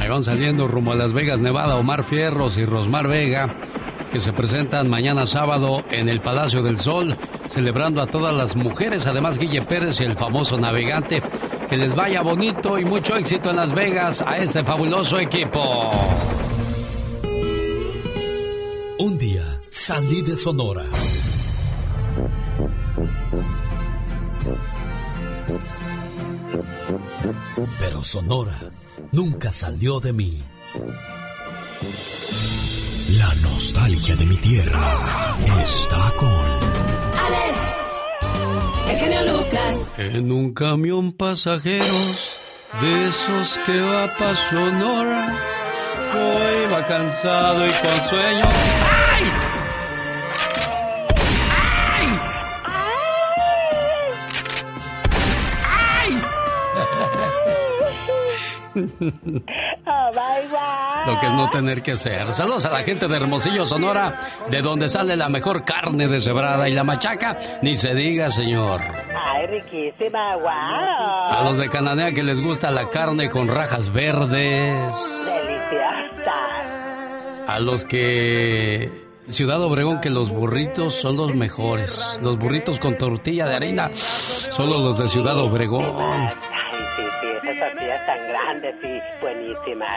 Ahí 0.00 0.08
van 0.08 0.24
saliendo 0.24 0.66
rumbo 0.66 0.92
a 0.92 0.94
Las 0.94 1.12
Vegas, 1.12 1.40
Nevada, 1.40 1.76
Omar 1.76 2.04
Fierros 2.04 2.56
y 2.56 2.64
Rosmar 2.64 3.06
Vega, 3.06 3.54
que 4.10 4.22
se 4.22 4.32
presentan 4.32 4.88
mañana 4.88 5.26
sábado 5.26 5.84
en 5.90 6.08
el 6.08 6.22
Palacio 6.22 6.62
del 6.62 6.80
Sol, 6.80 7.18
celebrando 7.48 8.00
a 8.00 8.06
todas 8.06 8.34
las 8.34 8.56
mujeres, 8.56 9.06
además 9.06 9.36
Guille 9.36 9.60
Pérez 9.60 10.00
y 10.00 10.04
el 10.04 10.16
famoso 10.16 10.56
navegante. 10.56 11.22
Que 11.68 11.76
les 11.76 11.94
vaya 11.94 12.22
bonito 12.22 12.78
y 12.78 12.84
mucho 12.86 13.14
éxito 13.14 13.50
en 13.50 13.56
Las 13.56 13.74
Vegas 13.74 14.22
a 14.26 14.38
este 14.38 14.64
fabuloso 14.64 15.18
equipo. 15.18 15.90
Un 18.98 19.18
día 19.18 19.60
salí 19.68 20.22
de 20.22 20.34
Sonora. 20.34 20.84
Pero 27.78 28.02
Sonora 28.02 28.58
nunca 29.12 29.50
salió 29.50 30.00
de 30.00 30.12
mí. 30.12 30.42
La 33.18 33.34
nostalgia 33.36 34.16
de 34.16 34.24
mi 34.26 34.36
tierra 34.36 35.36
está 35.62 36.12
con 36.16 36.30
Alex, 37.26 37.60
el 38.88 38.96
genio 38.96 39.22
Lucas. 39.32 39.76
En 39.98 40.30
un 40.30 40.54
camión 40.54 41.12
pasajeros 41.12 42.36
de 42.80 43.08
esos 43.08 43.58
que 43.66 43.80
va 43.80 44.14
pa' 44.16 44.34
Sonora, 44.50 45.34
yo 46.14 46.68
iba 46.68 46.86
cansado 46.86 47.66
y 47.66 47.70
con 47.70 48.08
sueño. 48.08 48.44
Oh, 58.74 60.10
bye, 60.12 60.46
bye. 60.48 61.06
Lo 61.12 61.18
que 61.18 61.26
es 61.26 61.32
no 61.32 61.50
tener 61.50 61.82
que 61.82 61.96
ser. 61.96 62.32
Saludos 62.32 62.64
a 62.66 62.70
la 62.70 62.82
gente 62.82 63.08
de 63.08 63.16
Hermosillo, 63.16 63.66
Sonora, 63.66 64.20
de 64.50 64.62
donde 64.62 64.88
sale 64.88 65.16
la 65.16 65.28
mejor 65.28 65.64
carne 65.64 66.06
deshebrada 66.06 66.68
y 66.68 66.72
la 66.72 66.84
machaca, 66.84 67.36
ni 67.62 67.74
se 67.74 67.94
diga, 67.94 68.30
señor. 68.30 68.80
Ay, 68.82 69.46
riquísima, 69.46 70.36
wow. 70.36 70.48
A 70.48 71.42
los 71.44 71.56
de 71.56 71.68
Cananea 71.68 72.12
que 72.12 72.22
les 72.22 72.40
gusta 72.40 72.70
la 72.70 72.88
carne 72.90 73.28
con 73.30 73.48
rajas 73.48 73.92
verdes. 73.92 74.78
Deliciosa. 75.24 76.34
A 77.48 77.58
los 77.58 77.84
que 77.84 79.10
Ciudad 79.30 79.62
Obregón 79.62 80.00
que 80.00 80.10
los 80.10 80.30
burritos 80.30 80.94
son 80.94 81.16
los 81.16 81.34
mejores. 81.34 82.20
Los 82.22 82.36
burritos 82.38 82.80
con 82.80 82.96
tortilla 82.96 83.46
de 83.46 83.54
harina, 83.54 83.90
solo 83.94 84.78
los 84.78 84.98
de 84.98 85.08
Ciudad 85.08 85.38
Obregón. 85.38 86.30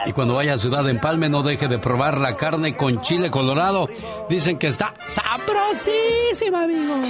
Y 0.06 0.12
cuando 0.12 0.36
vaya 0.36 0.54
a 0.54 0.58
Ciudad 0.58 0.88
Empalme 0.90 1.30
no 1.30 1.44
deje 1.44 1.68
de 1.68 1.80
probar 1.80 2.20
la 2.20 2.36
carne 2.36 2.76
con 2.76 3.02
chile 3.02 3.32
colorado. 3.32 3.88
Dicen 4.30 4.58
que 4.58 4.68
está 4.68 4.94
sabrosísima, 5.08 6.64
amigos. 6.64 7.08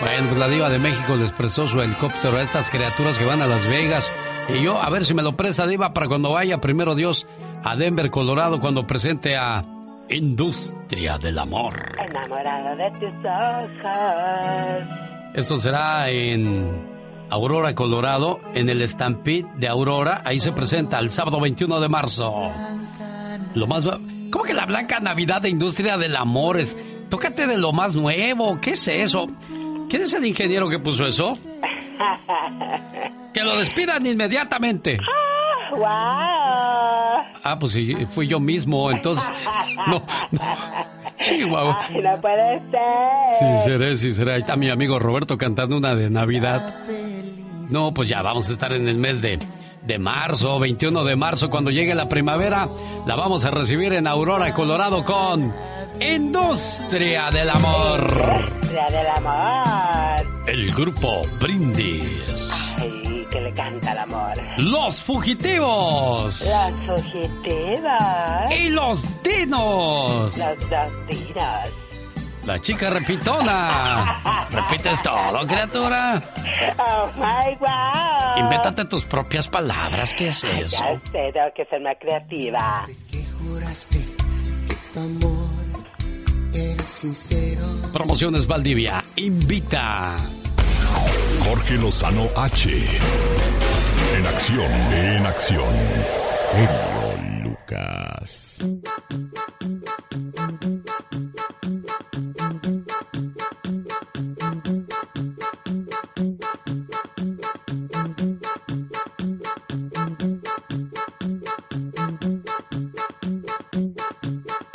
Bueno, 0.00 0.26
pues 0.28 0.38
la 0.38 0.48
diva 0.48 0.70
de 0.70 0.78
México 0.78 1.16
les 1.16 1.32
prestó 1.32 1.66
su 1.66 1.80
helicóptero 1.80 2.36
a 2.36 2.42
estas 2.42 2.70
criaturas 2.70 3.18
que 3.18 3.24
van 3.24 3.42
a 3.42 3.46
Las 3.46 3.66
Vegas. 3.66 4.12
Y 4.48 4.62
yo, 4.62 4.80
a 4.80 4.88
ver 4.90 5.04
si 5.04 5.14
me 5.14 5.22
lo 5.22 5.36
presta 5.36 5.66
diva 5.66 5.92
para 5.92 6.08
cuando 6.08 6.30
vaya, 6.32 6.60
primero 6.60 6.94
Dios, 6.94 7.26
a 7.64 7.76
Denver, 7.76 8.10
Colorado, 8.10 8.60
cuando 8.60 8.86
presente 8.86 9.36
a 9.36 9.64
Industria 10.08 11.18
del 11.18 11.38
Amor. 11.38 11.96
Enamorado 11.98 12.76
de 12.76 12.90
tus 12.92 13.14
ojos. 13.24 14.88
Esto 15.34 15.56
será 15.58 16.08
en 16.08 16.97
Aurora, 17.30 17.74
Colorado, 17.74 18.38
en 18.54 18.68
el 18.68 18.86
Stampede 18.86 19.46
de 19.56 19.68
Aurora. 19.68 20.22
Ahí 20.24 20.40
se 20.40 20.52
presenta 20.52 20.98
el 20.98 21.10
sábado 21.10 21.40
21 21.40 21.80
de 21.80 21.88
marzo. 21.88 22.50
Lo 23.54 23.66
más... 23.66 23.84
¿Cómo 24.30 24.44
que 24.44 24.54
la 24.54 24.66
Blanca 24.66 25.00
Navidad 25.00 25.40
de 25.42 25.48
Industria 25.48 25.96
del 25.96 26.16
Amor 26.16 26.60
es? 26.60 26.76
Tócate 27.08 27.46
de 27.46 27.56
lo 27.56 27.72
más 27.72 27.94
nuevo. 27.94 28.58
¿Qué 28.60 28.72
es 28.72 28.88
eso? 28.88 29.26
¿Quién 29.88 30.02
es 30.02 30.12
el 30.12 30.26
ingeniero 30.26 30.68
que 30.68 30.78
puso 30.78 31.06
eso? 31.06 31.36
Que 33.34 33.42
lo 33.42 33.56
despidan 33.58 34.06
inmediatamente. 34.06 34.98
¡Wow! 35.78 35.88
Ah, 37.44 37.56
pues 37.58 37.72
sí, 37.72 37.94
fui 38.10 38.26
yo 38.26 38.40
mismo, 38.40 38.90
entonces... 38.90 39.28
No, 39.88 40.02
no. 40.32 40.40
Chihuahua. 41.20 41.86
Ay, 41.88 42.02
no 42.02 42.20
puede 42.20 42.60
ser. 42.70 43.38
Sí, 43.38 43.64
seré, 43.64 43.96
sí, 43.96 44.12
seré. 44.12 44.34
Ahí 44.34 44.40
está 44.40 44.56
mi 44.56 44.70
amigo 44.70 44.98
Roberto 44.98 45.38
cantando 45.38 45.76
una 45.76 45.94
de 45.94 46.10
Navidad. 46.10 46.74
No, 47.70 47.92
pues 47.92 48.08
ya 48.08 48.22
vamos 48.22 48.48
a 48.48 48.52
estar 48.52 48.72
en 48.72 48.88
el 48.88 48.96
mes 48.96 49.20
de, 49.20 49.38
de 49.82 49.98
marzo, 49.98 50.58
21 50.58 51.04
de 51.04 51.16
marzo, 51.16 51.50
cuando 51.50 51.70
llegue 51.70 51.94
la 51.94 52.08
primavera. 52.08 52.68
La 53.06 53.14
vamos 53.16 53.44
a 53.44 53.50
recibir 53.50 53.92
en 53.92 54.06
Aurora, 54.06 54.52
Colorado, 54.52 55.04
con 55.04 55.52
Industria 56.00 57.30
del 57.30 57.50
Amor. 57.50 58.06
Industria 58.10 58.90
del 58.90 59.06
amor. 59.06 60.26
El 60.46 60.70
grupo 60.72 61.22
Brindis. 61.40 62.04
Que 63.30 63.40
le 63.40 63.52
canta 63.52 63.92
el 63.92 63.98
amor. 63.98 64.34
Los 64.56 65.00
Fugitivos. 65.02 66.42
Los 66.42 67.02
fugitivos. 67.02 68.52
Y 68.58 68.70
los 68.70 69.22
Dinos. 69.22 70.36
Los 70.38 70.70
dos. 70.70 70.92
La 72.48 72.58
chica 72.58 72.88
repitona. 72.88 74.46
¿Repites 74.50 75.02
todo, 75.02 75.46
criatura? 75.46 76.22
Oh 76.78 77.10
my 77.16 77.54
wow. 77.60 78.38
Invéntate 78.38 78.86
tus 78.86 79.04
propias 79.04 79.46
palabras. 79.46 80.14
¿Qué 80.14 80.28
es 80.28 80.44
eso? 80.44 80.82
Ya 80.82 80.98
sé, 81.12 81.30
tengo 81.32 81.52
que 81.54 81.66
ser 81.66 81.82
más 81.82 81.96
creativa. 82.00 82.86
Promociones 87.92 88.46
Valdivia 88.46 89.04
invita. 89.16 90.16
Jorge 91.48 91.78
Lozano 91.78 92.26
H. 92.36 92.68
En 94.18 94.26
acción, 94.26 94.70
en 94.92 95.24
acción. 95.24 95.74
Lucas. 97.42 98.62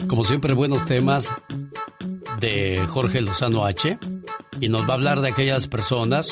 Como 0.08 0.24
siempre, 0.24 0.54
buenos 0.54 0.88
temas 0.88 1.32
de 2.40 2.84
Jorge 2.88 3.22
Lozano 3.22 3.64
H. 3.64 4.00
Y 4.64 4.70
nos 4.70 4.88
va 4.88 4.92
a 4.92 4.94
hablar 4.94 5.20
de 5.20 5.28
aquellas 5.28 5.68
personas 5.68 6.32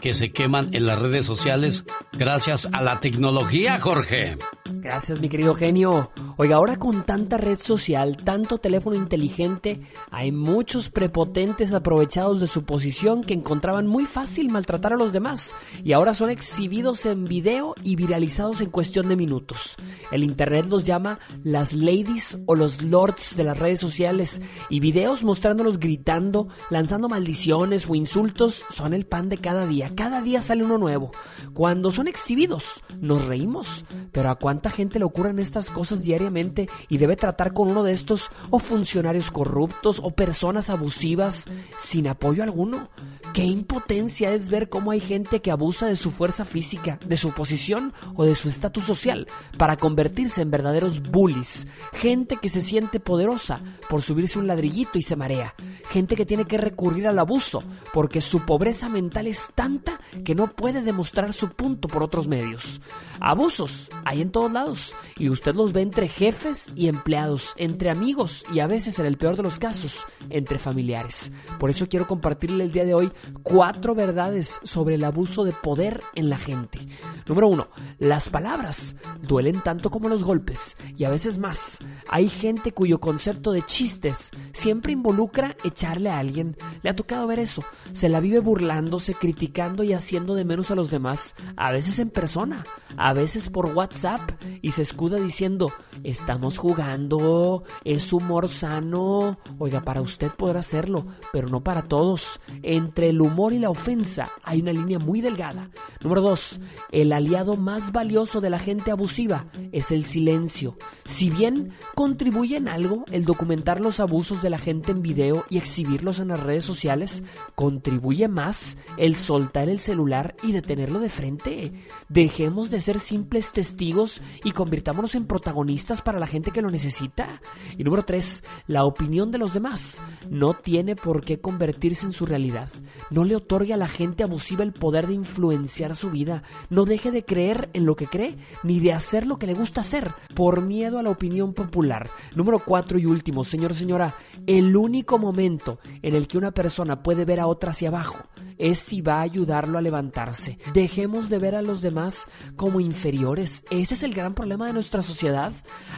que 0.00 0.14
se 0.14 0.28
queman 0.28 0.70
en 0.72 0.86
las 0.86 0.98
redes 0.98 1.24
sociales 1.24 1.84
gracias 2.12 2.68
a 2.72 2.82
la 2.82 3.00
tecnología, 3.00 3.78
Jorge. 3.78 4.36
Gracias, 4.82 5.20
mi 5.20 5.28
querido 5.28 5.54
genio. 5.54 6.10
Oiga, 6.36 6.56
ahora 6.56 6.78
con 6.78 7.04
tanta 7.04 7.36
red 7.36 7.58
social, 7.58 8.16
tanto 8.24 8.58
teléfono 8.58 8.96
inteligente, 8.96 9.80
hay 10.10 10.32
muchos 10.32 10.88
prepotentes 10.88 11.72
aprovechados 11.72 12.40
de 12.40 12.46
su 12.46 12.64
posición 12.64 13.22
que 13.22 13.34
encontraban 13.34 13.86
muy 13.86 14.06
fácil 14.06 14.48
maltratar 14.48 14.94
a 14.94 14.96
los 14.96 15.12
demás 15.12 15.52
y 15.84 15.92
ahora 15.92 16.14
son 16.14 16.30
exhibidos 16.30 17.04
en 17.04 17.24
video 17.24 17.74
y 17.82 17.96
viralizados 17.96 18.60
en 18.62 18.70
cuestión 18.70 19.08
de 19.08 19.16
minutos. 19.16 19.76
El 20.12 20.24
internet 20.24 20.66
los 20.68 20.84
llama 20.84 21.18
las 21.44 21.72
ladies 21.72 22.38
o 22.46 22.54
los 22.54 22.82
lords 22.82 23.36
de 23.36 23.44
las 23.44 23.58
redes 23.58 23.80
sociales 23.80 24.40
y 24.70 24.80
videos 24.80 25.24
mostrándolos 25.24 25.78
gritando, 25.78 26.48
lanzando 26.70 27.08
maldiciones 27.08 27.86
o 27.88 27.94
insultos 27.94 28.64
son 28.70 28.94
el 28.94 29.04
pan 29.04 29.28
de 29.28 29.38
cada 29.38 29.66
día. 29.70 29.92
Cada 29.96 30.20
día 30.20 30.42
sale 30.42 30.62
uno 30.62 30.76
nuevo. 30.76 31.10
Cuando 31.54 31.90
son 31.90 32.08
exhibidos, 32.08 32.84
nos 33.00 33.24
reímos, 33.26 33.86
pero 34.12 34.28
¿a 34.30 34.34
cuánta 34.34 34.70
gente 34.70 34.98
le 34.98 35.06
ocurren 35.06 35.38
estas 35.38 35.70
cosas 35.70 36.02
diariamente 36.02 36.68
y 36.88 36.98
debe 36.98 37.16
tratar 37.16 37.54
con 37.54 37.70
uno 37.70 37.82
de 37.82 37.92
estos 37.92 38.30
o 38.50 38.58
funcionarios 38.58 39.30
corruptos 39.30 40.00
o 40.02 40.10
personas 40.10 40.68
abusivas 40.68 41.46
sin 41.78 42.06
apoyo 42.08 42.42
alguno? 42.42 42.90
Qué 43.32 43.44
impotencia 43.44 44.32
es 44.32 44.48
ver 44.48 44.68
cómo 44.68 44.90
hay 44.90 45.00
gente 45.00 45.40
que 45.40 45.52
abusa 45.52 45.86
de 45.86 45.94
su 45.94 46.10
fuerza 46.10 46.44
física, 46.44 46.98
de 47.06 47.16
su 47.16 47.30
posición 47.30 47.92
o 48.16 48.24
de 48.24 48.34
su 48.34 48.48
estatus 48.48 48.84
social 48.84 49.28
para 49.56 49.76
convertirse 49.76 50.42
en 50.42 50.50
verdaderos 50.50 51.00
bullies. 51.00 51.68
Gente 51.92 52.36
que 52.36 52.48
se 52.48 52.60
siente 52.60 52.98
poderosa 52.98 53.60
por 53.88 54.02
subirse 54.02 54.38
un 54.38 54.48
ladrillito 54.48 54.98
y 54.98 55.02
se 55.02 55.14
marea. 55.14 55.54
Gente 55.90 56.16
que 56.16 56.26
tiene 56.26 56.44
que 56.44 56.58
recurrir 56.58 57.06
al 57.06 57.20
abuso 57.20 57.62
porque 57.94 58.20
su 58.20 58.40
pobreza 58.40 58.88
mental 58.88 59.28
es 59.28 59.44
tanta 59.60 60.00
que 60.24 60.34
no 60.34 60.46
puede 60.46 60.80
demostrar 60.80 61.34
su 61.34 61.50
punto 61.50 61.86
por 61.86 62.02
otros 62.02 62.26
medios. 62.26 62.80
Abusos 63.20 63.90
hay 64.06 64.22
en 64.22 64.30
todos 64.30 64.50
lados 64.50 64.94
y 65.18 65.28
usted 65.28 65.54
los 65.54 65.74
ve 65.74 65.82
entre 65.82 66.08
jefes 66.08 66.72
y 66.74 66.88
empleados, 66.88 67.52
entre 67.58 67.90
amigos 67.90 68.42
y 68.54 68.60
a 68.60 68.66
veces, 68.66 68.98
en 68.98 69.04
el 69.04 69.18
peor 69.18 69.36
de 69.36 69.42
los 69.42 69.58
casos, 69.58 69.98
entre 70.30 70.56
familiares. 70.56 71.30
Por 71.58 71.68
eso 71.68 71.90
quiero 71.90 72.06
compartirle 72.06 72.64
el 72.64 72.72
día 72.72 72.86
de 72.86 72.94
hoy 72.94 73.12
cuatro 73.42 73.94
verdades 73.94 74.60
sobre 74.62 74.94
el 74.94 75.04
abuso 75.04 75.44
de 75.44 75.52
poder 75.52 76.00
en 76.14 76.30
la 76.30 76.38
gente. 76.38 76.78
Número 77.26 77.48
uno, 77.48 77.68
las 77.98 78.30
palabras 78.30 78.96
duelen 79.20 79.60
tanto 79.60 79.90
como 79.90 80.08
los 80.08 80.24
golpes 80.24 80.78
y 80.96 81.04
a 81.04 81.10
veces 81.10 81.36
más. 81.36 81.76
Hay 82.08 82.30
gente 82.30 82.72
cuyo 82.72 82.98
concepto 82.98 83.52
de 83.52 83.60
chistes 83.60 84.30
siempre 84.54 84.94
involucra 84.94 85.54
echarle 85.64 86.08
a 86.08 86.18
alguien. 86.18 86.56
Le 86.80 86.88
ha 86.88 86.96
tocado 86.96 87.26
ver 87.26 87.40
eso. 87.40 87.62
Se 87.92 88.08
la 88.08 88.20
vive 88.20 88.38
burlándose, 88.38 89.12
criticando 89.12 89.49
y 89.84 89.92
haciendo 89.92 90.34
de 90.34 90.44
menos 90.44 90.70
a 90.70 90.74
los 90.74 90.90
demás, 90.90 91.34
a 91.56 91.72
veces 91.72 91.98
en 91.98 92.10
persona, 92.10 92.64
a 92.96 93.12
veces 93.12 93.50
por 93.50 93.66
WhatsApp 93.66 94.30
y 94.62 94.70
se 94.70 94.82
escuda 94.82 95.18
diciendo, 95.18 95.72
estamos 96.04 96.56
jugando, 96.56 97.64
es 97.84 98.12
humor 98.12 98.48
sano. 98.48 99.38
Oiga, 99.58 99.82
para 99.82 100.00
usted 100.00 100.30
podrá 100.30 100.60
hacerlo, 100.60 101.06
pero 101.32 101.48
no 101.48 101.62
para 101.62 101.82
todos. 101.82 102.40
Entre 102.62 103.10
el 103.10 103.20
humor 103.20 103.52
y 103.52 103.58
la 103.58 103.70
ofensa 103.70 104.30
hay 104.44 104.60
una 104.60 104.72
línea 104.72 104.98
muy 104.98 105.20
delgada. 105.20 105.70
Número 106.00 106.22
dos, 106.22 106.60
el 106.90 107.12
aliado 107.12 107.56
más 107.56 107.92
valioso 107.92 108.40
de 108.40 108.50
la 108.50 108.58
gente 108.58 108.90
abusiva 108.90 109.46
es 109.72 109.90
el 109.90 110.04
silencio. 110.04 110.76
Si 111.04 111.28
bien 111.28 111.72
contribuye 111.94 112.56
en 112.56 112.68
algo 112.68 113.04
el 113.10 113.24
documentar 113.24 113.80
los 113.80 114.00
abusos 114.00 114.42
de 114.42 114.50
la 114.50 114.58
gente 114.58 114.92
en 114.92 115.02
video 115.02 115.44
y 115.50 115.58
exhibirlos 115.58 116.20
en 116.20 116.28
las 116.28 116.40
redes 116.40 116.64
sociales, 116.64 117.22
contribuye 117.54 118.28
más 118.28 118.78
el 118.96 119.16
soltar 119.40 119.70
el 119.70 119.80
celular 119.80 120.36
y 120.42 120.52
detenerlo 120.52 121.00
de 121.00 121.08
frente. 121.08 121.72
Dejemos 122.10 122.70
de 122.70 122.78
ser 122.82 123.00
simples 123.00 123.52
testigos 123.52 124.20
y 124.44 124.52
convirtámonos 124.52 125.14
en 125.14 125.24
protagonistas 125.24 126.02
para 126.02 126.18
la 126.18 126.26
gente 126.26 126.50
que 126.50 126.60
lo 126.60 126.70
necesita. 126.70 127.40
Y 127.78 127.84
número 127.84 128.02
tres, 128.02 128.44
la 128.66 128.84
opinión 128.84 129.30
de 129.30 129.38
los 129.38 129.54
demás 129.54 129.98
no 130.28 130.52
tiene 130.52 130.94
por 130.94 131.24
qué 131.24 131.40
convertirse 131.40 132.04
en 132.04 132.12
su 132.12 132.26
realidad. 132.26 132.68
No 133.10 133.24
le 133.24 133.34
otorgue 133.34 133.72
a 133.72 133.78
la 133.78 133.88
gente 133.88 134.24
abusiva 134.24 134.62
el 134.62 134.74
poder 134.74 135.06
de 135.06 135.14
influenciar 135.14 135.96
su 135.96 136.10
vida. 136.10 136.42
No 136.68 136.84
deje 136.84 137.10
de 137.10 137.24
creer 137.24 137.70
en 137.72 137.86
lo 137.86 137.96
que 137.96 138.08
cree 138.08 138.36
ni 138.62 138.78
de 138.78 138.92
hacer 138.92 139.26
lo 139.26 139.38
que 139.38 139.46
le 139.46 139.54
gusta 139.54 139.80
hacer 139.80 140.12
por 140.34 140.60
miedo 140.60 140.98
a 140.98 141.02
la 141.02 141.10
opinión 141.10 141.54
popular. 141.54 142.10
Número 142.34 142.58
cuatro 142.58 142.98
y 142.98 143.06
último, 143.06 143.42
señor, 143.42 143.72
señora, 143.72 144.14
el 144.46 144.76
único 144.76 145.18
momento 145.18 145.78
en 146.02 146.14
el 146.14 146.26
que 146.26 146.36
una 146.36 146.50
persona 146.50 147.02
puede 147.02 147.24
ver 147.24 147.40
a 147.40 147.46
otra 147.46 147.70
hacia 147.70 147.88
abajo 147.88 148.18
es 148.60 148.78
si 148.78 149.00
va 149.00 149.22
a 149.22 149.22
ayudarlo 149.30 149.78
a 149.78 149.82
levantarse. 149.82 150.58
Dejemos 150.74 151.28
de 151.28 151.38
ver 151.38 151.54
a 151.54 151.62
los 151.62 151.82
demás 151.82 152.26
como 152.56 152.80
inferiores. 152.80 153.64
Ese 153.70 153.94
es 153.94 154.02
el 154.02 154.14
gran 154.14 154.34
problema 154.34 154.66
de 154.66 154.72
nuestra 154.72 155.02
sociedad. 155.02 155.52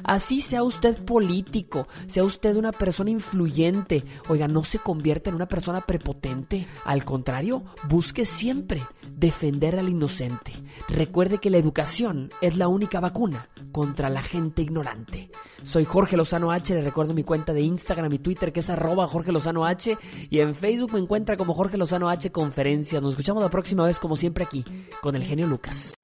Así 0.05 0.41
sea 0.41 0.63
usted 0.63 1.05
político, 1.05 1.89
sea 2.07 2.25
usted 2.25 2.57
una 2.57 2.73
persona 2.73 3.11
influyente, 3.11 4.05
oiga, 4.29 4.49
no 4.49 4.65
se 4.65 4.79
convierta 4.79 5.31
en 5.31 5.37
una 5.37 5.47
persona 5.47 5.81
prepotente. 5.81 6.67
Al 6.85 7.05
contrario, 7.05 7.65
busque 7.89 8.25
siempre 8.25 8.83
defender 9.17 9.79
al 9.79 9.89
inocente. 9.89 10.53
Recuerde 10.89 11.39
que 11.39 11.51
la 11.51 11.59
educación 11.59 12.31
es 12.41 12.57
la 12.57 12.69
única 12.69 13.01
vacuna 13.01 13.49
contra 13.73 14.11
la 14.11 14.23
gente 14.23 14.63
ignorante. 14.63 15.31
Soy 15.63 15.85
Jorge 15.85 16.17
Lozano 16.17 16.51
H, 16.51 16.75
le 16.75 16.83
recuerdo 16.83 17.15
mi 17.15 17.23
cuenta 17.23 17.53
de 17.53 17.63
Instagram 17.63 18.13
y 18.13 18.19
Twitter 18.19 18.53
que 18.53 18.61
es 18.61 18.71
arroba 18.71 19.07
Jorge 19.07 19.33
Lozano 19.33 19.65
H 19.65 19.97
y 20.29 20.41
en 20.41 20.55
Facebook 20.55 20.93
me 20.93 20.99
encuentra 20.99 21.37
como 21.37 21.55
Jorge 21.55 21.77
Lozano 21.77 22.09
H 22.09 22.31
Conferencias. 22.33 23.01
Nos 23.01 23.17
escuchamos 23.23 23.43
la 23.45 23.51
próxima 23.51 23.85
vez 23.85 24.01
como 24.01 24.17
siempre 24.17 24.43
aquí 24.43 24.65
con 25.01 25.15
el 25.15 25.23
genio 25.23 25.47
Lucas. 25.47 25.95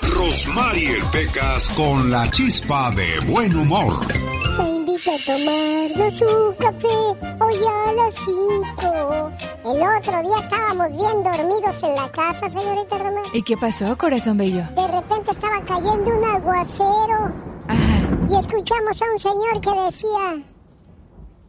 Rosmarie 0.00 1.02
Pecas 1.12 1.68
con 1.76 2.10
la 2.10 2.30
chispa 2.30 2.90
de 2.92 3.20
buen 3.30 3.54
humor. 3.54 4.06
Te 4.06 4.62
invito 4.62 5.10
a 5.10 5.24
tomarnos 5.26 6.22
un 6.22 6.54
café 6.54 6.88
hoy 6.88 7.54
a 7.68 7.92
las 7.92 8.14
5. 8.14 9.32
El 9.66 9.82
otro 9.82 10.22
día 10.22 10.38
estábamos 10.40 10.88
bien 10.96 11.22
dormidos 11.22 11.82
en 11.82 11.94
la 11.94 12.10
casa, 12.10 12.48
señorita 12.48 12.96
Román. 12.96 13.24
¿Y 13.34 13.42
qué 13.42 13.58
pasó, 13.58 13.98
corazón 13.98 14.38
bello? 14.38 14.66
De 14.74 14.88
repente 14.88 15.30
estaba 15.30 15.62
cayendo 15.66 16.10
un 16.10 16.24
aguacero 16.24 17.34
Ajá. 17.68 18.26
y 18.30 18.34
escuchamos 18.34 19.02
a 19.02 19.12
un 19.12 19.18
señor 19.18 19.60
que 19.60 19.84
decía, 19.84 20.42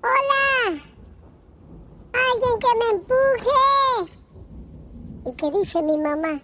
¡Hola! 0.04 0.82
¡Alguien 2.12 2.60
que 2.60 2.68
me 2.78 2.98
empuje! 2.98 4.15
¿Y 5.26 5.34
qué 5.34 5.50
dice 5.50 5.82
mi 5.82 5.98
mamá? 5.98 6.40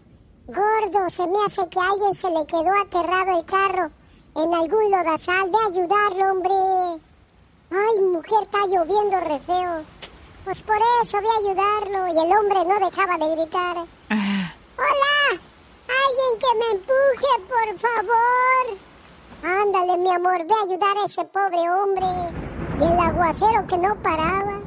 Gordo, 0.47 1.09
se 1.11 1.27
me 1.27 1.37
hace 1.45 1.69
que 1.69 1.79
a 1.79 1.91
alguien 1.91 2.15
se 2.15 2.29
le 2.31 2.45
quedó 2.47 2.71
aterrado 2.81 3.37
el 3.37 3.45
carro 3.45 3.91
en 4.35 4.53
algún 4.55 4.89
lodazal. 4.89 5.51
Ve 5.51 5.57
a 5.57 5.67
ayudarlo, 5.67 6.31
hombre. 6.31 7.01
Ay, 7.71 7.99
mujer, 8.01 8.41
está 8.41 8.65
lloviendo 8.65 9.19
re 9.19 9.39
feo. 9.39 9.83
Pues 10.43 10.59
por 10.61 10.77
eso 11.03 11.17
ve 11.21 11.27
a 11.27 11.37
ayudarlo. 11.37 12.07
Y 12.07 12.25
el 12.25 12.37
hombre 12.37 12.65
no 12.65 12.89
dejaba 12.89 13.17
de 13.19 13.35
gritar. 13.35 13.77
Ajá. 14.09 14.55
¡Hola! 14.77 15.41
¡Alguien 16.01 16.39
que 16.39 16.57
me 16.57 16.67
empuje, 16.79 17.31
por 17.47 17.79
favor! 17.79 18.77
Ándale, 19.43 19.97
mi 19.99 20.09
amor, 20.09 20.47
ve 20.47 20.55
a 20.55 20.63
ayudar 20.63 20.97
a 20.97 21.05
ese 21.05 21.23
pobre 21.25 21.69
hombre. 21.69 22.07
Y 22.79 22.83
el 22.83 22.99
aguacero 22.99 23.67
que 23.67 23.77
no 23.77 23.95
paraba. 24.01 24.60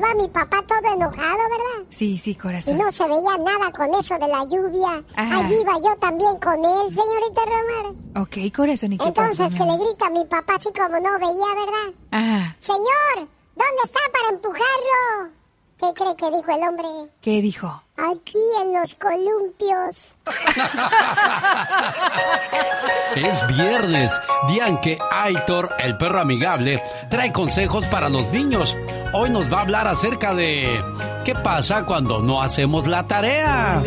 Va 0.00 0.14
mi 0.14 0.28
papá 0.28 0.62
todo 0.66 0.78
enojado, 0.94 1.38
¿verdad? 1.50 1.86
Sí, 1.88 2.16
sí, 2.18 2.30
Y 2.30 2.34
corazón. 2.36 2.78
no 2.78 2.92
se 2.92 3.02
veía 3.04 3.36
nada 3.38 3.72
con 3.72 3.92
eso 3.94 4.16
de 4.18 4.28
la 4.28 4.44
lluvia. 4.44 5.02
Ajá. 5.16 5.38
Allí 5.38 5.54
iba 5.60 5.72
yo 5.82 5.96
también 5.98 6.38
con 6.38 6.54
él, 6.64 6.92
señorita 6.92 7.42
Romar. 7.44 8.22
Ok, 8.22 8.36
corazón, 8.54 8.92
¿y 8.92 8.98
qué 8.98 9.06
Entonces 9.06 9.38
pasó? 9.38 9.56
que 9.56 9.64
le 9.64 9.76
grita 9.76 10.06
a 10.06 10.10
mi 10.10 10.24
papá 10.24 10.54
así 10.54 10.68
como 10.72 11.00
no 11.00 11.18
veía, 11.18 11.54
¿verdad? 11.54 11.94
Ajá. 12.12 12.56
Señor, 12.60 13.28
¿dónde 13.56 13.82
está 13.84 14.00
para 14.12 14.28
empujarlo? 14.34 15.32
¿Qué 15.80 15.86
cree 15.94 16.16
que 16.16 16.36
dijo 16.36 16.50
el 16.50 16.68
hombre? 16.68 16.88
¿Qué 17.20 17.40
dijo? 17.42 17.82
Aquí 17.96 18.38
en 18.62 18.72
los 18.80 18.94
columpios. 18.96 20.14
Es 23.16 23.46
viernes, 23.48 24.20
día 24.48 24.66
en 24.68 24.78
que 24.80 24.98
Aitor, 25.10 25.70
el 25.80 25.96
perro 25.96 26.20
amigable, 26.20 26.82
trae 27.10 27.32
consejos 27.32 27.84
para 27.86 28.08
los 28.08 28.30
niños. 28.32 28.76
Hoy 29.12 29.30
nos 29.30 29.50
va 29.50 29.58
a 29.58 29.62
hablar 29.62 29.88
acerca 29.88 30.34
de 30.34 30.82
qué 31.24 31.34
pasa 31.34 31.84
cuando 31.84 32.20
no 32.20 32.42
hacemos 32.42 32.86
la 32.86 33.06
tarea. 33.06 33.80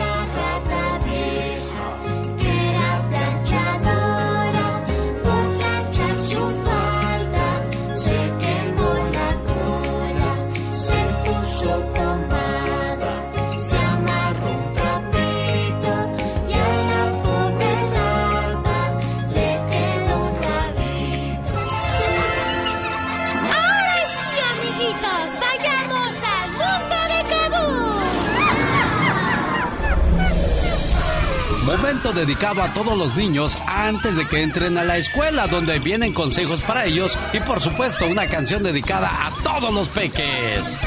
Dedicado 31.91 32.63
a 32.63 32.74
todos 32.74 32.98
los 32.98 33.17
niños 33.17 33.57
antes 33.67 34.15
de 34.15 34.25
que 34.25 34.41
entren 34.41 34.77
a 34.77 34.83
la 34.86 34.95
escuela, 34.95 35.45
donde 35.48 35.77
vienen 35.79 36.13
consejos 36.13 36.62
para 36.62 36.86
ellos 36.86 37.17
y 37.33 37.41
por 37.41 37.62
supuesto 37.62 38.07
una 38.07 38.27
canción 38.27 38.63
dedicada 38.63 39.10
a 39.10 39.31
todos 39.43 39.74
los 39.74 39.89
peques. 39.89 40.77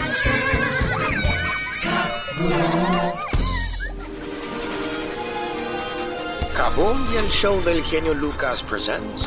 Kaboom 6.56 7.12
y 7.12 7.16
el 7.18 7.28
show 7.28 7.62
del 7.64 7.84
genio 7.84 8.14
Lucas 8.14 8.62
presents 8.62 9.26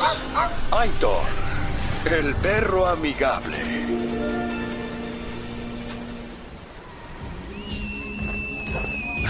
Aitor, 0.72 1.22
el 2.10 2.34
perro 2.34 2.88
amigable. 2.88 4.07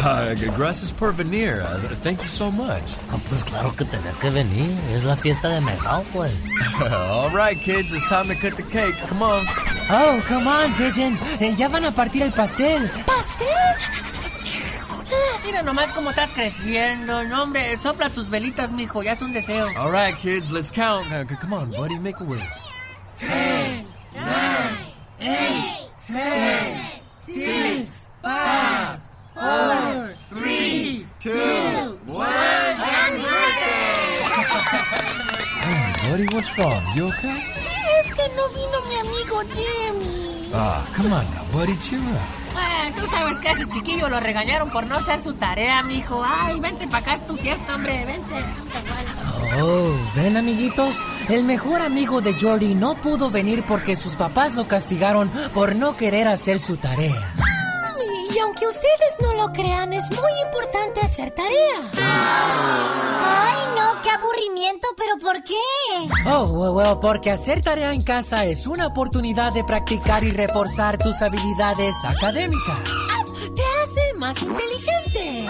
Uh, 0.00 0.34
gracias 0.56 0.92
por 0.92 1.12
venir. 1.12 1.60
Uh, 1.62 1.78
thank 2.02 2.18
you 2.20 2.28
so 2.28 2.50
much. 2.50 2.82
Ah, 3.10 3.18
Pues 3.28 3.42
claro 3.44 3.74
que 3.76 3.84
tenía 3.84 4.12
que 4.20 4.30
venir. 4.30 4.70
Es 4.92 5.04
la 5.04 5.16
fiesta 5.16 5.48
de 5.48 5.60
Megao, 5.60 6.04
pues. 6.12 6.32
All 6.92 7.30
right, 7.30 7.58
kids, 7.60 7.92
it's 7.92 8.08
time 8.08 8.28
to 8.28 8.34
cut 8.36 8.56
the 8.56 8.62
cake. 8.62 8.94
Come 9.08 9.22
on. 9.22 9.44
Oh, 9.90 10.22
come 10.28 10.46
on, 10.46 10.72
Pigeon. 10.74 11.18
Eh, 11.40 11.54
ya 11.56 11.68
van 11.68 11.84
a 11.84 11.90
partir 11.90 12.22
el 12.22 12.30
pastel. 12.32 12.88
¿Pastel? 13.06 13.48
Mira 15.44 15.62
nomás 15.62 15.90
cómo 15.92 16.10
estás 16.10 16.30
creciendo. 16.32 17.24
No, 17.24 17.42
hombre, 17.42 17.76
sopla 17.78 18.08
tus 18.10 18.28
velitas, 18.30 18.70
mijo. 18.70 19.02
Ya 19.02 19.12
es 19.12 19.22
un 19.22 19.32
deseo. 19.32 19.66
All 19.78 19.90
right, 19.90 20.16
kids, 20.16 20.50
let's 20.50 20.70
count. 20.70 21.06
Uh, 21.10 21.24
come 21.40 21.54
on, 21.54 21.70
buddy, 21.72 21.98
make 21.98 22.20
a 22.20 22.24
wish. 22.24 22.40
buddy. 23.20 23.84
What's 26.10 26.57
wrong? 36.58 36.82
You 36.94 37.06
okay? 37.06 37.42
Es 38.00 38.12
que 38.12 38.22
no 38.36 38.48
vino 38.48 38.78
mi 38.88 38.96
amigo 38.96 39.40
Jimmy. 39.54 40.50
Ah, 40.52 40.84
come 40.96 41.12
on 41.12 41.24
now, 41.34 41.44
buddy. 41.52 41.76
Cheer 41.78 42.00
up. 42.00 42.38
Ah, 42.56 42.90
tú 42.96 43.06
sabes 43.06 43.38
que 43.38 43.48
a 43.48 43.52
ese 43.52 43.68
chiquillo 43.68 44.08
lo 44.08 44.18
regañaron 44.20 44.70
por 44.70 44.86
no 44.86 44.96
hacer 44.96 45.22
su 45.22 45.34
tarea, 45.34 45.82
mijo. 45.82 46.22
Ay, 46.24 46.58
vente 46.60 46.86
para 46.86 46.98
acá, 46.98 47.14
es 47.14 47.26
tu 47.26 47.36
fiesta, 47.36 47.74
hombre, 47.74 48.04
vente. 48.04 48.34
Oh, 49.60 49.92
ven 50.14 50.36
amiguitos, 50.36 50.94
el 51.28 51.44
mejor 51.44 51.80
amigo 51.80 52.20
de 52.20 52.34
Jordi 52.38 52.74
no 52.74 52.96
pudo 52.96 53.30
venir 53.30 53.64
porque 53.66 53.96
sus 53.96 54.14
papás 54.14 54.54
lo 54.54 54.68
castigaron 54.68 55.30
por 55.54 55.74
no 55.74 55.96
querer 55.96 56.28
hacer 56.28 56.58
su 56.58 56.76
tarea. 56.76 57.34
Y, 58.34 58.38
aunque 58.38 58.66
ustedes 58.66 59.16
no 59.20 59.34
lo 59.34 59.52
crean, 59.52 59.92
es 59.92 60.10
muy 60.10 60.32
importante 60.44 61.00
hacer 61.00 61.30
tarea. 61.30 61.80
Ay, 61.96 63.64
no, 63.76 64.00
qué 64.02 64.10
aburrimiento, 64.10 64.88
pero 64.96 65.18
¿por 65.18 65.42
qué? 65.42 65.54
Oh, 66.26 66.44
well, 66.44 66.72
well, 66.72 66.98
porque 67.00 67.30
hacer 67.30 67.62
tarea 67.62 67.92
en 67.92 68.02
casa 68.02 68.44
es 68.44 68.66
una 68.66 68.86
oportunidad 68.86 69.52
de 69.52 69.64
practicar 69.64 70.24
y 70.24 70.30
reforzar 70.30 70.98
tus 70.98 71.22
habilidades 71.22 71.94
académicas. 72.04 72.78
Te 73.54 73.62
hace 73.82 74.14
más 74.16 74.40
inteligente. 74.42 75.48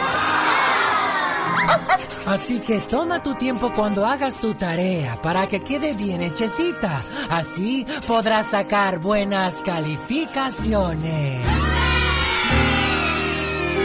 Así 2.27 2.61
que 2.61 2.79
toma 2.81 3.23
tu 3.23 3.35
tiempo 3.35 3.73
cuando 3.75 4.07
hagas 4.07 4.39
tu 4.39 4.55
tarea 4.55 5.21
para 5.23 5.47
que 5.47 5.61
quede 5.61 5.95
bien 5.95 6.21
hechecita. 6.23 7.03
Así 7.31 7.87
podrás 8.07 8.51
sacar 8.51 8.99
buenas 8.99 9.63
calificaciones. 9.63 11.58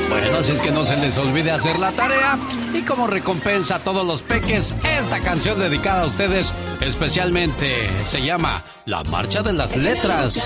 Bueno, 0.10 0.38
así 0.38 0.52
es 0.52 0.62
que 0.62 0.72
no 0.72 0.86
se 0.86 0.98
les 0.98 1.18
olvide 1.18 1.52
hacer 1.52 1.80
la 1.80 1.92
tarea. 1.92 2.38
Y 2.74 2.82
como 2.82 3.08
recompensa 3.08 3.76
a 3.76 3.80
todos 3.80 4.06
los 4.06 4.22
peques, 4.22 4.74
esta 4.84 5.20
canción 5.20 5.60
dedicada 5.60 6.04
a 6.04 6.08
ustedes 6.08 6.54
especialmente 6.82 7.90
se 8.10 8.22
llama 8.22 8.62
La 8.86 9.04
Marcha 9.04 9.42
de 9.42 9.54
las 9.54 9.76
Letras. 9.76 10.40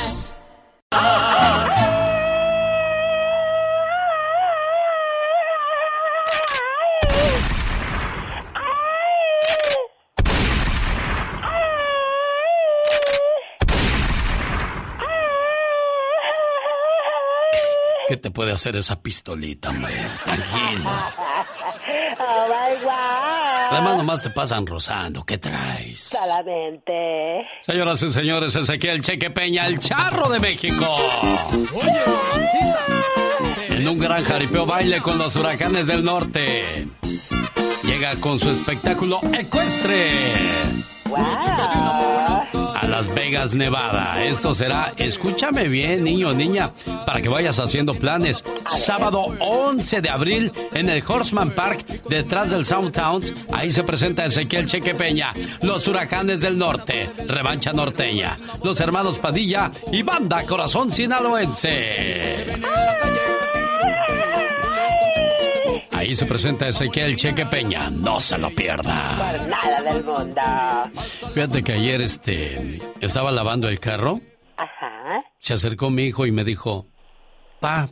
¿Qué 18.08 18.16
te 18.18 18.32
puede 18.32 18.54
hacer 18.54 18.76
esa 18.78 19.02
pistolita, 19.02 19.70
hombre? 19.70 19.94
Tranquilo. 20.24 20.92
Oh 22.20 22.48
my 22.48 22.82
God. 22.82 23.72
Además, 23.72 23.98
nomás 23.98 24.24
te 24.24 24.30
pasan 24.30 24.66
rozando. 24.66 25.26
¿Qué 25.26 25.38
traes? 25.38 26.04
Solamente. 26.04 27.46
Señoras 27.62 28.02
y 28.04 28.08
señores, 28.08 28.56
Ezequiel 28.56 29.02
Cheque 29.02 29.30
Peña, 29.30 29.68
el 29.68 29.80
charro 29.80 30.30
de 30.30 30.40
México. 30.40 30.96
En 33.70 33.88
un 33.88 34.00
gran 34.00 34.24
jaripeo 34.24 34.66
baile 34.66 35.02
con 35.02 35.18
los 35.18 35.36
huracanes 35.36 35.86
del 35.86 36.04
norte. 36.04 36.88
Llega 37.84 38.16
con 38.22 38.40
su 38.40 38.50
espectáculo 38.50 39.20
ecuestre. 39.34 40.34
A 41.16 42.37
Las 42.88 43.13
Vegas, 43.13 43.53
Nevada. 43.53 44.24
Esto 44.24 44.56
será, 44.56 44.94
escúchame 44.98 45.67
bien, 45.67 46.03
niño, 46.03 46.34
niña, 46.34 46.72
para 47.06 47.22
que 47.22 47.29
vayas 47.29 47.60
haciendo 47.60 47.94
planes. 47.94 48.44
Sábado 48.67 49.36
11 49.39 50.01
de 50.01 50.10
abril 50.10 50.51
en 50.74 50.89
el 50.89 51.03
Horseman 51.06 51.51
Park, 51.51 51.86
detrás 52.10 52.50
del 52.50 52.65
Soundtowns. 52.65 53.34
Ahí 53.53 53.72
se 53.72 53.84
presenta 53.84 54.25
Ezequiel 54.25 54.67
Cheque 54.67 54.96
Peña, 54.96 55.34
los 55.62 55.88
huracanes 55.88 56.39
del 56.39 56.58
norte, 56.58 57.10
revancha 57.27 57.74
norteña, 57.74 58.38
los 58.63 58.79
hermanos 58.79 59.20
Padilla 59.20 59.72
y 59.91 60.03
banda 60.03 60.46
Corazón 60.46 60.91
Sinaloense. 60.91 62.46
Ahí 65.98 66.16
se 66.16 66.27
presenta 66.27 66.68
Ezequiel 66.68 67.16
Cheque 67.16 67.46
Peña. 67.48 67.89
No 67.89 68.20
se 68.20 68.38
lo 68.38 68.51
pierda. 68.51 69.18
Por 69.18 69.48
nada 69.50 69.82
del 69.82 70.04
mundo. 70.04 70.42
Fíjate 71.34 71.63
que 71.63 71.74
ayer 71.74 72.01
este 72.01 72.80
estaba 73.01 73.32
lavando 73.32 73.68
el 73.68 73.80
carro. 73.80 74.20
Ajá. 74.58 75.24
Se 75.39 75.56
acercó 75.56 75.89
mi 75.89 76.04
hijo 76.04 76.27
y 76.27 76.32
me 76.32 76.44
dijo, 76.44 76.86
Pa, 77.60 77.89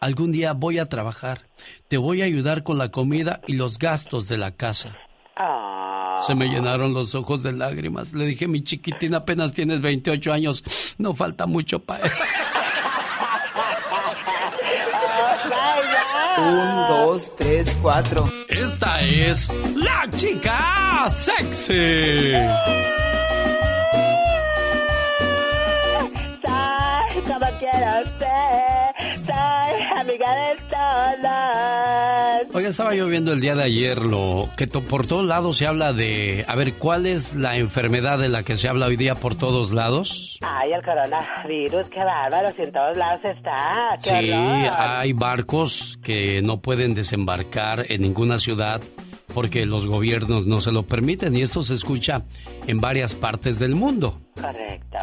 algún 0.00 0.30
día 0.30 0.52
voy 0.52 0.78
a 0.78 0.86
trabajar. 0.86 1.48
Te 1.88 1.96
voy 1.96 2.22
a 2.22 2.26
ayudar 2.26 2.62
con 2.62 2.78
la 2.78 2.90
comida 2.90 3.40
y 3.48 3.54
los 3.54 3.76
gastos 3.78 4.28
de 4.28 4.38
la 4.38 4.52
casa. 4.52 4.96
Ah. 5.36 6.18
Se 6.24 6.36
me 6.36 6.46
llenaron 6.46 6.94
los 6.94 7.16
ojos 7.16 7.42
de 7.42 7.52
lágrimas. 7.52 8.12
Le 8.12 8.24
dije, 8.26 8.46
mi 8.46 8.62
chiquitín, 8.62 9.16
apenas 9.16 9.52
tienes 9.52 9.80
28 9.80 10.32
años. 10.32 10.62
No 10.98 11.14
falta 11.14 11.46
mucho 11.46 11.80
para 11.80 12.04
eso. 12.06 12.22
Un, 16.42 16.86
dos, 16.88 17.32
tres, 17.36 17.76
cuatro. 17.80 18.28
Esta 18.48 19.00
es 19.00 19.48
la 19.74 20.08
chica 20.16 21.08
sexy. 21.08 22.34
Amiga 30.00 30.34
de 30.34 30.56
todos. 32.42 32.54
Oye, 32.54 32.68
estaba 32.68 32.94
yo 32.94 33.06
viendo 33.08 33.32
el 33.32 33.40
día 33.40 33.54
de 33.54 33.62
ayer 33.64 33.98
lo 33.98 34.48
que 34.56 34.66
to- 34.66 34.82
por 34.82 35.06
todos 35.06 35.24
lados 35.26 35.56
se 35.58 35.66
habla 35.66 35.92
de, 35.92 36.44
a 36.48 36.54
ver, 36.54 36.74
¿cuál 36.74 37.06
es 37.06 37.34
la 37.34 37.56
enfermedad 37.56 38.18
de 38.18 38.28
la 38.28 38.42
que 38.42 38.56
se 38.56 38.68
habla 38.68 38.86
hoy 38.86 38.96
día 38.96 39.14
por 39.14 39.34
todos 39.36 39.72
lados? 39.72 40.38
Ay, 40.42 40.72
el 40.72 40.82
coronavirus, 40.82 41.88
qué 41.90 42.00
bárbaro, 42.00 42.50
si 42.52 42.62
en 42.62 42.72
todos 42.72 42.96
lados 42.96 43.20
está. 43.24 43.90
Qué 44.02 44.22
Sí, 44.22 44.30
horror. 44.32 44.70
hay 44.78 45.12
barcos 45.12 45.98
que 46.02 46.42
no 46.42 46.60
pueden 46.60 46.94
desembarcar 46.94 47.84
en 47.90 48.02
ninguna 48.02 48.38
ciudad 48.38 48.80
porque 49.34 49.66
los 49.66 49.86
gobiernos 49.86 50.46
no 50.46 50.60
se 50.60 50.72
lo 50.72 50.84
permiten 50.84 51.34
y 51.36 51.42
esto 51.42 51.62
se 51.62 51.74
escucha 51.74 52.24
en 52.66 52.78
varias 52.78 53.14
partes 53.14 53.58
del 53.58 53.74
mundo. 53.74 54.20
Correcto. 54.40 54.98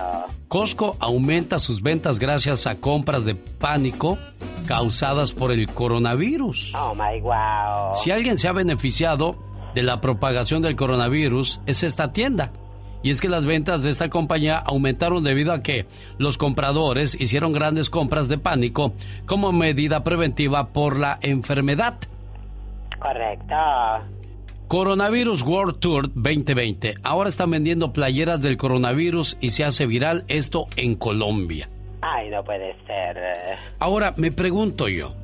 Costco 0.48 0.96
aumenta 1.00 1.60
sus 1.60 1.82
ventas 1.82 2.20
gracias 2.20 2.68
a 2.68 2.76
compras 2.76 3.26
de 3.26 3.36
pánico 3.36 4.18
causadas 4.68 5.32
por 5.32 5.52
el 5.52 5.68
coronavirus. 5.68 6.74
Oh 6.76 6.94
my 6.94 7.20
wow. 7.22 7.96
Si 7.96 8.12
alguien 8.12 8.38
se 8.38 8.48
ha 8.48 8.52
beneficiado 8.52 9.38
de 9.74 9.84
la 9.84 10.02
propagación 10.02 10.62
del 10.62 10.76
coronavirus 10.76 11.60
es 11.66 11.84
esta 11.84 12.12
tienda. 12.14 12.52
Y 13.02 13.12
es 13.12 13.22
que 13.22 13.30
las 13.30 13.46
ventas 13.46 13.82
de 13.82 13.92
esta 13.92 14.10
compañía 14.10 14.58
aumentaron 14.58 15.24
debido 15.24 15.54
a 15.54 15.64
que 15.64 15.86
los 16.18 16.38
compradores 16.38 17.16
hicieron 17.20 17.54
grandes 17.54 17.90
compras 17.90 18.28
de 18.28 18.38
pánico 18.38 18.94
como 19.26 19.54
medida 19.54 20.04
preventiva 20.04 20.68
por 20.70 21.00
la 21.00 21.18
enfermedad. 21.22 21.98
Correcto. 23.00 23.56
Coronavirus 24.70 25.42
World 25.42 25.80
Tour 25.80 26.12
2020. 26.14 26.98
Ahora 27.02 27.30
están 27.30 27.50
vendiendo 27.50 27.92
playeras 27.92 28.40
del 28.44 28.56
coronavirus 28.56 29.36
y 29.42 29.50
se 29.50 29.64
hace 29.64 29.88
viral 29.88 30.26
esto 30.28 30.68
en 30.76 30.94
Colombia. 30.94 31.68
Ay, 32.02 32.30
no 32.30 32.44
puede 32.44 32.76
ser. 32.86 33.18
Ahora 33.80 34.14
me 34.18 34.32
pregunto 34.32 34.88
yo, 34.88 35.16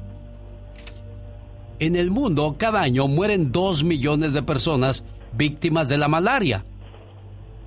en 1.77 1.95
el 1.95 2.09
mundo 2.09 2.55
cada 2.57 2.81
año 2.81 3.07
mueren 3.07 3.51
dos 3.51 3.83
millones 3.83 4.33
de 4.33 4.41
personas 4.41 5.05
víctimas 5.33 5.89
de 5.89 5.99
la 5.99 6.07
malaria, 6.07 6.65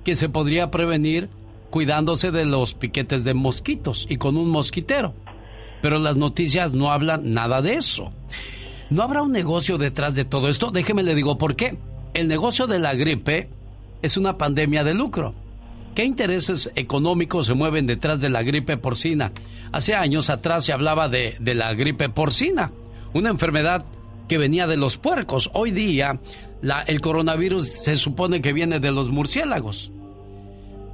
que 0.03 0.17
se 0.17 0.27
podría 0.27 0.71
prevenir 0.71 1.29
cuidándose 1.69 2.31
de 2.31 2.43
los 2.43 2.73
piquetes 2.73 3.23
de 3.23 3.33
mosquitos 3.33 4.05
y 4.09 4.17
con 4.17 4.35
un 4.35 4.49
mosquitero. 4.49 5.13
Pero 5.81 5.97
las 5.97 6.17
noticias 6.17 6.73
no 6.73 6.91
hablan 6.91 7.33
nada 7.33 7.61
de 7.61 7.75
eso. 7.75 8.11
¿No 8.89 9.03
habrá 9.03 9.21
un 9.21 9.31
negocio 9.31 9.77
detrás 9.77 10.15
de 10.15 10.25
todo 10.25 10.49
esto? 10.49 10.71
Déjeme 10.71 11.03
le 11.03 11.15
digo 11.15 11.37
por 11.37 11.55
qué. 11.55 11.77
El 12.13 12.27
negocio 12.27 12.65
de 12.67 12.79
la 12.79 12.95
gripe 12.95 13.49
es 14.01 14.17
una 14.17 14.37
pandemia 14.37 14.83
de 14.83 14.93
lucro. 14.93 15.35
¿Qué 15.93 16.05
intereses 16.05 16.71
económicos 16.75 17.45
se 17.47 17.53
mueven 17.53 17.85
detrás 17.85 18.19
de 18.21 18.29
la 18.29 18.41
gripe 18.41 18.77
porcina? 18.77 19.31
Hace 19.71 19.93
años 19.95 20.29
atrás 20.29 20.65
se 20.65 20.73
hablaba 20.73 21.09
de, 21.09 21.37
la 21.41 21.73
gripe 21.73 22.09
porcina, 22.09 22.71
una 23.13 23.29
enfermedad 23.29 23.85
que 24.27 24.37
venía 24.37 24.65
de 24.65 24.77
los 24.77 24.97
puercos. 24.97 25.51
Hoy 25.53 25.71
día 25.71 26.19
la- 26.61 26.81
el 26.81 27.01
coronavirus 27.01 27.67
se 27.67 27.95
supone 27.95 28.41
que 28.41 28.53
viene 28.53 28.79
de 28.79 28.91
los 28.91 29.11
murciélagos. 29.11 29.91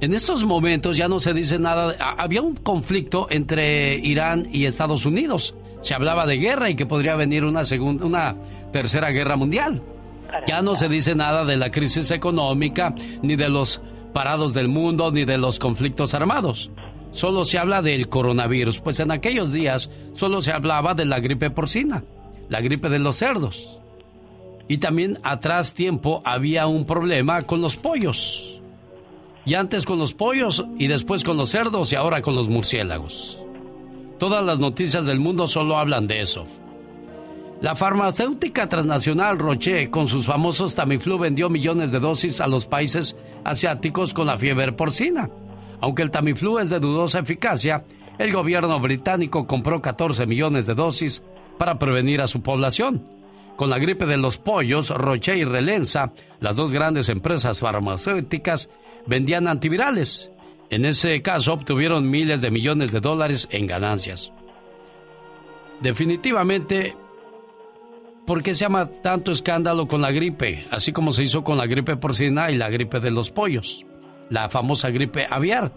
En 0.00 0.12
estos 0.12 0.44
momentos 0.44 0.96
ya 0.98 1.08
no 1.08 1.20
se 1.20 1.32
dice 1.32 1.58
nada. 1.58 1.94
había 2.18 2.42
un 2.42 2.56
conflicto 2.56 3.28
entre 3.30 3.94
Irán 3.96 4.46
y 4.52 4.66
Estados 4.66 5.06
Unidos. 5.06 5.54
Se 5.86 5.94
hablaba 5.94 6.26
de 6.26 6.36
guerra 6.38 6.68
y 6.68 6.74
que 6.74 6.84
podría 6.84 7.14
venir 7.14 7.44
una 7.44 7.64
segunda, 7.64 8.04
una 8.04 8.34
tercera 8.72 9.10
guerra 9.10 9.36
mundial. 9.36 9.80
Ya 10.48 10.60
no 10.60 10.74
se 10.74 10.88
dice 10.88 11.14
nada 11.14 11.44
de 11.44 11.56
la 11.56 11.70
crisis 11.70 12.10
económica, 12.10 12.92
ni 13.22 13.36
de 13.36 13.48
los 13.48 13.80
parados 14.12 14.52
del 14.52 14.66
mundo, 14.66 15.12
ni 15.12 15.24
de 15.24 15.38
los 15.38 15.60
conflictos 15.60 16.12
armados. 16.12 16.72
Solo 17.12 17.44
se 17.44 17.58
habla 17.58 17.82
del 17.82 18.08
coronavirus, 18.08 18.80
pues 18.80 18.98
en 18.98 19.12
aquellos 19.12 19.52
días 19.52 19.88
solo 20.14 20.42
se 20.42 20.50
hablaba 20.50 20.94
de 20.94 21.04
la 21.04 21.20
gripe 21.20 21.50
porcina, 21.50 22.02
la 22.48 22.60
gripe 22.60 22.88
de 22.88 22.98
los 22.98 23.14
cerdos. 23.14 23.78
Y 24.66 24.78
también 24.78 25.20
atrás 25.22 25.72
tiempo 25.72 26.20
había 26.24 26.66
un 26.66 26.84
problema 26.84 27.42
con 27.42 27.60
los 27.60 27.76
pollos. 27.76 28.60
Y 29.44 29.54
antes 29.54 29.84
con 29.84 30.00
los 30.00 30.14
pollos 30.14 30.64
y 30.80 30.88
después 30.88 31.22
con 31.22 31.36
los 31.36 31.50
cerdos 31.50 31.92
y 31.92 31.94
ahora 31.94 32.22
con 32.22 32.34
los 32.34 32.48
murciélagos. 32.48 33.45
Todas 34.18 34.44
las 34.44 34.58
noticias 34.58 35.04
del 35.06 35.20
mundo 35.20 35.46
solo 35.46 35.76
hablan 35.76 36.06
de 36.06 36.20
eso. 36.20 36.46
La 37.60 37.74
farmacéutica 37.74 38.68
transnacional 38.68 39.38
Roche, 39.38 39.90
con 39.90 40.06
sus 40.06 40.26
famosos 40.26 40.74
Tamiflu, 40.74 41.18
vendió 41.18 41.48
millones 41.48 41.90
de 41.90 42.00
dosis 42.00 42.40
a 42.40 42.46
los 42.46 42.66
países 42.66 43.16
asiáticos 43.44 44.14
con 44.14 44.26
la 44.26 44.36
fiebre 44.36 44.72
porcina. 44.72 45.30
Aunque 45.80 46.02
el 46.02 46.10
Tamiflu 46.10 46.58
es 46.58 46.70
de 46.70 46.80
dudosa 46.80 47.18
eficacia, 47.18 47.84
el 48.18 48.32
gobierno 48.32 48.78
británico 48.80 49.46
compró 49.46 49.80
14 49.82 50.26
millones 50.26 50.66
de 50.66 50.74
dosis 50.74 51.22
para 51.58 51.78
prevenir 51.78 52.20
a 52.20 52.28
su 52.28 52.42
población. 52.42 53.04
Con 53.56 53.70
la 53.70 53.78
gripe 53.78 54.04
de 54.04 54.18
los 54.18 54.36
pollos, 54.36 54.90
Roche 54.90 55.36
y 55.36 55.44
Relenza, 55.44 56.12
las 56.40 56.56
dos 56.56 56.72
grandes 56.72 57.08
empresas 57.08 57.60
farmacéuticas, 57.60 58.68
vendían 59.06 59.48
antivirales. 59.48 60.30
En 60.68 60.84
ese 60.84 61.22
caso 61.22 61.52
obtuvieron 61.52 62.10
miles 62.10 62.40
de 62.40 62.50
millones 62.50 62.90
de 62.90 63.00
dólares 63.00 63.46
en 63.50 63.66
ganancias. 63.66 64.32
Definitivamente, 65.80 66.96
¿por 68.26 68.42
qué 68.42 68.54
se 68.54 68.60
llama 68.60 68.86
tanto 69.02 69.30
escándalo 69.30 69.86
con 69.86 70.00
la 70.00 70.10
gripe? 70.10 70.66
Así 70.70 70.92
como 70.92 71.12
se 71.12 71.22
hizo 71.22 71.44
con 71.44 71.56
la 71.56 71.66
gripe 71.66 71.96
porcina 71.96 72.50
y 72.50 72.56
la 72.56 72.68
gripe 72.68 72.98
de 72.98 73.12
los 73.12 73.30
pollos, 73.30 73.86
la 74.28 74.48
famosa 74.48 74.90
gripe 74.90 75.26
aviar. 75.30 75.72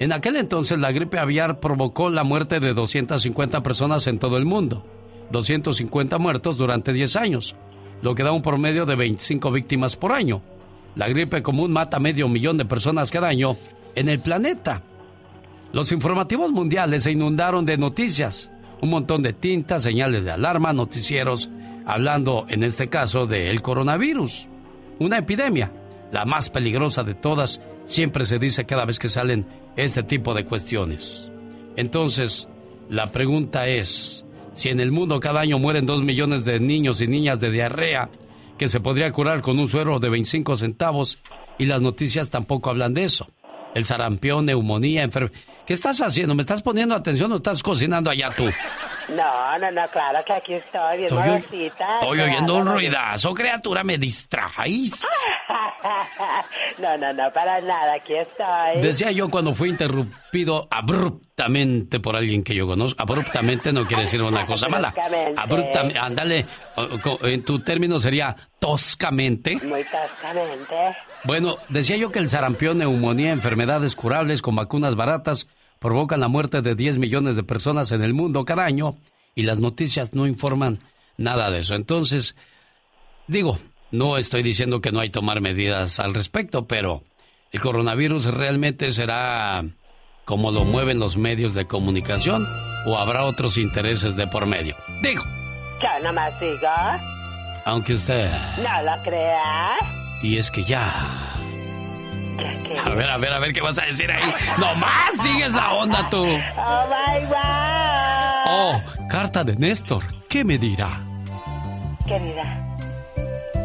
En 0.00 0.12
aquel 0.12 0.36
entonces 0.36 0.78
la 0.78 0.90
gripe 0.90 1.18
aviar 1.18 1.60
provocó 1.60 2.10
la 2.10 2.24
muerte 2.24 2.58
de 2.58 2.74
250 2.74 3.62
personas 3.62 4.06
en 4.08 4.18
todo 4.18 4.38
el 4.38 4.46
mundo, 4.46 4.84
250 5.30 6.18
muertos 6.18 6.56
durante 6.56 6.92
10 6.92 7.16
años, 7.16 7.54
lo 8.02 8.14
que 8.14 8.24
da 8.24 8.32
un 8.32 8.42
promedio 8.42 8.86
de 8.86 8.96
25 8.96 9.52
víctimas 9.52 9.94
por 9.94 10.12
año. 10.12 10.42
La 10.96 11.06
gripe 11.06 11.42
común 11.42 11.70
mata 11.70 12.00
medio 12.00 12.28
millón 12.28 12.56
de 12.56 12.64
personas 12.64 13.12
cada 13.12 13.28
año 13.28 13.56
en 13.94 14.08
el 14.08 14.20
planeta. 14.20 14.82
Los 15.72 15.92
informativos 15.92 16.50
mundiales 16.50 17.04
se 17.04 17.12
inundaron 17.12 17.64
de 17.64 17.78
noticias, 17.78 18.50
un 18.80 18.90
montón 18.90 19.22
de 19.22 19.32
tintas, 19.32 19.82
señales 19.82 20.24
de 20.24 20.32
alarma, 20.32 20.72
noticieros, 20.72 21.48
hablando 21.86 22.46
en 22.48 22.62
este 22.62 22.88
caso 22.88 23.26
del 23.26 23.62
coronavirus, 23.62 24.48
una 24.98 25.18
epidemia, 25.18 25.72
la 26.12 26.24
más 26.24 26.50
peligrosa 26.50 27.04
de 27.04 27.14
todas, 27.14 27.60
siempre 27.84 28.24
se 28.24 28.38
dice 28.38 28.64
cada 28.66 28.84
vez 28.84 28.98
que 28.98 29.08
salen 29.08 29.46
este 29.76 30.02
tipo 30.02 30.34
de 30.34 30.44
cuestiones. 30.44 31.30
Entonces, 31.76 32.48
la 32.88 33.12
pregunta 33.12 33.68
es, 33.68 34.24
si 34.52 34.68
en 34.68 34.80
el 34.80 34.92
mundo 34.92 35.20
cada 35.20 35.40
año 35.40 35.58
mueren 35.58 35.86
dos 35.86 36.02
millones 36.02 36.44
de 36.44 36.60
niños 36.60 37.00
y 37.00 37.06
niñas 37.06 37.40
de 37.40 37.50
diarrea, 37.50 38.10
que 38.58 38.68
se 38.68 38.80
podría 38.80 39.10
curar 39.12 39.40
con 39.40 39.58
un 39.58 39.68
suero 39.68 39.98
de 40.00 40.10
25 40.10 40.56
centavos, 40.56 41.18
y 41.58 41.66
las 41.66 41.80
noticias 41.80 42.30
tampoco 42.30 42.70
hablan 42.70 42.94
de 42.94 43.04
eso. 43.04 43.28
El 43.74 43.84
sarampión, 43.84 44.46
neumonía, 44.46 45.02
enfermedad. 45.02 45.36
¿Qué 45.66 45.74
estás 45.74 46.00
haciendo? 46.00 46.34
¿Me 46.34 46.42
estás 46.42 46.62
poniendo 46.62 46.94
atención 46.94 47.30
o 47.32 47.36
estás 47.36 47.62
cocinando 47.62 48.10
allá 48.10 48.30
tú? 48.30 48.44
No, 49.16 49.58
no, 49.58 49.70
no, 49.70 49.88
claro 49.88 50.20
que 50.24 50.32
aquí 50.32 50.54
estoy, 50.54 50.98
bien 50.98 51.06
Estoy, 51.08 51.28
modosita. 51.28 51.94
estoy 52.00 52.20
oyendo 52.20 52.38
Claro, 52.46 52.56
un 52.60 52.64
no, 52.64 52.72
ruidazo, 52.74 53.34
criatura, 53.34 53.82
me 53.84 53.98
distraes. 53.98 55.04
No, 56.78 56.96
no, 56.96 57.12
no, 57.12 57.32
para 57.32 57.60
nada, 57.60 57.94
aquí 57.94 58.14
estoy. 58.14 58.80
Decía 58.82 59.10
yo 59.10 59.28
cuando 59.30 59.54
fui 59.54 59.68
interrumpido 59.70 60.68
abruptamente 60.70 62.00
por 62.00 62.16
alguien 62.16 62.44
que 62.44 62.54
yo 62.54 62.66
conozco. 62.66 63.02
Abruptamente 63.02 63.72
no 63.72 63.86
quiere 63.86 64.04
decir 64.04 64.22
una 64.22 64.46
cosa 64.46 64.68
mala. 64.68 64.94
Abruptamente, 65.36 65.98
ándale, 65.98 66.46
en 67.22 67.44
tu 67.44 67.58
término 67.60 67.98
sería 67.98 68.36
toscamente. 68.58 69.56
Muy 69.64 69.84
toscamente. 69.84 70.96
Bueno, 71.24 71.56
decía 71.68 71.96
yo 71.96 72.10
que 72.10 72.18
el 72.18 72.28
sarampión, 72.30 72.78
neumonía, 72.78 73.32
enfermedades 73.32 73.94
curables 73.96 74.42
con 74.42 74.54
vacunas 74.56 74.94
baratas 74.96 75.48
provocan 75.80 76.20
la 76.20 76.28
muerte 76.28 76.62
de 76.62 76.76
10 76.76 76.98
millones 76.98 77.34
de 77.34 77.42
personas 77.42 77.90
en 77.90 78.02
el 78.02 78.14
mundo 78.14 78.44
cada 78.44 78.64
año 78.64 78.96
y 79.34 79.42
las 79.42 79.58
noticias 79.60 80.14
no 80.14 80.26
informan 80.26 80.78
nada 81.16 81.50
de 81.50 81.60
eso. 81.60 81.74
Entonces, 81.74 82.36
digo, 83.26 83.58
no 83.90 84.16
estoy 84.18 84.42
diciendo 84.42 84.80
que 84.80 84.92
no 84.92 85.00
hay 85.00 85.08
que 85.08 85.14
tomar 85.14 85.40
medidas 85.40 85.98
al 85.98 86.14
respecto, 86.14 86.66
pero 86.66 87.02
el 87.50 87.60
coronavirus 87.60 88.26
realmente 88.26 88.92
será 88.92 89.64
como 90.24 90.52
lo 90.52 90.64
mueven 90.64 91.00
los 91.00 91.16
medios 91.16 91.54
de 91.54 91.66
comunicación 91.66 92.46
o 92.86 92.96
habrá 92.96 93.24
otros 93.24 93.56
intereses 93.58 94.14
de 94.16 94.26
por 94.28 94.46
medio. 94.46 94.76
Digo, 95.02 95.24
Yo 95.82 96.04
nomás 96.04 96.38
digo, 96.38 96.68
aunque 97.64 97.94
usted... 97.94 98.30
no 98.58 98.82
lo 98.82 99.02
creas. 99.02 99.80
Y 100.22 100.36
es 100.36 100.50
que 100.50 100.62
ya... 100.62 101.34
A 102.84 102.90
ver, 102.94 103.10
a 103.10 103.16
ver, 103.18 103.32
a 103.32 103.38
ver 103.38 103.52
qué 103.52 103.60
vas 103.60 103.78
a 103.78 103.86
decir 103.86 104.10
ahí. 104.10 104.34
¡Nomás 104.58 105.16
sigues 105.22 105.52
la 105.52 105.72
onda 105.72 106.08
tú! 106.10 106.22
Oh 106.22 106.84
my 106.88 107.26
god. 107.26 107.40
Oh, 108.46 108.82
carta 109.08 109.44
de 109.44 109.56
Néstor. 109.56 110.04
¿Qué 110.28 110.44
me 110.44 110.58
dirá? 110.58 111.00
Querida. 112.06 112.66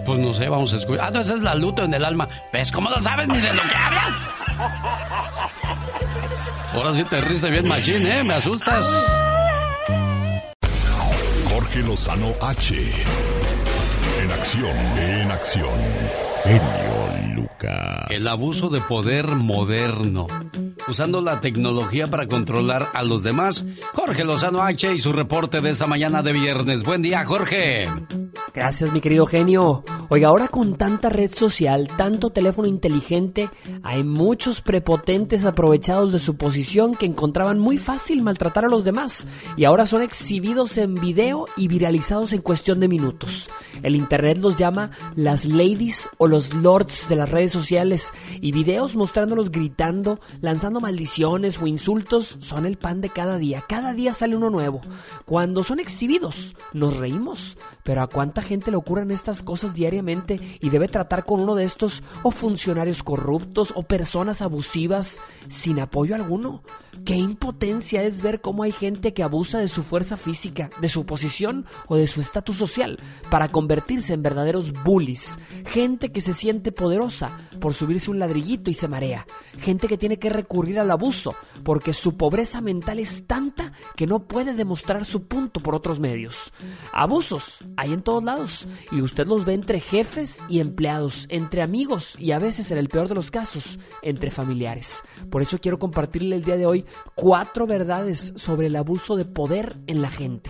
Pues 0.05 0.19
no 0.19 0.33
sé, 0.33 0.47
vamos 0.49 0.71
a 0.73 0.77
escuchar. 0.77 1.07
Ah, 1.07 1.11
no, 1.11 1.19
esa 1.21 1.33
es 1.33 1.41
la 1.41 1.55
luto 1.55 1.83
en 1.83 1.93
el 1.93 2.05
alma. 2.05 2.27
¿Ves 2.53 2.71
cómo 2.71 2.89
no 2.89 2.99
sabes 3.01 3.27
ni 3.27 3.39
de 3.39 3.53
lo 3.53 3.61
que 3.63 3.75
hablas? 3.75 4.13
Ahora 6.73 6.93
sí 6.93 7.03
te 7.05 7.21
riste 7.21 7.49
bien 7.49 7.67
machín, 7.67 8.05
¿eh? 8.05 8.23
Me 8.23 8.35
asustas. 8.35 8.85
Jorge 11.49 11.79
Lozano 11.79 12.31
H. 12.41 12.75
En 14.21 14.31
acción, 14.31 14.77
en 14.97 15.31
acción. 15.31 15.79
Genio 16.43 16.94
El 18.09 18.27
abuso 18.27 18.69
de 18.69 18.81
poder 18.81 19.27
moderno. 19.27 20.27
Usando 20.87 21.21
la 21.21 21.41
tecnología 21.41 22.07
para 22.07 22.27
controlar 22.27 22.89
a 22.93 23.03
los 23.03 23.23
demás. 23.23 23.65
Jorge 23.93 24.23
Lozano 24.23 24.61
H 24.61 24.93
y 24.93 24.97
su 24.97 25.11
reporte 25.13 25.61
de 25.61 25.71
esta 25.71 25.87
mañana 25.87 26.21
de 26.21 26.33
viernes. 26.33 26.83
Buen 26.83 27.01
día, 27.01 27.25
Jorge. 27.25 27.85
Gracias, 28.53 28.93
mi 28.93 29.01
querido 29.01 29.25
genio. 29.25 29.83
Oiga, 30.07 30.27
ahora 30.27 30.47
con 30.47 30.77
tanta 30.77 31.09
red 31.09 31.31
social, 31.31 31.87
tanto 31.97 32.29
teléfono 32.29 32.67
inteligente, 32.67 33.49
hay 33.83 34.03
muchos 34.03 34.61
prepotentes 34.61 35.45
aprovechados 35.45 36.13
de 36.13 36.19
su 36.19 36.37
posición 36.37 36.95
que 36.95 37.05
encontraban 37.05 37.59
muy 37.59 37.77
fácil 37.77 38.21
maltratar 38.21 38.65
a 38.65 38.69
los 38.69 38.85
demás 38.85 39.25
y 39.57 39.65
ahora 39.65 39.85
son 39.85 40.03
exhibidos 40.03 40.77
en 40.77 40.95
video 40.95 41.47
y 41.57 41.67
viralizados 41.67 42.33
en 42.33 42.41
cuestión 42.41 42.79
de 42.79 42.87
minutos. 42.87 43.49
El 43.81 43.95
internet 43.95 44.37
los 44.37 44.57
llama 44.57 44.91
las 45.15 45.45
ladies 45.45 46.09
o 46.17 46.27
los 46.27 46.53
lords 46.53 47.09
de 47.09 47.15
las 47.15 47.29
redes 47.29 47.51
sociales 47.51 48.13
y 48.41 48.51
videos 48.51 48.95
mostrándolos 48.95 49.51
gritando, 49.51 50.19
lanzando 50.39 50.79
maldiciones 50.79 51.59
o 51.61 51.67
insultos 51.67 52.37
son 52.39 52.65
el 52.65 52.77
pan 52.77 53.01
de 53.01 53.09
cada 53.09 53.37
día. 53.37 53.63
Cada 53.67 53.93
día 53.93 54.13
sale 54.13 54.35
uno 54.35 54.49
nuevo. 54.49 54.81
Cuando 55.25 55.63
son 55.63 55.79
exhibidos, 55.79 56.55
nos 56.73 56.97
reímos, 56.97 57.57
pero 57.83 58.01
¿a 58.01 58.07
cuánta 58.25 58.41
gente 58.41 58.71
le 58.71 58.77
ocurren 58.77 59.11
estas 59.11 59.43
cosas 59.43 59.75
diariamente 59.75 60.39
y 60.59 60.71
debe 60.71 60.87
tratar 60.87 61.25
con 61.25 61.41
uno 61.41 61.53
de 61.53 61.63
estos 61.63 62.01
o 62.23 62.31
funcionarios 62.31 63.03
corruptos 63.03 63.71
o 63.75 63.83
personas 63.83 64.41
abusivas 64.41 65.19
sin 65.47 65.79
apoyo 65.79 66.15
alguno? 66.15 66.63
Qué 67.03 67.15
impotencia 67.15 68.03
es 68.03 68.21
ver 68.21 68.41
cómo 68.41 68.63
hay 68.63 68.71
gente 68.71 69.13
que 69.13 69.23
abusa 69.23 69.59
de 69.59 69.67
su 69.67 69.83
fuerza 69.83 70.17
física, 70.17 70.69
de 70.79 70.89
su 70.89 71.05
posición 71.05 71.65
o 71.87 71.95
de 71.95 72.07
su 72.07 72.21
estatus 72.21 72.57
social 72.57 72.99
para 73.29 73.49
convertirse 73.49 74.13
en 74.13 74.23
verdaderos 74.23 74.71
bullies. 74.83 75.37
Gente 75.65 76.11
que 76.11 76.21
se 76.21 76.33
siente 76.33 76.71
poderosa 76.71 77.37
por 77.59 77.73
subirse 77.73 78.11
un 78.11 78.19
ladrillito 78.19 78.71
y 78.71 78.73
se 78.73 78.87
marea. 78.87 79.25
Gente 79.59 79.87
que 79.87 79.97
tiene 79.97 80.17
que 80.17 80.29
recurrir 80.29 80.79
al 80.79 80.91
abuso 80.91 81.35
porque 81.63 81.93
su 81.93 82.15
pobreza 82.15 82.61
mental 82.61 82.99
es 82.99 83.25
tanta 83.27 83.73
que 83.95 84.07
no 84.07 84.27
puede 84.27 84.53
demostrar 84.53 85.05
su 85.05 85.23
punto 85.23 85.59
por 85.59 85.75
otros 85.75 85.99
medios. 85.99 86.53
Abusos 86.93 87.63
hay 87.77 87.93
en 87.93 88.01
todos 88.01 88.23
lados 88.23 88.67
y 88.91 89.01
usted 89.01 89.27
los 89.27 89.45
ve 89.45 89.53
entre 89.53 89.79
jefes 89.79 90.41
y 90.49 90.59
empleados, 90.59 91.25
entre 91.29 91.61
amigos 91.61 92.15
y 92.19 92.31
a 92.31 92.39
veces 92.39 92.71
en 92.71 92.77
el 92.77 92.89
peor 92.89 93.07
de 93.07 93.15
los 93.15 93.31
casos, 93.31 93.79
entre 94.01 94.31
familiares. 94.31 95.03
Por 95.29 95.41
eso 95.41 95.57
quiero 95.59 95.79
compartirle 95.79 96.35
el 96.35 96.43
día 96.43 96.57
de 96.57 96.65
hoy 96.65 96.84
cuatro 97.13 97.67
verdades 97.67 98.33
sobre 98.35 98.67
el 98.67 98.75
abuso 98.75 99.15
de 99.15 99.25
poder 99.25 99.77
en 99.87 100.01
la 100.01 100.09
gente. 100.09 100.49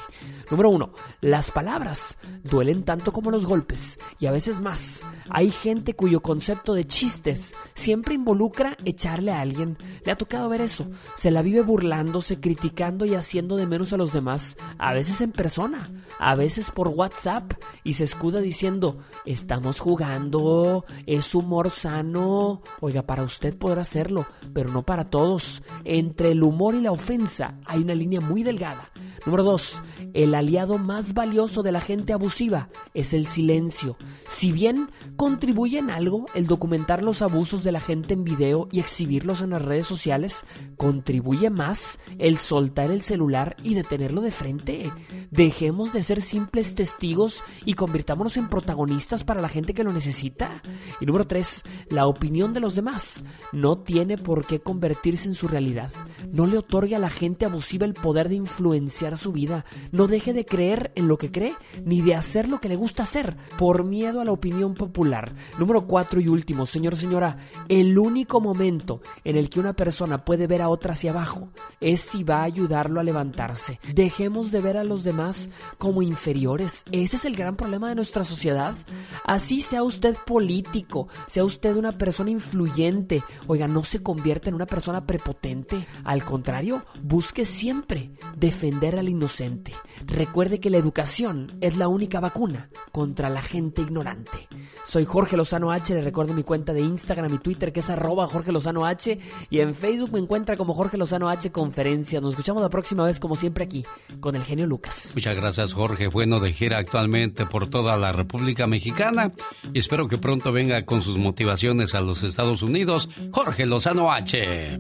Número 0.51 0.69
uno, 0.69 0.91
las 1.21 1.51
palabras 1.51 2.17
duelen 2.43 2.84
tanto 2.84 3.12
como 3.12 3.31
los 3.31 3.45
golpes 3.45 3.99
y 4.19 4.27
a 4.27 4.31
veces 4.31 4.60
más. 4.60 5.01
Hay 5.29 5.49
gente 5.49 5.95
cuyo 5.95 6.21
concepto 6.21 6.73
de 6.73 6.86
chistes 6.86 7.53
siempre 7.73 8.15
involucra 8.15 8.77
echarle 8.86 9.31
a 9.31 9.41
alguien. 9.41 9.77
Le 10.05 10.12
ha 10.12 10.17
tocado 10.17 10.49
ver 10.49 10.62
eso. 10.62 10.88
Se 11.15 11.31
la 11.31 11.41
vive 11.41 11.62
burlándose, 11.62 12.39
criticando 12.39 13.05
y 13.05 13.15
haciendo 13.15 13.55
de 13.55 13.65
menos 13.65 13.93
a 13.93 13.97
los 13.97 14.13
demás, 14.13 14.55
a 14.77 14.93
veces 14.93 15.21
en 15.21 15.31
persona, 15.31 15.91
a 16.19 16.36
veces 16.36 16.71
por 16.71 16.89
WhatsApp 16.89 17.53
y 17.84 17.93
se 17.93 18.03
escuda 18.03 18.39
diciendo, 18.39 18.99
estamos 19.25 19.79
jugando, 19.79 20.86
es 21.05 21.34
humor 21.34 21.71
sano. 21.71 22.62
Oiga, 22.81 23.03
para 23.03 23.23
usted 23.23 23.58
podrá 23.58 23.81
hacerlo, 23.81 24.25
pero 24.53 24.71
no 24.71 24.84
para 24.84 25.10
todos. 25.10 25.63
Entre 25.84 26.31
el 26.31 26.43
humor 26.43 26.75
y 26.75 26.81
la 26.81 26.91
ofensa 26.91 27.60
hay 27.65 27.81
una 27.81 27.95
línea 27.95 28.21
muy 28.21 28.43
delgada. 28.43 28.91
Número 29.25 29.43
2. 29.43 29.81
El 30.13 30.35
aliado 30.35 30.77
más 30.77 31.15
valioso 31.15 31.63
de 31.63 31.71
la 31.71 31.81
gente 31.81 32.13
abusiva 32.13 32.69
es 32.93 33.13
el 33.13 33.25
silencio. 33.25 33.97
Si 34.27 34.51
bien 34.51 34.91
contribuye 35.15 35.79
en 35.79 35.89
algo 35.89 36.27
el 36.35 36.45
documentar 36.45 37.03
los 37.03 37.23
abusos 37.23 37.63
de 37.63 37.71
la 37.71 37.79
gente 37.79 38.13
en 38.13 38.23
video 38.23 38.67
y 38.71 38.79
exhibirlos 38.79 39.41
en 39.41 39.49
las 39.49 39.63
redes 39.63 39.88
sociales, 39.88 40.45
contribuye 40.77 41.49
más 41.49 41.97
el 42.19 42.38
soltar 42.38 42.91
el 42.91 43.01
celular 43.01 43.57
y 43.63 43.73
detenerlo 43.73 44.21
de 44.21 44.31
frente. 44.31 44.91
Dejemos 45.31 45.91
de 45.91 46.03
ser 46.03 46.21
simples 46.21 46.75
testigos 46.75 47.43
y 47.65 47.73
convirtámonos 47.73 48.38
en 48.38 48.47
protagonistas 48.47 49.23
para 49.23 49.41
la 49.41 49.49
gente 49.49 49.73
que 49.73 49.83
lo 49.83 49.91
necesita. 49.91 50.61
Y 51.01 51.05
número 51.07 51.25
3. 51.25 51.63
La 51.89 52.05
opinión 52.05 52.53
de 52.53 52.59
los 52.59 52.75
demás 52.75 53.23
no 53.51 53.79
tiene 53.79 54.19
por 54.19 54.45
qué 54.45 54.59
convertirse 54.59 55.27
en 55.27 55.35
su 55.35 55.47
realidad. 55.47 55.91
No 56.31 56.45
le 56.45 56.59
otorgue 56.59 56.95
a 56.95 56.99
la 56.99 57.09
gente 57.09 57.45
abusiva 57.45 57.85
el 57.85 57.95
poder 57.95 58.29
de 58.29 58.35
influenciar 58.35 59.14
su 59.17 59.32
vida. 59.32 59.65
No 59.91 60.08
deje 60.08 60.34
de 60.34 60.45
creer 60.45 60.91
en 60.95 61.08
lo 61.08 61.17
que 61.17 61.32
cree 61.32 61.56
ni 61.84 62.01
de 62.01 62.15
hacer 62.15 62.47
lo 62.47 62.60
que 62.60 62.69
le 62.69 62.75
gusta 62.75 63.04
hacer 63.04 63.38
por 63.58 63.84
miedo 63.84 64.21
a 64.21 64.25
la 64.25 64.32
opinión 64.32 64.73
popular. 64.73 65.36
Número 65.58 65.88
4 65.88 66.19
y 66.21 66.28
último, 66.28 66.65
señor 66.65 66.95
señora, 66.95 67.38
el 67.69 67.97
único 67.97 68.41
momento 68.41 69.01
en 69.23 69.38
el 69.38 69.49
que 69.49 69.60
una 69.60 69.73
persona 69.73 70.25
puede 70.25 70.47
ver 70.47 70.62
a 70.62 70.69
otra 70.69 70.93
hacia 70.93 71.12
abajo 71.12 71.49
es 71.80 72.01
si 72.01 72.23
va 72.23 72.39
a 72.39 72.43
ayudarlo 72.43 72.99
a 72.99 73.04
levantarse. 73.04 73.80
Dejemos 73.93 74.51
de 74.51 74.62
ver 74.62 74.78
a 74.78 74.84
los 74.84 75.04
demás 75.04 75.49
como 75.78 76.01
inferiores. 76.01 76.84
Ese 76.91 77.15
es 77.15 77.25
el 77.25 77.36
gran 77.36 77.56
problema 77.56 77.89
de 77.89 77.95
nuestra 77.95 78.23
sociedad. 78.23 78.75
Así 79.23 79.62
sea 79.62 79.84
usted 79.84 80.15
político, 80.25 81.08
sea 81.28 81.43
usted 81.43 81.75
una 81.75 81.97
persona 81.97 82.30
influyente, 82.30 83.23
oiga, 83.47 83.67
no 83.67 83.84
se 83.84 84.01
convierta 84.01 84.49
en 84.49 84.56
una 84.56 84.65
persona 84.65 85.06
prepotente. 85.06 85.86
Al 86.04 86.23
contrario, 86.23 86.84
busque 87.04 87.45
siempre 87.45 88.12
defender 88.38 88.97
inocente. 89.09 89.73
Recuerde 90.05 90.59
que 90.59 90.69
la 90.69 90.77
educación 90.77 91.57
es 91.61 91.77
la 91.77 91.87
única 91.87 92.19
vacuna 92.19 92.69
contra 92.91 93.29
la 93.29 93.41
gente 93.41 93.81
ignorante. 93.81 94.47
Soy 94.83 95.05
Jorge 95.05 95.37
Lozano 95.37 95.71
H, 95.71 95.93
le 95.93 96.01
recuerdo 96.01 96.33
mi 96.33 96.43
cuenta 96.43 96.73
de 96.73 96.81
Instagram 96.81 97.33
y 97.33 97.39
Twitter 97.39 97.71
que 97.71 97.79
es 97.79 97.89
arroba 97.89 98.27
Jorge 98.27 98.51
Lozano 98.51 98.85
H 98.85 99.17
y 99.49 99.59
en 99.59 99.73
Facebook 99.73 100.11
me 100.13 100.19
encuentra 100.19 100.57
como 100.57 100.73
Jorge 100.73 100.97
Lozano 100.97 101.29
H 101.29 101.51
Conferencia. 101.51 102.21
Nos 102.21 102.31
escuchamos 102.31 102.61
la 102.61 102.69
próxima 102.69 103.05
vez 103.05 103.19
como 103.19 103.35
siempre 103.35 103.63
aquí 103.63 103.85
con 104.19 104.35
el 104.35 104.43
genio 104.43 104.67
Lucas. 104.67 105.11
Muchas 105.15 105.35
gracias 105.35 105.73
Jorge, 105.73 106.07
bueno 106.07 106.39
de 106.39 106.53
gira 106.53 106.77
actualmente 106.77 107.45
por 107.45 107.69
toda 107.69 107.97
la 107.97 108.11
República 108.11 108.67
Mexicana 108.67 109.31
y 109.73 109.79
espero 109.79 110.07
que 110.07 110.17
pronto 110.17 110.51
venga 110.51 110.85
con 110.85 111.01
sus 111.01 111.17
motivaciones 111.17 111.95
a 111.95 112.01
los 112.01 112.23
Estados 112.23 112.61
Unidos. 112.61 113.09
Jorge 113.31 113.65
Lozano 113.65 114.11
H. 114.11 114.79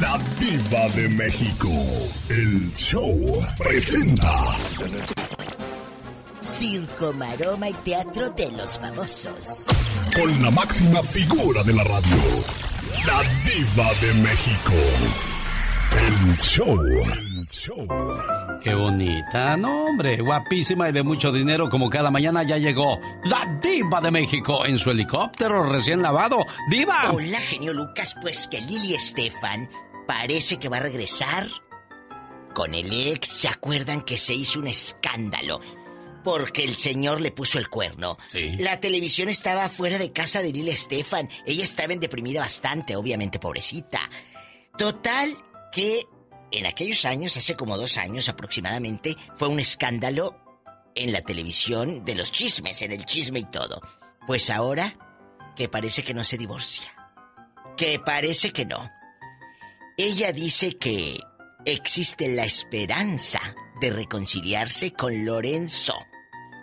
La 0.00 0.18
Diva 0.38 0.88
de 0.94 1.08
México. 1.10 1.68
El 2.30 2.72
show 2.72 3.14
presenta. 3.58 4.32
Circo, 6.40 7.12
maroma 7.12 7.68
y 7.68 7.74
teatro 7.84 8.30
de 8.30 8.50
los 8.50 8.78
famosos. 8.78 9.66
Con 10.16 10.42
la 10.42 10.50
máxima 10.52 11.02
figura 11.02 11.62
de 11.64 11.74
la 11.74 11.84
radio. 11.84 12.16
La 13.06 13.22
Diva 13.44 13.92
de 14.00 14.14
México. 14.22 14.72
El 15.92 16.36
show. 16.38 16.80
El 16.82 17.46
show. 17.48 17.86
Qué 18.62 18.74
bonita, 18.74 19.56
no 19.58 19.86
hombre, 19.86 20.18
guapísima 20.22 20.88
y 20.88 20.92
de 20.92 21.02
mucho 21.02 21.30
dinero 21.30 21.68
como 21.68 21.90
cada 21.90 22.10
mañana 22.10 22.42
ya 22.42 22.56
llegó 22.56 22.98
la 23.24 23.58
diva 23.60 24.00
de 24.00 24.10
México 24.10 24.64
en 24.64 24.78
su 24.78 24.90
helicóptero 24.90 25.64
recién 25.64 26.00
lavado. 26.00 26.38
Diva. 26.70 27.10
Hola, 27.12 27.38
genio 27.40 27.72
Lucas, 27.72 28.16
pues 28.22 28.46
que 28.48 28.60
Lili 28.60 28.94
Estefan 28.94 29.68
parece 30.10 30.58
que 30.58 30.68
va 30.68 30.78
a 30.78 30.80
regresar 30.80 31.48
con 32.52 32.74
el 32.74 32.92
ex. 32.92 33.28
¿Se 33.28 33.46
acuerdan 33.46 34.02
que 34.02 34.18
se 34.18 34.34
hizo 34.34 34.58
un 34.58 34.66
escándalo? 34.66 35.60
Porque 36.24 36.64
el 36.64 36.76
señor 36.76 37.20
le 37.20 37.30
puso 37.30 37.60
el 37.60 37.68
cuerno. 37.68 38.18
Sí. 38.28 38.56
La 38.56 38.80
televisión 38.80 39.28
estaba 39.28 39.68
fuera 39.68 39.98
de 39.98 40.10
casa 40.10 40.42
de 40.42 40.52
Lili 40.52 40.70
Estefan. 40.70 41.28
Ella 41.46 41.62
estaba 41.62 41.92
en 41.92 42.00
deprimida 42.00 42.40
bastante, 42.40 42.96
obviamente, 42.96 43.38
pobrecita. 43.38 44.00
Total 44.76 45.38
que 45.70 46.02
en 46.50 46.66
aquellos 46.66 47.04
años, 47.04 47.36
hace 47.36 47.54
como 47.54 47.78
dos 47.78 47.96
años 47.96 48.28
aproximadamente, 48.28 49.16
fue 49.36 49.46
un 49.46 49.60
escándalo 49.60 50.36
en 50.96 51.12
la 51.12 51.22
televisión 51.22 52.04
de 52.04 52.16
los 52.16 52.32
chismes, 52.32 52.82
en 52.82 52.90
el 52.90 53.06
chisme 53.06 53.38
y 53.38 53.44
todo. 53.44 53.80
Pues 54.26 54.50
ahora, 54.50 54.98
que 55.54 55.68
parece 55.68 56.02
que 56.02 56.14
no 56.14 56.24
se 56.24 56.36
divorcia. 56.36 56.92
Que 57.76 58.00
parece 58.00 58.52
que 58.52 58.66
no. 58.66 58.90
Ella 60.02 60.32
dice 60.32 60.78
que 60.78 61.20
existe 61.66 62.34
la 62.34 62.46
esperanza 62.46 63.38
de 63.82 63.90
reconciliarse 63.92 64.94
con 64.94 65.26
Lorenzo. 65.26 65.92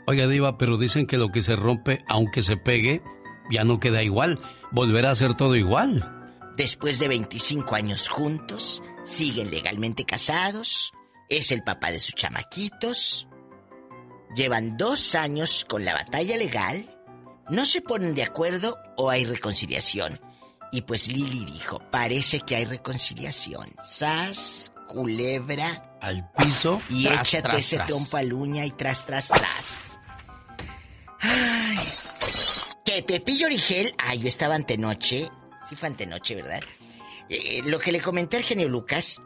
Oiga, 0.08 0.26
Diva, 0.26 0.58
pero 0.58 0.80
dicen 0.80 1.06
que 1.06 1.20
lo 1.20 1.30
que 1.30 1.44
se 1.44 1.56
rompe, 1.56 2.04
aunque 2.08 2.42
se 2.42 2.58
pegue, 2.58 3.04
ya 3.52 3.64
no 3.64 3.80
queda 3.80 4.02
igual. 4.02 4.40
Volverá 4.72 5.12
a 5.12 5.16
ser 5.16 5.36
todo 5.36 5.56
igual. 5.56 6.34
Después 6.58 6.98
de 6.98 7.10
25 7.10 7.76
años 7.76 8.10
juntos, 8.10 8.82
siguen 9.04 9.52
legalmente 9.52 10.04
casados, 10.04 10.92
es 11.30 11.52
el 11.52 11.62
papá 11.62 11.92
de 11.92 12.00
sus 12.00 12.16
chamaquitos, 12.16 13.28
llevan 14.36 14.78
dos 14.78 15.14
años 15.14 15.64
con 15.70 15.86
la 15.86 15.94
batalla 15.94 16.38
legal, 16.38 16.90
no 17.52 17.68
se 17.68 17.82
ponen 17.82 18.16
de 18.16 18.24
acuerdo 18.24 18.80
o 18.98 19.12
hay 19.12 19.26
reconciliación. 19.26 20.20
Y 20.72 20.82
pues 20.82 21.08
Lili 21.08 21.46
dijo, 21.46 21.80
parece 21.92 22.42
que 22.42 22.56
hay 22.56 22.66
reconciliación. 22.66 23.74
Sas, 23.86 24.72
culebra. 24.88 25.98
Al 26.02 26.30
piso. 26.32 26.82
Y 26.90 27.06
tras, 27.06 27.28
échate 27.28 27.44
tras, 27.44 27.60
ese 27.60 27.76
tras. 27.78 27.88
trompo 27.88 28.18
al 28.18 28.34
uña 28.34 28.66
y 28.66 28.72
tras, 28.72 29.06
tras, 29.06 29.28
tras. 29.28 30.00
Ay. 31.20 31.78
Que 32.86 33.04
Pepillo 33.04 33.48
Origel, 33.48 33.94
ay, 33.98 34.20
yo 34.20 34.28
estaba 34.28 34.56
antenoche. 34.56 35.30
Sí 35.68 35.76
fue 35.76 35.90
antenoche, 35.90 36.36
¿verdad? 36.36 36.62
Eh, 37.30 37.62
lo 37.66 37.80
que 37.80 37.92
le 37.92 38.00
comenté 38.00 38.38
al 38.38 38.44
genio 38.44 38.70
Lucas 38.70 39.22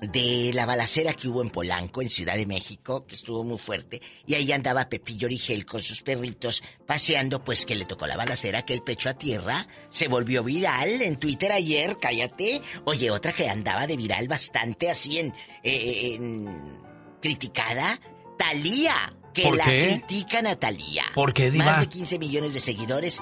de 0.00 0.52
la 0.54 0.66
balacera 0.66 1.12
que 1.14 1.28
hubo 1.28 1.42
en 1.42 1.50
Polanco, 1.50 2.00
en 2.00 2.08
Ciudad 2.08 2.36
de 2.36 2.46
México, 2.46 3.06
que 3.06 3.14
estuvo 3.14 3.44
muy 3.44 3.58
fuerte, 3.58 4.00
y 4.26 4.34
ahí 4.34 4.50
andaba 4.52 4.88
Pepillo 4.88 5.26
Origel 5.26 5.66
con 5.66 5.82
sus 5.82 6.02
perritos 6.02 6.62
paseando, 6.86 7.44
pues 7.44 7.66
que 7.66 7.74
le 7.74 7.84
tocó 7.84 8.06
la 8.06 8.16
balacera, 8.16 8.64
que 8.64 8.72
el 8.72 8.82
pecho 8.82 9.10
a 9.10 9.14
tierra 9.14 9.66
se 9.90 10.08
volvió 10.08 10.42
viral 10.42 11.02
en 11.02 11.16
Twitter 11.16 11.52
ayer, 11.52 11.98
cállate. 12.00 12.62
Oye, 12.84 13.10
otra 13.10 13.32
que 13.32 13.48
andaba 13.48 13.86
de 13.86 13.96
viral 13.96 14.26
bastante 14.26 14.90
así 14.90 15.18
en, 15.18 15.34
eh, 15.62 16.14
en 16.14 16.78
criticada, 17.20 18.00
Talía, 18.38 19.14
que 19.34 19.42
¿Por 19.42 19.58
la 19.58 19.64
qué? 19.64 20.00
critican 20.00 20.46
a 20.46 20.56
Talía. 20.56 21.04
¿Por 21.14 21.34
qué, 21.34 21.50
diva? 21.50 21.66
Más 21.66 21.80
de 21.80 21.88
15 21.88 22.18
millones 22.18 22.54
de 22.54 22.60
seguidores 22.60 23.20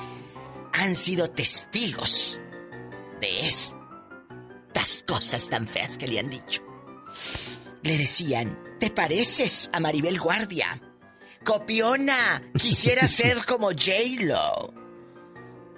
han 0.72 0.94
sido 0.94 1.28
testigos 1.30 2.38
de 3.20 3.48
estas 3.48 5.02
cosas 5.06 5.48
tan 5.48 5.66
feas 5.66 5.98
que 5.98 6.06
le 6.06 6.20
han 6.20 6.30
dicho. 6.30 6.67
Le 7.82 7.98
decían, 7.98 8.58
¿te 8.80 8.90
pareces 8.90 9.70
a 9.72 9.80
Maribel 9.80 10.18
Guardia? 10.18 10.80
Copiona, 11.44 12.42
quisiera 12.58 13.06
ser 13.06 13.44
como 13.44 13.68
J-Lo. 13.68 14.74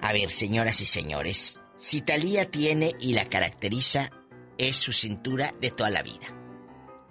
A 0.00 0.12
ver, 0.12 0.30
señoras 0.30 0.80
y 0.80 0.86
señores, 0.86 1.60
si 1.76 2.00
Talía 2.00 2.50
tiene 2.50 2.94
y 2.98 3.14
la 3.14 3.28
caracteriza 3.28 4.10
es 4.58 4.76
su 4.76 4.92
cintura 4.92 5.54
de 5.60 5.70
toda 5.70 5.90
la 5.90 6.02
vida. 6.02 6.34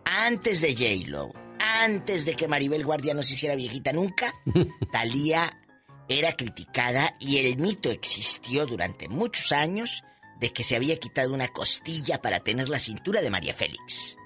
Antes 0.06 0.62
de 0.62 0.74
J-Lo, 0.74 1.32
antes 1.60 2.26
de 2.26 2.36
que 2.36 2.48
Maribel 2.48 2.86
Guardia 2.86 3.14
no 3.14 3.24
se 3.24 3.34
hiciera 3.34 3.56
viejita 3.56 3.94
nunca, 3.94 4.34
Talía 4.92 5.60
era 6.08 6.36
criticada 6.36 7.16
y 7.20 7.38
el 7.38 7.58
mito 7.58 7.92
existió 7.92 8.66
durante 8.66 9.08
muchos 9.08 9.52
años 9.52 10.04
de 10.40 10.52
que 10.54 10.64
se 10.64 10.76
había 10.76 10.98
quitado 10.98 11.34
una 11.34 11.50
costilla 11.50 12.22
para 12.22 12.40
tener 12.40 12.70
la 12.70 12.80
cintura 12.80 13.22
de 13.22 13.30
María 13.30 13.54
Félix. 13.54 14.18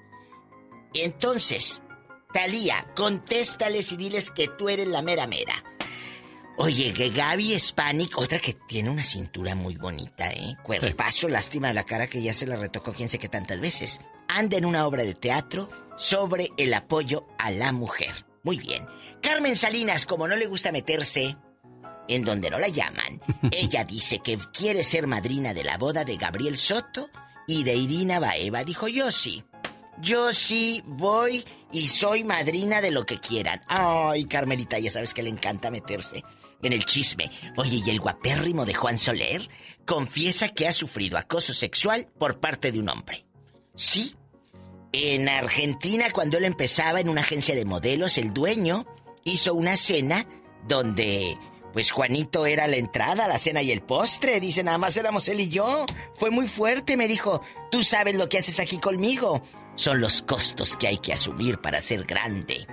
Entonces, 0.94 1.80
Talía, 2.34 2.84
contéstales 2.96 3.92
y 3.92 3.96
diles 3.96 4.32
que 4.32 4.48
tú 4.48 4.68
eres 4.68 4.88
la 4.88 5.02
mera 5.02 5.28
mera. 5.28 5.62
Oye, 6.56 6.92
que 6.92 7.10
Gaby 7.10 7.56
Spanik, 7.56 8.18
otra 8.18 8.40
que 8.40 8.56
tiene 8.66 8.90
una 8.90 9.04
cintura 9.04 9.54
muy 9.54 9.76
bonita, 9.76 10.32
¿eh? 10.32 10.56
Cuerpazo, 10.64 11.28
lástima 11.28 11.68
de 11.68 11.74
la 11.74 11.84
cara 11.84 12.08
que 12.08 12.20
ya 12.22 12.34
se 12.34 12.48
la 12.48 12.56
retocó 12.56 12.92
quién 12.92 13.08
sé 13.08 13.20
qué 13.20 13.28
tantas 13.28 13.60
veces. 13.60 14.00
Anda 14.26 14.56
en 14.56 14.64
una 14.64 14.84
obra 14.84 15.04
de 15.04 15.14
teatro 15.14 15.68
sobre 15.96 16.50
el 16.56 16.74
apoyo 16.74 17.24
a 17.38 17.52
la 17.52 17.70
mujer. 17.70 18.26
Muy 18.42 18.58
bien. 18.58 18.84
Carmen 19.22 19.56
Salinas, 19.56 20.04
como 20.04 20.26
no 20.26 20.34
le 20.34 20.46
gusta 20.46 20.72
meterse 20.72 21.36
en 22.08 22.22
donde 22.22 22.50
no 22.50 22.58
la 22.58 22.68
llaman, 22.68 23.20
ella 23.50 23.84
dice 23.84 24.18
que 24.18 24.38
quiere 24.52 24.84
ser 24.84 25.06
madrina 25.06 25.54
de 25.54 25.64
la 25.64 25.78
boda 25.78 26.04
de 26.04 26.16
Gabriel 26.16 26.56
Soto 26.56 27.08
y 27.46 27.64
de 27.64 27.74
Irina 27.74 28.18
Baeva. 28.18 28.64
Dijo 28.64 28.88
yo 28.88 29.10
sí. 29.12 29.44
Yo 30.00 30.32
sí 30.32 30.82
voy 30.86 31.44
y 31.70 31.86
soy 31.86 32.24
madrina 32.24 32.80
de 32.80 32.90
lo 32.90 33.06
que 33.06 33.20
quieran. 33.20 33.60
Ay, 33.68 34.24
Carmelita, 34.24 34.76
ya 34.78 34.90
sabes 34.90 35.14
que 35.14 35.22
le 35.22 35.30
encanta 35.30 35.70
meterse 35.70 36.24
en 36.62 36.72
el 36.72 36.84
chisme. 36.84 37.30
Oye, 37.56 37.80
y 37.84 37.90
el 37.90 38.00
guapérrimo 38.00 38.64
de 38.66 38.74
Juan 38.74 38.98
Soler 38.98 39.48
confiesa 39.86 40.48
que 40.48 40.66
ha 40.66 40.72
sufrido 40.72 41.16
acoso 41.16 41.54
sexual 41.54 42.08
por 42.18 42.40
parte 42.40 42.72
de 42.72 42.80
un 42.80 42.88
hombre. 42.88 43.24
Sí, 43.76 44.16
En 44.92 45.28
Argentina, 45.28 46.10
cuando 46.12 46.38
él 46.38 46.44
empezaba 46.44 47.00
en 47.00 47.08
una 47.08 47.22
agencia 47.22 47.54
de 47.54 47.64
modelos, 47.64 48.16
el 48.18 48.32
dueño 48.32 48.86
hizo 49.24 49.52
una 49.54 49.76
cena 49.76 50.26
donde 50.68 51.36
pues 51.74 51.90
Juanito 51.90 52.46
era 52.46 52.68
la 52.68 52.76
entrada, 52.76 53.26
la 53.26 53.36
cena 53.36 53.60
y 53.60 53.72
el 53.72 53.82
postre. 53.82 54.38
Dice, 54.38 54.62
nada 54.62 54.78
más 54.78 54.96
éramos 54.96 55.28
él 55.28 55.40
y 55.40 55.48
yo. 55.48 55.84
Fue 56.14 56.30
muy 56.30 56.46
fuerte, 56.46 56.96
me 56.96 57.08
dijo, 57.08 57.42
tú 57.72 57.82
sabes 57.82 58.14
lo 58.14 58.28
que 58.28 58.38
haces 58.38 58.60
aquí 58.60 58.78
conmigo. 58.78 59.42
Son 59.74 60.00
los 60.00 60.22
costos 60.22 60.76
que 60.76 60.86
hay 60.86 60.98
que 60.98 61.12
asumir 61.12 61.60
para 61.60 61.80
ser 61.80 62.04
grande. 62.04 62.68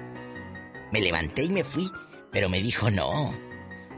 Me 0.92 1.02
levanté 1.02 1.44
y 1.44 1.50
me 1.50 1.64
fui, 1.64 1.92
pero 2.32 2.48
me 2.48 2.62
dijo, 2.62 2.92
no, 2.92 3.36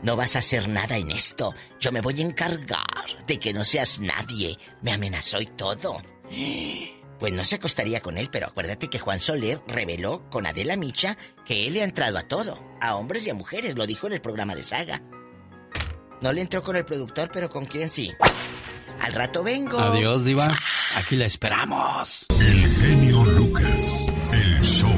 no 0.03 0.15
vas 0.15 0.37
a 0.37 0.39
hacer 0.39 0.69
nada 0.69 0.95
en 0.95 1.11
esto. 1.11 1.53
Yo 1.81 1.91
me 1.91 1.99
voy 1.99 2.21
a 2.21 2.25
encargar 2.25 3.25
de 3.27 3.39
que 3.39 3.51
no 3.51 3.65
seas 3.65 3.99
nadie. 3.99 4.57
Me 4.81 4.93
amenazó 4.93 5.41
y 5.41 5.47
todo. 5.47 6.01
Pues 7.23 7.31
no 7.31 7.45
se 7.45 7.55
acostaría 7.55 8.01
con 8.01 8.17
él, 8.17 8.27
pero 8.29 8.47
acuérdate 8.47 8.89
que 8.89 8.99
Juan 8.99 9.21
Soler 9.21 9.62
reveló 9.65 10.29
con 10.29 10.45
Adela 10.45 10.75
Micha 10.75 11.17
que 11.45 11.65
él 11.65 11.75
le 11.75 11.79
ha 11.79 11.86
entrado 11.86 12.17
a 12.17 12.23
todo, 12.23 12.59
a 12.81 12.95
hombres 12.95 13.25
y 13.25 13.29
a 13.29 13.33
mujeres, 13.33 13.77
lo 13.77 13.88
dijo 13.88 14.07
en 14.07 14.13
el 14.13 14.19
programa 14.19 14.55
de 14.55 14.63
Saga. 14.63 15.01
No 16.19 16.33
le 16.33 16.41
entró 16.41 16.62
con 16.62 16.75
el 16.75 16.83
productor, 16.83 17.29
pero 17.31 17.49
con 17.49 17.63
quién 17.63 17.89
sí. 17.89 18.12
Al 18.99 19.13
rato 19.13 19.41
vengo. 19.41 19.79
Adiós, 19.79 20.25
Diva. 20.25 20.53
Aquí 20.95 21.15
la 21.15 21.23
esperamos. 21.23 22.25
El 22.41 22.67
genio 22.75 23.23
Lucas, 23.23 24.05
el 24.33 24.62
show. 24.62 24.91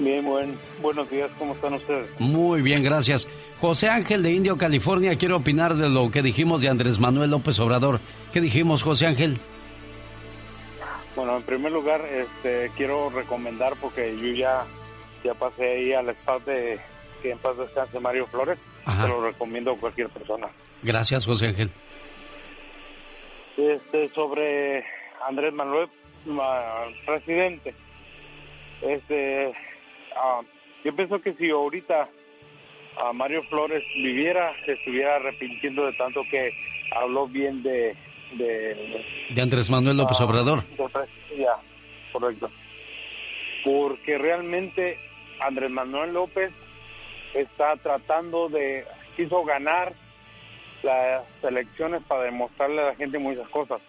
Bien, 0.00 0.24
buen, 0.24 0.56
buenos 0.82 1.08
días. 1.08 1.30
¿Cómo 1.38 1.54
están 1.54 1.74
ustedes? 1.74 2.08
Muy 2.18 2.60
bien, 2.62 2.82
gracias. 2.82 3.28
José 3.60 3.88
Ángel, 3.88 4.22
de 4.22 4.32
Indio, 4.32 4.56
California. 4.56 5.16
Quiero 5.16 5.36
opinar 5.36 5.76
de 5.76 5.88
lo 5.88 6.10
que 6.10 6.22
dijimos 6.22 6.62
de 6.62 6.68
Andrés 6.68 6.98
Manuel 6.98 7.30
López 7.30 7.58
Obrador. 7.60 8.00
¿Qué 8.32 8.40
dijimos, 8.40 8.82
José 8.82 9.06
Ángel? 9.06 9.38
Bueno, 11.14 11.36
en 11.36 11.42
primer 11.44 11.70
lugar, 11.70 12.02
este, 12.04 12.72
quiero 12.76 13.08
recomendar, 13.10 13.74
porque 13.80 14.16
yo 14.20 14.32
ya 14.32 14.66
ya 15.24 15.34
pasé 15.34 15.64
ahí 15.64 15.92
al 15.92 16.10
spa 16.10 16.38
de 16.40 16.78
que 17.22 17.30
en 17.30 17.38
paz 17.38 17.56
descanse 17.56 17.98
Mario 17.98 18.26
Flores. 18.26 18.58
Se 18.84 19.08
lo 19.08 19.24
recomiendo 19.24 19.72
a 19.72 19.76
cualquier 19.78 20.10
persona. 20.10 20.48
Gracias, 20.82 21.24
José 21.24 21.48
Ángel. 21.48 21.70
Este, 23.56 24.10
sobre 24.10 24.84
Andrés 25.26 25.54
Manuel, 25.54 25.88
presidente. 27.06 27.74
Este, 28.82 29.54
ah, 30.16 30.42
yo 30.84 30.94
pienso 30.94 31.18
que 31.22 31.32
si 31.34 31.48
ahorita 31.48 32.10
a 33.02 33.12
Mario 33.14 33.42
Flores 33.44 33.82
viviera, 33.96 34.52
se 34.66 34.72
estuviera 34.72 35.16
arrepintiendo 35.16 35.86
de 35.86 35.92
tanto 35.94 36.22
que 36.30 36.52
habló 36.94 37.26
bien 37.26 37.62
de... 37.62 37.96
De, 38.32 39.40
Andrés 39.40 39.70
Manuel 39.70 39.96
López 39.96 40.18
ah, 40.20 40.24
Obrador. 40.24 40.64
ya, 41.38 41.56
correcto. 42.12 42.50
Porque 43.64 44.18
realmente 44.18 44.98
Andrés 45.44 45.70
Manuel 45.70 46.14
López 46.14 46.52
está 47.34 47.76
tratando 47.76 48.48
de, 48.48 48.84
quiso 49.16 49.44
ganar 49.44 49.92
las 50.82 51.24
elecciones 51.42 52.02
para 52.04 52.22
demostrarle 52.22 52.80
a 52.80 52.86
la 52.86 52.94
gente 52.94 53.18
muchas 53.18 53.48
cosas. 53.48 53.80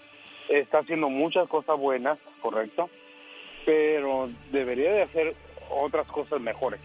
Está 0.50 0.80
haciendo 0.80 1.10
muchas 1.10 1.48
cosas 1.48 1.78
buenas, 1.78 2.20
correcto, 2.42 2.90
pero 3.66 4.30
debería 4.52 4.92
de 4.92 5.02
hacer 5.04 5.36
otras 5.70 6.08
cosas 6.08 6.40
mejores. 6.42 6.80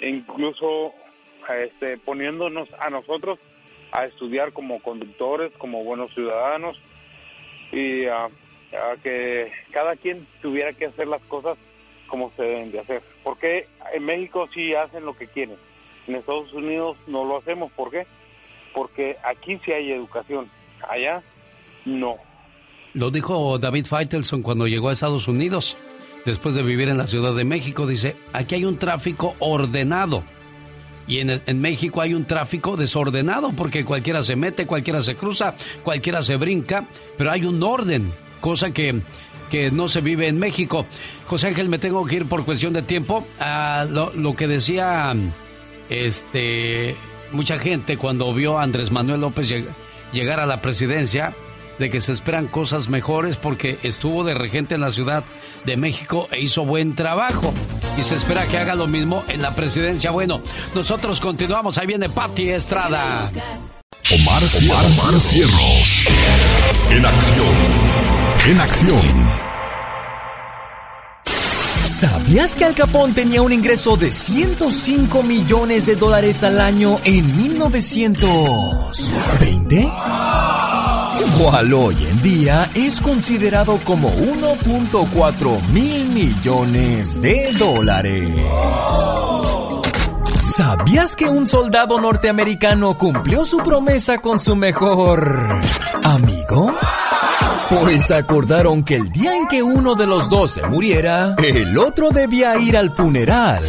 incluso 0.00 0.92
este, 1.62 1.98
poniéndonos 1.98 2.68
a 2.78 2.88
nosotros 2.90 3.38
a 3.92 4.06
estudiar 4.06 4.52
como 4.52 4.80
conductores, 4.82 5.52
como 5.58 5.84
buenos 5.84 6.12
ciudadanos 6.14 6.80
y 7.70 8.06
a 8.06 8.28
que 9.02 9.52
cada 9.70 9.94
quien 9.96 10.26
tuviera 10.40 10.72
que 10.72 10.86
hacer 10.86 11.06
las 11.06 11.22
cosas 11.24 11.58
como 12.08 12.30
se 12.36 12.42
deben 12.42 12.72
de 12.72 12.80
hacer. 12.80 13.02
Porque 13.22 13.66
en 13.92 14.04
México 14.04 14.48
sí 14.54 14.74
hacen 14.74 15.04
lo 15.04 15.16
que 15.16 15.26
quieren. 15.26 15.56
En 16.06 16.16
Estados 16.16 16.52
Unidos 16.52 16.96
no 17.06 17.24
lo 17.24 17.38
hacemos. 17.38 17.72
¿Por 17.72 17.90
qué? 17.90 18.06
Porque 18.74 19.16
aquí 19.24 19.58
sí 19.64 19.72
hay 19.72 19.92
educación. 19.92 20.50
Allá 20.88 21.22
no. 21.84 22.16
Lo 22.92 23.10
dijo 23.10 23.58
David 23.58 23.86
Feitelson 23.86 24.42
cuando 24.42 24.66
llegó 24.66 24.88
a 24.88 24.92
Estados 24.92 25.28
Unidos. 25.28 25.76
Después 26.24 26.54
de 26.54 26.62
vivir 26.62 26.88
en 26.88 26.96
la 26.96 27.06
Ciudad 27.06 27.34
de 27.34 27.44
México, 27.44 27.86
dice, 27.86 28.16
aquí 28.32 28.54
hay 28.54 28.64
un 28.64 28.78
tráfico 28.78 29.34
ordenado. 29.40 30.22
Y 31.06 31.18
en, 31.18 31.42
en, 31.44 31.60
México 31.60 32.00
hay 32.00 32.14
un 32.14 32.24
tráfico 32.24 32.78
desordenado 32.78 33.52
porque 33.54 33.84
cualquiera 33.84 34.22
se 34.22 34.36
mete, 34.36 34.66
cualquiera 34.66 35.02
se 35.02 35.16
cruza, 35.16 35.54
cualquiera 35.82 36.22
se 36.22 36.36
brinca, 36.36 36.86
pero 37.18 37.30
hay 37.30 37.44
un 37.44 37.62
orden, 37.62 38.10
cosa 38.40 38.72
que 38.72 39.02
que 39.50 39.70
no 39.70 39.88
se 39.88 40.00
vive 40.00 40.28
en 40.28 40.38
México. 40.38 40.86
José 41.26 41.48
Ángel, 41.48 41.68
me 41.68 41.78
tengo 41.78 42.04
que 42.04 42.16
ir 42.16 42.26
por 42.26 42.44
cuestión 42.44 42.72
de 42.72 42.82
tiempo. 42.82 43.26
a 43.38 43.86
lo, 43.88 44.34
que 44.34 44.48
decía 44.48 45.14
este 45.88 46.96
mucha 47.32 47.58
gente 47.58 47.96
cuando 47.96 48.32
vio 48.32 48.58
a 48.58 48.62
Andrés 48.62 48.90
Manuel 48.90 49.20
López 49.20 49.52
llegar 50.12 50.40
a 50.40 50.46
la 50.46 50.62
presidencia, 50.62 51.34
de 51.78 51.90
que 51.90 52.00
se 52.00 52.12
esperan 52.12 52.46
cosas 52.46 52.88
mejores 52.88 53.36
porque 53.36 53.78
estuvo 53.82 54.24
de 54.24 54.34
regente 54.34 54.74
en 54.74 54.80
la 54.80 54.90
Ciudad 54.90 55.24
de 55.64 55.76
México 55.76 56.28
e 56.30 56.40
hizo 56.40 56.64
buen 56.64 56.94
trabajo. 56.94 57.52
Y 57.98 58.02
se 58.02 58.16
espera 58.16 58.46
que 58.46 58.58
haga 58.58 58.74
lo 58.74 58.86
mismo 58.86 59.24
en 59.28 59.42
la 59.42 59.54
presidencia. 59.54 60.10
Bueno, 60.10 60.40
nosotros 60.74 61.20
continuamos. 61.20 61.78
Ahí 61.78 61.86
viene 61.86 62.08
Patti 62.08 62.50
Estrada. 62.50 63.30
Omar, 64.12 64.42
Omar, 64.42 64.84
Cierros. 65.20 66.02
En 66.90 67.06
acción. 67.06 67.54
En 68.46 68.60
acción. 68.60 69.30
¿Sabías 71.82 72.54
que 72.54 72.64
Al 72.64 72.74
Capón 72.74 73.14
tenía 73.14 73.40
un 73.42 73.52
ingreso 73.52 73.96
de 73.96 74.12
105 74.12 75.22
millones 75.22 75.86
de 75.86 75.96
dólares 75.96 76.44
al 76.44 76.60
año 76.60 77.00
en 77.04 77.34
1920? 77.36 79.88
Cual 81.38 81.72
hoy 81.74 81.96
en 82.08 82.22
día 82.22 82.70
es 82.74 83.00
considerado 83.00 83.78
como 83.84 84.10
1.4 84.12 85.60
mil 85.72 86.06
millones 86.06 87.20
de 87.20 87.52
dólares. 87.58 88.30
¿Sabías 90.44 91.16
que 91.16 91.26
un 91.26 91.48
soldado 91.48 91.98
norteamericano 91.98 92.98
cumplió 92.98 93.46
su 93.46 93.56
promesa 93.58 94.18
con 94.18 94.38
su 94.38 94.54
mejor 94.54 95.58
amigo? 96.02 96.70
Pues 97.70 98.10
acordaron 98.10 98.84
que 98.84 98.96
el 98.96 99.10
día 99.10 99.34
en 99.34 99.48
que 99.48 99.62
uno 99.62 99.94
de 99.94 100.06
los 100.06 100.28
dos 100.28 100.50
se 100.50 100.62
muriera, 100.66 101.34
el 101.38 101.78
otro 101.78 102.10
debía 102.10 102.58
ir 102.58 102.76
al 102.76 102.90
funeral 102.90 103.64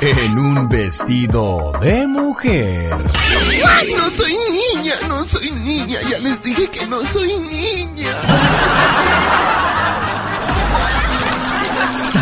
en 0.00 0.36
un 0.36 0.68
vestido 0.68 1.72
de 1.80 2.06
mujer. 2.08 2.92
¡Ay, 3.64 3.94
no 3.94 4.10
soy 4.10 4.32
niña! 4.32 4.94
¡No 5.06 5.24
soy 5.24 5.50
niña! 5.52 6.00
Ya 6.10 6.18
les 6.18 6.42
dije 6.42 6.68
que 6.68 6.86
no 6.86 7.04
soy 7.06 7.38
niña. 7.38 7.49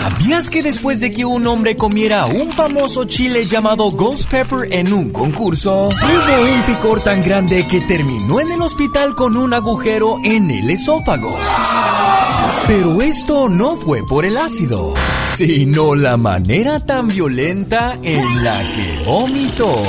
¿Sabías 0.09 0.49
que 0.49 0.63
después 0.63 1.01
de 1.01 1.11
que 1.11 1.27
un 1.27 1.47
hombre 1.47 1.77
comiera 1.77 2.25
un 2.25 2.51
famoso 2.51 3.05
chile 3.05 3.45
llamado 3.45 3.91
Ghost 3.91 4.31
Pepper 4.31 4.73
en 4.73 4.91
un 4.91 5.11
concurso, 5.11 5.91
tuvo 5.91 6.55
un 6.55 6.63
picor 6.63 7.03
tan 7.03 7.21
grande 7.21 7.67
que 7.67 7.83
terminó 7.83 8.41
en 8.41 8.51
el 8.53 8.63
hospital 8.63 9.15
con 9.15 9.37
un 9.37 9.53
agujero 9.53 10.17
en 10.25 10.51
el 10.51 10.71
esófago? 10.71 11.37
Pero 12.67 13.03
esto 13.03 13.51
no 13.51 13.77
fue 13.77 14.03
por 14.07 14.25
el 14.25 14.39
ácido, 14.39 14.95
sino 15.25 15.95
la 15.95 16.17
manera 16.17 16.81
tan 16.81 17.09
violenta 17.09 17.99
en 18.03 18.43
la 18.43 18.61
que 18.61 19.05
vomitó. 19.05 19.83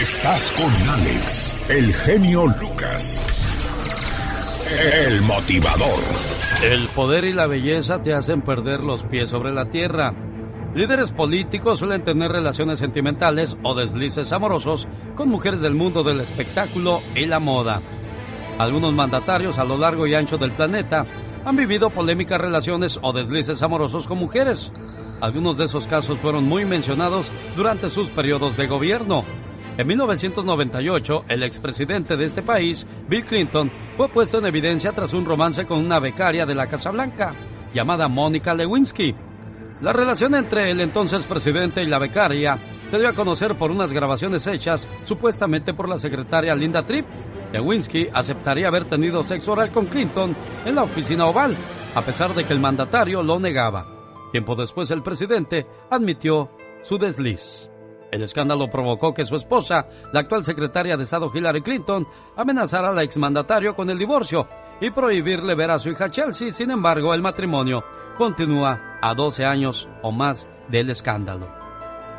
Estás 0.00 0.52
con 0.52 0.88
Alex, 0.88 1.56
el 1.68 1.92
genio 1.92 2.46
Lucas. 2.46 3.37
El 4.70 5.22
motivador. 5.22 5.98
El 6.62 6.88
poder 6.88 7.24
y 7.24 7.32
la 7.32 7.46
belleza 7.46 8.02
te 8.02 8.12
hacen 8.12 8.42
perder 8.42 8.80
los 8.80 9.02
pies 9.02 9.30
sobre 9.30 9.50
la 9.50 9.70
tierra. 9.70 10.12
Líderes 10.74 11.10
políticos 11.10 11.78
suelen 11.78 12.04
tener 12.04 12.30
relaciones 12.30 12.78
sentimentales 12.78 13.56
o 13.62 13.74
deslices 13.74 14.30
amorosos 14.30 14.86
con 15.14 15.30
mujeres 15.30 15.62
del 15.62 15.74
mundo 15.74 16.02
del 16.02 16.20
espectáculo 16.20 17.00
y 17.14 17.24
la 17.24 17.40
moda. 17.40 17.80
Algunos 18.58 18.92
mandatarios 18.92 19.58
a 19.58 19.64
lo 19.64 19.78
largo 19.78 20.06
y 20.06 20.14
ancho 20.14 20.36
del 20.36 20.52
planeta 20.52 21.06
han 21.46 21.56
vivido 21.56 21.88
polémicas 21.88 22.38
relaciones 22.38 22.98
o 23.00 23.14
deslices 23.14 23.62
amorosos 23.62 24.06
con 24.06 24.18
mujeres. 24.18 24.70
Algunos 25.22 25.56
de 25.56 25.64
esos 25.64 25.88
casos 25.88 26.18
fueron 26.18 26.44
muy 26.44 26.66
mencionados 26.66 27.32
durante 27.56 27.88
sus 27.88 28.10
periodos 28.10 28.58
de 28.58 28.66
gobierno. 28.66 29.24
En 29.78 29.86
1998, 29.86 31.26
el 31.28 31.44
expresidente 31.44 32.16
de 32.16 32.24
este 32.24 32.42
país, 32.42 32.84
Bill 33.08 33.24
Clinton, 33.24 33.70
fue 33.96 34.08
puesto 34.08 34.38
en 34.38 34.46
evidencia 34.46 34.90
tras 34.90 35.14
un 35.14 35.24
romance 35.24 35.66
con 35.66 35.78
una 35.78 36.00
becaria 36.00 36.44
de 36.44 36.56
la 36.56 36.66
Casa 36.66 36.90
Blanca, 36.90 37.32
llamada 37.72 38.08
Mónica 38.08 38.54
Lewinsky. 38.54 39.14
La 39.80 39.92
relación 39.92 40.34
entre 40.34 40.72
el 40.72 40.80
entonces 40.80 41.26
presidente 41.26 41.80
y 41.80 41.86
la 41.86 42.00
becaria 42.00 42.58
se 42.90 42.98
dio 42.98 43.08
a 43.08 43.12
conocer 43.12 43.54
por 43.54 43.70
unas 43.70 43.92
grabaciones 43.92 44.48
hechas 44.48 44.88
supuestamente 45.04 45.72
por 45.72 45.88
la 45.88 45.96
secretaria 45.96 46.56
Linda 46.56 46.82
Tripp. 46.82 47.06
Lewinsky 47.52 48.08
aceptaría 48.12 48.66
haber 48.66 48.84
tenido 48.84 49.22
sexo 49.22 49.52
oral 49.52 49.70
con 49.70 49.86
Clinton 49.86 50.34
en 50.64 50.74
la 50.74 50.82
oficina 50.82 51.26
oval, 51.26 51.56
a 51.94 52.02
pesar 52.02 52.34
de 52.34 52.42
que 52.42 52.52
el 52.52 52.58
mandatario 52.58 53.22
lo 53.22 53.38
negaba. 53.38 53.86
Tiempo 54.32 54.56
después 54.56 54.90
el 54.90 55.04
presidente 55.04 55.68
admitió 55.88 56.50
su 56.82 56.98
desliz. 56.98 57.70
El 58.10 58.22
escándalo 58.22 58.68
provocó 58.70 59.12
que 59.12 59.24
su 59.24 59.36
esposa, 59.36 59.86
la 60.12 60.20
actual 60.20 60.44
secretaria 60.44 60.96
de 60.96 61.02
Estado 61.02 61.30
Hillary 61.32 61.62
Clinton, 61.62 62.06
amenazara 62.36 62.88
al 62.88 62.98
exmandatario 63.00 63.74
con 63.74 63.90
el 63.90 63.98
divorcio 63.98 64.48
y 64.80 64.90
prohibirle 64.90 65.54
ver 65.54 65.70
a 65.70 65.78
su 65.78 65.90
hija 65.90 66.10
Chelsea. 66.10 66.50
Sin 66.50 66.70
embargo, 66.70 67.12
el 67.12 67.22
matrimonio 67.22 67.84
continúa 68.16 68.98
a 69.02 69.14
12 69.14 69.44
años 69.44 69.88
o 70.02 70.10
más 70.10 70.48
del 70.68 70.90
escándalo. 70.90 71.48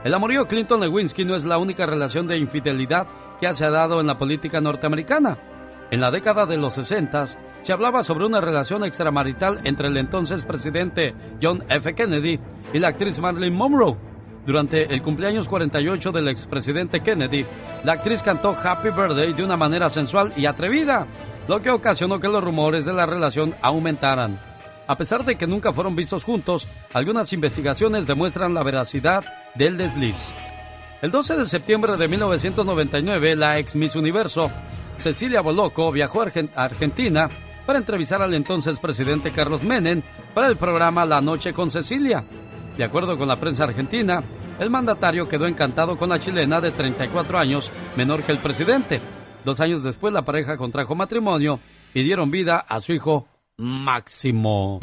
El 0.03 0.13
amorío 0.13 0.47
Clinton-Lewinsky 0.47 1.25
no 1.25 1.35
es 1.35 1.43
la 1.43 1.57
única 1.57 1.85
relación 1.85 2.27
de 2.27 2.37
infidelidad 2.37 3.07
que 3.39 3.51
se 3.53 3.65
ha 3.65 3.69
dado 3.69 3.99
en 3.99 4.07
la 4.07 4.17
política 4.17 4.61
norteamericana. 4.61 5.37
En 5.91 6.01
la 6.01 6.11
década 6.11 6.45
de 6.45 6.57
los 6.57 6.73
60 6.75 7.25
se 7.61 7.73
hablaba 7.73 8.03
sobre 8.03 8.25
una 8.25 8.39
relación 8.39 8.85
extramarital 8.85 9.59
entre 9.63 9.87
el 9.87 9.97
entonces 9.97 10.45
presidente 10.45 11.15
John 11.41 11.63
F. 11.67 11.93
Kennedy 11.95 12.39
y 12.71 12.79
la 12.79 12.89
actriz 12.89 13.19
Marilyn 13.19 13.53
Monroe. 13.53 14.08
Durante 14.49 14.91
el 14.91 15.03
cumpleaños 15.03 15.47
48 15.47 16.11
del 16.11 16.27
expresidente 16.27 17.01
Kennedy, 17.01 17.45
la 17.83 17.91
actriz 17.91 18.23
cantó 18.23 18.57
Happy 18.59 18.89
Birthday 18.89 19.31
de 19.33 19.43
una 19.43 19.55
manera 19.55 19.91
sensual 19.91 20.33
y 20.35 20.47
atrevida, 20.47 21.05
lo 21.47 21.61
que 21.61 21.69
ocasionó 21.69 22.19
que 22.19 22.29
los 22.29 22.43
rumores 22.43 22.83
de 22.83 22.93
la 22.93 23.05
relación 23.05 23.53
aumentaran. 23.61 24.39
A 24.87 24.97
pesar 24.97 25.23
de 25.23 25.35
que 25.35 25.45
nunca 25.45 25.71
fueron 25.71 25.95
vistos 25.95 26.23
juntos, 26.23 26.67
algunas 26.93 27.31
investigaciones 27.31 28.07
demuestran 28.07 28.55
la 28.55 28.63
veracidad 28.63 29.23
del 29.53 29.77
desliz. 29.77 30.31
El 31.03 31.11
12 31.11 31.37
de 31.37 31.45
septiembre 31.45 31.95
de 31.95 32.07
1999, 32.07 33.35
la 33.35 33.59
ex 33.59 33.75
Miss 33.75 33.95
Universo, 33.95 34.49
Cecilia 34.95 35.41
Boloco, 35.41 35.91
viajó 35.91 36.23
a 36.23 36.31
Argentina 36.55 37.29
para 37.67 37.77
entrevistar 37.77 38.23
al 38.23 38.33
entonces 38.33 38.79
presidente 38.79 39.31
Carlos 39.31 39.61
Menem 39.61 40.01
para 40.33 40.47
el 40.47 40.55
programa 40.55 41.05
La 41.05 41.21
Noche 41.21 41.53
con 41.53 41.69
Cecilia. 41.69 42.23
De 42.79 42.85
acuerdo 42.85 43.15
con 43.17 43.27
la 43.27 43.39
prensa 43.39 43.65
argentina, 43.65 44.23
el 44.59 44.69
mandatario 44.69 45.27
quedó 45.27 45.47
encantado 45.47 45.97
con 45.97 46.09
la 46.09 46.19
chilena 46.19 46.61
de 46.61 46.71
34 46.71 47.37
años, 47.37 47.71
menor 47.95 48.23
que 48.23 48.31
el 48.31 48.39
presidente. 48.39 48.99
Dos 49.45 49.59
años 49.61 49.83
después, 49.83 50.13
la 50.13 50.23
pareja 50.23 50.57
contrajo 50.57 50.95
matrimonio 50.95 51.59
y 51.93 52.03
dieron 52.03 52.29
vida 52.29 52.59
a 52.59 52.79
su 52.79 52.93
hijo 52.93 53.27
Máximo. 53.57 54.79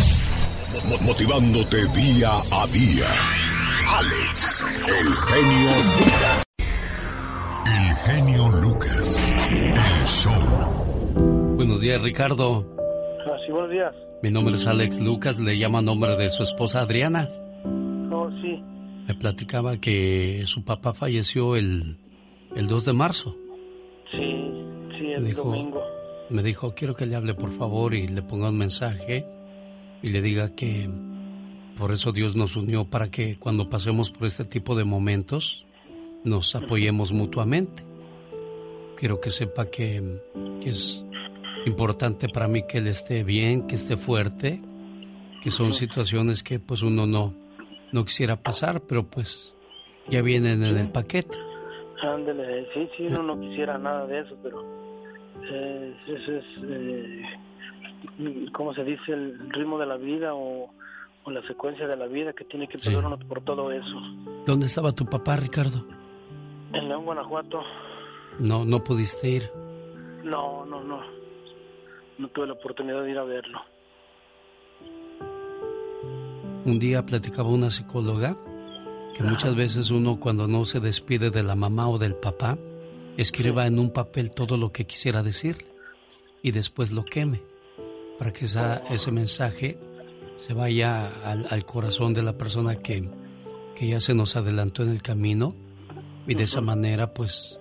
Motivándote 1.03 1.87
día 1.95 2.31
a 2.31 2.67
día. 2.67 3.07
Alex, 3.97 4.67
el 4.87 5.15
genio 5.15 5.71
Lucas. 5.97 6.43
El 7.67 7.97
genio 7.97 8.49
Lucas. 8.61 9.35
El 9.51 10.07
show. 10.07 11.57
Buenos 11.57 11.81
días, 11.81 12.03
Ricardo. 12.03 12.67
Sí, 13.47 13.53
buenos 13.53 13.71
días. 13.71 13.95
Mi 14.23 14.31
nombre 14.31 14.57
es 14.57 14.67
Alex 14.67 14.99
Lucas, 14.99 15.39
le 15.39 15.57
llama 15.57 15.81
nombre 15.81 16.17
de 16.17 16.31
su 16.31 16.43
esposa 16.43 16.81
Adriana. 16.81 17.29
Me 19.07 19.15
platicaba 19.15 19.77
que 19.79 20.43
su 20.47 20.65
papá 20.65 20.93
falleció 20.93 21.57
el, 21.57 21.97
el 22.55 22.67
2 22.67 22.85
de 22.85 22.93
marzo. 22.93 23.37
Sí, 24.11 24.53
sí, 24.99 25.07
el 25.13 25.35
domingo. 25.35 25.83
Me 26.29 26.43
dijo, 26.43 26.75
quiero 26.75 26.97
que 26.97 27.07
le 27.07 27.15
hable 27.15 27.35
por 27.35 27.57
favor 27.57 27.95
y 27.95 28.09
le 28.09 28.23
ponga 28.23 28.49
un 28.49 28.59
mensaje 28.59 29.25
y 30.03 30.11
le 30.11 30.23
diga 30.23 30.49
que 30.55 30.91
por 31.79 31.93
eso 31.93 32.11
Dios 32.11 32.35
nos 32.35 32.57
unió 32.57 32.85
para 32.87 33.11
que 33.11 33.37
cuando 33.37 33.69
pasemos 33.69 34.11
por 34.11 34.27
este 34.27 34.45
tipo 34.45 34.75
de 34.75 34.85
momentos 34.85 35.65
nos 36.25 36.55
apoyemos 36.57 37.13
mutuamente. 37.13 37.85
Quiero 38.97 39.21
que 39.21 39.31
sepa 39.31 39.67
que, 39.67 40.21
que 40.61 40.71
es 40.71 41.05
importante 41.67 42.29
para 42.29 42.49
mí 42.49 42.63
que 42.67 42.79
él 42.79 42.89
esté 42.89 43.23
bien, 43.23 43.67
que 43.67 43.77
esté 43.77 43.97
fuerte, 43.97 44.61
que 45.43 45.51
son 45.51 45.73
situaciones 45.73 46.43
que 46.43 46.59
pues 46.59 46.83
uno 46.83 47.07
no, 47.07 47.35
no 47.93 48.05
quisiera 48.05 48.37
pasar, 48.37 48.81
pero 48.83 49.05
pues 49.05 49.55
ya 50.09 50.23
vienen 50.23 50.63
en 50.63 50.77
el 50.77 50.89
paquete. 50.91 51.37
Ándele, 52.03 52.67
sí, 52.75 52.89
sí, 52.97 53.07
uno 53.07 53.23
no 53.23 53.41
quisiera 53.41 53.79
nada 53.79 54.07
de 54.07 54.21
eso, 54.21 54.37
pero 54.43 54.63
eh, 55.43 55.97
ese 56.07 56.39
es, 56.39 56.45
eh, 56.65 57.23
¿cómo 58.53 58.75
se 58.75 58.85
dice? 58.85 59.13
El 59.13 59.51
ritmo 59.51 59.79
de 59.79 59.87
la 59.87 59.97
vida 59.97 60.35
o, 60.35 60.71
o 61.25 61.31
la 61.31 61.43
secuencia 61.47 61.87
de 61.87 61.97
la 61.97 62.07
vida 62.07 62.33
que 62.33 62.45
tiene 62.45 62.69
que 62.69 62.79
pasar 62.79 63.05
uno 63.05 63.19
por 63.19 63.43
todo 63.43 63.73
eso. 63.73 63.97
¿Dónde 64.47 64.67
estaba 64.67 64.93
tu 64.93 65.07
papá, 65.07 65.37
Ricardo? 65.37 65.85
En 66.73 66.89
León, 66.89 67.05
Guanajuato. 67.05 67.63
No, 68.39 68.65
no 68.65 68.85
pudiste 68.85 69.29
ir. 69.29 69.51
No, 70.23 70.67
no, 70.67 70.83
no. 70.83 71.01
No 72.19 72.29
tuve 72.29 72.47
la 72.47 72.53
oportunidad 72.55 73.03
de 73.03 73.11
ir 73.11 73.19
a 73.19 73.25
verlo. 73.25 73.61
Un 76.67 76.81
día 76.81 77.07
platicaba 77.07 77.49
una 77.49 77.71
psicóloga 77.71 78.37
que 79.17 79.23
muchas 79.23 79.55
veces 79.55 79.91
uno 79.91 80.19
cuando 80.19 80.49
no 80.49 80.67
se 80.67 80.81
despide 80.81 81.31
de 81.31 81.45
la 81.45 81.55
mamá 81.55 81.89
o 81.89 81.97
del 81.97 82.17
papá, 82.17 82.59
escriba 83.17 83.69
en 83.69 83.79
un 83.79 83.93
papel 83.93 84.33
todo 84.33 84.57
lo 84.57 84.73
que 84.73 84.85
quisiera 84.85 85.23
decirle 85.23 85.69
y 86.43 86.51
después 86.51 86.91
lo 86.91 87.05
queme 87.05 87.41
para 88.19 88.33
que 88.33 88.47
esa, 88.47 88.79
ese 88.91 89.13
mensaje 89.13 89.79
se 90.39 90.55
vaya 90.55 91.07
al, 91.23 91.47
al, 91.51 91.65
corazón 91.65 92.13
de 92.15 92.25
la 92.25 92.37
persona 92.37 92.75
que, 92.75 93.09
que 93.77 93.87
ya 93.87 94.01
se 94.01 94.15
nos 94.15 94.35
adelantó 94.35 94.83
en 94.83 94.89
el 94.89 95.03
camino 95.03 95.55
y 96.27 96.35
de 96.35 96.45
esa 96.45 96.63
manera 96.63 97.15
pues 97.15 97.61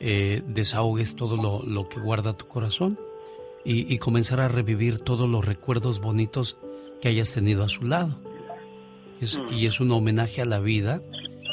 eh, 0.00 0.42
desahogues 0.46 1.16
todo 1.16 1.36
lo, 1.36 1.62
lo, 1.64 1.86
que 1.90 2.00
guarda 2.00 2.32
tu 2.32 2.48
corazón 2.48 2.98
y, 3.62 3.92
y, 3.92 3.98
comenzar 3.98 4.40
a 4.40 4.48
revivir 4.48 5.00
todos 5.00 5.28
los 5.28 5.44
recuerdos 5.44 6.00
bonitos 6.00 6.56
que 7.02 7.08
hayas 7.08 7.30
tenido 7.30 7.62
a 7.62 7.68
su 7.68 7.84
lado. 7.84 8.18
Es, 9.20 9.38
y 9.50 9.66
es 9.66 9.80
un 9.80 9.90
homenaje 9.92 10.42
a 10.42 10.44
la 10.44 10.60
vida 10.60 11.02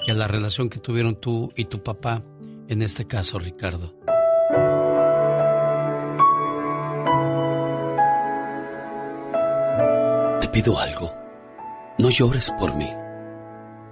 y 0.07 0.11
a 0.11 0.15
la 0.15 0.27
relación 0.27 0.69
que 0.69 0.79
tuvieron 0.79 1.19
tú 1.19 1.51
y 1.55 1.65
tu 1.65 1.81
papá 1.81 2.23
en 2.67 2.81
este 2.81 3.05
caso, 3.05 3.37
Ricardo. 3.37 3.93
Te 10.41 10.47
pido 10.49 10.79
algo. 10.79 11.13
No 11.97 12.09
llores 12.09 12.51
por 12.57 12.75
mí. 12.75 12.89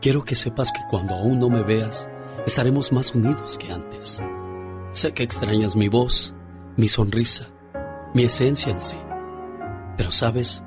Quiero 0.01 0.23
que 0.23 0.35
sepas 0.35 0.71
que 0.71 0.81
cuando 0.89 1.15
aún 1.15 1.39
no 1.39 1.49
me 1.49 1.63
veas, 1.63 2.09
estaremos 2.45 2.91
más 2.91 3.13
unidos 3.13 3.57
que 3.57 3.71
antes. 3.71 4.21
Sé 4.91 5.13
que 5.13 5.23
extrañas 5.23 5.75
mi 5.75 5.87
voz, 5.87 6.35
mi 6.75 6.87
sonrisa, 6.87 7.47
mi 8.13 8.23
esencia 8.23 8.71
en 8.71 8.79
sí. 8.79 8.97
Pero 9.97 10.11
sabes, 10.11 10.63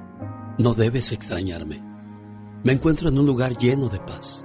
no 0.58 0.74
debes 0.74 1.12
extrañarme. 1.12 1.85
Me 2.66 2.72
encuentro 2.72 3.08
en 3.08 3.16
un 3.16 3.26
lugar 3.26 3.56
lleno 3.56 3.88
de 3.88 4.00
paz, 4.00 4.44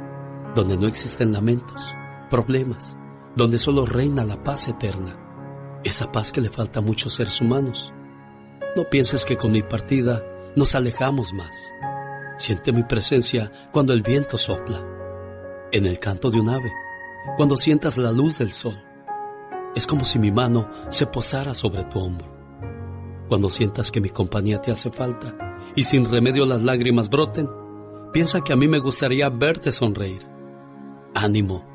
donde 0.54 0.78
no 0.78 0.86
existen 0.86 1.34
lamentos, 1.34 1.92
problemas, 2.30 2.96
donde 3.36 3.58
solo 3.58 3.84
reina 3.84 4.24
la 4.24 4.44
paz 4.44 4.68
eterna, 4.68 5.18
esa 5.84 6.12
paz 6.12 6.32
que 6.32 6.40
le 6.40 6.52
falta 6.52 6.78
a 6.78 6.82
muchos 6.84 7.16
seres 7.16 7.42
humanos. 7.42 7.92
No 8.76 8.84
pienses 8.92 9.26
que 9.26 9.38
con 9.38 9.52
mi 9.52 9.64
partida 9.64 10.24
nos 10.56 10.76
alejamos 10.76 11.34
más. 11.34 11.74
Siente 12.38 12.72
mi 12.72 12.84
presencia 12.84 13.52
cuando 13.72 13.92
el 13.92 14.04
viento 14.04 14.38
sopla, 14.38 14.86
en 15.72 15.88
el 15.88 15.98
canto 15.98 16.30
de 16.30 16.40
un 16.40 16.50
ave, 16.50 16.72
cuando 17.38 17.58
sientas 17.58 17.98
la 17.98 18.12
luz 18.12 18.38
del 18.38 18.54
sol. 18.54 18.80
Es 19.76 19.88
como 19.88 20.06
si 20.06 20.20
mi 20.20 20.30
mano 20.30 20.70
se 20.90 21.08
posara 21.08 21.56
sobre 21.56 21.86
tu 21.86 21.98
hombro. 21.98 22.32
Cuando 23.28 23.50
sientas 23.50 23.90
que 23.90 24.00
mi 24.00 24.12
compañía 24.12 24.62
te 24.62 24.70
hace 24.70 24.92
falta 24.92 25.58
y 25.76 25.82
sin 25.82 26.08
remedio 26.08 26.46
las 26.46 26.62
lágrimas 26.62 27.10
broten, 27.10 27.50
piensa 28.12 28.42
que 28.42 28.54
a 28.54 28.56
mí 28.56 28.68
me 28.68 28.80
gustaría 28.80 29.30
verte 29.30 29.72
sonreír. 29.72 30.22
Ánimo, 31.16 31.66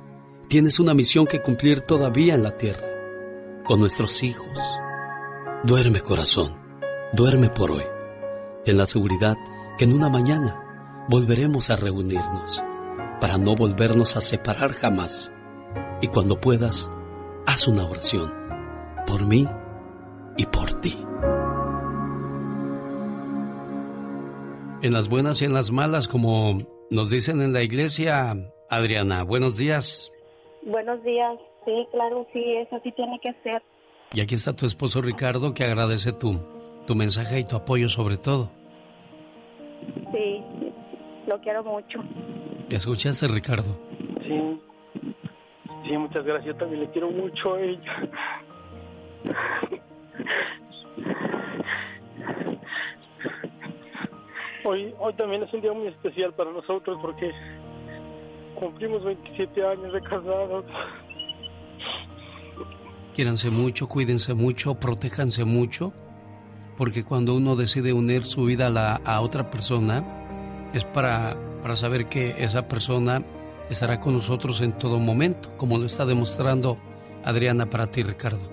tienes 0.48 0.78
una 0.80 0.94
misión 0.94 1.26
que 1.26 1.42
cumplir 1.42 1.80
todavía 1.80 2.34
en 2.34 2.42
la 2.42 2.56
tierra, 2.56 2.86
con 3.64 3.80
nuestros 3.80 4.22
hijos. 4.22 4.58
Duerme 5.64 6.00
corazón, 6.00 6.56
duerme 7.12 7.48
por 7.48 7.70
hoy, 7.70 7.84
en 8.64 8.76
la 8.76 8.86
seguridad 8.86 9.36
que 9.78 9.84
en 9.84 9.94
una 9.94 10.08
mañana 10.08 11.06
volveremos 11.08 11.70
a 11.70 11.76
reunirnos, 11.76 12.62
para 13.20 13.38
no 13.38 13.54
volvernos 13.54 14.16
a 14.16 14.20
separar 14.20 14.72
jamás. 14.72 15.32
Y 16.00 16.08
cuando 16.08 16.40
puedas, 16.40 16.90
haz 17.46 17.66
una 17.66 17.86
oración, 17.86 18.32
por 19.06 19.26
mí 19.26 19.46
y 20.36 20.46
por 20.46 20.72
ti. 20.80 20.98
En 24.82 24.92
las 24.92 25.08
buenas 25.08 25.40
y 25.42 25.46
en 25.46 25.54
las 25.54 25.70
malas, 25.70 26.06
como 26.06 26.58
nos 26.90 27.10
dicen 27.10 27.40
en 27.40 27.52
la 27.52 27.62
iglesia, 27.62 28.36
Adriana, 28.68 29.22
buenos 29.24 29.56
días. 29.56 30.12
Buenos 30.62 31.02
días. 31.02 31.38
Sí, 31.64 31.86
claro, 31.90 32.26
sí, 32.32 32.42
eso 32.58 32.78
sí 32.84 32.92
tiene 32.92 33.18
que 33.20 33.32
ser. 33.42 33.62
Y 34.12 34.20
aquí 34.20 34.34
está 34.34 34.54
tu 34.54 34.66
esposo 34.66 35.00
Ricardo 35.02 35.54
que 35.54 35.64
agradece 35.64 36.12
tu, 36.12 36.38
tu 36.86 36.94
mensaje 36.94 37.40
y 37.40 37.44
tu 37.44 37.56
apoyo 37.56 37.88
sobre 37.88 38.16
todo. 38.16 38.50
Sí, 40.12 40.42
lo 41.26 41.40
quiero 41.40 41.64
mucho. 41.64 42.00
¿Te 42.68 42.76
escuchaste, 42.76 43.26
Ricardo? 43.28 43.78
Sí. 44.22 44.60
Sí, 45.88 45.96
muchas 45.96 46.24
gracias. 46.24 46.54
Yo 46.54 46.56
también 46.56 46.82
le 46.82 46.90
quiero 46.90 47.10
mucho 47.10 47.54
a 47.54 47.60
ella. 47.60 48.10
Hoy, 54.68 54.92
hoy 54.98 55.14
también 55.14 55.44
es 55.44 55.54
un 55.54 55.60
día 55.60 55.72
muy 55.72 55.86
especial 55.86 56.34
para 56.34 56.50
nosotros 56.50 56.98
porque 57.00 57.30
cumplimos 58.58 59.04
27 59.04 59.64
años 59.64 59.92
de 59.92 60.00
casados. 60.00 60.64
Quiéranse 63.14 63.50
mucho, 63.50 63.88
cuídense 63.88 64.34
mucho, 64.34 64.74
protéjanse 64.74 65.44
mucho, 65.44 65.92
porque 66.76 67.04
cuando 67.04 67.36
uno 67.36 67.54
decide 67.54 67.92
unir 67.92 68.24
su 68.24 68.44
vida 68.44 68.66
a, 68.66 68.70
la, 68.70 68.96
a 69.04 69.20
otra 69.20 69.52
persona, 69.52 70.02
es 70.74 70.84
para, 70.84 71.36
para 71.62 71.76
saber 71.76 72.06
que 72.06 72.34
esa 72.36 72.66
persona 72.66 73.22
estará 73.70 74.00
con 74.00 74.14
nosotros 74.14 74.60
en 74.62 74.72
todo 74.72 74.98
momento, 74.98 75.56
como 75.58 75.78
lo 75.78 75.86
está 75.86 76.04
demostrando 76.04 76.76
Adriana 77.22 77.66
para 77.66 77.86
ti, 77.92 78.02
Ricardo. 78.02 78.50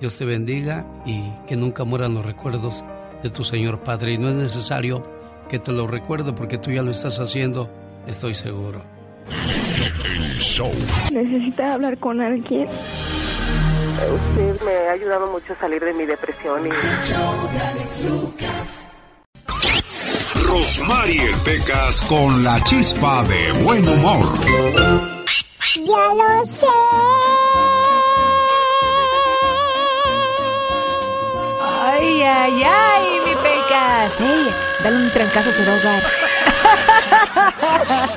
Dios 0.00 0.16
te 0.16 0.24
bendiga 0.24 0.86
y 1.04 1.30
que 1.46 1.56
nunca 1.56 1.84
mueran 1.84 2.14
los 2.14 2.24
recuerdos 2.24 2.82
de 3.22 3.28
tu 3.28 3.44
Señor 3.44 3.80
Padre. 3.80 4.14
Y 4.14 4.18
no 4.18 4.30
es 4.30 4.34
necesario 4.34 5.21
que 5.48 5.58
te 5.58 5.72
lo 5.72 5.86
recuerde 5.86 6.32
porque 6.32 6.58
tú 6.58 6.70
ya 6.70 6.82
lo 6.82 6.90
estás 6.90 7.18
haciendo, 7.18 7.70
estoy 8.06 8.34
seguro. 8.34 8.82
Necesita 11.10 11.74
hablar 11.74 11.98
con 11.98 12.20
alguien. 12.20 12.68
Usted 14.02 14.62
me 14.64 14.88
ha 14.88 14.92
ayudado 14.92 15.30
mucho 15.30 15.52
a 15.52 15.56
salir 15.60 15.82
de 15.84 15.92
mi 15.92 16.04
depresión 16.04 16.66
y... 16.66 16.70
Rosmarie 20.46 21.30
Pecas 21.44 22.00
con 22.02 22.44
la 22.44 22.62
chispa 22.64 23.24
de 23.24 23.52
buen 23.62 23.88
humor. 23.88 24.26
Ya 25.76 26.14
lo 26.14 26.44
sé. 26.44 26.66
Ay, 31.84 32.22
ay, 32.22 32.62
ay, 32.64 33.20
mi 33.24 33.34
pecas. 33.42 34.20
Ey, 34.20 34.46
dale 34.82 34.96
un 34.96 35.10
trancazo 35.12 35.48
a 35.48 35.52
ese 35.52 35.62
hogar. 35.62 36.02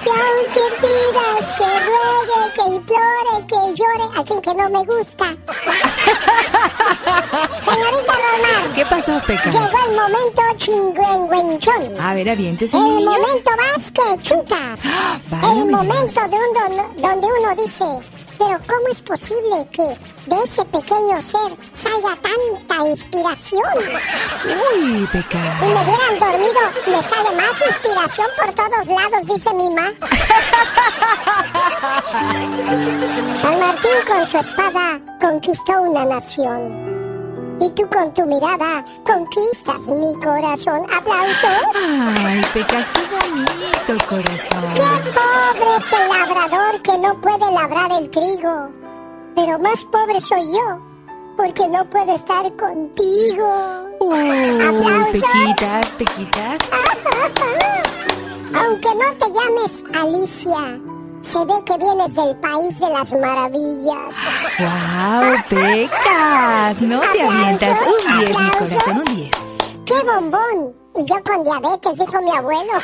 Y 0.06 0.10
aunque 0.10 0.64
pidas 0.82 1.54
que 1.58 1.66
ruegue, 1.66 2.42
que 2.56 2.64
implore, 2.76 3.36
que 3.48 3.60
llore, 3.76 4.06
a 4.20 4.24
quien 4.24 4.42
que 4.42 4.54
no 4.54 4.70
me 4.70 4.84
gusta. 4.86 5.26
Señorita 7.66 8.14
Román. 8.14 8.74
¿Qué 8.76 8.86
pasó, 8.86 9.20
Pecas? 9.26 9.54
Llegó 9.54 9.78
el 9.88 9.96
momento 9.96 10.42
chingüengüenchón. 10.58 12.00
A 12.00 12.14
ver, 12.14 12.30
aviéntese, 12.30 12.78
El 12.78 12.84
mi 12.84 12.90
niño. 12.98 13.12
momento 13.12 13.52
más 13.58 13.92
que 13.92 14.22
chutas. 14.22 14.84
vaya, 15.30 15.48
el 15.60 15.66
me 15.66 15.72
momento 15.72 16.22
de 16.30 16.36
un 16.38 16.54
don- 16.78 16.96
donde 17.02 17.28
uno 17.40 17.56
dice, 17.62 17.86
pero 18.38 18.60
¿cómo 18.68 18.88
es 18.92 19.02
posible 19.02 19.68
que 19.72 19.98
de 20.28 20.44
ese 20.44 20.64
pequeño 20.66 21.22
ser 21.22 21.56
salga 21.74 22.16
tanta 22.22 22.88
inspiración? 22.88 23.64
Uy, 24.46 25.08
Pecas. 25.12 25.64
Y 25.64 25.68
me 25.68 25.82
hubieran 25.82 26.20
dormido, 26.20 26.62
me 26.88 27.04
sale 27.04 27.36
más 27.36 27.62
inspiración 27.68 28.28
por 28.38 28.52
todos 28.54 28.88
lados, 28.88 29.28
dice 29.28 29.54
mi 29.54 29.70
ma. 29.70 29.92
San 33.36 33.60
Martín 33.60 33.92
con 34.08 34.28
su 34.28 34.38
espada 34.38 35.00
conquistó 35.20 35.82
una 35.82 36.06
nación. 36.06 36.95
Y 37.62 37.70
tú 37.70 37.88
con 37.90 38.14
tu 38.14 38.26
mirada 38.26 38.86
conquistas 39.06 39.88
mi 39.88 40.14
corazón. 40.16 40.86
¡Aplausos! 40.94 41.62
Ay, 42.18 42.42
Pecas, 42.54 42.88
qué 42.92 43.02
bonito, 43.16 44.06
corazón. 44.08 44.74
¡Qué 44.74 45.12
pobre 45.12 45.78
es 45.78 45.92
el 45.94 46.10
labrador 46.10 46.82
que 46.82 46.98
no 46.98 47.22
puede 47.22 47.52
labrar 47.52 47.92
el 48.00 48.10
trigo! 48.10 48.70
Pero 49.36 49.60
más 49.60 49.84
pobre 49.86 50.20
soy 50.22 50.46
yo, 50.54 50.82
porque 51.38 51.68
no 51.68 51.90
puedo 51.90 52.16
estar 52.16 52.46
contigo. 52.56 53.90
Uy, 54.00 54.62
¡Aplausos! 54.62 55.12
Pequitas, 55.12 55.88
Pequitas. 55.98 56.58
Aunque 58.56 58.90
no 58.96 59.12
te 59.20 59.26
llames 59.34 59.84
Alicia, 59.94 60.80
se 61.26 61.40
ve 61.46 61.54
que 61.66 61.78
vienes 61.78 62.14
del 62.14 62.36
país 62.38 62.80
de 62.80 62.90
las 62.90 63.12
maravillas. 63.14 64.16
¡Wow, 64.60 65.36
Pecas! 65.62 66.82
No 66.82 67.00
te 67.02 67.22
avientas. 67.24 67.80
Un 67.82 68.20
10, 68.20 68.30
mi 68.30 68.50
corazón, 68.52 68.98
un 68.98 69.04
10. 69.16 69.32
¡Qué 69.86 69.94
bombón! 70.06 70.76
Y 70.96 71.06
yo 71.06 71.16
con 71.24 71.44
diabetes, 71.44 72.00
dijo 72.00 72.22
mi 72.22 72.32
abuelo. 72.32 72.74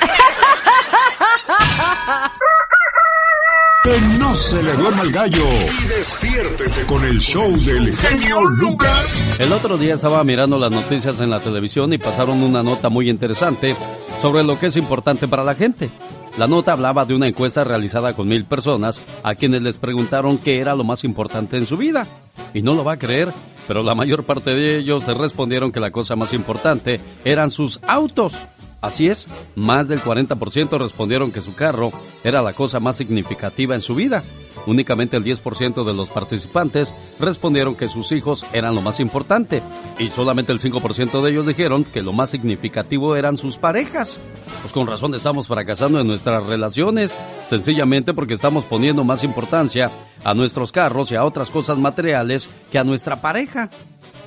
Que 3.83 3.99
no 4.19 4.35
se 4.35 4.61
le 4.61 4.73
duerma 4.73 5.01
el 5.01 5.11
gallo. 5.11 5.43
Y 5.43 5.87
despiértese 5.87 6.85
con 6.85 7.03
el 7.03 7.19
show 7.19 7.49
del 7.65 7.97
genio 7.97 8.39
Lucas. 8.43 9.31
El 9.39 9.51
otro 9.51 9.75
día 9.75 9.95
estaba 9.95 10.23
mirando 10.23 10.59
las 10.59 10.69
noticias 10.69 11.19
en 11.19 11.31
la 11.31 11.39
televisión 11.39 11.91
y 11.91 11.97
pasaron 11.97 12.43
una 12.43 12.61
nota 12.61 12.89
muy 12.89 13.09
interesante 13.09 13.75
sobre 14.21 14.43
lo 14.43 14.59
que 14.59 14.67
es 14.67 14.77
importante 14.77 15.27
para 15.27 15.43
la 15.43 15.55
gente. 15.55 15.89
La 16.37 16.47
nota 16.47 16.73
hablaba 16.73 17.05
de 17.05 17.15
una 17.15 17.27
encuesta 17.27 17.63
realizada 17.63 18.13
con 18.13 18.27
mil 18.27 18.45
personas 18.45 19.01
a 19.23 19.33
quienes 19.33 19.63
les 19.63 19.79
preguntaron 19.79 20.37
qué 20.37 20.59
era 20.59 20.75
lo 20.75 20.83
más 20.83 21.03
importante 21.03 21.57
en 21.57 21.65
su 21.65 21.75
vida. 21.75 22.07
Y 22.53 22.61
no 22.61 22.75
lo 22.75 22.83
va 22.83 22.93
a 22.93 22.99
creer, 22.99 23.33
pero 23.67 23.81
la 23.81 23.95
mayor 23.95 24.23
parte 24.23 24.53
de 24.53 24.77
ellos 24.77 25.07
respondieron 25.07 25.71
que 25.71 25.79
la 25.79 25.91
cosa 25.91 26.15
más 26.15 26.33
importante 26.33 26.99
eran 27.25 27.49
sus 27.49 27.79
autos. 27.87 28.47
Así 28.79 29.07
es, 29.07 29.27
más 29.55 29.87
del 29.87 30.01
40% 30.01 30.79
respondieron 30.79 31.31
que 31.31 31.41
su 31.41 31.55
carro 31.55 31.91
era 32.23 32.41
la 32.41 32.53
cosa 32.53 32.79
más 32.79 32.97
significativa 32.97 33.73
en 33.73 33.81
su 33.81 33.95
vida. 33.95 34.23
Únicamente 34.67 35.17
el 35.17 35.23
10% 35.23 35.83
de 35.83 35.93
los 35.93 36.09
participantes 36.09 36.93
respondieron 37.19 37.75
que 37.75 37.89
sus 37.89 38.11
hijos 38.11 38.45
eran 38.53 38.75
lo 38.75 38.81
más 38.81 38.99
importante 38.99 39.63
y 39.97 40.07
solamente 40.07 40.51
el 40.51 40.59
5% 40.59 41.21
de 41.21 41.31
ellos 41.31 41.45
dijeron 41.45 41.83
que 41.83 42.01
lo 42.01 42.13
más 42.13 42.29
significativo 42.29 43.15
eran 43.15 43.37
sus 43.37 43.57
parejas. 43.57 44.19
Pues 44.61 44.73
con 44.73 44.87
razón 44.87 45.15
estamos 45.15 45.47
fracasando 45.47 45.99
en 45.99 46.07
nuestras 46.07 46.45
relaciones, 46.45 47.17
sencillamente 47.45 48.13
porque 48.13 48.35
estamos 48.35 48.65
poniendo 48.65 49.03
más 49.03 49.23
importancia 49.23 49.91
a 50.23 50.33
nuestros 50.33 50.71
carros 50.71 51.11
y 51.11 51.15
a 51.15 51.23
otras 51.23 51.49
cosas 51.49 51.77
materiales 51.77 52.49
que 52.71 52.79
a 52.79 52.83
nuestra 52.83 53.21
pareja. 53.21 53.69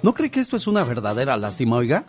¿No 0.02 0.12
cree 0.12 0.30
que 0.30 0.40
esto 0.40 0.56
es 0.56 0.66
una 0.66 0.84
verdadera 0.84 1.36
lástima, 1.36 1.76
oiga? 1.76 2.04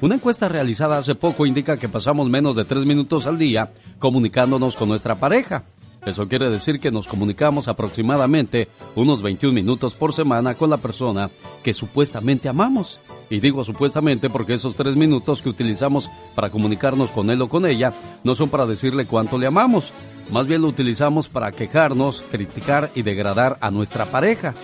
Una 0.00 0.16
encuesta 0.16 0.48
realizada 0.48 0.98
hace 0.98 1.14
poco 1.14 1.46
indica 1.46 1.78
que 1.78 1.88
pasamos 1.88 2.28
menos 2.28 2.56
de 2.56 2.64
tres 2.64 2.84
minutos 2.84 3.26
al 3.26 3.38
día 3.38 3.72
comunicándonos 3.98 4.76
con 4.76 4.88
nuestra 4.88 5.14
pareja. 5.14 5.64
Eso 6.06 6.28
quiere 6.28 6.50
decir 6.50 6.80
que 6.80 6.90
nos 6.90 7.08
comunicamos 7.08 7.66
aproximadamente 7.66 8.68
unos 8.94 9.22
21 9.22 9.54
minutos 9.54 9.94
por 9.94 10.12
semana 10.12 10.54
con 10.54 10.68
la 10.68 10.76
persona 10.76 11.30
que 11.62 11.72
supuestamente 11.72 12.48
amamos. 12.48 13.00
Y 13.30 13.40
digo 13.40 13.64
supuestamente 13.64 14.28
porque 14.28 14.54
esos 14.54 14.76
tres 14.76 14.96
minutos 14.96 15.40
que 15.40 15.48
utilizamos 15.48 16.10
para 16.34 16.50
comunicarnos 16.50 17.10
con 17.10 17.30
él 17.30 17.40
o 17.40 17.48
con 17.48 17.64
ella 17.64 17.94
no 18.22 18.34
son 18.34 18.50
para 18.50 18.66
decirle 18.66 19.06
cuánto 19.06 19.38
le 19.38 19.46
amamos. 19.46 19.92
Más 20.30 20.46
bien 20.46 20.62
lo 20.62 20.68
utilizamos 20.68 21.28
para 21.28 21.52
quejarnos, 21.52 22.22
criticar 22.30 22.90
y 22.94 23.02
degradar 23.02 23.56
a 23.60 23.70
nuestra 23.70 24.06
pareja. 24.06 24.54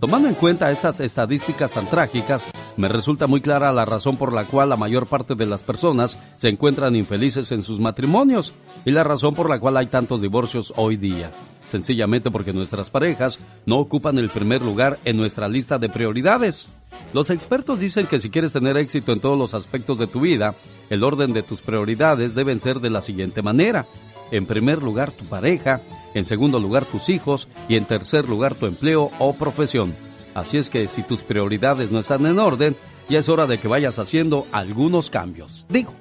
Tomando 0.00 0.28
en 0.28 0.34
cuenta 0.34 0.70
estas 0.70 0.98
estadísticas 1.00 1.72
tan 1.74 1.90
trágicas, 1.90 2.46
me 2.78 2.88
resulta 2.88 3.26
muy 3.26 3.42
clara 3.42 3.70
la 3.70 3.84
razón 3.84 4.16
por 4.16 4.32
la 4.32 4.46
cual 4.46 4.70
la 4.70 4.78
mayor 4.78 5.06
parte 5.06 5.34
de 5.34 5.44
las 5.44 5.62
personas 5.62 6.16
se 6.36 6.48
encuentran 6.48 6.96
infelices 6.96 7.52
en 7.52 7.62
sus 7.62 7.80
matrimonios 7.80 8.54
y 8.86 8.92
la 8.92 9.04
razón 9.04 9.34
por 9.34 9.50
la 9.50 9.60
cual 9.60 9.76
hay 9.76 9.88
tantos 9.88 10.22
divorcios 10.22 10.72
hoy 10.76 10.96
día. 10.96 11.32
Sencillamente 11.66 12.30
porque 12.30 12.54
nuestras 12.54 12.88
parejas 12.88 13.40
no 13.66 13.76
ocupan 13.76 14.16
el 14.16 14.30
primer 14.30 14.62
lugar 14.62 14.98
en 15.04 15.18
nuestra 15.18 15.48
lista 15.48 15.78
de 15.78 15.90
prioridades. 15.90 16.68
Los 17.12 17.28
expertos 17.28 17.80
dicen 17.80 18.06
que 18.06 18.20
si 18.20 18.30
quieres 18.30 18.54
tener 18.54 18.78
éxito 18.78 19.12
en 19.12 19.20
todos 19.20 19.36
los 19.36 19.52
aspectos 19.52 19.98
de 19.98 20.06
tu 20.06 20.20
vida, 20.20 20.54
el 20.88 21.04
orden 21.04 21.34
de 21.34 21.42
tus 21.42 21.60
prioridades 21.60 22.34
deben 22.34 22.58
ser 22.58 22.80
de 22.80 22.88
la 22.88 23.02
siguiente 23.02 23.42
manera. 23.42 23.86
En 24.30 24.46
primer 24.46 24.82
lugar 24.82 25.12
tu 25.12 25.24
pareja, 25.24 25.80
en 26.14 26.24
segundo 26.24 26.58
lugar 26.60 26.84
tus 26.84 27.08
hijos 27.08 27.48
y 27.68 27.76
en 27.76 27.84
tercer 27.84 28.28
lugar 28.28 28.54
tu 28.54 28.66
empleo 28.66 29.10
o 29.18 29.34
profesión. 29.34 29.94
Así 30.34 30.58
es 30.58 30.70
que 30.70 30.88
si 30.88 31.02
tus 31.02 31.22
prioridades 31.22 31.90
no 31.90 31.98
están 31.98 32.24
en 32.26 32.38
orden, 32.38 32.76
ya 33.08 33.18
es 33.18 33.28
hora 33.28 33.46
de 33.46 33.58
que 33.58 33.68
vayas 33.68 33.98
haciendo 33.98 34.46
algunos 34.52 35.10
cambios. 35.10 35.66
Digo, 35.68 35.92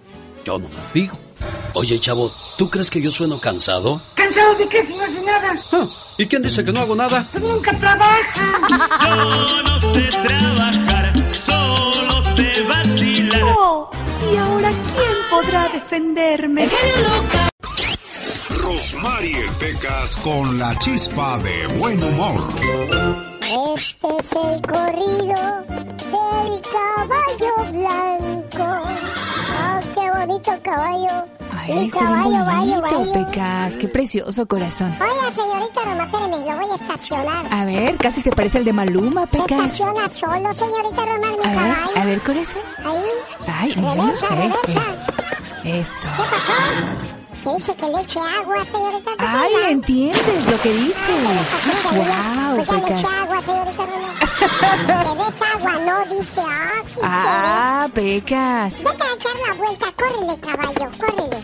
yo 0.45 0.59
no 0.59 0.69
las 0.69 0.93
digo. 0.93 1.17
Oye, 1.73 1.99
chavo, 1.99 2.31
¿tú 2.57 2.69
crees 2.69 2.89
que 2.89 3.01
yo 3.01 3.11
sueno 3.11 3.39
cansado? 3.39 4.01
¿Cansado 4.15 4.55
de 4.55 4.69
qué 4.69 4.85
si 4.85 4.95
no 4.95 5.03
hace 5.03 5.21
nada? 5.21 5.63
Ah, 5.71 5.87
¿Y 6.17 6.25
quién 6.25 6.41
dice 6.41 6.63
que 6.63 6.71
no 6.71 6.81
hago 6.81 6.95
nada? 6.95 7.27
Pues 7.31 7.43
nunca 7.43 7.79
trabaja. 7.79 8.25
Yo 9.53 9.63
no 9.63 9.79
sé 9.79 10.09
trabajar, 10.27 11.33
solo 11.33 12.35
sé 12.35 12.63
vacilar. 12.63 13.41
Oh, 13.57 13.89
¿y 14.31 14.35
ahora 14.35 14.69
quién 14.69 15.17
podrá 15.29 15.69
defenderme? 15.69 16.63
¡El 16.65 16.69
genio 16.69 16.95
Lucas! 17.03 17.48
Rosmarie 18.73 19.49
Pecas 19.59 20.15
con 20.17 20.59
la 20.59 20.77
chispa 20.77 21.39
de 21.39 21.65
buen 21.79 22.01
humor. 22.03 22.39
Este 23.75 24.07
es 24.19 24.31
el 24.31 24.61
corrido 24.61 25.65
del 26.13 26.61
caballo 26.69 27.71
blanco. 27.71 28.83
¡Ah, 29.57 29.81
qué 29.95 30.11
bonito 30.19 30.51
caballo! 30.61 31.25
Ay, 31.51 31.73
Mi 31.73 31.89
caballo, 31.89 32.45
bonito, 32.45 32.81
bayo. 32.81 33.11
Pecas. 33.25 33.75
Qué 33.77 33.87
precioso 33.87 34.47
corazón. 34.47 34.95
Oiga, 35.01 35.31
señorita 35.31 35.81
Roma, 35.85 36.03
espérame, 36.03 36.29
lo 36.45 36.55
voy 36.57 36.71
a 36.71 36.75
estacionar. 36.75 37.45
A 37.51 37.65
ver, 37.65 37.97
casi 37.97 38.21
se 38.21 38.29
parece 38.31 38.59
al 38.59 38.65
de 38.65 38.73
Maluma, 38.73 39.25
Se 39.25 39.39
Pecas. 39.41 39.61
estaciona 39.65 40.07
solo, 40.07 40.53
señorita 40.53 41.05
Román, 41.07 41.35
mi 41.39 41.45
A 41.45 41.49
ver, 41.49 41.55
caballo. 41.73 41.91
a 41.97 42.05
ver, 42.05 42.21
corazón. 42.21 42.61
Ahí. 42.85 43.47
Ay, 43.47 43.73
mira, 43.77 43.95
Reversa, 43.95 44.25
eh, 44.27 44.35
reversa. 44.35 44.79
eh. 45.63 45.79
Eso. 45.79 46.07
¿Qué 46.17 46.23
pasó? 46.23 46.53
¿Que 47.43 47.53
dice 47.55 47.75
que 47.75 47.85
le 47.87 48.01
eche 48.01 48.19
agua, 48.19 48.65
señorita? 48.65 49.11
¿Qué 49.17 49.25
Ay, 49.25 49.53
entiendes 49.71 50.51
lo 50.51 50.61
que 50.61 50.73
dice. 50.73 51.11
Wow, 51.93 52.55
Pues 52.55 52.67
ya 52.67 52.75
le 52.75 52.93
eche 52.93 53.07
agua, 53.21 53.41
señorita 53.41 53.85
Román. 53.85 55.03
que 55.03 55.23
des 55.25 55.41
agua, 55.41 55.79
no 55.79 56.15
dice, 56.17 56.41
ah, 56.45 56.81
sí 56.85 56.99
Ah, 57.03 57.87
Pecas. 57.93 58.75
Vete 58.83 59.03
a 59.03 59.13
echar 59.15 59.31
la 59.47 59.53
vuelta, 59.55 59.85
córrele, 59.95 60.39
caballo, 60.39 60.91
córrele. 60.99 61.43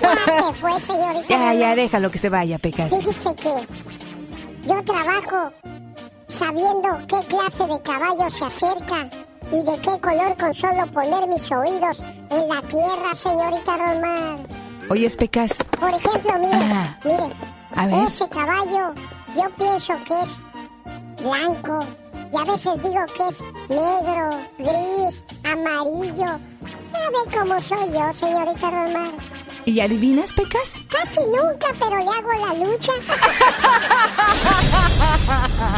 Ya 0.00 0.14
se 0.46 0.52
fue, 0.60 0.80
señorita 0.80 1.26
Ya, 1.28 1.36
Román. 1.38 1.58
ya, 1.58 1.74
déjalo 1.76 2.10
que 2.10 2.18
se 2.18 2.28
vaya, 2.28 2.58
Pecas. 2.58 2.90
Fíjese 2.94 3.34
que 3.34 3.66
yo 4.68 4.84
trabajo 4.84 5.52
sabiendo 6.28 6.88
qué 7.08 7.26
clase 7.26 7.66
de 7.66 7.82
caballo 7.82 8.30
se 8.30 8.44
acerca 8.44 9.08
y 9.52 9.62
de 9.62 9.78
qué 9.82 10.00
color 10.00 10.36
con 10.38 10.54
solo 10.54 10.86
poner 10.92 11.26
mis 11.28 11.50
oídos 11.50 12.00
en 12.30 12.48
la 12.48 12.62
tierra, 12.62 13.14
señorita 13.14 13.76
Román. 13.76 14.46
Oye, 14.90 15.08
Pecas. 15.10 15.64
Por 15.80 15.90
ejemplo, 15.90 16.32
mire, 16.38 16.52
Ah. 16.54 16.98
mire, 17.04 17.34
A 17.74 17.86
ver. 17.86 18.06
ese 18.06 18.28
caballo 18.28 18.94
yo 19.36 19.50
pienso 19.56 19.94
que 20.04 20.14
es 20.22 20.40
blanco 21.22 21.86
y 22.32 22.36
a 22.36 22.44
veces 22.44 22.82
digo 22.82 23.04
que 23.16 23.28
es 23.28 23.42
negro, 23.68 24.30
gris, 24.58 25.24
amarillo. 25.44 26.38
A 26.94 27.10
ver 27.10 27.34
cómo 27.38 27.60
soy 27.60 27.92
yo, 27.92 28.12
señorita 28.14 28.70
Román. 28.70 29.12
¿Y 29.66 29.80
adivinas, 29.80 30.32
Pecas? 30.32 30.84
Casi 30.90 31.20
nunca, 31.26 31.68
pero 31.80 31.96
le 31.98 32.04
hago 32.04 32.32
la 32.46 32.54
lucha. 32.66 32.92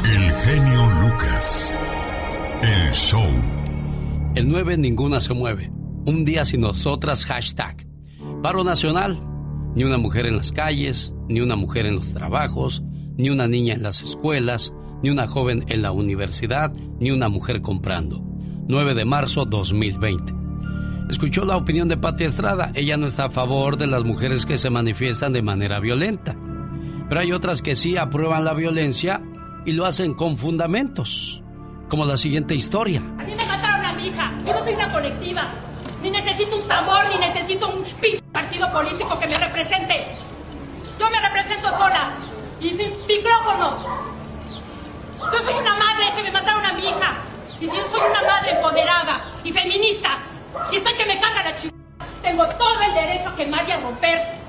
El 0.05 0.33
genio 0.33 0.91
Lucas. 1.03 1.73
El 2.63 2.93
show. 2.93 3.31
El 4.35 4.49
9 4.49 4.77
ninguna 4.77 5.21
se 5.21 5.33
mueve. 5.35 5.71
Un 6.05 6.25
día 6.25 6.45
sin 6.45 6.61
nosotras, 6.63 7.25
hashtag. 7.25 7.87
Paro 8.47 8.63
nacional. 8.63 9.19
Ni 9.75 9.83
una 9.83 9.99
mujer 9.99 10.29
en 10.29 10.37
las 10.37 10.53
calles, 10.53 11.13
ni 11.27 11.41
una 11.41 11.57
mujer 11.57 11.85
en 11.85 11.97
los 11.97 12.13
trabajos, 12.13 12.81
ni 13.17 13.29
una 13.29 13.49
niña 13.49 13.75
en 13.75 13.83
las 13.83 14.03
escuelas, 14.03 14.73
ni 15.03 15.11
una 15.11 15.27
joven 15.27 15.65
en 15.67 15.83
la 15.83 15.91
universidad, 15.91 16.73
ni 17.01 17.11
una 17.11 17.29
mujer 17.29 17.61
comprando. 17.61 18.23
9 18.69 18.95
de 18.95 19.05
marzo 19.05 19.47
2020. 19.47 20.33
Escuchó 21.11 21.45
la 21.45 21.57
opinión 21.57 21.89
de 21.89 21.97
Pati 21.97 22.23
Estrada. 22.23 22.71
Ella 22.77 22.97
no 22.97 23.07
está 23.07 23.25
a 23.25 23.31
favor 23.31 23.79
de 23.79 23.89
las 23.89 24.05
mujeres 24.05 24.47
que 24.47 24.59
se 24.59 24.71
manifiestan 24.71 25.33
de 25.33 25.43
manera 25.43 25.81
violenta. 25.81 26.37
Pero 27.09 27.21
hay 27.21 27.33
otras 27.33 27.63
que 27.63 27.75
sí 27.75 27.97
aprueban 27.97 28.45
la 28.45 28.55
violencia 28.55 29.21
y 29.65 29.73
lo 29.73 29.87
hacen 29.87 30.15
con 30.15 30.39
fundamentos. 30.39 31.43
Como 31.89 32.05
la 32.05 32.17
siguiente 32.17 32.55
historia. 32.55 33.03
A 33.19 33.25
me 33.25 33.35
mataron 33.35 33.87
a 33.87 33.93
mi 33.95 34.07
hija. 34.07 34.33
Yo 34.47 34.53
no 34.53 34.61
soy 34.61 34.75
una 34.75 34.93
colectiva. 34.93 35.51
Ni 36.03 36.11
necesito 36.11 36.57
un 36.57 36.69
tambor, 36.69 37.09
ni 37.09 37.19
necesito 37.19 37.69
un 37.69 37.85
pinche 38.01 38.23
partido 38.33 38.71
político 38.73 39.19
que 39.19 39.27
me 39.27 39.39
represente. 39.39 40.07
Yo 40.99 41.11
me 41.11 41.21
represento 41.21 41.69
sola. 41.71 42.13
Y 42.61 42.71
sin 42.71 43.07
micrófono. 43.07 43.77
Yo 45.33 45.39
soy 45.39 45.55
una 45.55 45.75
madre 45.75 46.13
que 46.15 46.23
me 46.23 46.31
mataron 46.31 46.65
a 46.65 46.73
mi 46.73 46.83
hija. 46.89 47.17
Y 47.61 47.69
si 47.69 47.77
yo 47.77 47.85
soy 47.89 48.01
una 48.01 48.23
madre 48.23 48.51
empoderada 48.53 49.21
y 49.43 49.53
feminista. 49.53 50.19
Y 50.71 50.77
estoy 50.77 50.95
que 50.95 51.07
me 51.07 51.21
carga 51.21 51.43
la 51.45 51.55
chica. 51.55 51.75
Tengo 52.23 52.47
todo 52.49 52.81
el 52.83 52.95
derecho 52.95 53.29
a 53.29 53.37
quemar 53.37 53.69
y 53.69 53.73
a 53.73 53.79
romper. 53.79 54.46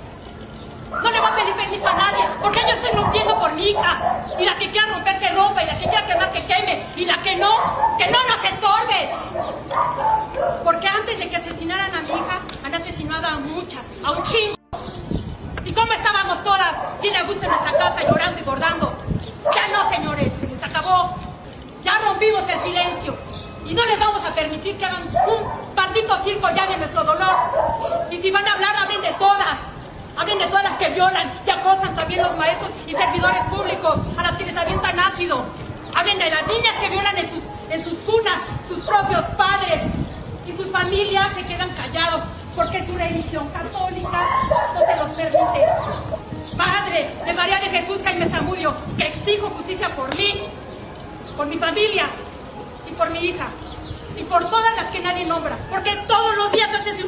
No 0.89 1.11
le 1.11 1.19
voy 1.19 1.29
a 1.29 1.35
pedir 1.35 1.55
permiso 1.55 1.87
a 1.87 1.93
nadie, 1.93 2.25
porque 2.41 2.61
yo 2.61 2.73
estoy 2.73 2.91
rompiendo 2.91 3.37
por 3.39 3.51
mi 3.53 3.71
hija. 3.71 4.23
Y 4.39 4.45
la 4.45 4.57
que 4.57 4.71
quiera 4.71 4.87
romper, 4.87 5.19
que 5.19 5.29
rompa, 5.29 5.63
y 5.63 5.67
la 5.67 5.77
que 5.77 5.85
quiera 5.85 6.07
quemar, 6.07 6.31
que 6.31 6.45
queme. 6.45 6.85
Y 6.95 7.05
la 7.05 7.21
que 7.21 7.35
no, 7.35 7.97
que 7.97 8.07
no 8.07 8.17
nos 8.23 8.43
estorbe. 8.43 9.09
Porque 10.63 10.87
antes 10.87 11.19
de 11.19 11.29
que 11.29 11.35
asesinaran 11.35 11.93
a 11.93 12.01
mi 12.01 12.11
hija, 12.11 12.39
han 12.63 12.73
asesinado 12.73 13.27
a 13.27 13.39
muchas, 13.39 13.85
a 14.03 14.11
un 14.11 14.23
chingo. 14.23 14.55
¿Y 15.65 15.73
cómo 15.73 15.91
estábamos 15.91 16.41
todas? 16.43 16.77
Bien 17.01 17.15
a 17.17 17.23
gusto 17.23 17.43
en 17.43 17.51
nuestra 17.51 17.77
casa, 17.77 18.03
llorando 18.03 18.39
y 18.39 18.43
bordando. 18.43 18.93
Ya 19.53 19.67
no, 19.67 19.89
señores, 19.89 20.33
se 20.33 20.47
les 20.47 20.63
acabó. 20.63 21.15
Ya 21.83 21.97
rompimos 21.99 22.47
el 22.47 22.59
silencio. 22.59 23.17
Y 23.65 23.73
no 23.73 23.85
les 23.85 23.99
vamos 23.99 24.23
a 24.23 24.33
permitir 24.33 24.77
que 24.77 24.85
hagan 24.85 25.03
un 25.27 25.75
maldito 25.75 26.17
circo 26.19 26.49
ya 26.55 26.65
de 26.67 26.77
nuestro 26.77 27.03
dolor. 27.03 27.35
Y 28.09 28.17
si 28.17 28.31
van 28.31 28.47
a 28.47 28.53
hablar, 28.53 28.75
hablen 28.77 29.01
de 29.01 29.11
todas. 29.13 29.57
Hablen 30.17 30.39
de 30.39 30.47
todas 30.47 30.63
las 30.63 30.77
que 30.77 30.89
violan 30.89 31.31
y 31.45 31.49
acosan 31.49 31.95
también 31.95 32.23
los 32.23 32.35
maestros 32.37 32.71
y 32.87 32.93
servidores 32.93 33.43
públicos, 33.45 34.01
a 34.17 34.23
las 34.23 34.35
que 34.35 34.45
les 34.45 34.57
avientan 34.57 34.99
ácido. 34.99 35.45
Hablen 35.93 36.17
de 36.17 36.29
las 36.29 36.47
niñas 36.47 36.73
que 36.81 36.89
violan 36.89 37.17
en 37.17 37.29
sus, 37.29 37.43
en 37.69 37.83
sus 37.83 37.93
cunas, 37.99 38.41
sus 38.67 38.83
propios 38.83 39.23
padres. 39.37 39.83
Y 40.47 40.53
sus 40.53 40.71
familias 40.71 41.27
se 41.35 41.45
quedan 41.45 41.69
callados 41.71 42.23
porque 42.55 42.83
su 42.85 42.97
religión 42.97 43.47
católica 43.49 44.27
no 44.73 44.79
se 44.79 44.95
los 44.95 45.09
permite. 45.11 45.65
Padre 46.57 47.09
de 47.23 47.33
María 47.33 47.59
de 47.59 47.69
Jesús 47.69 47.99
Jaime 48.03 48.27
Zamudio, 48.27 48.73
que 48.97 49.07
exijo 49.07 49.49
justicia 49.51 49.95
por 49.95 50.15
mí, 50.17 50.41
por 51.35 51.45
mi 51.45 51.57
familia 51.57 52.05
y 52.89 52.93
por 52.93 53.11
mi 53.11 53.19
hija. 53.19 53.47
Y 54.19 54.23
por 54.23 54.49
todas 54.49 54.75
las 54.75 54.87
que 54.87 54.99
nadie 54.99 55.25
nombra. 55.25 55.57
Porque 55.69 55.95
todos 56.07 56.35
los 56.37 56.51
días 56.51 56.67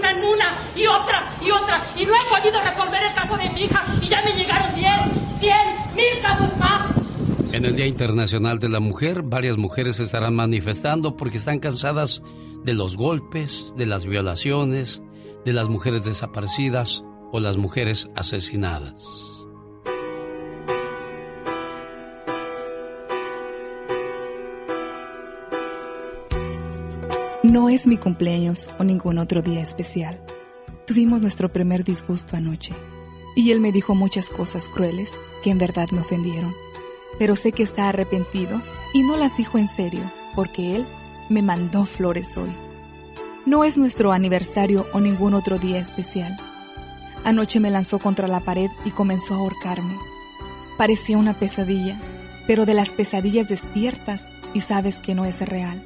en 0.10 0.24
una 0.24 0.58
y 0.76 0.86
otra 0.88 1.28
y 1.42 1.52
otra. 1.52 1.84
Y 1.96 2.06
no 2.06 2.14
he 2.14 2.30
podido 2.30 2.62
resolver 2.62 3.04
el 3.04 3.14
caso 3.14 3.38
de 3.38 3.50
mi 3.50 3.64
hija. 3.64 3.86
Y 4.02 4.08
ya 4.08 4.22
me 4.22 4.34
llegaron 4.34 4.76
10, 4.76 4.92
100, 5.40 5.56
mil 5.96 6.22
casos 6.22 6.58
más. 6.58 7.02
En 7.52 7.66
el 7.66 7.76
Día 7.76 7.88
Internacional 7.88 8.60
de 8.60 8.70
la 8.70 8.80
Mujer, 8.80 9.24
varias 9.24 9.58
mujeres 9.58 10.00
estarán 10.00 10.36
manifestando 10.36 11.16
porque 11.18 11.38
están 11.38 11.60
cansadas 11.60 12.22
de 12.64 12.74
los 12.74 12.96
golpes, 12.96 13.74
de 13.76 13.86
las 13.86 14.06
violaciones, 14.06 15.02
de 15.46 15.54
las 15.54 15.68
mujeres 15.68 16.04
desaparecidas 16.04 17.04
o 17.32 17.40
las 17.40 17.58
mujeres 17.58 18.10
asesinadas. 18.16 19.29
No 27.42 27.70
es 27.70 27.88
mi 27.88 27.96
cumpleaños 27.96 28.70
o 28.80 28.84
ningún 28.84 29.18
otro 29.18 29.42
día 29.42 29.62
especial. 29.62 30.20
Tuvimos 30.86 31.22
nuestro 31.22 31.48
primer 31.48 31.86
disgusto 31.86 32.36
anoche 32.36 32.74
y 33.34 33.52
él 33.52 33.62
me 33.62 33.72
dijo 33.72 33.96
muchas 33.96 34.28
cosas 34.30 34.68
crueles 34.68 35.10
que 35.42 35.50
en 35.50 35.58
verdad 35.58 35.88
me 35.92 36.02
ofendieron. 36.02 36.54
Pero 37.18 37.38
sé 37.38 37.54
que 37.54 37.64
está 37.64 37.88
arrepentido 37.88 38.62
y 38.94 39.04
no 39.04 39.16
las 39.16 39.38
dijo 39.38 39.58
en 39.58 39.70
serio 39.70 40.02
porque 40.36 40.76
él 40.76 40.86
me 41.30 41.42
mandó 41.42 41.86
flores 41.86 42.36
hoy. 42.36 42.54
No 43.46 43.64
es 43.64 43.78
nuestro 43.78 44.12
aniversario 44.12 44.86
o 44.92 45.00
ningún 45.00 45.34
otro 45.34 45.60
día 45.60 45.80
especial. 45.80 46.38
Anoche 47.24 47.62
me 47.62 47.72
lanzó 47.72 48.00
contra 48.00 48.28
la 48.28 48.42
pared 48.42 48.70
y 48.84 48.92
comenzó 48.92 49.36
a 49.36 49.38
ahorcarme. 49.38 49.96
Parecía 50.78 51.18
una 51.18 51.40
pesadilla, 51.40 52.02
pero 52.48 52.66
de 52.66 52.74
las 52.74 52.90
pesadillas 52.90 53.48
despiertas 53.48 54.30
y 54.54 54.60
sabes 54.60 54.98
que 54.98 55.16
no 55.16 55.24
es 55.24 55.40
real. 55.40 55.82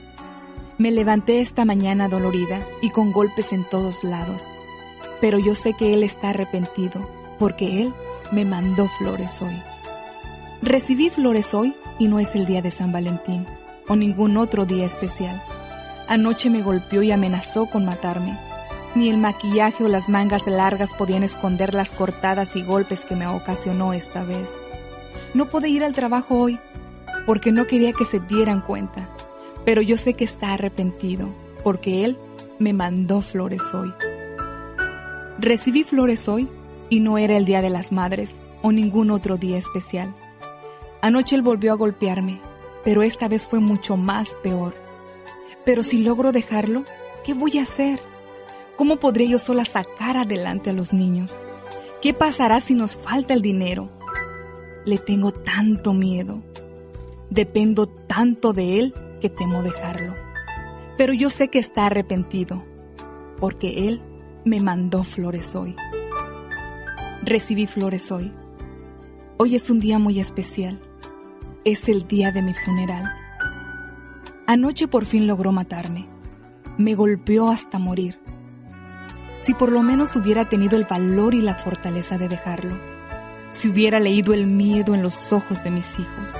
Me 0.79 0.91
levanté 0.91 1.39
esta 1.39 1.65
mañana 1.65 2.09
dolorida 2.09 2.65
y 2.81 2.89
con 2.89 3.11
golpes 3.11 3.53
en 3.53 3.63
todos 3.63 4.03
lados, 4.03 4.41
pero 5.21 5.37
yo 5.37 5.53
sé 5.53 5.73
que 5.73 5.93
Él 5.93 6.03
está 6.03 6.29
arrepentido 6.29 7.07
porque 7.37 7.83
Él 7.83 7.93
me 8.31 8.43
mandó 8.43 8.87
flores 8.87 9.41
hoy. 9.43 9.61
Recibí 10.63 11.11
flores 11.11 11.53
hoy 11.53 11.75
y 11.99 12.07
no 12.07 12.19
es 12.19 12.35
el 12.35 12.47
día 12.47 12.63
de 12.63 12.71
San 12.71 12.91
Valentín 12.91 13.45
o 13.87 13.95
ningún 13.95 14.35
otro 14.37 14.65
día 14.65 14.85
especial. 14.85 15.41
Anoche 16.07 16.49
me 16.49 16.63
golpeó 16.63 17.03
y 17.03 17.11
amenazó 17.11 17.67
con 17.67 17.85
matarme, 17.85 18.37
Ni 18.95 19.09
el 19.09 19.17
maquillaje 19.17 19.83
o 19.83 19.87
las 19.87 20.07
mangas 20.07 20.47
largas 20.47 20.93
podían 20.93 21.23
esconder 21.23 21.73
las 21.73 21.93
cortadas 21.93 22.55
y 22.55 22.61
golpes 22.61 23.05
que 23.05 23.15
me 23.15 23.27
ocasionó 23.27 23.93
esta 23.93 24.23
vez. 24.23 24.49
No 25.33 25.49
pude 25.49 25.69
ir 25.69 25.83
al 25.83 25.93
trabajo 25.93 26.39
hoy 26.39 26.59
porque 27.25 27.51
no 27.51 27.65
quería 27.65 27.93
que 27.93 28.05
se 28.05 28.19
dieran 28.19 28.61
cuenta, 28.61 29.09
pero 29.65 29.81
yo 29.81 29.97
sé 29.97 30.13
que 30.13 30.23
está 30.23 30.53
arrepentido 30.53 31.29
porque 31.63 32.05
él 32.05 32.17
me 32.59 32.73
mandó 32.73 33.21
flores 33.21 33.73
hoy. 33.73 33.93
Recibí 35.39 35.83
flores 35.83 36.27
hoy 36.27 36.47
y 36.89 36.99
no 36.99 37.17
era 37.17 37.37
el 37.37 37.45
Día 37.45 37.61
de 37.61 37.69
las 37.69 37.91
Madres 37.91 38.41
o 38.61 38.71
ningún 38.71 39.11
otro 39.11 39.37
día 39.37 39.57
especial. 39.57 40.13
Anoche 41.01 41.35
él 41.35 41.41
volvió 41.41 41.71
a 41.73 41.75
golpearme, 41.75 42.39
pero 42.83 43.03
esta 43.03 43.27
vez 43.27 43.47
fue 43.47 43.59
mucho 43.59 43.97
más 43.97 44.35
peor. 44.43 44.73
Pero 45.65 45.83
si 45.83 45.99
logro 45.99 46.31
dejarlo, 46.31 46.83
¿qué 47.25 47.33
voy 47.33 47.57
a 47.57 47.63
hacer? 47.63 47.99
¿Cómo 48.75 48.97
podré 48.97 49.27
yo 49.27 49.39
sola 49.39 49.65
sacar 49.65 50.17
adelante 50.17 50.69
a 50.69 50.73
los 50.73 50.93
niños? 50.93 51.39
¿Qué 52.01 52.13
pasará 52.13 52.59
si 52.59 52.73
nos 52.73 52.95
falta 52.95 53.33
el 53.33 53.41
dinero? 53.41 53.89
Le 54.85 54.97
tengo 54.97 55.31
tanto 55.31 55.93
miedo. 55.93 56.41
Dependo 57.29 57.87
tanto 57.87 58.53
de 58.53 58.79
él 58.79 58.93
que 59.23 59.29
temo 59.29 59.63
dejarlo. 59.63 60.15
Pero 60.97 61.13
yo 61.13 61.29
sé 61.29 61.47
que 61.47 61.57
está 61.57 61.85
arrepentido, 61.85 62.65
porque 63.37 63.87
él 63.87 64.01
me 64.43 64.59
mandó 64.59 65.05
flores 65.05 65.55
hoy. 65.55 65.77
Recibí 67.21 67.65
flores 67.65 68.11
hoy. 68.11 68.33
Hoy 69.37 69.55
es 69.55 69.69
un 69.69 69.79
día 69.79 69.97
muy 69.97 70.19
especial. 70.19 70.77
Es 71.63 71.87
el 71.87 72.05
día 72.05 72.33
de 72.33 72.41
mi 72.41 72.53
funeral. 72.53 73.15
Anoche 74.45 74.89
por 74.89 75.05
fin 75.05 75.25
logró 75.25 75.53
matarme. 75.53 76.05
Me 76.77 76.93
golpeó 76.93 77.49
hasta 77.49 77.79
morir. 77.79 78.19
Si 79.39 79.53
por 79.53 79.71
lo 79.71 79.83
menos 79.83 80.17
hubiera 80.17 80.49
tenido 80.49 80.75
el 80.75 80.83
valor 80.83 81.33
y 81.33 81.41
la 81.41 81.55
fortaleza 81.55 82.17
de 82.17 82.27
dejarlo. 82.27 82.77
Si 83.51 83.69
hubiera 83.69 84.01
leído 84.01 84.33
el 84.33 84.47
miedo 84.47 84.93
en 84.93 85.01
los 85.01 85.31
ojos 85.31 85.63
de 85.63 85.71
mis 85.71 85.97
hijos. 85.97 86.31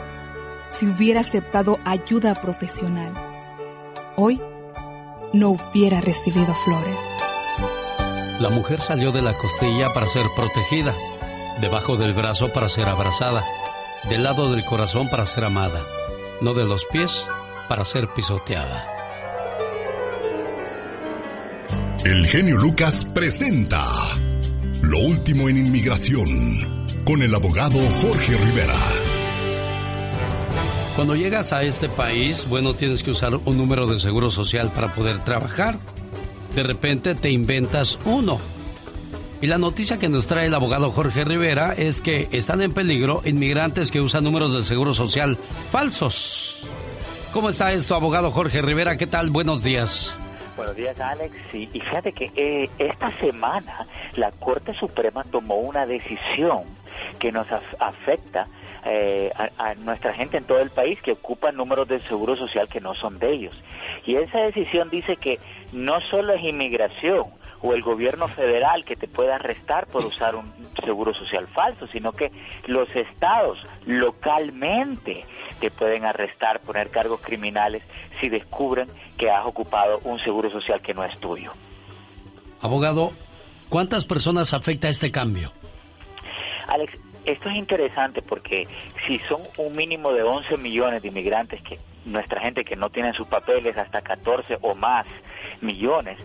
Si 0.76 0.88
hubiera 0.88 1.22
aceptado 1.22 1.80
ayuda 1.86 2.34
profesional. 2.36 3.14
Hoy 4.16 4.42
no 5.32 5.50
hubiera 5.50 6.02
recibido 6.02 6.54
flores. 6.56 7.00
La 8.40 8.50
mujer 8.50 8.82
salió 8.82 9.12
de 9.12 9.22
la 9.22 9.34
costilla 9.34 9.94
para 9.94 10.08
ser 10.08 10.26
protegida, 10.36 10.94
debajo 11.62 11.96
del 11.96 12.14
brazo 12.14 12.52
para 12.52 12.70
ser 12.70 12.90
abrazada, 12.90 13.44
del 14.10 14.24
lado 14.24 14.52
del 14.52 14.66
corazón 14.66 15.10
para 15.10 15.26
ser 15.26 15.44
amada, 15.44 15.82
no 16.42 16.54
de 16.54 16.66
los 16.66 16.86
pies 16.86 17.24
para 17.70 17.86
ser 17.86 18.10
pisoteada. 18.10 18.88
El 22.04 22.28
genio 22.28 22.58
Lucas 22.58 23.06
presenta 23.06 23.82
Lo 24.82 25.00
último 25.00 25.48
en 25.48 25.66
inmigración 25.66 26.28
con 27.06 27.22
el 27.22 27.34
abogado 27.34 27.80
Jorge 28.02 28.36
Rivera. 28.36 29.03
Cuando 30.96 31.16
llegas 31.16 31.54
a 31.54 31.64
este 31.64 31.90
país, 31.90 32.48
bueno, 32.50 32.74
tienes 32.74 33.02
que 33.02 33.12
usar 33.12 33.36
un 33.36 33.58
número 33.58 33.88
de 33.88 34.00
seguro 34.00 34.30
social 34.30 34.72
para 34.72 34.94
poder 34.94 35.20
trabajar 35.24 35.76
de 36.56 36.64
repente 36.64 37.16
te 37.16 37.30
inventas 37.30 37.98
uno. 38.06 38.40
Y 39.42 39.48
la 39.48 39.58
noticia 39.58 40.00
que 40.00 40.08
nos 40.08 40.28
trae 40.28 40.48
el 40.48 40.54
abogado 40.54 40.92
Jorge 40.92 41.26
Rivera 41.26 41.74
es 41.74 42.02
que 42.02 42.30
están 42.32 42.62
en 42.62 42.72
peligro 42.72 43.22
inmigrantes 43.26 43.92
que 43.92 44.00
usan 44.00 44.24
números 44.24 44.54
de 44.54 44.64
seguro 44.64 44.94
social 44.94 45.38
falsos. 45.72 46.66
¿Cómo 47.34 47.50
está 47.50 47.74
esto, 47.74 47.96
abogado 47.96 48.32
Jorge 48.32 48.62
Rivera? 48.62 48.98
¿Qué 48.98 49.08
tal? 49.08 49.32
Buenos 49.32 49.64
días. 49.64 50.18
Buenos 50.56 50.76
días, 50.76 50.98
Alex. 51.00 51.36
y 51.52 51.68
fíjate 51.68 52.14
que 52.14 52.32
eh, 52.36 52.70
esta 52.78 53.12
semana 53.18 53.88
la 54.16 54.32
Corte 54.32 54.74
Suprema 54.76 55.24
tomó 55.24 55.56
una 55.56 55.86
decisión 55.88 56.62
que 57.20 57.32
nos 57.32 57.48
afecta 57.80 58.48
eh, 58.86 59.32
a, 59.58 59.76
nuestra 59.76 60.14
gente 60.14 60.38
en 60.38 60.44
todo 60.44 60.60
el 60.60 60.70
país 60.70 61.02
que 61.02 61.14
ocupa 61.14 61.52
números 61.52 61.88
de 61.88 62.02
seguro 62.02 62.36
social 62.36 62.68
que 62.68 62.82
no 62.82 62.94
son 62.94 63.20
de 63.20 63.32
ellos. 63.32 63.64
Y 64.06 64.16
esa 64.16 64.40
decisión 64.40 64.90
dice 64.90 65.16
que 65.16 65.40
no 65.72 66.02
solo 66.12 66.34
es 66.34 66.44
inmigración 66.44 67.26
o 67.62 67.74
el 67.74 67.82
gobierno 67.82 68.28
federal 68.28 68.84
que 68.84 68.98
te 68.98 69.08
puede 69.08 69.32
arrestar 69.32 69.88
por 69.88 70.06
usar 70.06 70.36
un 70.36 70.52
seguro 70.84 71.14
social 71.14 71.48
falso, 71.48 71.88
sino 71.88 72.12
que 72.12 72.32
los 72.68 72.94
estados 72.94 73.58
localmente 73.86 75.26
te 75.62 75.72
pueden 75.72 76.04
arrestar, 76.04 76.60
poner 76.60 76.90
cargos 76.90 77.22
criminales 77.22 77.84
si 78.20 78.28
descubren 78.28 78.90
que 79.18 79.32
has 79.32 79.46
ocupado 79.46 80.02
un 80.04 80.20
seguro 80.20 80.52
social 80.52 80.82
que 80.82 80.94
no 80.94 81.06
es 81.06 81.18
tuyo. 81.22 81.54
Abogado, 82.60 83.14
¿cuántas 83.70 84.04
personas 84.04 84.54
afecta 84.54 84.90
este 84.90 85.10
cambio? 85.10 85.54
Alex, 86.68 86.98
esto 87.26 87.50
es 87.50 87.56
interesante 87.56 88.22
porque 88.22 88.68
si 89.08 89.20
son 89.20 89.42
un 89.58 89.76
mínimo 89.76 90.12
de 90.12 90.24
11 90.24 90.58
millones 90.58 91.02
de 91.02 91.10
inmigrantes 91.10 91.62
que 91.62 91.80
nuestra 92.06 92.42
gente 92.42 92.66
que 92.66 92.76
no 92.76 92.90
tiene 92.90 93.14
sus 93.14 93.28
papeles 93.28 93.78
hasta 93.78 94.02
14 94.02 94.58
o 94.62 94.76
más 94.76 95.06
millones, 95.62 96.18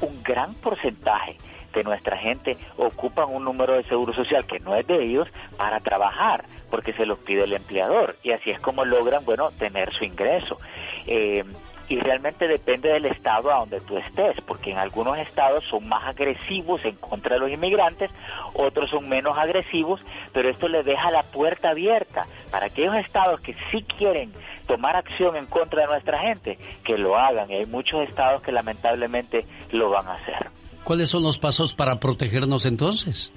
un 0.00 0.22
gran 0.22 0.54
porcentaje 0.54 1.36
de 1.74 1.84
nuestra 1.84 2.16
gente 2.16 2.56
ocupan 2.78 3.28
un 3.28 3.44
número 3.44 3.74
de 3.74 3.84
seguro 3.84 4.12
social 4.14 4.46
que 4.46 4.58
no 4.60 4.74
es 4.74 4.86
de 4.86 5.04
ellos 5.04 5.28
para 5.58 5.80
trabajar, 5.80 6.46
porque 6.70 6.94
se 6.94 7.04
los 7.04 7.18
pide 7.18 7.44
el 7.44 7.52
empleador 7.52 8.16
y 8.22 8.32
así 8.32 8.50
es 8.50 8.58
como 8.60 8.84
logran, 8.84 9.24
bueno, 9.24 9.50
tener 9.50 9.92
su 9.92 10.04
ingreso. 10.04 10.58
Eh, 11.06 11.44
y 11.88 11.98
realmente 12.00 12.48
depende 12.48 12.88
del 12.88 13.06
estado 13.06 13.52
a 13.52 13.58
donde 13.58 13.80
tú 13.80 13.96
estés, 13.98 14.36
porque 14.46 14.72
en 14.72 14.78
algunos 14.78 15.18
estados 15.18 15.64
son 15.64 15.88
más 15.88 16.06
agresivos 16.06 16.84
en 16.84 16.96
contra 16.96 17.34
de 17.34 17.40
los 17.40 17.50
inmigrantes, 17.50 18.10
otros 18.54 18.90
son 18.90 19.08
menos 19.08 19.36
agresivos, 19.38 20.00
pero 20.32 20.50
esto 20.50 20.68
le 20.68 20.82
deja 20.82 21.10
la 21.10 21.22
puerta 21.22 21.70
abierta 21.70 22.26
para 22.50 22.66
aquellos 22.66 22.94
estados 22.96 23.40
que 23.40 23.54
sí 23.70 23.82
quieren 23.82 24.32
tomar 24.66 24.96
acción 24.96 25.36
en 25.36 25.46
contra 25.46 25.82
de 25.82 25.88
nuestra 25.88 26.18
gente, 26.18 26.58
que 26.84 26.98
lo 26.98 27.16
hagan, 27.16 27.50
y 27.50 27.54
hay 27.54 27.66
muchos 27.66 28.08
estados 28.08 28.42
que 28.42 28.50
lamentablemente 28.52 29.46
lo 29.70 29.90
van 29.90 30.08
a 30.08 30.14
hacer. 30.14 30.50
¿Cuáles 30.82 31.08
son 31.08 31.22
los 31.22 31.38
pasos 31.38 31.74
para 31.74 31.98
protegernos 31.98 32.64
entonces? 32.66 33.32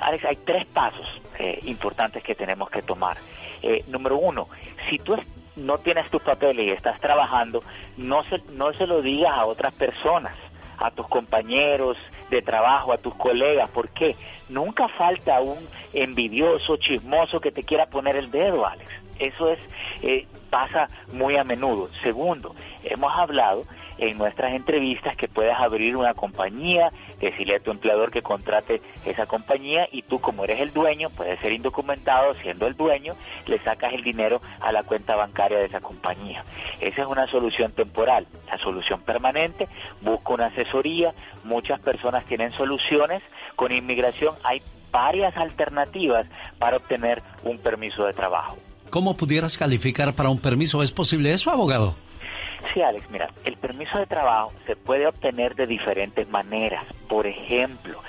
Alex, 0.00 0.24
hay 0.24 0.36
tres 0.36 0.66
pasos 0.66 1.06
eh, 1.38 1.60
importantes 1.64 2.22
que 2.22 2.34
tenemos 2.34 2.70
que 2.70 2.82
tomar. 2.82 3.16
Eh, 3.62 3.84
número 3.88 4.16
uno, 4.16 4.48
si 4.88 4.98
tú 4.98 5.14
no 5.56 5.78
tienes 5.78 6.10
tus 6.10 6.22
papeles 6.22 6.68
y 6.68 6.72
estás 6.72 6.98
trabajando, 7.00 7.62
no 7.96 8.24
se, 8.24 8.40
no 8.52 8.72
se 8.72 8.86
lo 8.86 9.02
digas 9.02 9.32
a 9.32 9.46
otras 9.46 9.72
personas, 9.74 10.36
a 10.78 10.90
tus 10.90 11.06
compañeros 11.08 11.96
de 12.30 12.42
trabajo, 12.42 12.92
a 12.92 12.98
tus 12.98 13.14
colegas. 13.14 13.68
¿Por 13.70 13.88
qué? 13.90 14.16
Nunca 14.48 14.88
falta 14.88 15.40
un 15.40 15.58
envidioso, 15.92 16.76
chismoso 16.76 17.40
que 17.40 17.52
te 17.52 17.62
quiera 17.62 17.86
poner 17.86 18.16
el 18.16 18.30
dedo, 18.30 18.66
Alex. 18.66 18.90
Eso 19.18 19.50
es 19.50 19.58
eh, 20.02 20.26
pasa 20.48 20.88
muy 21.12 21.36
a 21.36 21.44
menudo. 21.44 21.88
Segundo, 22.02 22.54
hemos 22.82 23.16
hablado 23.18 23.64
en 24.00 24.16
nuestras 24.16 24.52
entrevistas 24.52 25.14
que 25.14 25.28
puedes 25.28 25.54
abrir 25.56 25.94
una 25.94 26.14
compañía, 26.14 26.90
decirle 27.20 27.56
a 27.56 27.60
tu 27.60 27.70
empleador 27.70 28.10
que 28.10 28.22
contrate 28.22 28.80
esa 29.04 29.26
compañía 29.26 29.86
y 29.92 30.02
tú 30.02 30.18
como 30.20 30.44
eres 30.44 30.60
el 30.60 30.72
dueño, 30.72 31.10
puedes 31.10 31.38
ser 31.40 31.52
indocumentado 31.52 32.34
siendo 32.36 32.66
el 32.66 32.74
dueño, 32.76 33.14
le 33.46 33.58
sacas 33.58 33.92
el 33.92 34.02
dinero 34.02 34.40
a 34.60 34.72
la 34.72 34.84
cuenta 34.84 35.16
bancaria 35.16 35.58
de 35.58 35.66
esa 35.66 35.80
compañía. 35.80 36.44
Esa 36.80 37.02
es 37.02 37.08
una 37.08 37.26
solución 37.26 37.72
temporal. 37.72 38.26
La 38.46 38.56
solución 38.58 39.02
permanente, 39.02 39.68
busca 40.00 40.32
una 40.32 40.46
asesoría, 40.46 41.12
muchas 41.44 41.78
personas 41.80 42.24
tienen 42.24 42.52
soluciones, 42.52 43.22
con 43.54 43.70
inmigración 43.70 44.34
hay 44.44 44.62
varias 44.90 45.36
alternativas 45.36 46.26
para 46.58 46.78
obtener 46.78 47.22
un 47.44 47.58
permiso 47.58 48.06
de 48.06 48.14
trabajo. 48.14 48.56
¿Cómo 48.88 49.14
pudieras 49.14 49.58
calificar 49.58 50.14
para 50.14 50.30
un 50.30 50.38
permiso? 50.38 50.82
¿Es 50.82 50.90
posible 50.90 51.32
eso, 51.32 51.50
abogado? 51.50 51.94
Sí, 52.72 52.82
Alex, 52.82 53.10
mira, 53.10 53.28
el 53.44 53.56
permiso 53.56 53.98
de 53.98 54.06
trabajo 54.06 54.52
se 54.66 54.76
puede 54.76 55.06
obtener 55.06 55.54
de 55.54 55.66
diferentes 55.66 56.28
maneras. 56.28 56.84
Por 57.08 57.26
ejemplo, 57.26 58.00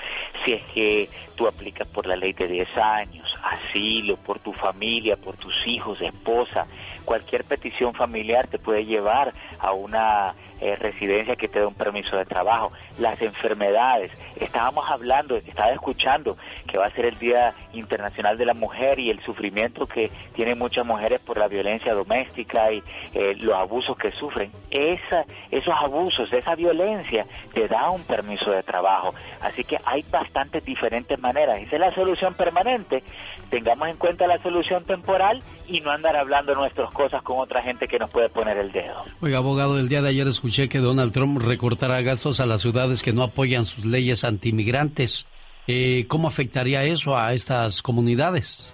si 0.43 0.53
es 0.53 0.63
que 0.73 1.09
tú 1.35 1.47
aplicas 1.47 1.87
por 1.87 2.05
la 2.05 2.15
ley 2.15 2.33
de 2.33 2.47
10 2.47 2.77
años, 2.77 3.27
asilo, 3.43 4.17
por 4.17 4.39
tu 4.39 4.53
familia, 4.53 5.17
por 5.17 5.37
tus 5.37 5.55
hijos, 5.65 5.99
esposa, 6.01 6.67
cualquier 7.05 7.43
petición 7.43 7.93
familiar 7.93 8.47
te 8.47 8.59
puede 8.59 8.85
llevar 8.85 9.33
a 9.59 9.71
una 9.73 10.35
eh, 10.59 10.75
residencia 10.75 11.35
que 11.35 11.47
te 11.47 11.59
dé 11.59 11.65
un 11.65 11.73
permiso 11.73 12.15
de 12.17 12.25
trabajo. 12.25 12.71
Las 13.01 13.19
enfermedades, 13.19 14.11
estábamos 14.35 14.87
hablando, 14.87 15.35
estaba 15.35 15.71
escuchando 15.71 16.37
que 16.67 16.77
va 16.77 16.85
a 16.85 16.91
ser 16.91 17.05
el 17.05 17.17
Día 17.17 17.51
Internacional 17.73 18.37
de 18.37 18.45
la 18.45 18.53
Mujer 18.53 18.99
y 18.99 19.09
el 19.09 19.19
sufrimiento 19.23 19.87
que 19.87 20.11
tienen 20.35 20.59
muchas 20.59 20.85
mujeres 20.85 21.19
por 21.19 21.39
la 21.39 21.47
violencia 21.47 21.95
doméstica 21.95 22.71
y 22.71 22.83
eh, 23.13 23.33
los 23.37 23.55
abusos 23.55 23.97
que 23.97 24.11
sufren. 24.11 24.51
Esa, 24.69 25.25
esos 25.49 25.73
abusos, 25.75 26.31
esa 26.31 26.53
violencia 26.53 27.25
te 27.53 27.67
da 27.67 27.89
un 27.89 28.03
permiso 28.03 28.51
de 28.51 28.61
trabajo. 28.61 29.15
Así 29.41 29.63
que 29.63 29.77
hay 29.83 30.05
bastantes 30.11 30.63
diferentes 30.63 31.19
maneras. 31.19 31.59
Esa 31.59 31.77
es 31.77 31.79
la 31.81 31.95
solución 31.95 32.35
permanente. 32.35 33.03
Tengamos 33.49 33.89
en 33.89 33.97
cuenta 33.97 34.27
la 34.27 34.41
solución 34.43 34.85
temporal 34.85 35.41
y 35.67 35.81
no 35.81 35.89
andar 35.89 36.15
hablando 36.15 36.53
nuestras 36.53 36.91
cosas 36.93 37.23
con 37.23 37.39
otra 37.39 37.63
gente 37.63 37.87
que 37.87 37.97
nos 37.97 38.11
puede 38.11 38.29
poner 38.29 38.57
el 38.57 38.71
dedo. 38.71 39.03
Oiga, 39.21 39.39
abogado, 39.39 39.79
el 39.79 39.89
día 39.89 40.01
de 40.01 40.09
ayer 40.09 40.27
escuché 40.27 40.69
que 40.69 40.77
Donald 40.77 41.11
Trump 41.11 41.41
recortará 41.41 42.01
gastos 42.01 42.39
a 42.39 42.45
las 42.45 42.65
que 42.99 43.13
no 43.13 43.23
apoyan 43.23 43.65
sus 43.65 43.85
leyes 43.85 44.23
antimigrantes. 44.23 45.25
Eh, 45.67 46.05
¿Cómo 46.07 46.27
afectaría 46.27 46.83
eso 46.83 47.17
a 47.17 47.33
estas 47.33 47.81
comunidades? 47.81 48.73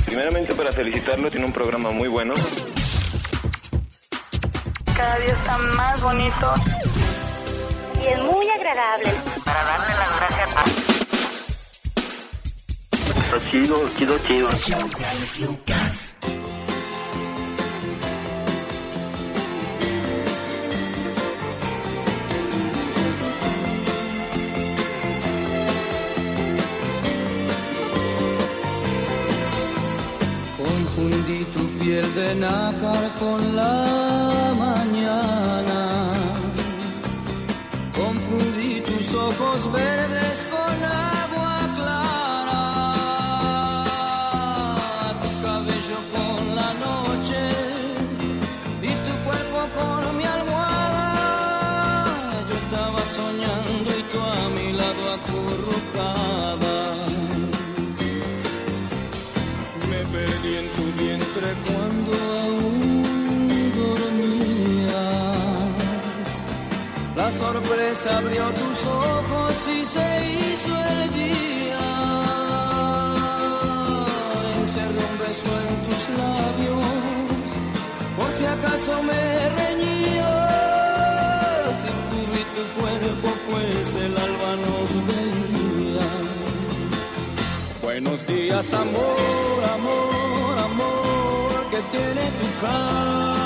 Primeramente 0.07 0.55
para 0.55 0.73
felicitarlo, 0.73 1.31
tiene 1.31 1.47
un 1.47 1.53
programa 1.53 1.91
muy 1.93 2.09
bueno. 2.09 2.35
Cada 4.97 5.19
día 5.19 5.33
está 5.33 5.57
más 5.77 6.03
bonito. 6.03 6.55
Y 8.03 8.07
es 8.07 8.23
muy 8.23 8.49
agradable. 8.49 9.11
Para 9.45 9.63
darle 9.63 9.95
chido, 13.51 13.77
chido, 13.97 14.19
chido. 14.19 14.49
Confundí 30.57 31.45
tu 31.55 31.67
piel 31.79 32.15
de 32.15 32.35
nácar 32.37 33.11
con 33.19 33.57
la 33.57 34.55
mañana. 34.59 36.13
Confundí 37.95 38.81
tus 38.81 39.15
ojos 39.15 39.73
verdes 39.73 40.10
Sorpresa 67.71 68.19
abrió 68.19 68.51
tus 68.51 68.85
ojos 68.85 69.53
y 69.69 69.85
se 69.85 70.09
hizo 70.27 70.75
el 70.75 71.13
día. 71.15 71.87
Encerré 74.59 75.03
un 75.11 75.17
beso 75.23 75.53
en 75.69 75.75
tus 75.87 76.03
labios, 76.19 77.47
por 78.19 78.31
si 78.35 78.45
acaso 78.47 78.93
me 79.05 79.23
reñías. 79.61 80.27
Y 81.85 81.93
tú 82.11 82.19
y 82.41 82.45
tu 82.57 82.65
cuerpo, 82.81 83.29
pues 83.53 83.95
el 83.95 84.15
alba 84.27 84.53
nos 84.67 84.89
veía. 85.07 86.09
Buenos 87.83 88.19
días, 88.27 88.67
amor, 88.75 89.61
amor, 89.75 90.59
amor, 90.71 91.51
que 91.71 91.81
tiene 91.97 92.25
tu 92.41 92.49
cara, 92.67 93.40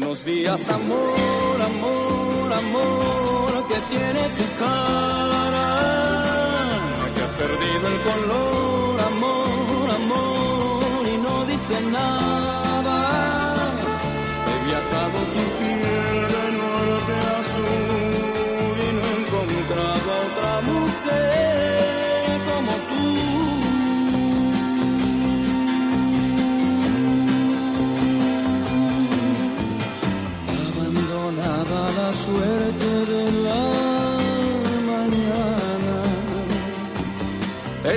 Buenos 0.00 0.24
días, 0.24 0.70
amor, 0.70 1.60
amor, 1.60 2.52
amor, 2.54 3.66
que 3.68 3.78
tiene 3.94 4.30
tu 4.30 4.44
cara, 4.58 5.66
que 7.14 7.20
ha 7.22 7.28
perdido 7.36 7.86
el 7.86 8.00
color, 8.08 8.98
amor, 9.12 9.90
amor, 10.00 11.06
y 11.06 11.16
no 11.18 11.44
dice 11.44 11.78
nada. 11.92 12.96
He 14.48 14.56
viajado 14.64 15.18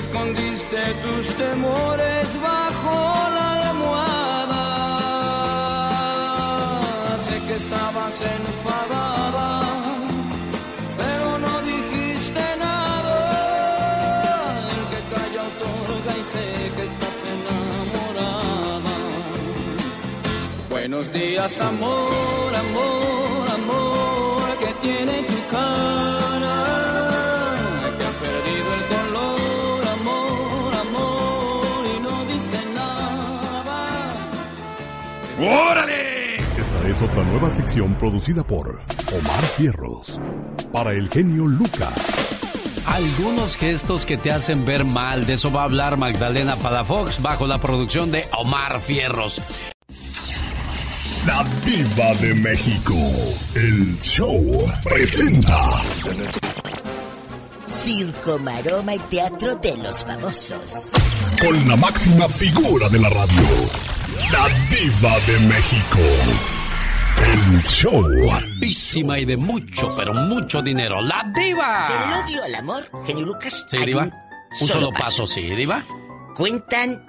Escondiste 0.05 0.81
tus 1.01 1.25
temores 1.37 2.25
bajo 2.41 2.95
la 3.37 3.49
almohada. 3.69 4.63
Sé 7.25 7.35
que 7.47 7.55
estabas 7.63 8.15
enfadada, 8.39 9.47
pero 10.97 11.27
no 11.45 11.53
dijiste 11.71 12.43
nada. 12.59 13.17
El 14.75 14.83
que 14.91 14.99
calla 15.13 15.41
otorga 15.51 16.11
y 16.19 16.23
sé 16.33 16.47
que 16.75 16.83
estás 16.91 17.17
enamorada. 17.35 18.95
Buenos 20.69 21.05
días, 21.13 21.61
amor, 21.61 22.51
amor, 22.65 23.43
amor, 23.59 24.47
que 24.59 24.71
tiene 24.85 25.15
tu 25.31 25.39
cara, 25.49 26.12
¡Órale! 35.45 36.37
Esta 36.57 36.87
es 36.87 37.01
otra 37.01 37.21
nueva 37.25 37.49
sección 37.49 37.97
producida 37.97 38.47
por 38.47 38.79
Omar 39.11 39.43
Fierros. 39.57 40.21
Para 40.71 40.91
el 40.93 41.09
genio 41.09 41.45
Lucas. 41.47 41.93
Algunos 42.85 43.57
gestos 43.57 44.05
que 44.05 44.15
te 44.15 44.31
hacen 44.31 44.63
ver 44.65 44.85
mal, 44.85 45.25
de 45.25 45.33
eso 45.33 45.51
va 45.51 45.61
a 45.61 45.65
hablar 45.65 45.97
Magdalena 45.97 46.55
Palafox 46.55 47.21
bajo 47.21 47.45
la 47.45 47.59
producción 47.59 48.09
de 48.09 48.25
Omar 48.37 48.79
Fierros. 48.81 49.35
La 51.27 51.43
Diva 51.65 52.13
de 52.21 52.33
México. 52.35 52.95
El 53.53 53.99
show 53.99 54.65
presenta. 54.81 55.59
Circo, 57.67 58.39
maroma 58.39 58.95
y 58.95 58.99
teatro 58.99 59.55
de 59.55 59.75
los 59.75 60.05
famosos. 60.05 60.91
Con 61.41 61.67
la 61.67 61.75
máxima 61.75 62.29
figura 62.29 62.87
de 62.87 62.99
la 62.99 63.09
radio. 63.09 64.02
La 64.33 64.47
Diva 64.69 65.19
de 65.27 65.39
México. 65.47 65.99
El 67.25 67.61
show. 67.63 68.03
Guapísima 68.25 69.19
y 69.19 69.25
de 69.25 69.37
mucho, 69.37 69.95
pero 69.95 70.13
mucho 70.13 70.61
dinero. 70.61 71.01
¡La 71.01 71.31
diva! 71.35 71.87
Del 71.87 72.23
odio 72.25 72.43
al 72.43 72.55
amor, 72.55 72.89
genio 73.05 73.25
Lucas. 73.25 73.65
Sí, 73.69 73.77
diva. 73.77 74.03
Un, 74.03 74.11
Un 74.59 74.67
solo 74.67 74.89
paso, 74.91 75.25
sí, 75.27 75.41
diva. 75.41 75.85
Cuentan. 76.35 77.05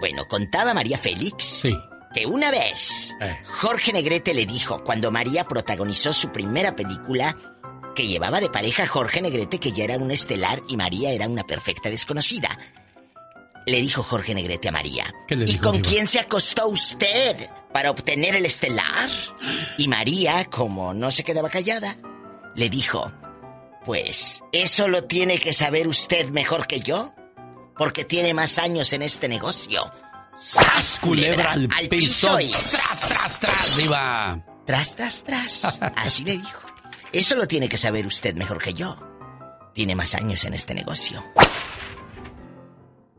Bueno, 0.00 0.26
contaba 0.28 0.72
María 0.74 0.98
Félix. 0.98 1.44
Sí. 1.62 1.76
Que 2.14 2.26
una 2.26 2.50
vez 2.50 3.14
Eh. 3.20 3.38
Jorge 3.60 3.92
Negrete 3.92 4.34
le 4.34 4.46
dijo 4.46 4.82
cuando 4.82 5.10
María 5.12 5.44
protagonizó 5.44 6.12
su 6.12 6.30
primera 6.32 6.74
película 6.74 7.36
que 7.94 8.06
llevaba 8.08 8.40
de 8.40 8.48
pareja 8.50 8.84
a 8.84 8.88
Jorge 8.88 9.20
Negrete 9.20 9.58
que 9.60 9.72
ya 9.72 9.84
era 9.84 9.96
un 9.98 10.10
estelar 10.10 10.62
y 10.68 10.76
María 10.76 11.12
era 11.12 11.28
una 11.28 11.44
perfecta 11.44 11.88
desconocida. 11.90 12.58
Le 13.70 13.80
dijo 13.80 14.02
Jorge 14.02 14.34
Negrete 14.34 14.68
a 14.68 14.72
María. 14.72 15.12
¿Qué 15.28 15.36
le 15.36 15.44
¿Y 15.44 15.52
dijo, 15.52 15.62
con 15.62 15.80
diva? 15.80 15.88
quién 15.88 16.06
se 16.08 16.18
acostó 16.20 16.68
usted 16.68 17.48
para 17.72 17.90
obtener 17.90 18.34
el 18.36 18.44
estelar? 18.46 19.08
Y 19.78 19.86
María, 19.88 20.44
como 20.46 20.92
no 20.94 21.10
se 21.10 21.22
quedaba 21.24 21.48
callada, 21.50 21.96
le 22.56 22.68
dijo, 22.68 23.12
pues, 23.84 24.42
¿eso 24.52 24.88
lo 24.88 25.04
tiene 25.04 25.38
que 25.38 25.52
saber 25.52 25.86
usted 25.88 26.28
mejor 26.30 26.66
que 26.66 26.80
yo? 26.80 27.14
Porque 27.76 28.04
tiene 28.04 28.34
más 28.34 28.58
años 28.58 28.92
en 28.92 29.02
este 29.02 29.28
negocio. 29.28 29.90
¡Sas, 30.36 30.98
Culebra 31.00 31.52
al, 31.52 31.68
piso. 31.88 32.40
y 32.40 32.50
Tras, 32.50 33.00
tras, 33.00 33.40
tras, 33.40 33.76
diva. 33.76 34.44
tras, 34.66 34.94
tras, 34.96 35.22
tras. 35.24 35.64
Así 35.96 36.24
le 36.24 36.32
dijo. 36.32 36.60
Eso 37.12 37.34
lo 37.36 37.46
tiene 37.46 37.68
que 37.68 37.76
saber 37.78 38.06
usted 38.06 38.34
mejor 38.34 38.62
que 38.62 38.72
yo. 38.74 38.96
Tiene 39.74 39.94
más 39.94 40.14
años 40.14 40.44
en 40.44 40.54
este 40.54 40.74
negocio. 40.74 41.24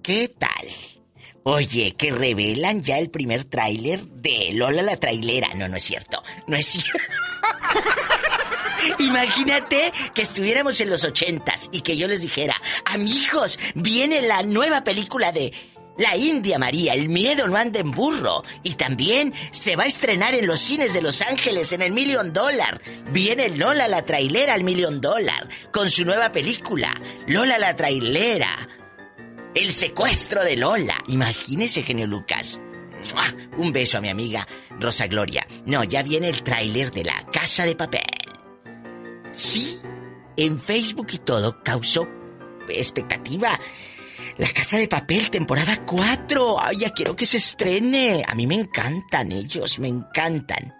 ¿Qué 0.03 0.29
tal? 0.29 0.67
Oye, 1.43 1.95
que 1.95 2.11
revelan 2.11 2.81
ya 2.81 2.97
el 2.97 3.11
primer 3.11 3.45
tráiler 3.45 4.03
de 4.05 4.51
Lola 4.53 4.81
la 4.81 4.97
trailera. 4.97 5.49
No, 5.55 5.67
no 5.67 5.77
es 5.77 5.83
cierto. 5.83 6.23
No 6.47 6.55
es 6.55 6.65
cierto. 6.65 6.97
Imagínate 8.99 9.91
que 10.15 10.23
estuviéramos 10.23 10.81
en 10.81 10.89
los 10.89 11.03
ochentas 11.03 11.69
y 11.71 11.81
que 11.81 11.97
yo 11.97 12.07
les 12.07 12.21
dijera, 12.21 12.55
amigos, 12.85 13.59
viene 13.75 14.21
la 14.21 14.41
nueva 14.41 14.83
película 14.83 15.31
de 15.31 15.53
La 15.97 16.17
India 16.17 16.57
María, 16.57 16.95
El 16.95 17.09
miedo 17.09 17.47
no 17.47 17.57
anda 17.57 17.79
en 17.79 17.91
burro. 17.91 18.43
Y 18.63 18.73
también 18.73 19.35
se 19.51 19.75
va 19.75 19.83
a 19.83 19.87
estrenar 19.87 20.33
en 20.33 20.47
los 20.47 20.59
cines 20.59 20.93
de 20.93 21.03
Los 21.03 21.21
Ángeles 21.21 21.73
en 21.73 21.83
el 21.83 21.91
Million 21.91 22.33
Dollar. 22.33 22.81
Viene 23.11 23.49
Lola 23.49 23.87
la 23.87 24.03
trailera 24.03 24.55
al 24.55 24.63
Million 24.63 24.99
Dollar 24.99 25.47
con 25.71 25.91
su 25.91 26.05
nueva 26.05 26.31
película, 26.31 26.89
Lola 27.27 27.59
la 27.59 27.75
trailera. 27.75 28.67
El 29.53 29.73
secuestro 29.73 30.45
de 30.45 30.55
Lola. 30.55 30.95
Imagínese, 31.07 31.83
genio 31.83 32.07
Lucas. 32.07 32.61
Un 33.57 33.73
beso 33.73 33.97
a 33.97 34.01
mi 34.01 34.07
amiga 34.07 34.47
Rosa 34.79 35.07
Gloria. 35.07 35.45
No, 35.65 35.83
ya 35.83 36.03
viene 36.03 36.29
el 36.29 36.41
tráiler 36.41 36.91
de 36.91 37.03
La 37.03 37.25
Casa 37.33 37.65
de 37.65 37.75
Papel. 37.75 38.01
Sí, 39.33 39.77
en 40.37 40.57
Facebook 40.57 41.07
y 41.11 41.17
todo 41.17 41.61
causó 41.63 42.07
expectativa. 42.69 43.59
La 44.37 44.47
Casa 44.53 44.77
de 44.77 44.87
Papel, 44.87 45.29
temporada 45.29 45.85
4. 45.85 46.57
Ay, 46.57 46.77
ya 46.79 46.91
quiero 46.91 47.17
que 47.17 47.25
se 47.25 47.37
estrene. 47.37 48.23
A 48.25 48.35
mí 48.35 48.47
me 48.47 48.55
encantan 48.55 49.33
ellos, 49.33 49.79
me 49.79 49.89
encantan. 49.89 50.73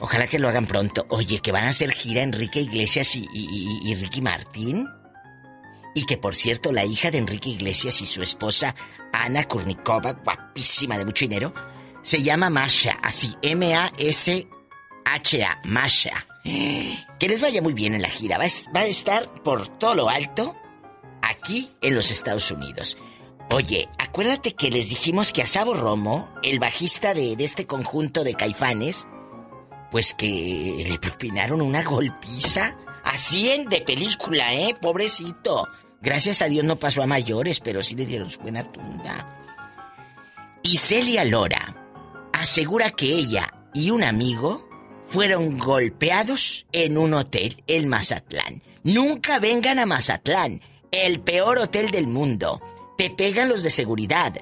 Ojalá 0.00 0.26
que 0.26 0.40
lo 0.40 0.48
hagan 0.48 0.66
pronto. 0.66 1.06
Oye, 1.10 1.38
que 1.38 1.52
van 1.52 1.64
a 1.64 1.70
hacer 1.70 1.92
gira 1.92 2.22
Enrique 2.22 2.60
Iglesias 2.60 3.14
y 3.14 3.94
Ricky 3.94 4.20
Martín. 4.20 4.88
Y 5.94 6.06
que 6.06 6.16
por 6.18 6.34
cierto, 6.34 6.72
la 6.72 6.84
hija 6.84 7.10
de 7.10 7.18
Enrique 7.18 7.50
Iglesias 7.50 8.00
y 8.00 8.06
su 8.06 8.22
esposa, 8.22 8.74
Ana 9.12 9.44
Kurnikova, 9.44 10.12
guapísima 10.12 10.98
de 10.98 11.04
mucho 11.04 11.24
dinero, 11.24 11.54
se 12.02 12.22
llama 12.22 12.50
Masha, 12.50 12.98
así, 13.02 13.34
M-A-S-H-A, 13.42 14.48
Masha. 15.64 16.26
Que 16.44 17.28
les 17.28 17.40
vaya 17.40 17.62
muy 17.62 17.72
bien 17.72 17.94
en 17.94 18.02
la 18.02 18.10
gira. 18.10 18.38
Va 18.38 18.44
a, 18.44 18.84
estar 18.84 19.32
por 19.42 19.68
todo 19.78 19.94
lo 19.94 20.08
alto 20.10 20.54
aquí 21.22 21.70
en 21.80 21.94
los 21.94 22.10
Estados 22.10 22.50
Unidos. 22.50 22.98
Oye, 23.50 23.88
acuérdate 23.98 24.54
que 24.54 24.70
les 24.70 24.88
dijimos 24.90 25.32
que 25.32 25.42
a 25.42 25.46
Sabo 25.46 25.74
Romo, 25.74 26.28
el 26.42 26.58
bajista 26.58 27.14
de 27.14 27.36
este 27.38 27.66
conjunto 27.66 28.24
de 28.24 28.34
caifanes, 28.34 29.06
pues 29.94 30.12
que 30.12 30.84
le 30.88 30.98
propinaron 30.98 31.62
una 31.62 31.84
golpiza. 31.84 32.76
Así 33.04 33.50
en 33.50 33.68
de 33.68 33.80
película, 33.80 34.52
¿eh? 34.52 34.74
Pobrecito. 34.80 35.68
Gracias 36.04 36.42
a 36.42 36.48
Dios 36.48 36.66
no 36.66 36.76
pasó 36.76 37.02
a 37.02 37.06
mayores, 37.06 37.60
pero 37.60 37.82
sí 37.82 37.94
le 37.94 38.04
dieron 38.04 38.30
su 38.30 38.38
buena 38.40 38.70
tunda. 38.70 39.40
Y 40.62 40.76
Celia 40.76 41.24
Lora 41.24 41.74
asegura 42.32 42.90
que 42.90 43.06
ella 43.06 43.50
y 43.72 43.90
un 43.90 44.04
amigo 44.04 44.68
fueron 45.06 45.58
golpeados 45.58 46.66
en 46.72 46.98
un 46.98 47.14
hotel 47.14 47.62
en 47.66 47.88
Mazatlán. 47.88 48.62
Nunca 48.82 49.38
vengan 49.38 49.78
a 49.78 49.86
Mazatlán, 49.86 50.60
el 50.92 51.20
peor 51.20 51.58
hotel 51.58 51.90
del 51.90 52.06
mundo. 52.06 52.60
Te 52.98 53.08
pegan 53.08 53.48
los 53.48 53.62
de 53.62 53.70
seguridad. 53.70 54.34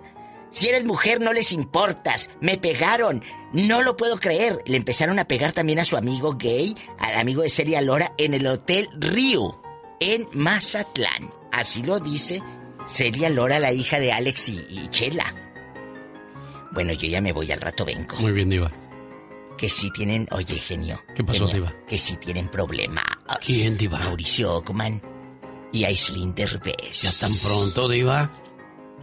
Si 0.51 0.69
eres 0.69 0.85
mujer 0.85 1.21
no 1.21 1.33
les 1.33 1.53
importas. 1.53 2.29
Me 2.41 2.59
pegaron. 2.59 3.23
No 3.53 3.83
lo 3.83 3.97
puedo 3.97 4.19
creer. 4.19 4.59
Le 4.67 4.77
empezaron 4.77 5.21
a 5.21 5.29
pegar 5.29 5.53
también 5.53 5.79
a 5.79 5.85
su 5.85 5.97
amigo 5.97 6.35
gay, 6.35 6.77
al 6.99 7.19
amigo 7.19 7.43
de 7.43 7.51
Celia 7.51 7.81
Lora, 7.81 8.15
en 8.19 8.35
el 8.35 8.47
Hotel 8.49 8.89
Rio, 8.99 9.63
en 10.01 10.29
Mazatlán. 10.33 11.42
Así 11.53 11.83
lo 11.83 12.01
dice 12.01 12.43
Celia 12.87 13.31
Lora, 13.31 13.59
la 13.59 13.73
hija 13.73 13.99
de 14.01 14.13
Alex 14.13 14.49
y, 14.49 14.67
y 14.69 14.89
Chela. 14.89 15.35
Bueno, 16.73 16.93
yo 16.95 17.07
ya 17.07 17.21
me 17.21 17.33
voy, 17.33 17.53
al 17.53 17.61
rato 17.61 17.85
vengo. 17.85 18.17
Muy 18.17 18.33
bien, 18.33 18.49
diva. 18.49 18.73
Que 19.59 19.69
sí 19.69 19.91
tienen, 19.93 20.27
oye, 20.31 20.55
genio. 20.55 21.01
¿Qué 21.15 21.23
pasó, 21.23 21.47
genio, 21.47 21.67
diva? 21.67 21.87
Que 21.87 21.99
sí 21.99 22.17
tienen 22.17 22.49
problemas. 22.49 23.05
¿Quién, 23.45 23.77
diva? 23.77 23.99
Mauricio 23.99 24.55
Ockman 24.55 25.01
y 25.73 25.85
Aislinn 25.85 26.35
Derbez. 26.35 27.03
¿Ya 27.03 27.13
tan 27.21 27.33
pronto, 27.43 27.89
diva? 27.89 28.33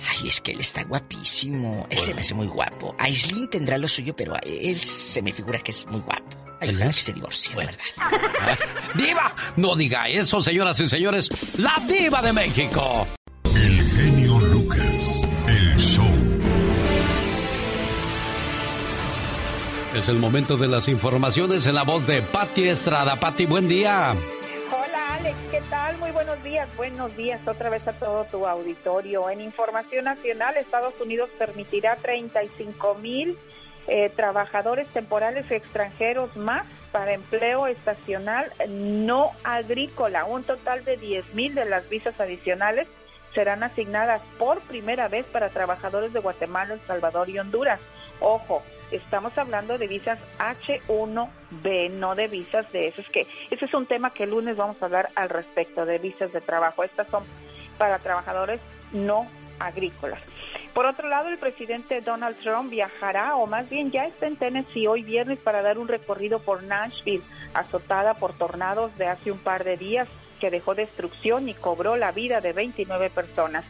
Ay, 0.07 0.29
es 0.29 0.41
que 0.41 0.51
él 0.51 0.61
está 0.61 0.83
guapísimo. 0.83 1.85
Él 1.89 1.99
se 1.99 2.13
me 2.13 2.21
hace 2.21 2.33
muy 2.33 2.47
guapo. 2.47 2.95
Aislinn 2.97 3.49
tendrá 3.49 3.77
lo 3.77 3.87
suyo, 3.87 4.15
pero 4.15 4.33
él 4.43 4.79
se 4.79 5.21
me 5.21 5.33
figura 5.33 5.59
que 5.59 5.71
es 5.71 5.85
muy 5.85 6.01
guapo. 6.01 6.37
Ay, 6.61 6.69
ojalá 6.69 6.87
que 6.87 6.99
se 6.99 7.13
divorcie, 7.13 7.55
la 7.55 7.65
verdad. 7.65 7.83
¡Diva! 8.95 9.35
No 9.55 9.75
diga 9.75 10.01
eso, 10.09 10.41
señoras 10.41 10.79
y 10.79 10.89
señores. 10.89 11.29
¡La 11.59 11.75
diva 11.87 12.21
de 12.21 12.33
México! 12.33 13.07
El 13.45 13.81
genio 13.91 14.39
Lucas. 14.39 15.21
El 15.47 15.77
show. 15.77 16.05
Es 19.95 20.07
el 20.09 20.17
momento 20.17 20.57
de 20.57 20.67
las 20.67 20.87
informaciones 20.87 21.65
en 21.65 21.75
la 21.75 21.83
voz 21.83 22.05
de 22.05 22.21
Patti 22.21 22.67
Estrada. 22.67 23.15
Patti, 23.15 23.45
buen 23.45 23.67
día. 23.67 24.13
Hola 24.71 25.15
Alex, 25.15 25.37
¿qué 25.49 25.61
tal? 25.69 25.97
Muy 25.97 26.11
buenos 26.11 26.43
días. 26.43 26.69
Buenos 26.75 27.15
días 27.15 27.39
otra 27.47 27.69
vez 27.69 27.87
a 27.87 27.93
todo 27.93 28.25
tu 28.25 28.45
auditorio. 28.45 29.29
En 29.29 29.41
Información 29.41 30.05
Nacional, 30.05 30.57
Estados 30.57 30.93
Unidos 31.01 31.29
permitirá 31.39 31.95
35 31.95 32.95
mil 32.95 33.37
eh, 33.89 34.09
trabajadores 34.15 34.87
temporales 34.87 35.49
extranjeros 35.51 36.35
más 36.35 36.65
para 36.91 37.13
empleo 37.13 37.67
estacional 37.67 38.51
no 38.67 39.31
agrícola. 39.43 40.25
Un 40.25 40.43
total 40.43 40.85
de 40.85 40.97
10 40.97 41.33
mil 41.33 41.55
de 41.55 41.65
las 41.65 41.87
visas 41.89 42.19
adicionales 42.19 42.87
serán 43.33 43.63
asignadas 43.63 44.21
por 44.37 44.59
primera 44.61 45.07
vez 45.07 45.25
para 45.27 45.49
trabajadores 45.49 46.13
de 46.13 46.19
Guatemala, 46.19 46.73
El 46.73 46.81
Salvador 46.81 47.29
y 47.29 47.39
Honduras. 47.39 47.79
Ojo, 48.19 48.63
estamos 48.91 49.37
hablando 49.37 49.77
de 49.77 49.87
visas 49.87 50.19
H1B, 50.39 51.91
no 51.91 52.15
de 52.15 52.27
visas 52.27 52.71
de 52.71 52.87
esas 52.87 53.07
que 53.09 53.27
ese 53.49 53.65
es 53.65 53.73
un 53.73 53.85
tema 53.85 54.13
que 54.13 54.23
el 54.23 54.31
lunes 54.31 54.57
vamos 54.57 54.77
a 54.81 54.85
hablar 54.85 55.09
al 55.15 55.29
respecto 55.29 55.85
de 55.85 55.99
visas 55.99 56.31
de 56.33 56.41
trabajo. 56.41 56.83
Estas 56.83 57.07
son 57.07 57.23
para 57.77 57.99
trabajadores 57.99 58.59
no 58.91 59.27
agrícolas. 59.59 60.21
Por 60.73 60.85
otro 60.85 61.09
lado, 61.09 61.29
el 61.29 61.37
presidente 61.37 62.01
Donald 62.01 62.37
Trump 62.39 62.69
viajará, 62.69 63.35
o 63.35 63.47
más 63.47 63.69
bien 63.69 63.91
ya 63.91 64.05
está 64.05 64.27
en 64.27 64.37
Tennessee 64.37 64.87
hoy 64.87 65.03
viernes 65.03 65.39
para 65.39 65.61
dar 65.61 65.77
un 65.77 65.87
recorrido 65.87 66.39
por 66.39 66.63
Nashville, 66.63 67.23
azotada 67.53 68.13
por 68.13 68.37
tornados 68.37 68.95
de 68.97 69.07
hace 69.07 69.31
un 69.31 69.39
par 69.39 69.63
de 69.63 69.77
días 69.77 70.07
que 70.39 70.51
dejó 70.51 70.75
destrucción 70.75 71.49
y 71.49 71.53
cobró 71.53 71.97
la 71.97 72.11
vida 72.11 72.39
de 72.39 72.53
29 72.53 73.09
personas. 73.09 73.65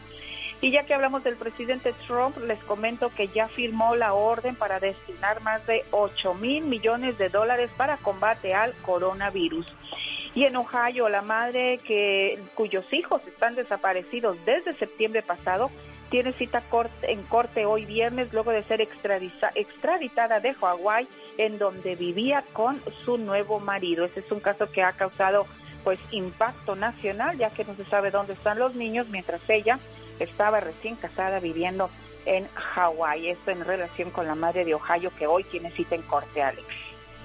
Y 0.61 0.71
ya 0.71 0.83
que 0.83 0.93
hablamos 0.93 1.23
del 1.23 1.37
presidente 1.37 1.93
Trump, 2.05 2.37
les 2.45 2.61
comento 2.65 3.09
que 3.15 3.29
ya 3.29 3.47
firmó 3.47 3.95
la 3.95 4.13
orden 4.13 4.55
para 4.55 4.79
destinar 4.79 5.41
más 5.41 5.65
de 5.65 5.85
8 5.91 6.33
mil 6.33 6.65
millones 6.65 7.17
de 7.17 7.29
dólares 7.29 7.71
para 7.77 7.95
combate 7.97 8.53
al 8.53 8.73
coronavirus. 8.81 9.65
Y 10.35 10.45
en 10.45 10.55
Ohio, 10.55 11.09
la 11.09 11.21
madre 11.21 11.79
que, 11.79 12.39
cuyos 12.55 12.91
hijos 12.93 13.21
están 13.27 13.55
desaparecidos 13.55 14.37
desde 14.45 14.73
septiembre 14.73 15.21
pasado 15.21 15.71
tiene 16.09 16.33
cita 16.33 16.63
en 17.03 17.23
corte 17.23 17.65
hoy 17.65 17.85
viernes 17.85 18.33
luego 18.33 18.51
de 18.51 18.63
ser 18.63 18.81
extraditada 18.81 20.39
de 20.39 20.53
Hawái 20.55 21.07
en 21.37 21.57
donde 21.57 21.95
vivía 21.95 22.43
con 22.53 22.81
su 23.05 23.17
nuevo 23.17 23.59
marido. 23.59 24.05
Ese 24.05 24.21
es 24.21 24.31
un 24.31 24.39
caso 24.39 24.71
que 24.71 24.81
ha 24.81 24.93
causado 24.93 25.45
pues 25.83 25.99
impacto 26.11 26.75
nacional 26.75 27.37
ya 27.37 27.51
que 27.51 27.63
no 27.63 27.75
se 27.75 27.85
sabe 27.85 28.11
dónde 28.11 28.33
están 28.33 28.59
los 28.59 28.75
niños 28.75 29.07
mientras 29.09 29.47
ella 29.49 29.79
estaba 30.19 30.59
recién 30.59 30.95
casada 30.95 31.39
viviendo 31.39 31.89
en 32.25 32.47
Hawái. 32.53 33.29
Esto 33.29 33.51
en 33.51 33.63
relación 33.63 34.11
con 34.11 34.27
la 34.27 34.35
madre 34.35 34.65
de 34.65 34.75
Ohio 34.75 35.11
que 35.17 35.27
hoy 35.27 35.43
tiene 35.43 35.71
cita 35.71 35.95
en 35.95 36.01
corte, 36.01 36.41
Alex. 36.41 36.67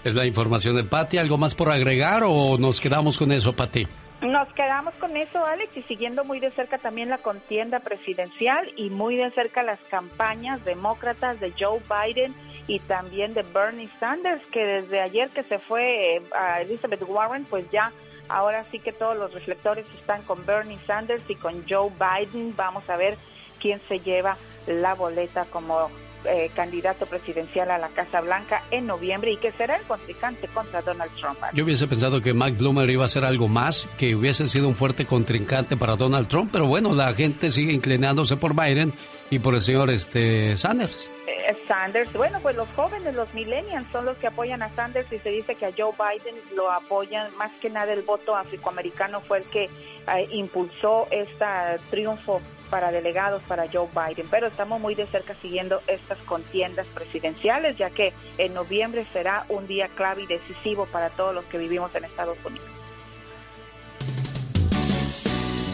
Es 0.04 0.14
la 0.14 0.26
información 0.26 0.76
de 0.76 0.84
Patti. 0.84 1.16
¿Algo 1.16 1.38
más 1.38 1.54
por 1.54 1.70
agregar 1.70 2.24
o 2.26 2.58
nos 2.58 2.78
quedamos 2.78 3.16
con 3.16 3.32
eso, 3.32 3.54
Patti? 3.54 3.86
Nos 4.20 4.52
quedamos 4.52 4.94
con 4.94 5.16
eso, 5.16 5.44
Alex, 5.44 5.76
y 5.78 5.82
siguiendo 5.82 6.24
muy 6.24 6.40
de 6.40 6.50
cerca 6.50 6.76
también 6.78 7.08
la 7.08 7.18
contienda 7.18 7.80
presidencial 7.80 8.70
y 8.76 8.90
muy 8.90 9.16
de 9.16 9.30
cerca 9.30 9.62
las 9.62 9.80
campañas 9.90 10.62
demócratas 10.64 11.40
de 11.40 11.52
Joe 11.58 11.80
Biden 11.88 12.34
y 12.66 12.80
también 12.80 13.32
de 13.32 13.42
Bernie 13.42 13.88
Sanders, 13.98 14.42
que 14.52 14.64
desde 14.64 15.00
ayer 15.00 15.30
que 15.30 15.42
se 15.42 15.58
fue 15.58 16.16
eh, 16.16 16.22
a 16.38 16.60
Elizabeth 16.60 17.02
Warren, 17.06 17.44
pues 17.44 17.70
ya 17.70 17.90
ahora 18.28 18.64
sí 18.70 18.78
que 18.78 18.92
todos 18.92 19.16
los 19.16 19.32
reflectores 19.32 19.86
están 19.98 20.22
con 20.24 20.44
Bernie 20.44 20.78
Sanders 20.86 21.28
y 21.30 21.34
con 21.34 21.64
Joe 21.68 21.90
Biden. 21.90 22.54
Vamos 22.56 22.88
a 22.90 22.96
ver 22.96 23.16
quién 23.58 23.80
se 23.88 24.00
lleva 24.00 24.36
la 24.66 24.94
boleta 24.94 25.44
como 25.46 25.90
eh, 26.26 26.50
candidato 26.54 27.06
presidencial 27.06 27.70
a 27.70 27.78
la 27.78 27.88
Casa 27.88 28.20
Blanca 28.20 28.62
en 28.70 28.86
noviembre 28.86 29.32
y 29.32 29.36
que 29.36 29.52
será 29.52 29.76
el 29.76 29.82
contrincante 29.82 30.48
contra 30.48 30.82
Donald 30.82 31.12
Trump. 31.20 31.38
Yo 31.52 31.64
hubiese 31.64 31.86
pensado 31.86 32.20
que 32.20 32.34
Mike 32.34 32.58
Bloomberg 32.58 32.90
iba 32.90 33.04
a 33.04 33.08
ser 33.08 33.24
algo 33.24 33.48
más, 33.48 33.88
que 33.98 34.14
hubiese 34.14 34.48
sido 34.48 34.68
un 34.68 34.76
fuerte 34.76 35.06
contrincante 35.06 35.76
para 35.76 35.96
Donald 35.96 36.28
Trump, 36.28 36.50
pero 36.52 36.66
bueno, 36.66 36.94
la 36.94 37.12
gente 37.14 37.50
sigue 37.50 37.72
inclinándose 37.72 38.36
por 38.36 38.54
Biden 38.54 38.92
y 39.30 39.38
por 39.38 39.54
el 39.54 39.62
señor 39.62 39.90
este 39.90 40.56
Sanders. 40.56 41.10
Eh, 41.26 41.56
Sanders, 41.66 42.12
bueno, 42.12 42.38
pues 42.40 42.56
los 42.56 42.68
jóvenes, 42.70 43.14
los 43.14 43.32
millennials 43.34 43.86
son 43.90 44.04
los 44.04 44.16
que 44.18 44.26
apoyan 44.26 44.62
a 44.62 44.74
Sanders 44.74 45.10
y 45.12 45.18
se 45.18 45.30
dice 45.30 45.54
que 45.54 45.66
a 45.66 45.72
Joe 45.76 45.92
Biden 45.92 46.36
lo 46.54 46.70
apoyan, 46.70 47.34
más 47.36 47.50
que 47.60 47.70
nada 47.70 47.92
el 47.92 48.02
voto 48.02 48.36
afroamericano 48.36 49.20
fue 49.20 49.38
el 49.38 49.44
que 49.44 49.64
eh, 49.64 50.28
impulsó 50.32 51.08
este 51.10 51.44
triunfo 51.90 52.40
para 52.70 52.90
delegados 52.90 53.42
para 53.42 53.66
Joe 53.72 53.88
Biden, 53.94 54.26
pero 54.30 54.48
estamos 54.48 54.80
muy 54.80 54.94
de 54.94 55.06
cerca 55.06 55.34
siguiendo 55.40 55.80
estas 55.86 56.18
contiendas 56.18 56.86
presidenciales, 56.88 57.76
ya 57.76 57.90
que 57.90 58.12
en 58.38 58.52
noviembre 58.52 59.06
será 59.12 59.46
un 59.48 59.66
día 59.66 59.88
clave 59.88 60.22
y 60.22 60.26
decisivo 60.26 60.86
para 60.86 61.10
todos 61.10 61.34
los 61.34 61.44
que 61.44 61.58
vivimos 61.58 61.94
en 61.94 62.04
Estados 62.04 62.36
Unidos. 62.44 62.68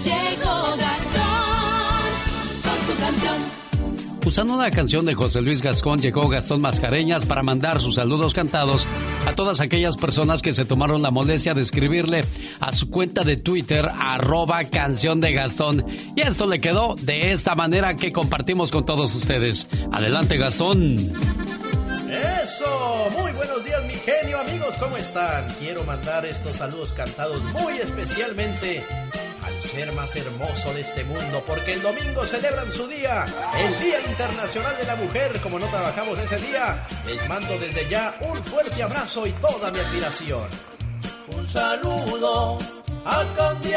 Llegó 0.04 0.76
Gastón 0.76 1.29
su 2.90 3.00
canción. 3.00 3.60
Usando 4.26 4.54
una 4.54 4.70
canción 4.70 5.06
de 5.06 5.14
José 5.14 5.40
Luis 5.40 5.62
Gascón, 5.62 6.00
llegó 6.00 6.28
Gastón 6.28 6.60
Mascareñas 6.60 7.24
para 7.24 7.42
mandar 7.42 7.80
sus 7.80 7.96
saludos 7.96 8.34
cantados 8.34 8.86
a 9.26 9.32
todas 9.32 9.60
aquellas 9.60 9.96
personas 9.96 10.42
que 10.42 10.52
se 10.52 10.64
tomaron 10.64 11.02
la 11.02 11.10
molestia 11.10 11.54
de 11.54 11.62
escribirle 11.62 12.24
a 12.60 12.70
su 12.72 12.90
cuenta 12.90 13.22
de 13.22 13.36
Twitter, 13.38 13.88
arroba 13.98 14.62
canción 14.64 15.20
de 15.20 15.32
Gastón. 15.32 15.86
Y 16.14 16.20
esto 16.20 16.46
le 16.46 16.60
quedó 16.60 16.94
de 17.00 17.32
esta 17.32 17.54
manera 17.54 17.96
que 17.96 18.12
compartimos 18.12 18.70
con 18.70 18.84
todos 18.84 19.14
ustedes. 19.14 19.68
Adelante, 19.90 20.36
Gastón. 20.36 20.96
Eso, 22.42 23.08
muy 23.18 23.32
buenos 23.32 23.64
días 23.64 23.84
mi 23.84 23.94
genio 23.94 24.38
amigos, 24.40 24.76
¿cómo 24.78 24.96
están? 24.96 25.46
Quiero 25.58 25.82
mandar 25.84 26.26
estos 26.26 26.52
saludos 26.52 26.92
cantados 26.92 27.42
muy 27.52 27.78
especialmente 27.78 28.82
al 28.82 29.29
ser 29.60 29.92
más 29.92 30.16
hermoso 30.16 30.72
de 30.72 30.80
este 30.80 31.04
mundo, 31.04 31.42
porque 31.46 31.74
el 31.74 31.82
domingo 31.82 32.24
celebran 32.24 32.72
su 32.72 32.86
día, 32.86 33.24
el 33.58 33.78
Día 33.78 34.00
Internacional 34.00 34.76
de 34.76 34.84
la 34.84 34.96
Mujer. 34.96 35.38
Como 35.42 35.58
no 35.58 35.66
trabajamos 35.66 36.18
ese 36.18 36.38
día, 36.38 36.84
les 37.06 37.28
mando 37.28 37.58
desde 37.58 37.88
ya 37.88 38.14
un 38.20 38.42
fuerte 38.44 38.82
abrazo 38.82 39.26
y 39.26 39.32
toda 39.32 39.70
mi 39.70 39.78
admiración. 39.78 40.48
Un 41.36 41.46
saludo 41.46 42.58
a 43.04 43.24
Candy 43.36 43.74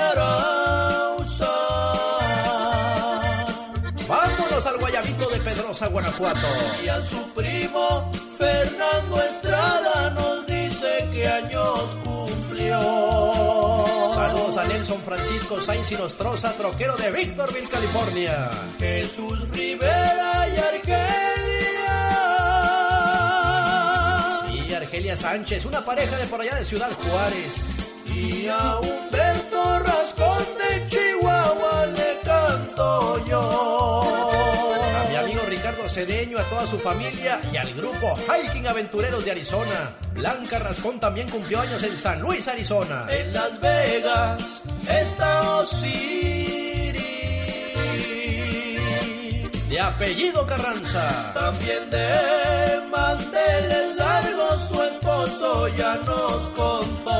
Vámonos 4.08 4.66
al 4.66 4.78
Guayabito 4.80 5.30
de 5.30 5.40
Pedrosa, 5.40 5.88
Guanajuato. 5.88 6.48
Y 6.84 6.88
a 6.88 7.02
su 7.04 7.34
primo 7.34 8.12
Fernando 8.38 9.22
Estrada 9.22 10.10
nos 10.12 10.46
dice 10.46 11.10
que 11.12 11.28
años 11.28 11.98
cumplió. 12.04 13.43
A 14.64 14.66
Nelson 14.66 15.01
Francisco 15.01 15.59
Sainz 15.59 15.91
y 15.91 15.95
Nostroza, 15.95 16.53
troquero 16.53 16.95
de 16.95 17.11
Victorville, 17.11 17.68
California. 17.68 18.49
Jesús 18.80 19.49
Rivera 19.49 20.47
y 20.47 20.57
Argelia. 20.57 21.07
Sí, 24.47 24.74
Argelia 24.74 25.18
Sánchez, 25.18 25.66
una 25.66 25.84
pareja 25.84 26.16
de 26.16 26.28
por 26.28 26.39
allá 26.39 26.55
de 26.55 26.64
Ciudad 26.64 26.91
Juárez. 26.93 27.91
Y 28.05 28.47
a 28.47 28.80
Humberto 28.80 29.80
Rascón 29.80 30.45
de 30.57 30.88
Chihuahua 30.88 31.86
le 31.88 32.20
canto 32.24 33.26
yo. 33.26 34.03
Cedeño, 35.94 36.39
a 36.39 36.44
toda 36.46 36.66
su 36.66 36.80
familia 36.80 37.39
y 37.54 37.58
al 37.58 37.72
grupo 37.76 38.18
Hiking 38.28 38.66
Aventureros 38.66 39.24
de 39.26 39.32
Arizona. 39.32 39.96
Blanca 40.16 40.58
Rascón 40.58 41.00
también 41.00 41.30
cumplió 41.30 41.62
años 41.62 41.84
en 41.84 41.96
San 42.00 42.20
Luis, 42.20 42.48
Arizona. 42.48 43.06
En 43.12 43.32
Las 43.32 43.62
Vegas 43.62 44.62
está 44.89 45.58
Osiris. 45.60 47.00
De 49.70 49.80
apellido 49.80 50.48
Carranza. 50.48 51.32
También 51.36 51.88
de 51.91 52.82
manteles 52.89 53.96
largos 53.96 54.68
su 54.68 54.82
esposo 54.82 55.68
ya 55.78 55.94
nos 55.98 56.50
contó. 56.58 57.12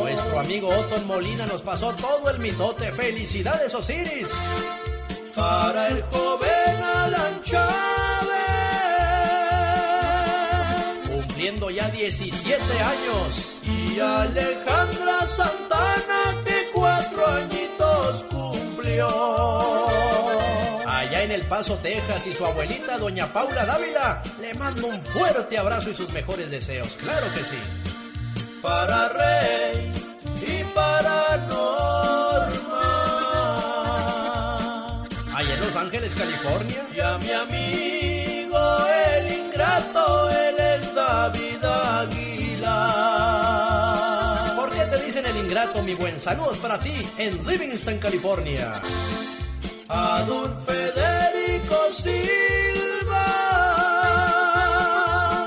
Nuestro 0.00 0.40
amigo 0.40 0.68
Otton 0.70 1.06
Molina 1.06 1.44
nos 1.44 1.60
pasó 1.60 1.92
todo 1.92 2.30
el 2.30 2.38
mitote. 2.38 2.90
¡Felicidades, 2.92 3.74
Osiris! 3.74 4.30
Para 5.36 5.88
el 5.88 6.02
joven 6.10 6.82
Alan 6.82 7.42
Chávez 7.42 7.86
ya 11.70 11.88
17 11.88 12.62
años. 12.62 13.58
Y 13.64 13.98
Alejandra 13.98 15.26
Santana 15.26 16.34
que 16.44 16.70
cuatro 16.72 17.26
añitos 17.26 18.24
cumplió. 18.30 19.08
Allá 20.86 21.22
en 21.22 21.32
El 21.32 21.42
Paso, 21.42 21.76
Texas 21.76 22.26
y 22.26 22.34
su 22.34 22.44
abuelita, 22.44 22.98
doña 22.98 23.26
Paula 23.26 23.64
Dávila, 23.64 24.22
le 24.40 24.54
mando 24.54 24.86
un 24.86 25.00
fuerte 25.02 25.58
abrazo 25.58 25.90
y 25.90 25.94
sus 25.94 26.12
mejores 26.12 26.50
deseos. 26.50 26.88
Claro 26.98 27.26
que 27.32 27.40
sí. 27.40 27.58
Para 28.62 29.08
Rey 29.08 29.92
y 30.46 30.64
para 30.74 31.36
Norma. 31.48 32.75
Ángeles, 35.76 36.14
California. 36.14 36.86
Y 36.94 37.00
a 37.00 37.18
mi 37.18 37.30
amigo 37.30 38.86
el 39.14 39.32
ingrato, 39.32 40.30
el 40.30 40.94
David 40.94 41.64
Aguilar. 41.64 43.26
¿Por 44.56 44.70
qué 44.70 44.84
te 44.86 45.02
dicen 45.04 45.26
el 45.26 45.36
ingrato, 45.36 45.82
mi 45.82 45.94
buen? 45.94 46.18
Saludos 46.18 46.58
para 46.58 46.78
ti 46.78 47.02
en 47.18 47.46
Livingston, 47.46 47.98
California. 47.98 48.80
A 49.88 50.22
don 50.26 50.56
Federico 50.64 51.92
Silva. 51.94 53.24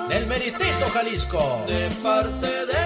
Del 0.10 0.28
Meritito, 0.28 0.90
Jalisco. 0.94 1.64
De 1.68 1.90
parte 2.04 2.66
de 2.66 2.79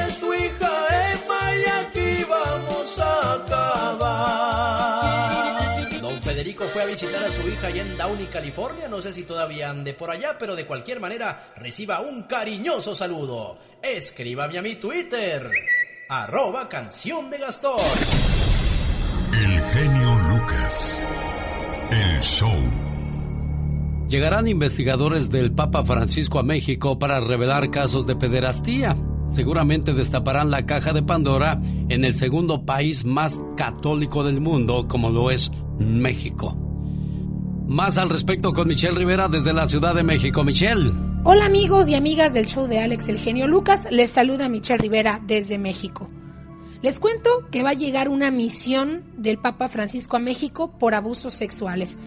Fue 6.71 6.81
a 6.81 6.85
visitar 6.85 7.23
a 7.23 7.29
su 7.29 7.47
hija 7.47 7.67
allá 7.67 7.81
en 7.81 7.97
Downey, 7.97 8.27
California. 8.27 8.87
No 8.87 9.01
sé 9.01 9.13
si 9.13 9.23
todavía 9.23 9.69
ande 9.69 9.93
por 9.93 10.09
allá, 10.09 10.37
pero 10.39 10.55
de 10.55 10.65
cualquier 10.65 10.99
manera 10.99 11.53
reciba 11.57 11.99
un 11.99 12.23
cariñoso 12.23 12.95
saludo. 12.95 13.57
Escríbame 13.81 14.57
a 14.57 14.61
mi 14.61 14.75
Twitter, 14.75 15.51
arroba 16.09 16.69
canción 16.69 17.29
de 17.29 17.37
Gastón. 17.37 17.79
El 19.33 19.61
genio 19.61 20.15
Lucas. 20.29 21.03
El 21.91 22.21
show. 22.21 22.59
Llegarán 24.09 24.47
investigadores 24.47 25.29
del 25.29 25.51
Papa 25.51 25.83
Francisco 25.83 26.39
a 26.39 26.43
México 26.43 26.97
para 26.97 27.19
revelar 27.19 27.71
casos 27.71 28.07
de 28.07 28.15
pederastía 28.15 28.95
seguramente 29.33 29.93
destaparán 29.93 30.51
la 30.51 30.65
caja 30.65 30.93
de 30.93 31.01
Pandora 31.01 31.59
en 31.89 32.05
el 32.05 32.15
segundo 32.15 32.65
país 32.65 33.03
más 33.03 33.41
católico 33.57 34.23
del 34.23 34.39
mundo, 34.39 34.87
como 34.87 35.09
lo 35.09 35.31
es 35.31 35.51
México. 35.79 36.55
Más 37.67 37.97
al 37.97 38.09
respecto 38.09 38.53
con 38.53 38.67
Michelle 38.67 38.97
Rivera 38.97 39.27
desde 39.27 39.53
la 39.53 39.67
Ciudad 39.67 39.95
de 39.95 40.03
México. 40.03 40.43
Michelle. 40.43 40.91
Hola 41.23 41.45
amigos 41.45 41.87
y 41.89 41.95
amigas 41.95 42.33
del 42.33 42.45
show 42.45 42.67
de 42.67 42.79
Alex 42.79 43.07
El 43.07 43.17
Genio 43.17 43.47
Lucas, 43.47 43.87
les 43.89 44.11
saluda 44.11 44.49
Michelle 44.49 44.77
Rivera 44.77 45.21
desde 45.25 45.57
México. 45.57 46.09
Les 46.81 46.99
cuento 46.99 47.47
que 47.49 47.63
va 47.63 47.69
a 47.69 47.73
llegar 47.73 48.09
una 48.09 48.29
misión 48.29 49.03
del 49.15 49.37
Papa 49.37 49.69
Francisco 49.69 50.17
a 50.17 50.19
México 50.19 50.77
por 50.77 50.95
abusos 50.95 51.33
sexuales. 51.33 51.97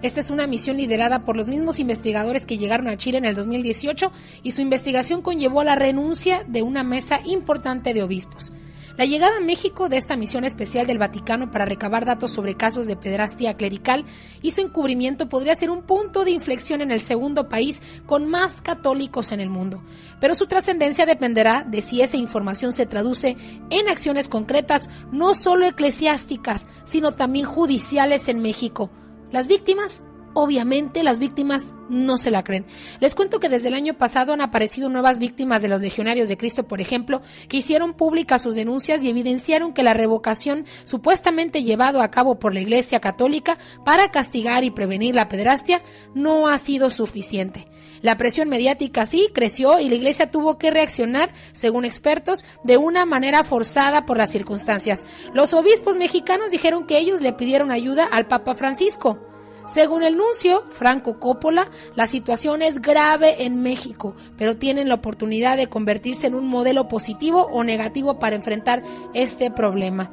Esta 0.00 0.20
es 0.20 0.30
una 0.30 0.46
misión 0.46 0.76
liderada 0.76 1.24
por 1.24 1.36
los 1.36 1.48
mismos 1.48 1.80
investigadores 1.80 2.46
que 2.46 2.58
llegaron 2.58 2.88
a 2.88 2.96
Chile 2.96 3.18
en 3.18 3.24
el 3.24 3.34
2018 3.34 4.12
y 4.42 4.52
su 4.52 4.62
investigación 4.62 5.22
conllevó 5.22 5.60
a 5.60 5.64
la 5.64 5.74
renuncia 5.74 6.44
de 6.46 6.62
una 6.62 6.84
mesa 6.84 7.20
importante 7.24 7.94
de 7.94 8.02
obispos. 8.02 8.52
La 8.96 9.06
llegada 9.06 9.38
a 9.38 9.40
México 9.40 9.88
de 9.88 9.96
esta 9.96 10.16
misión 10.16 10.44
especial 10.44 10.86
del 10.86 10.98
Vaticano 10.98 11.50
para 11.50 11.64
recabar 11.64 12.04
datos 12.04 12.30
sobre 12.30 12.56
casos 12.56 12.86
de 12.86 12.94
pedrastia 12.96 13.56
clerical 13.56 14.04
y 14.42 14.50
su 14.50 14.60
encubrimiento 14.60 15.30
podría 15.30 15.54
ser 15.54 15.70
un 15.70 15.82
punto 15.82 16.24
de 16.24 16.30
inflexión 16.30 16.82
en 16.82 16.90
el 16.90 17.00
segundo 17.00 17.48
país 17.48 17.80
con 18.04 18.28
más 18.28 18.60
católicos 18.60 19.32
en 19.32 19.40
el 19.40 19.48
mundo. 19.48 19.82
Pero 20.20 20.34
su 20.34 20.46
trascendencia 20.46 21.06
dependerá 21.06 21.64
de 21.66 21.80
si 21.80 22.02
esa 22.02 22.18
información 22.18 22.74
se 22.74 22.84
traduce 22.84 23.38
en 23.70 23.88
acciones 23.88 24.28
concretas, 24.28 24.90
no 25.10 25.34
solo 25.34 25.64
eclesiásticas, 25.64 26.66
sino 26.84 27.12
también 27.12 27.46
judiciales 27.46 28.28
en 28.28 28.42
México. 28.42 28.90
Las 29.30 29.48
víctimas 29.48 30.02
Obviamente 30.34 31.02
las 31.02 31.18
víctimas 31.18 31.74
no 31.90 32.16
se 32.16 32.30
la 32.30 32.42
creen. 32.42 32.64
Les 33.00 33.14
cuento 33.14 33.38
que 33.38 33.48
desde 33.48 33.68
el 33.68 33.74
año 33.74 33.94
pasado 33.94 34.32
han 34.32 34.40
aparecido 34.40 34.88
nuevas 34.88 35.18
víctimas 35.18 35.60
de 35.60 35.68
los 35.68 35.80
legionarios 35.80 36.28
de 36.28 36.38
Cristo, 36.38 36.64
por 36.64 36.80
ejemplo, 36.80 37.20
que 37.48 37.58
hicieron 37.58 37.94
públicas 37.94 38.42
sus 38.42 38.54
denuncias 38.54 39.02
y 39.02 39.10
evidenciaron 39.10 39.74
que 39.74 39.82
la 39.82 39.94
revocación 39.94 40.64
supuestamente 40.84 41.64
llevado 41.64 42.00
a 42.00 42.10
cabo 42.10 42.38
por 42.38 42.54
la 42.54 42.60
Iglesia 42.60 43.00
Católica 43.00 43.58
para 43.84 44.10
castigar 44.10 44.64
y 44.64 44.70
prevenir 44.70 45.14
la 45.14 45.28
pedrastia 45.28 45.82
no 46.14 46.48
ha 46.48 46.56
sido 46.58 46.90
suficiente. 46.90 47.68
La 48.00 48.16
presión 48.16 48.48
mediática 48.48 49.06
sí 49.06 49.28
creció 49.32 49.78
y 49.78 49.88
la 49.88 49.94
Iglesia 49.94 50.30
tuvo 50.30 50.58
que 50.58 50.70
reaccionar, 50.70 51.32
según 51.52 51.84
expertos, 51.84 52.44
de 52.64 52.76
una 52.76 53.04
manera 53.06 53.44
forzada 53.44 54.06
por 54.06 54.18
las 54.18 54.32
circunstancias. 54.32 55.06
Los 55.34 55.54
obispos 55.54 55.96
mexicanos 55.96 56.50
dijeron 56.50 56.86
que 56.86 56.98
ellos 56.98 57.20
le 57.20 57.32
pidieron 57.32 57.70
ayuda 57.70 58.04
al 58.04 58.26
Papa 58.26 58.56
Francisco. 58.56 59.31
Según 59.72 60.02
el 60.02 60.18
nuncio 60.18 60.64
Franco 60.68 61.18
Coppola, 61.18 61.70
la 61.94 62.06
situación 62.06 62.60
es 62.60 62.82
grave 62.82 63.46
en 63.46 63.62
México, 63.62 64.14
pero 64.36 64.58
tienen 64.58 64.90
la 64.90 64.96
oportunidad 64.96 65.56
de 65.56 65.68
convertirse 65.68 66.26
en 66.26 66.34
un 66.34 66.46
modelo 66.46 66.88
positivo 66.88 67.48
o 67.50 67.64
negativo 67.64 68.18
para 68.18 68.36
enfrentar 68.36 68.82
este 69.14 69.50
problema. 69.50 70.10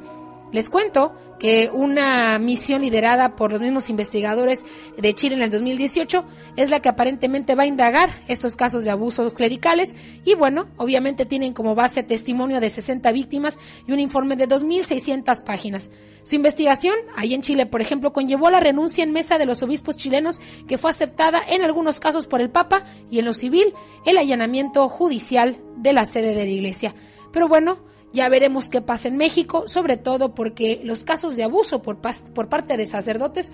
Les 0.52 0.68
cuento 0.68 1.14
que 1.38 1.70
una 1.72 2.38
misión 2.38 2.82
liderada 2.82 3.34
por 3.34 3.50
los 3.50 3.60
mismos 3.60 3.88
investigadores 3.88 4.66
de 4.96 5.14
Chile 5.14 5.36
en 5.36 5.42
el 5.42 5.50
2018 5.50 6.24
es 6.56 6.70
la 6.70 6.80
que 6.80 6.88
aparentemente 6.88 7.54
va 7.54 7.62
a 7.62 7.66
indagar 7.66 8.10
estos 8.28 8.56
casos 8.56 8.84
de 8.84 8.90
abusos 8.90 9.32
clericales 9.34 9.96
y 10.24 10.34
bueno, 10.34 10.68
obviamente 10.76 11.24
tienen 11.24 11.54
como 11.54 11.74
base 11.74 12.02
testimonio 12.02 12.60
de 12.60 12.68
60 12.68 13.10
víctimas 13.12 13.58
y 13.86 13.92
un 13.92 14.00
informe 14.00 14.36
de 14.36 14.48
2.600 14.48 15.44
páginas. 15.44 15.90
Su 16.24 16.34
investigación, 16.34 16.94
ahí 17.16 17.32
en 17.32 17.42
Chile, 17.42 17.64
por 17.64 17.80
ejemplo, 17.80 18.12
conllevó 18.12 18.50
la 18.50 18.60
renuncia 18.60 19.02
en 19.02 19.12
mesa 19.12 19.38
de 19.38 19.46
los 19.46 19.62
obispos 19.62 19.96
chilenos 19.96 20.40
que 20.68 20.78
fue 20.78 20.90
aceptada 20.90 21.40
en 21.48 21.62
algunos 21.62 22.00
casos 22.00 22.26
por 22.26 22.40
el 22.40 22.50
Papa 22.50 22.84
y 23.10 23.18
en 23.18 23.24
lo 23.24 23.32
civil 23.32 23.72
el 24.04 24.18
allanamiento 24.18 24.88
judicial 24.88 25.58
de 25.76 25.92
la 25.94 26.04
sede 26.04 26.34
de 26.34 26.44
la 26.44 26.50
Iglesia. 26.50 26.94
Pero 27.32 27.48
bueno, 27.48 27.78
ya 28.12 28.28
veremos 28.28 28.68
qué 28.68 28.80
pasa 28.80 29.08
en 29.08 29.16
México, 29.16 29.68
sobre 29.68 29.96
todo 29.96 30.34
porque 30.34 30.80
los 30.84 31.04
casos 31.04 31.36
de 31.36 31.44
abuso 31.44 31.82
por, 31.82 31.98
por 31.98 32.48
parte 32.48 32.76
de 32.76 32.86
sacerdotes 32.86 33.52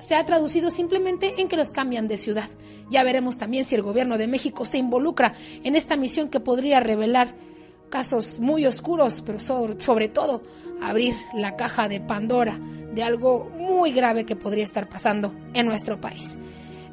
se 0.00 0.14
ha 0.14 0.24
traducido 0.24 0.70
simplemente 0.70 1.40
en 1.40 1.48
que 1.48 1.56
los 1.56 1.72
cambian 1.72 2.06
de 2.06 2.16
ciudad. 2.16 2.48
Ya 2.90 3.02
veremos 3.02 3.38
también 3.38 3.64
si 3.64 3.74
el 3.74 3.82
gobierno 3.82 4.16
de 4.16 4.28
México 4.28 4.64
se 4.64 4.78
involucra 4.78 5.34
en 5.64 5.76
esta 5.76 5.96
misión 5.96 6.28
que 6.28 6.40
podría 6.40 6.80
revelar 6.80 7.34
casos 7.90 8.38
muy 8.40 8.66
oscuros, 8.66 9.22
pero 9.24 9.40
sobre, 9.40 10.08
todo 10.08 10.42
abrir 10.80 11.14
la 11.34 11.56
caja 11.56 11.88
de 11.88 12.00
Pandora 12.00 12.58
de 12.94 13.02
algo 13.02 13.50
muy 13.56 13.92
grave 13.92 14.24
que 14.24 14.36
podría 14.36 14.64
estar 14.64 14.88
pasando 14.88 15.34
en 15.54 15.66
nuestro 15.66 16.00
país. 16.00 16.38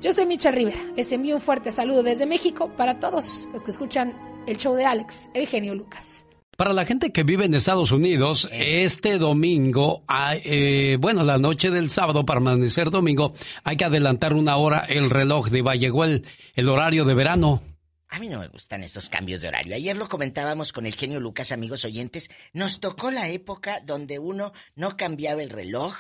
Yo 0.02 0.12
soy 0.12 0.26
Micha 0.26 0.52
Rivera, 0.52 0.80
les 0.96 1.12
envío 1.12 1.36
un 1.36 1.42
fuerte 1.42 1.72
saludo 1.72 2.04
desde 2.04 2.26
México 2.26 2.70
para 2.76 3.00
todos 3.00 3.48
los 3.54 3.64
que 3.64 3.72
escuchan 3.72 4.14
el 4.48 4.58
show 4.58 4.76
de 4.76 4.86
Alex, 4.86 5.30
el 5.34 5.48
genio 5.48 5.74
Lucas. 5.76 6.25
Para 6.56 6.72
la 6.72 6.86
gente 6.86 7.12
que 7.12 7.24
vive 7.24 7.44
en 7.44 7.54
Estados 7.54 7.92
Unidos, 7.92 8.48
este 8.54 9.18
domingo, 9.18 10.06
eh, 10.44 10.98
bueno, 11.02 11.24
la 11.24 11.38
noche 11.38 11.70
del 11.70 11.90
sábado 11.90 12.26
para 12.26 12.40
amanecer 12.40 12.92
domingo, 12.92 13.34
hay 13.66 13.76
que 13.76 13.84
adelantar 13.84 14.34
una 14.34 14.56
hora 14.56 14.86
el 14.88 15.10
reloj 15.10 15.50
de 15.50 15.66
Llegó 15.78 16.06
el, 16.06 16.26
el 16.54 16.70
horario 16.70 17.04
de 17.04 17.14
verano. 17.14 17.62
A 18.08 18.20
mí 18.20 18.30
no 18.30 18.40
me 18.40 18.48
gustan 18.48 18.84
estos 18.84 19.10
cambios 19.10 19.42
de 19.42 19.50
horario. 19.50 19.76
Ayer 19.76 19.98
lo 19.98 20.08
comentábamos 20.08 20.72
con 20.72 20.86
el 20.86 20.96
genio 20.96 21.20
Lucas, 21.20 21.52
amigos 21.52 21.84
oyentes. 21.84 22.30
Nos 22.54 22.80
tocó 22.80 23.12
la 23.12 23.28
época 23.28 23.82
donde 23.84 24.20
uno 24.20 24.54
no 24.76 24.96
cambiaba 24.96 25.44
el 25.44 25.50
reloj, 25.50 25.96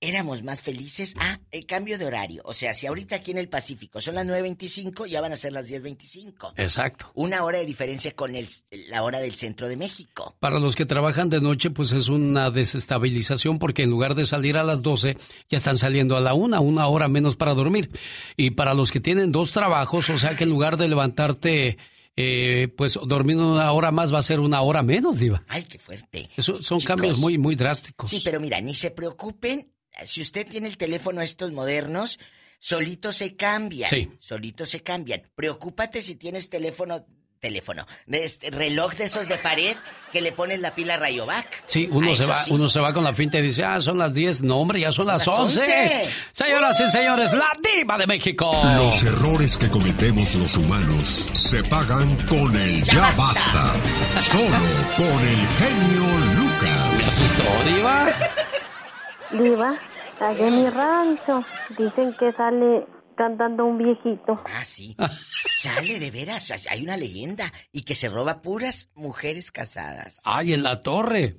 éramos 0.00 0.42
más 0.42 0.60
felices. 0.60 1.14
Ah, 1.18 1.38
el 1.50 1.66
cambio 1.66 1.98
de 1.98 2.06
horario. 2.06 2.42
O 2.44 2.52
sea, 2.52 2.72
si 2.74 2.86
ahorita 2.86 3.16
aquí 3.16 3.30
en 3.30 3.38
el 3.38 3.48
Pacífico 3.48 4.00
son 4.00 4.14
las 4.14 4.26
9.25, 4.26 5.06
ya 5.06 5.20
van 5.20 5.32
a 5.32 5.36
ser 5.36 5.52
las 5.52 5.68
10.25. 5.70 6.54
Exacto. 6.56 7.10
Una 7.14 7.44
hora 7.44 7.58
de 7.58 7.66
diferencia 7.66 8.12
con 8.12 8.34
el, 8.34 8.48
la 8.88 9.02
hora 9.02 9.20
del 9.20 9.34
centro 9.34 9.68
de 9.68 9.76
México. 9.76 10.36
Para 10.40 10.58
los 10.58 10.74
que 10.74 10.86
trabajan 10.86 11.28
de 11.28 11.40
noche, 11.40 11.70
pues 11.70 11.92
es 11.92 12.08
una 12.08 12.50
desestabilización 12.50 13.58
porque 13.58 13.82
en 13.82 13.90
lugar 13.90 14.14
de 14.14 14.26
salir 14.26 14.56
a 14.56 14.64
las 14.64 14.82
12, 14.82 15.16
ya 15.48 15.58
están 15.58 15.78
saliendo 15.78 16.16
a 16.16 16.20
la 16.20 16.34
una, 16.34 16.60
una 16.60 16.86
hora 16.86 17.08
menos 17.08 17.36
para 17.36 17.54
dormir. 17.54 17.90
Y 18.36 18.50
para 18.52 18.74
los 18.74 18.90
que 18.90 19.00
tienen 19.00 19.32
dos 19.32 19.52
trabajos, 19.52 20.08
o 20.08 20.18
sea 20.18 20.36
que 20.36 20.44
en 20.44 20.50
lugar 20.50 20.76
de 20.76 20.88
levantarte... 20.88 21.78
Eh, 22.16 22.68
pues 22.76 22.98
dormir 23.06 23.36
una 23.36 23.72
hora 23.72 23.92
más 23.92 24.12
va 24.12 24.18
a 24.18 24.22
ser 24.22 24.40
una 24.40 24.60
hora 24.60 24.82
menos, 24.82 25.18
Diva. 25.18 25.42
Ay, 25.48 25.62
qué 25.62 25.78
fuerte. 25.78 26.28
Eso 26.36 26.62
son 26.62 26.80
cambios 26.80 27.18
muy, 27.18 27.38
muy 27.38 27.54
drásticos. 27.54 28.10
Sí, 28.10 28.20
pero 28.22 28.40
mira, 28.40 28.60
ni 28.60 28.74
se 28.74 28.90
preocupen 28.90 29.70
si 30.04 30.22
usted 30.22 30.46
tiene 30.46 30.68
el 30.68 30.76
teléfono 30.76 31.22
estos 31.22 31.52
modernos, 31.52 32.18
solito 32.58 33.12
se 33.12 33.36
cambian. 33.36 33.90
Sí. 33.90 34.08
Solito 34.18 34.66
se 34.66 34.82
cambian. 34.82 35.22
Preocúpate 35.34 36.02
si 36.02 36.16
tienes 36.16 36.50
teléfono 36.50 37.06
teléfono, 37.40 37.86
este, 38.06 38.50
reloj 38.50 38.94
de 38.94 39.04
esos 39.04 39.26
de 39.26 39.38
pared 39.38 39.74
que 40.12 40.20
le 40.20 40.32
pones 40.32 40.60
la 40.60 40.74
pila 40.74 40.96
Rayovac. 40.98 41.64
Sí, 41.66 41.88
uno 41.90 42.14
se 42.14 42.26
va, 42.26 42.44
uno 42.50 42.68
se 42.68 42.80
va 42.80 42.92
con 42.92 43.02
la 43.02 43.14
finta 43.14 43.38
y 43.38 43.42
dice, 43.42 43.64
"Ah, 43.64 43.80
son 43.80 43.98
las 43.98 44.12
10." 44.12 44.42
No, 44.42 44.58
hombre, 44.60 44.80
ya 44.80 44.92
son, 44.92 45.06
las, 45.06 45.26
11. 45.26 46.10
Señoras 46.32 46.78
y 46.80 46.90
señores, 46.90 47.32
la 47.32 47.50
diva 47.62 47.96
de 47.96 48.06
México. 48.06 48.50
Los 48.76 49.02
errores 49.02 49.56
que 49.56 49.68
cometemos 49.70 50.34
los 50.34 50.56
humanos 50.56 51.28
se 51.32 51.64
pagan 51.64 52.14
con 52.26 52.54
el 52.54 52.84
ya, 52.84 53.10
basta. 53.16 53.74
Solo 54.30 54.58
con 54.96 55.26
el 55.26 55.46
genio 55.46 56.18
Lucas. 56.36 56.92
¿Me 56.98 57.04
asustó, 57.04 57.74
diva? 57.74 58.49
Diva, 59.32 59.78
allá 60.20 60.48
en 60.48 60.62
mi 60.62 60.70
rancho 60.70 61.44
dicen 61.78 62.14
que 62.18 62.32
sale 62.32 62.86
cantando 63.16 63.66
un 63.66 63.76
viejito. 63.76 64.40
Ah, 64.46 64.64
sí. 64.64 64.96
Sale 65.54 65.98
de 65.98 66.10
veras, 66.10 66.52
hay 66.70 66.82
una 66.82 66.96
leyenda 66.96 67.52
y 67.70 67.82
que 67.82 67.94
se 67.94 68.08
roba 68.08 68.40
puras 68.40 68.88
mujeres 68.94 69.50
casadas. 69.52 70.22
Ay, 70.24 70.54
en 70.54 70.62
la 70.62 70.80
torre. 70.80 71.36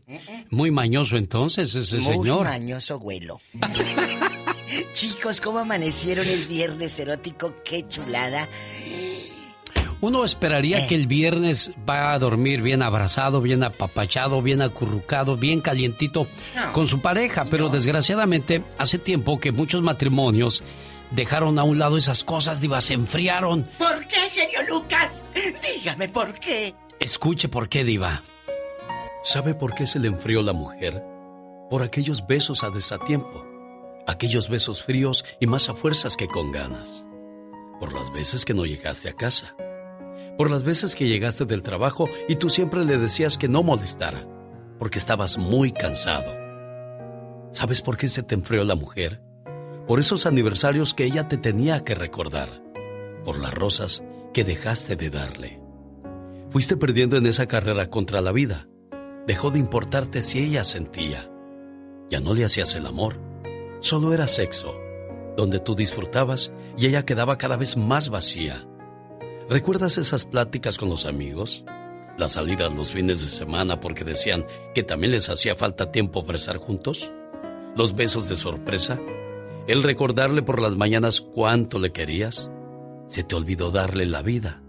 Muy 0.51 0.69
mañoso 0.69 1.17
entonces 1.17 1.73
ese 1.73 1.99
señor. 1.99 2.37
Muy 2.37 2.43
mañoso, 2.43 2.93
abuelo. 2.93 3.41
Chicos, 4.93 5.41
¿cómo 5.41 5.59
amanecieron? 5.59 6.27
Es 6.27 6.47
viernes 6.47 6.99
erótico, 6.99 7.55
qué 7.65 7.87
chulada. 7.87 8.47
Uno 10.01 10.25
esperaría 10.25 10.79
Eh. 10.83 10.87
que 10.87 10.95
el 10.95 11.05
viernes 11.07 11.71
va 11.87 12.11
a 12.11 12.19
dormir 12.19 12.61
bien 12.61 12.81
abrazado, 12.81 13.39
bien 13.39 13.63
apapachado, 13.63 14.41
bien 14.41 14.61
acurrucado, 14.61 15.37
bien 15.37 15.61
calientito 15.61 16.27
No. 16.55 16.73
con 16.73 16.87
su 16.87 17.01
pareja, 17.01 17.45
pero 17.49 17.69
desgraciadamente 17.69 18.63
hace 18.79 18.97
tiempo 18.97 19.39
que 19.39 19.51
muchos 19.51 19.81
matrimonios 19.83 20.63
dejaron 21.11 21.59
a 21.59 21.63
un 21.63 21.77
lado 21.77 21.97
esas 21.97 22.23
cosas, 22.23 22.61
diva, 22.61 22.81
se 22.81 22.95
enfriaron. 22.95 23.69
¿Por 23.77 24.07
qué, 24.07 24.17
genio 24.31 24.59
Lucas? 24.67 25.23
Dígame 25.75 26.09
por 26.09 26.33
qué. 26.33 26.73
Escuche 26.99 27.47
por 27.47 27.69
qué, 27.69 27.83
diva. 27.83 28.23
¿Sabe 29.23 29.53
por 29.53 29.75
qué 29.75 29.85
se 29.85 29.99
le 29.99 30.07
enfrió 30.07 30.41
la 30.41 30.53
mujer? 30.53 31.03
Por 31.69 31.83
aquellos 31.83 32.25
besos 32.25 32.63
a 32.63 32.69
desatiempo, 32.71 33.45
aquellos 34.07 34.49
besos 34.49 34.81
fríos 34.81 35.23
y 35.39 35.45
más 35.45 35.69
a 35.69 35.75
fuerzas 35.75 36.17
que 36.17 36.27
con 36.27 36.51
ganas. 36.51 37.05
Por 37.79 37.93
las 37.93 38.11
veces 38.11 38.45
que 38.45 38.53
no 38.55 38.65
llegaste 38.65 39.09
a 39.09 39.13
casa. 39.13 39.55
Por 40.37 40.49
las 40.49 40.63
veces 40.63 40.95
que 40.95 41.07
llegaste 41.07 41.45
del 41.45 41.61
trabajo 41.61 42.09
y 42.27 42.35
tú 42.35 42.49
siempre 42.49 42.83
le 42.85 42.97
decías 42.97 43.37
que 43.37 43.47
no 43.47 43.63
molestara, 43.63 44.27
porque 44.79 44.99
estabas 44.99 45.37
muy 45.37 45.71
cansado. 45.71 46.33
¿Sabes 47.51 47.81
por 47.81 47.97
qué 47.97 48.07
se 48.07 48.23
te 48.23 48.35
enfrió 48.35 48.63
la 48.63 48.75
mujer? 48.75 49.21
Por 49.87 49.99
esos 49.99 50.25
aniversarios 50.25 50.93
que 50.93 51.03
ella 51.03 51.27
te 51.27 51.37
tenía 51.37 51.83
que 51.83 51.95
recordar. 51.95 52.61
Por 53.25 53.39
las 53.39 53.53
rosas 53.53 54.03
que 54.33 54.43
dejaste 54.43 54.95
de 54.95 55.09
darle. 55.09 55.59
Fuiste 56.49 56.77
perdiendo 56.77 57.17
en 57.17 57.25
esa 57.25 57.45
carrera 57.45 57.89
contra 57.89 58.21
la 58.21 58.31
vida. 58.31 58.67
Dejó 59.27 59.51
de 59.51 59.59
importarte 59.59 60.21
si 60.21 60.39
ella 60.39 60.63
sentía. 60.63 61.29
Ya 62.09 62.19
no 62.19 62.33
le 62.33 62.45
hacías 62.45 62.73
el 62.75 62.85
amor. 62.85 63.19
Solo 63.81 64.13
era 64.13 64.27
sexo, 64.27 64.73
donde 65.35 65.59
tú 65.59 65.75
disfrutabas 65.75 66.51
y 66.77 66.87
ella 66.87 67.05
quedaba 67.05 67.37
cada 67.37 67.57
vez 67.57 67.77
más 67.77 68.09
vacía. 68.09 68.67
¿Recuerdas 69.51 69.97
esas 69.97 70.23
pláticas 70.23 70.77
con 70.77 70.87
los 70.87 71.05
amigos? 71.05 71.65
las 72.17 72.33
salidas 72.33 72.73
los 72.73 72.91
fines 72.91 73.21
de 73.21 73.27
semana 73.27 73.81
porque 73.81 74.05
decían 74.05 74.45
que 74.73 74.83
también 74.83 75.11
les 75.11 75.29
hacía 75.29 75.55
falta 75.55 75.91
tiempo 75.91 76.23
para 76.23 76.37
estar 76.37 76.55
juntos, 76.57 77.11
los 77.75 77.95
besos 77.95 78.29
de 78.29 78.37
sorpresa, 78.37 78.97
el 79.67 79.83
recordarle 79.83 80.41
por 80.41 80.61
las 80.61 80.75
mañanas 80.75 81.19
cuánto 81.19 81.79
le 81.79 81.91
querías, 81.91 82.49
se 83.07 83.23
te 83.23 83.35
olvidó 83.35 83.71
darle 83.71 84.05
la 84.05 84.21
vida, 84.21 84.61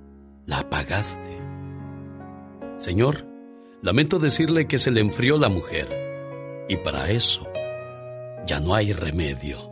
la 0.47 0.61
apagaste. 0.61 1.39
Señor, 2.79 3.25
lamento 3.83 4.19
decirle 4.19 4.67
que 4.67 4.79
se 4.79 4.91
le 4.91 5.01
enfrió 5.01 5.39
la 5.39 5.49
mujer 5.49 6.67
y 6.69 6.77
para 6.77 7.11
eso 7.11 7.47
ya 8.47 8.59
no 8.59 8.75
hay 8.75 8.93
remedio. 8.93 9.72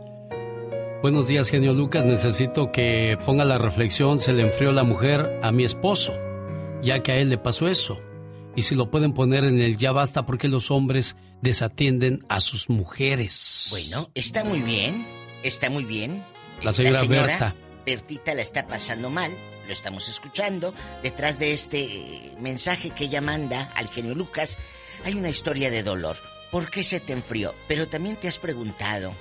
Buenos 1.01 1.27
días, 1.27 1.49
genio 1.49 1.73
Lucas. 1.73 2.05
Necesito 2.05 2.71
que 2.71 3.17
ponga 3.25 3.43
la 3.43 3.57
reflexión, 3.57 4.19
se 4.19 4.33
le 4.33 4.43
enfrió 4.43 4.71
la 4.71 4.83
mujer 4.83 5.39
a 5.41 5.51
mi 5.51 5.65
esposo, 5.65 6.13
ya 6.83 7.01
que 7.01 7.11
a 7.11 7.15
él 7.17 7.29
le 7.29 7.39
pasó 7.39 7.67
eso. 7.67 7.97
Y 8.55 8.61
si 8.61 8.75
lo 8.75 8.91
pueden 8.91 9.13
poner 9.13 9.43
en 9.43 9.59
el 9.61 9.77
ya 9.77 9.91
basta 9.93 10.27
porque 10.27 10.47
los 10.47 10.69
hombres 10.69 11.15
desatienden 11.41 12.23
a 12.29 12.39
sus 12.39 12.69
mujeres. 12.69 13.65
Bueno, 13.71 14.11
está 14.13 14.43
muy 14.43 14.61
bien, 14.61 15.07
está 15.41 15.71
muy 15.71 15.85
bien. 15.85 16.23
La 16.61 16.71
señora, 16.71 17.01
Berta. 17.01 17.55
Bertita 17.83 18.35
la 18.35 18.43
está 18.43 18.67
pasando 18.67 19.09
mal, 19.09 19.31
lo 19.65 19.73
estamos 19.73 20.07
escuchando. 20.07 20.71
Detrás 21.01 21.39
de 21.39 21.53
este 21.53 22.31
mensaje 22.39 22.91
que 22.91 23.05
ella 23.05 23.21
manda 23.21 23.71
al 23.73 23.87
genio 23.87 24.13
Lucas 24.13 24.55
hay 25.03 25.15
una 25.15 25.29
historia 25.29 25.71
de 25.71 25.81
dolor. 25.81 26.17
¿Por 26.51 26.69
qué 26.69 26.83
se 26.83 26.99
te 26.99 27.13
enfrió? 27.13 27.55
Pero 27.67 27.87
también 27.87 28.17
te 28.17 28.27
has 28.27 28.37
preguntado, 28.37 29.15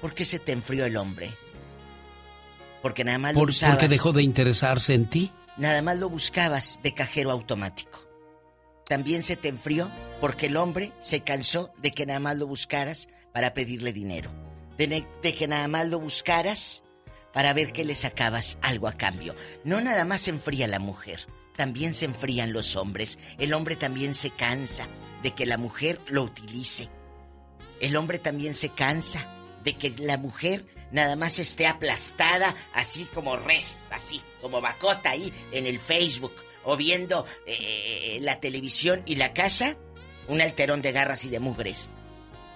¿por 0.00 0.14
qué 0.14 0.24
se 0.24 0.38
te 0.38 0.52
enfrió 0.52 0.84
el 0.86 0.96
hombre? 0.96 1.34
Porque 2.82 3.04
nada 3.04 3.18
más 3.18 3.34
lo 3.34 3.40
¿Por, 3.40 3.48
usabas. 3.48 3.76
¿Porque 3.76 3.88
dejó 3.88 4.12
de 4.12 4.22
interesarse 4.22 4.94
en 4.94 5.06
ti? 5.06 5.32
Nada 5.56 5.82
más 5.82 5.96
lo 5.96 6.10
buscabas 6.10 6.80
de 6.82 6.92
cajero 6.92 7.30
automático. 7.30 8.06
También 8.86 9.22
se 9.22 9.36
te 9.36 9.48
enfrió 9.48 9.90
porque 10.20 10.46
el 10.46 10.56
hombre 10.56 10.92
se 11.00 11.20
cansó 11.20 11.72
de 11.78 11.92
que 11.92 12.06
nada 12.06 12.20
más 12.20 12.36
lo 12.36 12.46
buscaras 12.46 13.08
para 13.32 13.54
pedirle 13.54 13.92
dinero. 13.92 14.30
De, 14.76 15.06
de 15.22 15.34
que 15.34 15.48
nada 15.48 15.68
más 15.68 15.88
lo 15.88 16.00
buscaras 16.00 16.82
para 17.32 17.52
ver 17.52 17.72
que 17.72 17.84
le 17.84 17.94
sacabas 17.94 18.58
algo 18.62 18.88
a 18.88 18.92
cambio. 18.92 19.34
No 19.64 19.80
nada 19.80 20.04
más 20.04 20.22
se 20.22 20.30
enfría 20.30 20.66
la 20.66 20.78
mujer, 20.78 21.26
también 21.56 21.94
se 21.94 22.04
enfrían 22.04 22.52
los 22.52 22.76
hombres. 22.76 23.18
El 23.38 23.54
hombre 23.54 23.76
también 23.76 24.14
se 24.14 24.30
cansa 24.30 24.86
de 25.22 25.32
que 25.32 25.46
la 25.46 25.56
mujer 25.56 26.00
lo 26.08 26.22
utilice. 26.22 26.88
El 27.80 27.96
hombre 27.96 28.18
también 28.18 28.54
se 28.54 28.68
cansa 28.68 29.26
de 29.64 29.74
que 29.74 29.94
la 29.98 30.18
mujer 30.18 30.64
nada 30.92 31.16
más 31.16 31.38
esté 31.38 31.66
aplastada 31.66 32.54
así 32.72 33.06
como 33.12 33.36
res, 33.36 33.88
así 33.92 34.20
como 34.40 34.60
bacota 34.60 35.10
ahí 35.10 35.32
en 35.52 35.66
el 35.66 35.80
Facebook 35.80 36.32
o 36.64 36.76
viendo 36.76 37.26
eh, 37.46 38.18
la 38.22 38.40
televisión 38.40 39.02
y 39.06 39.16
la 39.16 39.32
casa, 39.32 39.76
un 40.28 40.40
alterón 40.40 40.82
de 40.82 40.92
garras 40.92 41.24
y 41.24 41.28
de 41.28 41.40
mugres. 41.40 41.90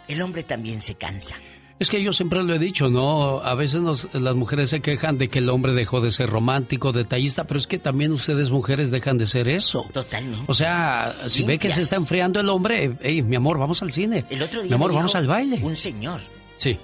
El 0.06 0.22
hombre 0.22 0.42
también 0.42 0.80
se 0.80 0.94
cansa. 0.94 1.36
Es 1.80 1.90
que 1.90 2.02
yo 2.02 2.12
siempre 2.12 2.42
lo 2.42 2.52
he 2.54 2.58
dicho, 2.58 2.88
¿no? 2.90 3.38
A 3.40 3.54
veces 3.54 3.80
nos- 3.80 4.08
las 4.12 4.34
mujeres 4.34 4.70
se 4.70 4.80
quejan 4.80 5.16
de 5.16 5.28
que 5.28 5.38
el 5.38 5.48
hombre 5.48 5.74
dejó 5.74 6.00
de 6.00 6.10
ser 6.10 6.28
romántico, 6.28 6.90
detallista, 6.92 7.44
pero 7.44 7.60
es 7.60 7.68
que 7.68 7.78
también 7.78 8.10
ustedes 8.12 8.50
mujeres 8.50 8.90
dejan 8.90 9.16
de 9.18 9.26
ser 9.28 9.46
eso. 9.46 9.86
Totalmente. 9.92 10.44
O 10.48 10.54
sea, 10.54 11.14
si 11.28 11.44
ve 11.44 11.56
que 11.58 11.70
se 11.70 11.82
está 11.82 11.94
enfriando 11.96 12.40
el 12.40 12.48
hombre, 12.48 12.96
hey, 13.00 13.22
mi 13.22 13.36
amor, 13.36 13.58
vamos 13.58 13.80
al 13.82 13.92
cine. 13.92 14.24
El 14.30 14.42
otro 14.42 14.62
día 14.62 14.70
mi 14.70 14.74
amor, 14.74 14.92
vamos 14.92 15.14
al 15.14 15.28
baile. 15.28 15.60
Un 15.62 15.76
señor, 15.76 16.20
Sí, 16.56 16.76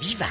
viva, 0.00 0.28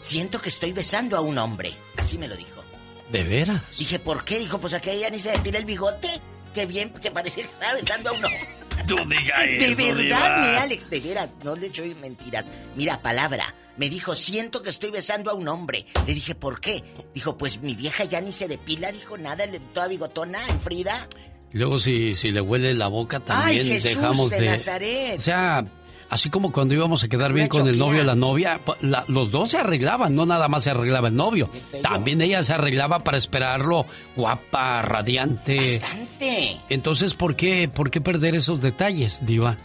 siento 0.00 0.40
que 0.40 0.48
estoy 0.48 0.72
besando 0.72 1.16
a 1.16 1.20
un 1.20 1.38
hombre. 1.38 1.74
Así 1.96 2.18
me 2.18 2.28
lo 2.28 2.36
dijo. 2.36 2.62
de 3.10 3.22
veras. 3.22 3.62
Dije, 3.78 3.98
¿por 3.98 4.24
qué? 4.24 4.38
Dijo, 4.38 4.60
pues 4.60 4.74
aquella 4.74 5.08
ya 5.08 5.10
ni 5.10 5.18
se 5.20 5.30
depila 5.32 5.58
el 5.58 5.64
bigote. 5.64 6.20
Qué 6.54 6.66
bien, 6.66 6.90
que 6.92 7.10
parecía 7.10 7.44
que 7.44 7.52
estaba 7.52 7.74
besando 7.74 8.10
a 8.10 8.12
uno. 8.12 8.28
Tú 8.86 8.96
diga 9.06 9.40
De 9.46 9.74
verdad, 9.74 9.96
Diva. 9.96 10.38
mi 10.40 10.56
Alex, 10.56 10.88
de 10.90 11.00
veras, 11.00 11.28
no 11.44 11.56
le 11.56 11.66
echo 11.66 11.82
mentiras. 12.00 12.50
Mira, 12.76 13.00
palabra. 13.02 13.54
Me 13.76 13.88
dijo, 13.88 14.14
siento 14.16 14.62
que 14.62 14.70
estoy 14.70 14.90
besando 14.90 15.30
a 15.30 15.34
un 15.34 15.46
hombre. 15.46 15.86
Le 16.06 16.14
dije, 16.14 16.34
¿por 16.34 16.60
qué? 16.60 16.82
Dijo, 17.14 17.38
pues 17.38 17.60
mi 17.60 17.74
vieja 17.74 18.04
ya 18.04 18.20
ni 18.20 18.32
se 18.32 18.48
depila, 18.48 18.90
dijo 18.90 19.16
nada, 19.16 19.44
toda 19.72 19.86
bigotona, 19.86 20.40
enfrida. 20.48 21.08
Y 21.52 21.58
Luego 21.58 21.78
si, 21.78 22.14
si 22.16 22.30
le 22.32 22.40
huele 22.40 22.74
la 22.74 22.88
boca 22.88 23.20
también 23.20 23.60
Ay, 23.66 23.72
Jesús 23.74 23.94
dejamos 23.94 24.30
de 24.30 24.40
de... 24.40 24.46
Nazaret. 24.46 25.18
O 25.18 25.22
sea, 25.22 25.64
así 26.10 26.30
como 26.30 26.52
cuando 26.52 26.74
íbamos 26.74 27.04
a 27.04 27.08
quedar 27.08 27.32
bien 27.32 27.48
con 27.48 27.66
el 27.68 27.78
novio 27.78 28.02
o 28.02 28.04
la 28.04 28.14
novia, 28.14 28.60
la- 28.80 29.04
los 29.08 29.30
dos 29.30 29.50
se 29.50 29.58
arreglaban, 29.58 30.14
no 30.14 30.26
nada 30.26 30.48
más 30.48 30.64
se 30.64 30.70
arreglaba 30.70 31.08
el 31.08 31.14
novio. 31.16 31.50
También 31.82 32.20
ella 32.22 32.42
se 32.42 32.52
arreglaba 32.54 33.00
para 33.00 33.18
esperarlo 33.18 33.86
guapa, 34.16 34.82
radiante. 34.82 35.78
Bastante. 35.80 36.56
Entonces, 36.68 37.14
¿por 37.14 37.36
qué, 37.36 37.68
¿por 37.68 37.90
qué 37.90 38.00
perder 38.00 38.34
esos 38.34 38.60
detalles, 38.62 39.24
diva? 39.24 39.56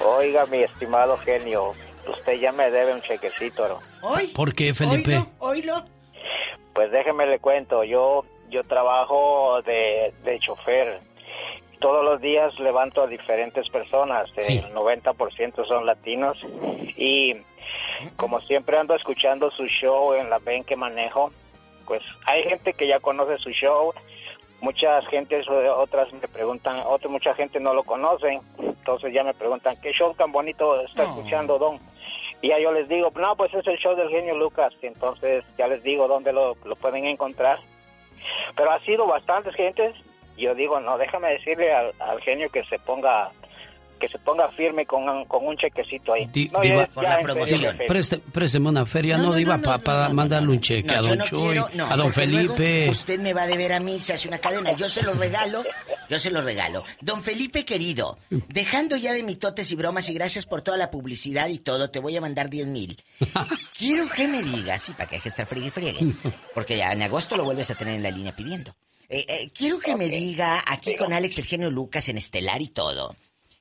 Oiga, 0.01 0.47
mi 0.47 0.59
estimado 0.63 1.17
genio, 1.19 1.73
usted 2.09 2.35
ya 2.35 2.53
me 2.53 2.71
debe 2.71 2.95
un 2.95 3.03
chequecito, 3.03 3.69
¿no? 3.69 3.81
¿Hoy? 4.03 4.29
¿Por 4.29 4.55
qué, 4.55 4.73
Felipe? 4.75 5.17
Oílo, 5.17 5.29
oílo. 5.41 5.85
Pues 6.75 6.91
déjeme 6.93 7.27
le 7.27 7.39
cuento, 7.39 7.85
yo 7.85 8.25
yo 8.49 8.63
trabajo 8.63 9.61
de, 9.63 10.13
de 10.25 10.39
chofer. 10.39 11.01
Todos 11.81 12.05
los 12.05 12.21
días 12.21 12.59
levanto 12.61 13.03
a 13.03 13.07
diferentes 13.07 13.69
personas, 13.71 14.29
Sí. 14.41 14.59
el 14.59 14.73
90% 14.73 15.67
son 15.67 15.85
latinos 15.85 16.39
y 16.97 17.35
como 18.17 18.41
siempre 18.43 18.79
ando 18.79 18.95
escuchando 18.95 19.51
su 19.51 19.67
show 19.67 20.15
en 20.15 20.31
la 20.31 20.39
ven 20.39 20.63
que 20.65 20.77
manejo, 20.77 21.33
pues 21.87 22.03
hay 22.27 22.43
gente 22.45 22.73
que 22.73 22.87
ya 22.87 23.01
conoce 23.01 23.39
su 23.39 23.51
show, 23.51 23.93
muchas 24.61 25.07
gentes 25.09 25.47
eh, 25.49 25.69
otras 25.71 26.13
me 26.13 26.21
preguntan, 26.29 26.81
otra 26.87 27.09
mucha 27.09 27.35
gente 27.35 27.61
no 27.61 27.75
lo 27.75 27.85
conocen, 27.85 28.41
entonces 28.59 29.13
ya 29.13 29.25
me 29.25 29.35
preguntan 29.35 29.81
qué 29.81 29.93
show 29.93 30.15
tan 30.15 30.33
bonito 30.33 30.81
está 30.83 31.05
escuchando 31.05 31.59
Don. 31.59 31.79
Y 32.43 32.49
ya 32.49 32.59
yo 32.59 32.71
les 32.71 32.89
digo, 32.89 33.11
no, 33.17 33.35
pues 33.37 33.53
es 33.55 33.67
el 33.67 33.79
show 33.79 33.97
del 33.97 34.11
genio 34.11 34.37
Lucas, 34.37 34.75
entonces 34.83 35.45
ya 35.57 35.67
les 35.69 35.83
digo 35.83 36.07
dónde 36.07 36.33
lo, 36.33 36.55
lo 36.65 36.77
pueden 36.77 37.07
encontrar. 37.07 37.59
Pero 38.55 38.71
ha 38.73 38.81
sido 38.81 39.07
bastantes 39.07 39.55
gentes, 39.55 39.95
y 40.37 40.43
yo 40.43 40.55
digo, 40.55 40.79
no, 40.81 40.99
déjame 40.99 41.31
decirle 41.31 41.73
al, 41.73 41.93
al 41.99 42.21
genio 42.21 42.51
que 42.51 42.65
se 42.65 42.79
ponga 42.79 43.31
que 43.99 44.09
se 44.09 44.19
ponga 44.19 44.49
firme 44.53 44.87
con, 44.87 45.09
un- 45.09 45.25
con 45.27 45.47
un 45.47 45.57
chequecito 45.57 46.13
ahí. 46.13 46.27
Di- 46.33 46.49
No, 46.53 46.61
diva, 46.61 46.89
ya- 46.97 47.03
ya 47.03 47.15
en 47.21 47.49
serio, 47.49 47.71
Felipe. 47.73 47.87
Preste- 47.87 48.21
présteme 48.33 48.69
una 48.69 48.87
feria, 48.87 49.19
no, 49.19 49.35
diva, 49.35 49.59
para 49.59 50.09
mandarle 50.11 50.51
un 50.53 50.61
cheque 50.61 50.87
No, 50.93 50.99
a 50.99 51.01
don 51.03 51.19
no 51.19 51.25
Chuy, 51.25 51.49
quiero, 51.53 51.69
no, 51.75 51.87
a 51.87 51.97
don 51.97 52.13
Felipe. 52.13 52.89
Usted 52.89 53.19
me 53.21 53.33
va 53.35 53.43
a 53.43 53.47
deber 53.47 53.73
a 53.73 53.81
mí, 53.81 54.01
se 54.01 54.13
hace 54.13 54.29
una 54.29 54.39
cadena. 54.39 54.73
Yo 54.73 54.89
se 54.89 55.03
lo 55.03 55.15
regalo, 55.15 55.65
yo 56.09 56.19
se 56.19 56.31
lo 56.31 56.43
regalo. 56.43 56.85
Don 57.01 57.23
Felipe 57.23 57.65
querido, 57.65 58.19
dejando 58.31 58.97
ya 58.97 59.13
de 59.13 59.23
mitotes 59.23 59.71
y 59.73 59.77
bromas 59.77 60.09
y 60.09 60.15
gracias 60.15 60.47
por 60.47 60.63
toda 60.63 60.77
la 60.77 60.91
publicidad 60.91 61.49
y 61.49 61.59
todo, 61.59 61.91
te 61.91 61.99
voy 61.99 62.17
a 62.17 62.21
mandar 62.21 62.51
10 62.51 62.67
mil. 62.67 63.03
Quiero 63.79 64.09
que 64.09 64.27
me 64.29 64.43
digas, 64.43 64.89
y 64.89 64.93
para 64.93 65.07
que 65.09 65.17
deje 65.17 65.25
de 65.25 65.29
estar 65.31 65.47
friegue 65.47 65.69
y 65.69 65.71
friegue, 65.71 66.15
porque 66.55 66.77
ya 66.77 66.93
en 66.93 67.03
agosto 67.03 67.37
lo 67.37 67.45
vuelves 67.45 67.71
a 67.71 67.75
tener 67.75 67.95
en 67.95 68.03
la 68.03 68.11
línea 68.11 68.35
pidiendo. 68.35 68.75
Eh, 69.09 69.25
eh, 69.29 69.49
quiero 69.57 69.79
que 69.79 69.95
me 69.95 70.09
diga, 70.09 70.63
aquí 70.67 70.97
con 70.97 71.13
Alex 71.13 71.39
el 71.39 71.45
genio 71.45 71.71
Lucas 71.71 72.09
en 72.09 72.19
Estelar 72.19 72.61
y 72.61 72.69
todo, 72.69 73.15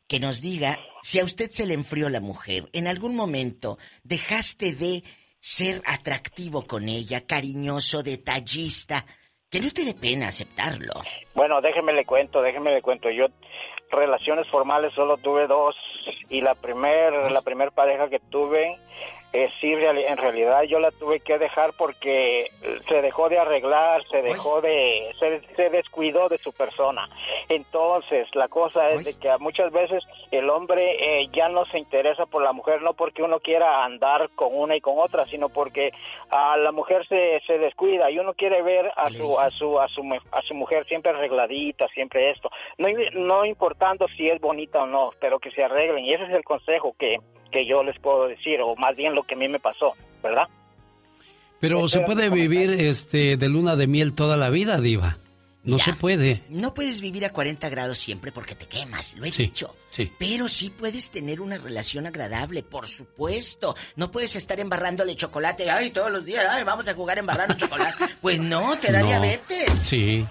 que 0.07 0.19
nos 0.19 0.41
diga 0.41 0.77
si 1.01 1.19
a 1.19 1.23
usted 1.23 1.51
se 1.51 1.65
le 1.65 1.73
enfrió 1.73 2.09
la 2.09 2.19
mujer, 2.19 2.63
en 2.73 2.87
algún 2.87 3.15
momento 3.15 3.77
dejaste 4.03 4.73
de 4.73 5.03
ser 5.39 5.81
atractivo 5.85 6.65
con 6.65 6.89
ella, 6.89 7.25
cariñoso, 7.25 8.01
detallista, 8.01 9.05
que 9.49 9.59
no 9.59 9.69
te 9.71 9.85
dé 9.85 9.93
pena 9.93 10.27
aceptarlo. 10.27 10.93
Bueno, 11.35 11.61
déjeme 11.61 11.93
le 11.93 12.05
cuento, 12.05 12.41
déjeme 12.41 12.73
le 12.73 12.81
cuento. 12.81 13.09
Yo 13.11 13.27
relaciones 13.91 14.47
formales 14.49 14.93
solo 14.93 15.17
tuve 15.17 15.47
dos 15.47 15.75
y 16.29 16.41
la 16.41 16.55
primer 16.55 17.31
la 17.31 17.41
primer 17.41 17.71
pareja 17.71 18.09
que 18.09 18.19
tuve 18.19 18.77
eh, 19.35 19.49
sí 19.59 19.73
en 19.73 20.17
realidad 20.17 20.63
yo 20.63 20.79
la 20.79 20.91
tuve 20.91 21.19
que 21.19 21.37
dejar 21.37 21.73
porque 21.77 22.49
se 22.87 23.01
dejó 23.01 23.27
de 23.27 23.37
arreglar, 23.37 24.01
se 24.07 24.21
dejó 24.21 24.61
de 24.61 25.13
se, 25.19 25.41
se 25.55 25.69
descuidó 25.69 26.29
de 26.29 26.37
su 26.37 26.53
persona. 26.53 27.09
Entonces, 27.49 28.27
la 28.33 28.47
cosa 28.47 28.91
es 28.91 29.03
de 29.03 29.19
que 29.19 29.29
muchas 29.39 29.73
veces 29.73 30.03
el 30.31 30.49
hombre 30.49 31.21
eh, 31.21 31.27
ya 31.33 31.49
no 31.49 31.65
se 31.65 31.79
interesa 31.79 32.25
por 32.25 32.43
la 32.43 32.53
mujer, 32.53 32.81
no 32.81 32.93
porque 32.93 33.23
uno 33.23 33.39
quiera 33.39 33.83
andar 33.83 34.29
con 34.35 34.49
una 34.51 34.77
y 34.77 34.81
con 34.81 34.95
otra, 34.97 35.25
sino 35.25 35.49
porque 35.49 35.91
a 36.29 36.55
la 36.55 36.71
mujer 36.71 37.05
se, 37.07 37.41
se 37.45 37.57
descuida 37.57 38.09
y 38.09 38.19
uno 38.19 38.33
quiere 38.33 38.61
ver 38.61 38.89
a 38.95 39.09
su 39.09 39.37
a 39.37 39.49
su 39.49 39.79
a 39.79 39.87
su 39.89 40.01
a 40.31 40.41
su 40.43 40.53
mujer 40.53 40.85
siempre 40.85 41.11
arregladita, 41.11 41.87
siempre 41.89 42.31
esto, 42.31 42.49
no 42.77 42.87
no 43.13 43.45
importando 43.45 44.07
si 44.15 44.29
es 44.29 44.39
bonita 44.39 44.83
o 44.83 44.85
no, 44.85 45.11
pero 45.19 45.39
que 45.39 45.51
se 45.51 45.63
arreglen. 45.63 46.05
Y 46.05 46.13
ese 46.13 46.23
es 46.23 46.31
el 46.31 46.43
consejo 46.43 46.95
que 46.97 47.17
que 47.55 47.65
yo 47.65 47.83
les 47.83 47.97
puedo 47.99 48.27
decir 48.27 48.59
o 48.61 48.75
más 48.75 48.97
bien 48.97 49.15
lo 49.15 49.23
que 49.23 49.35
a 49.35 49.37
mí 49.37 49.47
me 49.47 49.59
pasó, 49.59 49.93
¿verdad? 50.21 50.43
Pero 51.61 51.87
se 51.87 52.01
puede 52.01 52.29
vivir 52.29 52.69
este 52.71 53.37
de 53.37 53.49
luna 53.49 53.77
de 53.77 53.87
miel 53.87 54.13
toda 54.13 54.35
la 54.35 54.49
vida, 54.49 54.81
diva. 54.81 55.17
No 55.63 55.79
se 55.79 55.93
puede. 55.93 56.43
No 56.49 56.75
puedes 56.75 57.01
vivir 57.01 57.25
a 57.25 57.31
40 57.31 57.69
grados 57.69 57.97
siempre 57.97 58.31
porque 58.31 58.53
te 58.53 58.67
quemas, 58.67 59.15
lo 59.15 59.25
he 59.25 59.31
dicho. 59.31 59.73
Sí. 59.89 60.11
Pero 60.19 60.47
sí 60.47 60.69
puedes 60.69 61.09
tener 61.09 61.41
una 61.41 61.57
relación 61.57 62.05
agradable, 62.05 62.61
por 62.61 62.85
supuesto. 62.85 63.73
No 63.95 64.11
puedes 64.11 64.35
estar 64.35 64.59
embarrándole 64.59 65.15
chocolate, 65.15 65.71
ay, 65.71 65.89
todos 65.89 66.11
los 66.11 66.23
días, 66.23 66.45
ay, 66.47 66.63
vamos 66.63 66.87
a 66.87 66.93
jugar 66.93 67.17
embarrando 67.17 67.55
chocolate. 67.57 68.03
Pues 68.21 68.37
no, 68.39 68.77
te 68.77 68.91
da 68.91 69.01
diabetes. 69.01 69.79
Sí. 69.79 70.23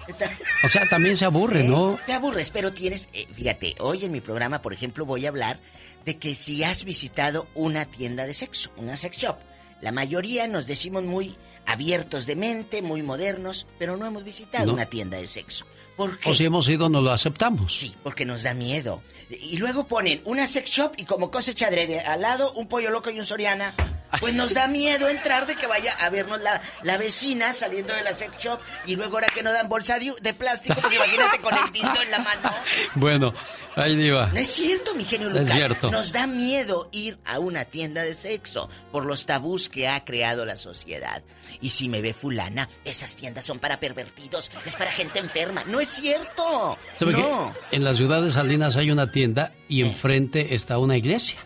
O 0.63 0.69
sea, 0.69 0.87
también 0.87 1.17
se 1.17 1.25
aburre, 1.25 1.61
¿Eh? 1.61 1.67
¿no? 1.67 1.99
Te 2.05 2.13
aburres, 2.13 2.49
pero 2.49 2.71
tienes, 2.71 3.09
eh, 3.11 3.27
fíjate, 3.33 3.75
hoy 3.79 4.05
en 4.05 4.13
mi 4.13 4.21
programa, 4.21 4.61
por 4.61 4.71
ejemplo, 4.71 5.05
voy 5.05 5.25
a 5.25 5.29
hablar 5.29 5.59
de 6.05 6.17
que 6.17 6.35
si 6.35 6.63
has 6.63 6.83
visitado 6.85 7.47
una 7.55 7.85
tienda 7.85 8.25
de 8.25 8.33
sexo, 8.33 8.69
una 8.77 8.95
sex 8.95 9.17
shop, 9.17 9.37
la 9.81 9.91
mayoría 9.91 10.47
nos 10.47 10.67
decimos 10.67 11.03
muy 11.03 11.35
abiertos 11.65 12.25
de 12.27 12.35
mente, 12.35 12.81
muy 12.81 13.01
modernos, 13.01 13.65
pero 13.79 13.97
no 13.97 14.05
hemos 14.05 14.23
visitado 14.23 14.67
No. 14.67 14.73
una 14.73 14.85
tienda 14.85 15.17
de 15.17 15.27
sexo. 15.27 15.65
¿Por 15.97 16.17
qué? 16.19 16.29
O 16.29 16.35
si 16.35 16.45
hemos 16.45 16.67
ido, 16.69 16.89
no 16.89 17.01
lo 17.01 17.11
aceptamos. 17.11 17.75
Sí, 17.75 17.95
porque 18.03 18.25
nos 18.25 18.43
da 18.43 18.53
miedo. 18.53 19.01
Y 19.29 19.57
luego 19.57 19.87
ponen 19.87 20.21
una 20.25 20.45
sex 20.45 20.69
shop 20.69 20.91
y 20.97 21.05
como 21.05 21.31
cosecha 21.31 21.67
adrede, 21.67 22.01
al 22.01 22.21
lado 22.21 22.53
un 22.53 22.67
pollo 22.67 22.91
loco 22.91 23.09
y 23.09 23.19
un 23.19 23.25
soriana. 23.25 23.73
Pues 24.19 24.33
nos 24.33 24.53
da 24.53 24.67
miedo 24.67 25.07
entrar 25.09 25.45
de 25.45 25.55
que 25.55 25.67
vaya 25.67 25.93
a 25.93 26.09
vernos 26.09 26.41
la, 26.41 26.61
la 26.83 26.97
vecina 26.97 27.53
saliendo 27.53 27.93
de 27.93 28.03
la 28.03 28.13
sex 28.13 28.37
shop 28.37 28.59
y 28.85 28.95
luego 28.95 29.15
ahora 29.15 29.27
que 29.33 29.43
no 29.43 29.51
dan 29.51 29.67
bolsa 29.69 29.99
de, 29.99 30.13
de 30.21 30.33
plástico, 30.33 30.79
porque 30.81 30.95
imagínate 30.95 31.39
con 31.39 31.53
el 31.57 31.71
tinto 31.71 32.01
en 32.01 32.11
la 32.11 32.19
mano. 32.19 32.51
Bueno, 32.95 33.33
ahí 33.75 33.95
diva. 33.95 34.27
No 34.27 34.39
es 34.39 34.49
cierto, 34.51 34.95
mi 34.95 35.05
genio 35.05 35.29
Es 35.29 35.33
Lucas. 35.41 35.53
cierto. 35.55 35.91
Nos 35.91 36.11
da 36.13 36.27
miedo 36.27 36.89
ir 36.91 37.17
a 37.25 37.39
una 37.39 37.65
tienda 37.65 38.03
de 38.03 38.13
sexo 38.13 38.69
por 38.91 39.05
los 39.05 39.25
tabús 39.25 39.69
que 39.69 39.87
ha 39.87 40.03
creado 40.05 40.45
la 40.45 40.57
sociedad. 40.57 41.23
Y 41.61 41.69
si 41.69 41.89
me 41.89 42.01
ve 42.01 42.13
fulana, 42.13 42.69
esas 42.83 43.15
tiendas 43.15 43.45
son 43.45 43.59
para 43.59 43.79
pervertidos, 43.79 44.51
es 44.65 44.75
para 44.75 44.91
gente 44.91 45.19
enferma. 45.19 45.63
No 45.65 45.79
es 45.79 45.89
cierto. 45.89 46.77
¿Sabe 46.95 47.13
no. 47.13 47.53
que 47.69 47.75
en 47.77 47.83
la 47.83 47.93
ciudad 47.93 48.21
de 48.21 48.31
Salinas 48.31 48.75
hay 48.75 48.91
una 48.91 49.11
tienda 49.11 49.51
y 49.69 49.81
enfrente 49.81 50.53
está 50.55 50.77
una 50.77 50.97
iglesia? 50.97 51.39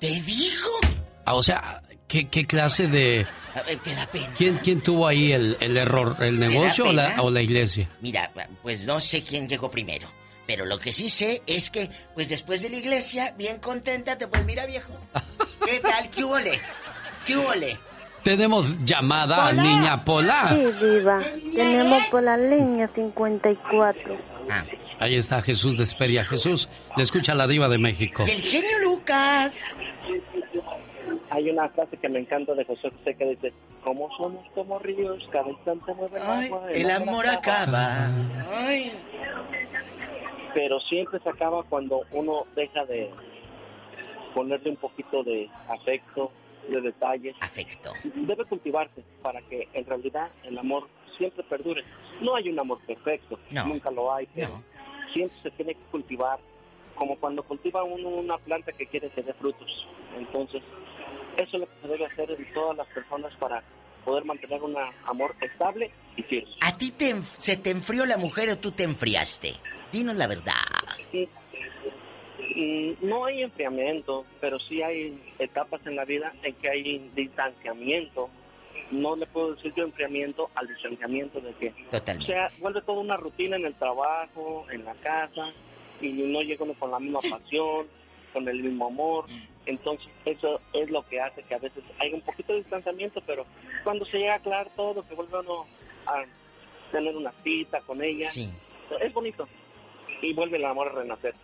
¿Te 0.00 0.08
dijo? 0.22 0.70
Ah, 1.26 1.34
o 1.34 1.42
sea, 1.42 1.82
¿qué, 2.10 2.28
qué 2.28 2.46
clase 2.46 2.88
de... 2.88 3.26
A 3.54 3.62
ver, 3.62 3.78
te 3.78 3.94
da 3.94 4.06
pena. 4.06 4.34
¿Quién, 4.36 4.58
quién 4.58 4.80
tuvo 4.80 5.06
ahí 5.06 5.32
el, 5.32 5.56
el 5.60 5.76
error? 5.76 6.16
¿El 6.20 6.38
negocio 6.38 6.86
o 6.88 6.92
la, 6.92 7.10
pena? 7.10 7.22
o 7.22 7.30
la 7.30 7.40
iglesia? 7.40 7.88
Mira, 8.00 8.30
pues 8.62 8.84
no 8.84 9.00
sé 9.00 9.22
quién 9.22 9.48
llegó 9.48 9.70
primero. 9.70 10.08
Pero 10.46 10.64
lo 10.64 10.78
que 10.78 10.92
sí 10.92 11.08
sé 11.08 11.42
es 11.46 11.70
que, 11.70 11.90
pues 12.14 12.28
después 12.28 12.62
de 12.62 12.70
la 12.70 12.76
iglesia, 12.76 13.34
bien 13.38 13.58
contenta, 13.58 14.18
te 14.18 14.26
pues 14.26 14.44
mira 14.44 14.66
viejo. 14.66 14.92
¿Qué 15.64 15.78
tal? 15.78 16.10
¿Qué 16.10 16.24
huele? 16.24 16.60
¿Qué 17.24 17.36
huele? 17.36 17.78
Tenemos 18.24 18.84
llamada 18.84 19.46
a 19.46 19.52
niña 19.52 20.04
Pola. 20.04 20.50
Sí, 20.50 20.84
Diva. 20.84 21.20
Tenemos 21.54 22.04
por 22.06 22.22
la 22.22 22.36
línea 22.36 22.88
54. 22.88 24.16
Ah. 24.50 24.64
Ahí 24.98 25.16
está 25.16 25.40
Jesús 25.40 25.78
de 25.78 25.84
Esperia. 25.84 26.24
Jesús, 26.24 26.68
le 26.96 27.02
escucha 27.02 27.34
la 27.34 27.46
diva 27.46 27.68
de 27.68 27.78
México. 27.78 28.24
El 28.24 28.42
genio 28.42 28.78
Lucas. 28.82 29.62
Hay 31.30 31.48
una 31.48 31.68
frase 31.68 31.96
que 31.96 32.08
me 32.08 32.18
encanta 32.18 32.54
de 32.54 32.64
José 32.64 32.90
José 32.90 33.14
que 33.14 33.24
dice, 33.24 33.52
como 33.84 34.10
somos 34.16 34.44
como 34.54 34.78
ríos, 34.80 35.26
cada 35.30 35.48
instante 35.48 35.94
mueve 35.94 36.16
el 36.18 36.22
Ay, 36.26 36.46
agua. 36.46 36.72
el 36.72 36.90
amor 36.90 37.26
acaba. 37.28 38.08
Ay. 38.52 38.92
Pero 40.54 40.80
siempre 40.80 41.20
se 41.20 41.28
acaba 41.28 41.62
cuando 41.62 42.02
uno 42.12 42.44
deja 42.56 42.84
de 42.86 43.08
ponerle 44.34 44.70
un 44.70 44.76
poquito 44.76 45.22
de 45.22 45.48
afecto, 45.68 46.32
de 46.68 46.80
detalles. 46.80 47.36
Afecto. 47.40 47.92
Debe 48.02 48.44
cultivarse 48.46 49.02
para 49.22 49.40
que 49.42 49.68
en 49.72 49.86
realidad 49.86 50.28
el 50.42 50.58
amor 50.58 50.88
siempre 51.16 51.44
perdure. 51.44 51.84
No 52.20 52.34
hay 52.34 52.48
un 52.48 52.58
amor 52.58 52.80
perfecto, 52.86 53.38
No. 53.50 53.66
nunca 53.66 53.90
lo 53.92 54.12
hay, 54.12 54.26
pero 54.34 54.62
siempre 55.12 55.36
se 55.42 55.50
tiene 55.52 55.74
que 55.74 55.82
cultivar, 55.92 56.38
como 56.96 57.16
cuando 57.16 57.42
cultiva 57.44 57.84
uno 57.84 58.08
una 58.08 58.36
planta 58.38 58.72
que 58.72 58.86
quiere 58.86 59.08
que 59.10 59.22
dé 59.22 59.32
frutos. 59.34 59.86
Entonces, 60.18 60.62
eso 61.36 61.56
es 61.56 61.60
lo 61.60 61.66
que 61.66 61.72
se 61.82 61.88
debe 61.88 62.06
hacer 62.06 62.30
en 62.30 62.52
todas 62.52 62.76
las 62.76 62.86
personas 62.88 63.32
para 63.36 63.62
poder 64.04 64.24
mantener 64.24 64.62
un 64.62 64.74
amor 65.06 65.34
estable 65.40 65.90
y 66.16 66.22
firme. 66.22 66.50
¿A 66.62 66.76
ti 66.76 66.90
te 66.90 67.14
se 67.22 67.56
te 67.56 67.70
enfrió 67.70 68.06
la 68.06 68.16
mujer 68.16 68.48
o 68.50 68.58
tú 68.58 68.72
te 68.72 68.84
enfriaste? 68.84 69.54
Dinos 69.92 70.16
la 70.16 70.26
verdad. 70.26 70.54
Mm, 72.56 72.92
No 73.02 73.24
hay 73.26 73.42
enfriamiento, 73.42 74.24
pero 74.40 74.58
sí 74.58 74.82
hay 74.82 75.20
etapas 75.38 75.80
en 75.86 75.96
la 75.96 76.04
vida 76.04 76.32
en 76.42 76.54
que 76.54 76.68
hay 76.70 77.10
distanciamiento. 77.14 78.28
No 78.90 79.14
le 79.14 79.26
puedo 79.26 79.54
decir 79.54 79.72
yo 79.76 79.84
enfriamiento 79.84 80.50
al 80.54 80.66
distanciamiento 80.66 81.40
de 81.40 81.52
que 81.54 81.70
Totalmente. 81.90 82.32
o 82.32 82.34
sea, 82.36 82.50
vuelve 82.58 82.82
toda 82.82 83.00
una 83.00 83.16
rutina 83.16 83.56
en 83.56 83.66
el 83.66 83.74
trabajo, 83.74 84.66
en 84.70 84.84
la 84.84 84.94
casa, 84.94 85.52
y 86.00 86.08
no 86.08 86.40
llega 86.42 86.64
uno 86.64 86.74
con 86.74 86.90
la 86.90 86.98
misma 86.98 87.20
pasión, 87.30 87.86
con 88.32 88.48
el 88.48 88.62
mismo 88.62 88.86
amor. 88.88 89.26
Entonces, 89.70 90.06
eso 90.24 90.60
es 90.72 90.90
lo 90.90 91.02
que 91.08 91.20
hace 91.20 91.42
que 91.42 91.54
a 91.54 91.58
veces 91.58 91.82
hay 91.98 92.12
un 92.12 92.20
poquito 92.20 92.52
de 92.52 92.58
distanciamiento, 92.58 93.22
pero 93.26 93.46
cuando 93.84 94.04
se 94.06 94.18
llega 94.18 94.34
a 94.34 94.36
aclarar 94.36 94.68
todo, 94.76 95.02
que 95.08 95.14
vuelve 95.14 95.38
uno 95.40 95.64
a 96.06 96.22
tener 96.92 97.16
una 97.16 97.32
cita 97.44 97.80
con 97.86 98.02
ella, 98.02 98.28
es 98.28 99.12
bonito. 99.14 99.48
Y 100.22 100.32
vuelve 100.34 100.58
el 100.58 100.64
amor 100.66 100.88
a 100.88 100.92
renacer. 101.00 101.34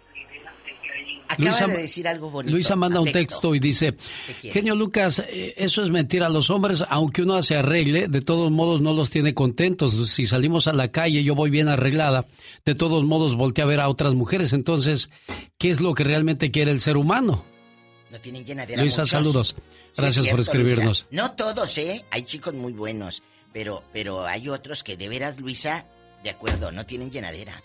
Acaba 1.28 1.50
Luisa- 1.50 1.66
de 1.66 1.76
decir 1.78 2.06
algo 2.08 2.30
bonito. 2.30 2.54
Luisa 2.54 2.76
manda 2.76 3.00
un 3.00 3.10
texto 3.10 3.54
y 3.54 3.58
dice, 3.58 3.94
genio 4.42 4.74
Lucas, 4.74 5.18
eh, 5.28 5.54
eso 5.56 5.82
es 5.82 5.90
mentira. 5.90 6.28
Los 6.28 6.50
hombres, 6.50 6.84
aunque 6.88 7.22
uno 7.22 7.42
se 7.42 7.56
arregle, 7.56 8.06
de 8.08 8.20
todos 8.22 8.50
modos 8.50 8.80
no 8.80 8.92
los 8.92 9.10
tiene 9.10 9.34
contentos. 9.34 10.10
Si 10.10 10.26
salimos 10.26 10.68
a 10.68 10.72
la 10.72 10.88
calle, 10.88 11.24
yo 11.24 11.34
voy 11.34 11.50
bien 11.50 11.68
arreglada, 11.68 12.26
de 12.64 12.74
todos 12.74 13.04
modos 13.04 13.34
voltea 13.34 13.64
a 13.64 13.68
ver 13.68 13.80
a 13.80 13.88
otras 13.88 14.14
mujeres. 14.14 14.52
Entonces, 14.52 15.10
¿qué 15.58 15.70
es 15.70 15.80
lo 15.80 15.94
que 15.94 16.04
realmente 16.04 16.50
quiere 16.50 16.70
el 16.70 16.80
ser 16.80 16.96
humano? 16.96 17.44
No 18.10 18.20
tienen 18.20 18.44
llenadera 18.44 18.80
Luisa, 18.82 19.02
muchos. 19.02 19.10
saludos. 19.10 19.56
Sí, 19.92 20.02
Gracias 20.02 20.28
por 20.28 20.40
escribirnos. 20.40 20.84
Luisa. 20.84 21.06
No 21.10 21.32
todos, 21.32 21.78
¿eh? 21.78 22.04
Hay 22.10 22.24
chicos 22.24 22.54
muy 22.54 22.72
buenos. 22.72 23.22
Pero, 23.52 23.82
pero 23.92 24.26
hay 24.26 24.48
otros 24.48 24.84
que 24.84 24.96
de 24.96 25.08
veras, 25.08 25.40
Luisa, 25.40 25.86
de 26.22 26.30
acuerdo, 26.30 26.70
no 26.70 26.84
tienen 26.86 27.10
llenadera. 27.10 27.62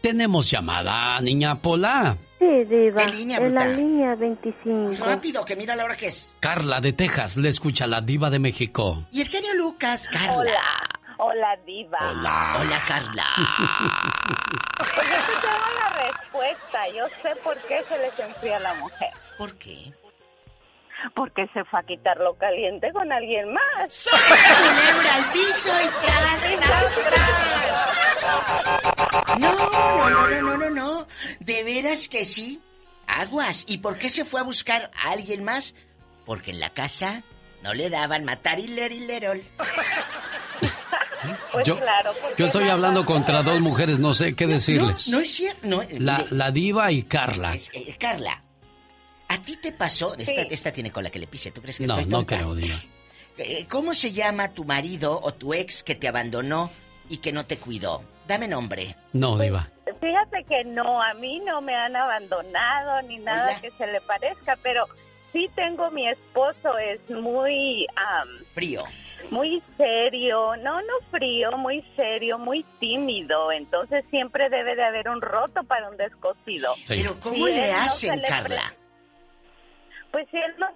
Tenemos 0.00 0.50
llamada, 0.50 1.20
niña 1.20 1.60
Pola. 1.60 2.16
Sí, 2.38 2.46
Diva. 2.64 3.04
¿Qué 3.04 3.12
línea, 3.16 3.36
en 3.36 3.54
la 3.54 3.68
línea 3.68 4.14
25. 4.14 5.04
Rápido, 5.04 5.44
que 5.44 5.56
mira 5.56 5.76
la 5.76 5.84
hora 5.84 5.94
que 5.94 6.06
es. 6.06 6.34
Carla 6.40 6.80
de 6.80 6.94
Texas, 6.94 7.36
le 7.36 7.50
escucha 7.50 7.86
la 7.86 8.00
diva 8.00 8.30
de 8.30 8.38
México. 8.38 9.04
Y 9.12 9.20
el 9.20 9.28
genio 9.28 9.52
Lucas, 9.54 10.08
Carla. 10.10 10.38
Hola, 10.38 10.62
hola 11.20 11.56
diva. 11.66 11.98
Hola. 12.10 12.56
Hola, 12.58 12.82
Carla. 12.86 13.26
Pues 14.78 15.08
yo 15.08 15.16
sí 15.26 15.32
tengo 15.40 15.70
la 15.78 15.88
respuesta. 16.06 16.88
Yo 16.88 17.08
sé 17.22 17.36
por 17.42 17.56
qué 17.58 17.82
se 17.82 17.98
les 17.98 18.18
enfría 18.18 18.56
a 18.56 18.60
la 18.60 18.74
mujer. 18.74 19.10
¿Por 19.36 19.56
qué? 19.58 19.92
Porque 21.14 21.46
se 21.52 21.64
fue 21.64 21.80
a 21.80 21.82
quitar 21.82 22.18
lo 22.18 22.34
caliente 22.34 22.92
con 22.92 23.10
alguien 23.10 23.52
más. 23.52 24.08
culebra 24.10 25.14
al 25.14 25.32
piso 25.32 25.70
y 25.82 25.88
tras, 26.04 26.40
No, 29.38 29.54
no, 29.54 30.10
no, 30.10 30.28
no, 30.28 30.40
no, 30.42 30.56
no, 30.56 30.70
no. 30.70 31.06
De 31.38 31.64
veras 31.64 32.08
que 32.08 32.24
sí. 32.24 32.60
Aguas. 33.06 33.64
¿Y 33.66 33.78
por 33.78 33.98
qué 33.98 34.08
se 34.10 34.24
fue 34.24 34.40
a 34.40 34.44
buscar 34.44 34.90
a 35.04 35.10
alguien 35.12 35.44
más? 35.44 35.74
Porque 36.24 36.50
en 36.52 36.60
la 36.60 36.70
casa 36.70 37.22
no 37.62 37.74
le 37.74 37.90
daban 37.90 38.24
matar 38.24 38.58
y 38.58 38.68
ler 38.68 38.92
y 38.92 39.00
lerol. 39.00 39.42
Pues 41.52 41.66
yo, 41.66 41.78
claro, 41.78 42.12
porque 42.20 42.34
yo 42.38 42.46
estoy 42.46 42.62
nada 42.62 42.74
hablando 42.74 43.04
contra 43.04 43.42
dos 43.42 43.60
mujeres, 43.60 43.98
no 43.98 44.14
sé 44.14 44.34
qué 44.34 44.46
decirles. 44.46 45.08
No 45.08 45.20
es 45.20 45.30
cierto. 45.34 45.66
No, 45.66 45.82
eh, 45.82 45.88
La, 45.98 46.24
la 46.30 46.50
diva 46.50 46.90
y 46.92 47.02
Carla. 47.02 47.54
eh, 47.54 47.96
Carla, 47.98 48.42
¿a 49.28 49.42
ti 49.42 49.56
te 49.56 49.72
pasó? 49.72 50.14
Esta, 50.16 50.42
esta 50.42 50.72
tiene 50.72 50.90
cola 50.90 51.10
que 51.10 51.18
le 51.18 51.26
pise. 51.26 51.50
¿Tú 51.50 51.60
crees 51.62 51.78
que 51.78 51.86
No, 51.86 51.94
estoy 51.94 52.10
no 52.10 52.18
tonta? 52.18 52.36
creo, 52.36 52.54
diva. 52.54 52.74
Eh, 53.38 53.64
¿Cómo 53.70 53.94
se 53.94 54.12
llama 54.12 54.48
tu 54.52 54.64
marido 54.66 55.18
o 55.22 55.32
tu 55.32 55.54
ex 55.54 55.82
que 55.82 55.94
te 55.94 56.06
abandonó 56.08 56.70
y 57.08 57.18
que 57.18 57.32
no 57.32 57.46
te 57.46 57.56
cuidó? 57.58 58.04
Dame 58.28 58.46
nombre. 58.48 58.96
No, 59.14 59.38
diva. 59.38 59.70
Fíjate 59.98 60.44
que 60.46 60.64
no, 60.64 61.00
a 61.02 61.14
mí 61.14 61.40
no 61.40 61.62
me 61.62 61.74
han 61.74 61.96
abandonado 61.96 63.00
ni 63.08 63.16
nada 63.18 63.58
que 63.60 63.70
se 63.78 63.86
le 63.86 64.00
parezca, 64.02 64.58
pero 64.62 64.84
sí 65.32 65.48
tengo 65.54 65.90
mi 65.90 66.06
esposo, 66.06 66.76
es 66.78 67.00
muy... 67.08 67.86
Frío. 68.54 68.84
Muy 69.30 69.62
serio, 69.76 70.56
no, 70.56 70.80
no 70.80 70.94
frío, 71.10 71.52
muy 71.56 71.82
serio, 71.96 72.38
muy 72.38 72.64
tímido. 72.78 73.52
Entonces 73.52 74.04
siempre 74.10 74.48
debe 74.48 74.74
de 74.76 74.84
haber 74.84 75.08
un 75.08 75.20
roto 75.20 75.62
para 75.64 75.88
un 75.88 75.96
descosido. 75.96 76.74
Pero 76.88 77.18
¿cómo 77.20 77.46
Si 77.46 77.52
le 77.52 77.72
no 77.72 77.78
hacen, 77.78 78.16
le 78.20 78.28
Carla? 78.28 78.72
Pues 80.10 80.26
si 80.30 80.36
él 80.38 80.54
no 80.58 80.66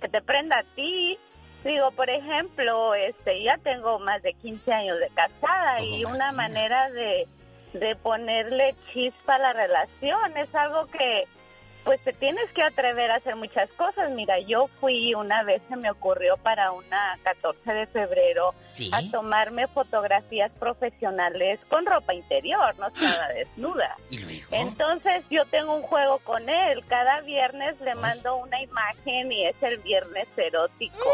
que 0.00 0.08
te 0.08 0.22
prenda 0.22 0.58
a 0.58 0.74
ti. 0.74 1.18
Digo, 1.64 1.90
por 1.90 2.08
ejemplo, 2.08 2.94
este, 2.94 3.42
ya 3.42 3.58
tengo 3.58 3.98
más 3.98 4.22
de 4.22 4.32
15 4.34 4.72
años 4.72 4.98
de 5.00 5.08
casada 5.08 5.82
y 5.82 6.04
una 6.04 6.30
manera 6.32 6.88
de, 6.90 7.26
de 7.72 7.96
ponerle 7.96 8.74
chispa 8.92 9.34
a 9.34 9.38
la 9.38 9.52
relación 9.52 10.36
es 10.36 10.54
algo 10.54 10.86
que, 10.86 11.24
pues 11.88 12.02
te 12.04 12.12
tienes 12.12 12.44
que 12.54 12.62
atrever 12.62 13.10
a 13.10 13.14
hacer 13.14 13.34
muchas 13.34 13.70
cosas. 13.70 14.10
Mira, 14.10 14.38
yo 14.40 14.68
fui 14.78 15.14
una 15.14 15.42
vez, 15.42 15.62
se 15.70 15.76
me 15.76 15.90
ocurrió 15.90 16.36
para 16.36 16.70
una 16.70 17.16
14 17.22 17.72
de 17.72 17.86
febrero 17.86 18.52
Sí. 18.66 18.90
a 18.92 19.00
tomarme 19.10 19.66
fotografías 19.68 20.52
profesionales 20.60 21.58
con 21.70 21.86
ropa 21.86 22.12
interior, 22.12 22.74
no 22.78 22.88
estaba 22.88 23.28
desnuda. 23.28 23.96
¿Y 24.10 24.18
luego? 24.18 24.48
Entonces 24.50 25.24
yo 25.30 25.46
tengo 25.46 25.76
un 25.76 25.80
juego 25.82 26.18
con 26.24 26.46
él. 26.50 26.84
Cada 26.88 27.22
viernes 27.22 27.80
le 27.80 27.94
mando 27.94 28.36
una 28.36 28.62
imagen 28.62 29.32
y 29.32 29.46
es 29.46 29.56
el 29.62 29.78
viernes 29.78 30.28
erótico. 30.36 31.08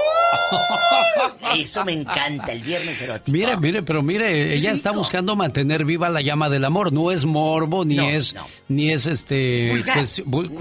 Eso 1.57 1.85
me 1.85 1.93
encanta, 1.93 2.51
el 2.51 2.63
viernes 2.63 3.01
erótico. 3.01 3.31
Mire, 3.31 3.57
mire, 3.59 3.83
pero 3.85 4.03
mire, 4.03 4.53
ella 4.55 4.73
está 4.73 4.91
buscando 4.91 5.37
mantener 5.37 5.85
viva 5.85 6.09
la 6.09 6.21
llama 6.21 6.49
del 6.49 6.65
amor. 6.65 6.93
No 6.93 7.13
es 7.13 7.25
morbo, 7.25 7.85
ni 7.85 8.01
es, 8.01 8.35
ni 8.67 8.91
es 8.91 9.07
este 9.07 9.73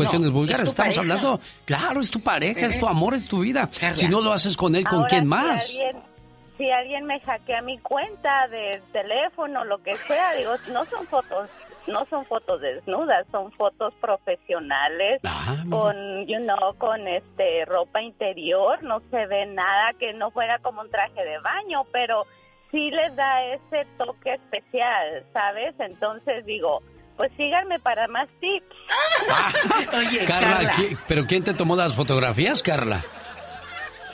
No, 0.04 0.44
es 0.44 0.52
Estamos 0.52 0.76
pareja. 0.76 1.00
hablando, 1.02 1.40
claro, 1.66 2.02
es 2.02 2.12
tu 2.12 2.20
pareja, 2.22 2.66
es 2.66 2.80
tu 2.80 2.86
Ujú. 2.86 2.96
amor, 2.96 3.14
es 3.14 3.28
tu 3.28 3.40
vida. 3.40 3.70
Carla. 3.70 3.96
Si 3.96 4.08
no 4.08 4.22
lo 4.22 4.34
haces 4.34 4.56
con 4.58 4.76
él, 4.76 4.84
¿con 4.86 5.00
Ahora, 5.00 5.10
quién 5.10 5.24
si 5.24 5.28
más? 5.28 5.70
alguien, 5.70 6.04
si 6.58 6.70
alguien 6.72 7.06
me 7.06 7.20
hackea 7.20 7.62
mi 7.62 7.78
cuenta 7.80 8.48
de 8.50 8.82
teléfono, 8.92 9.64
lo 9.66 9.78
que 9.80 9.96
sea, 9.98 10.34
digo, 10.34 10.56
no 10.72 10.86
son 10.86 11.08
fotos. 11.08 11.50
No 11.86 12.06
son 12.10 12.24
fotos 12.26 12.62
desnudas, 12.62 13.26
son 13.30 13.52
fotos 13.52 13.94
profesionales 14.48 15.20
Ah, 15.26 15.58
con, 15.70 16.26
you 16.28 16.38
know, 16.40 16.74
con 16.78 17.06
este 17.10 17.66
ropa 17.66 18.02
interior, 18.02 18.82
no 18.84 19.02
se 19.12 19.26
ve 19.28 19.46
nada 19.48 19.92
que 20.00 20.14
no 20.14 20.32
fuera 20.32 20.60
como 20.60 20.80
un 20.80 20.90
traje 20.90 21.22
de 21.26 21.40
baño, 21.40 21.82
pero 21.92 22.22
sí 22.72 22.90
les 22.90 23.14
da 23.18 23.44
ese 23.48 23.86
toque 23.98 24.34
especial, 24.36 25.26
¿sabes? 25.34 25.76
Entonces 25.80 26.46
digo, 26.46 26.80
pues 27.18 27.32
síganme 27.38 27.80
para 27.80 28.08
más 28.08 28.28
tips. 28.40 28.66
Oye, 29.98 30.26
Carla, 30.26 30.72
¿qui- 30.74 30.98
¿pero 31.08 31.26
quién 31.26 31.44
te 31.44 31.54
tomó 31.54 31.76
las 31.76 31.94
fotografías, 31.94 32.62
Carla? 32.62 33.04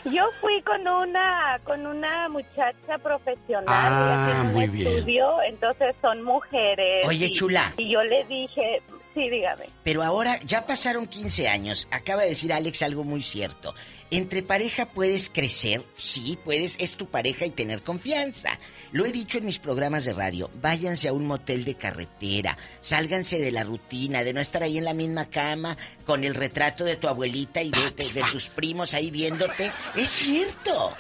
Yo 0.05 0.23
fui 0.39 0.61
con 0.61 0.87
una 0.87 1.59
con 1.65 1.85
una 1.85 2.29
muchacha 2.29 2.97
profesional 3.03 3.65
Ah, 3.67 4.41
un 4.45 4.53
muy 4.53 4.67
bien. 4.67 4.87
estudio, 4.87 5.41
entonces 5.43 5.93
son 6.01 6.23
mujeres. 6.23 7.05
Oye, 7.05 7.25
y- 7.27 7.33
chula. 7.33 7.73
Y 7.77 7.91
yo 7.91 8.01
le 8.03 8.23
dije, 8.25 8.81
sí, 9.13 9.29
dígame. 9.29 9.65
Pero 9.83 10.01
ahora 10.03 10.39
ya 10.45 10.65
pasaron 10.65 11.05
15 11.05 11.49
años. 11.49 11.87
Acaba 11.91 12.21
de 12.23 12.29
decir 12.29 12.53
Alex 12.53 12.81
algo 12.81 13.03
muy 13.03 13.21
cierto. 13.21 13.75
Entre 14.09 14.41
pareja 14.41 14.85
puedes 14.87 15.29
crecer, 15.29 15.83
sí, 15.97 16.39
puedes, 16.45 16.77
es 16.79 16.95
tu 16.95 17.07
pareja 17.07 17.45
y 17.45 17.51
tener 17.51 17.83
confianza. 17.83 18.57
Lo 18.91 19.05
he 19.05 19.11
dicho 19.11 19.37
en 19.37 19.45
mis 19.45 19.59
programas 19.59 20.05
de 20.05 20.13
radio, 20.13 20.49
váyanse 20.55 21.07
a 21.07 21.13
un 21.13 21.27
motel 21.27 21.63
de 21.63 21.75
carretera, 21.75 22.57
sálganse 22.81 23.37
de 23.39 23.51
la 23.51 23.63
rutina, 23.63 24.23
de 24.23 24.33
no 24.33 24.41
estar 24.41 24.63
ahí 24.63 24.77
en 24.79 24.85
la 24.85 24.93
misma 24.93 25.25
cama 25.29 25.77
con 26.05 26.23
el 26.23 26.33
retrato 26.33 26.83
de 26.85 26.95
tu 26.95 27.07
abuelita 27.07 27.61
y 27.61 27.69
de, 27.69 27.91
de- 27.91 28.11
de 28.11 28.23
tus 28.31 28.49
primos 28.49 28.93
ahí 28.95 29.11
viéndote. 29.11 29.71
Es 29.95 30.09
cierto. 30.09 30.93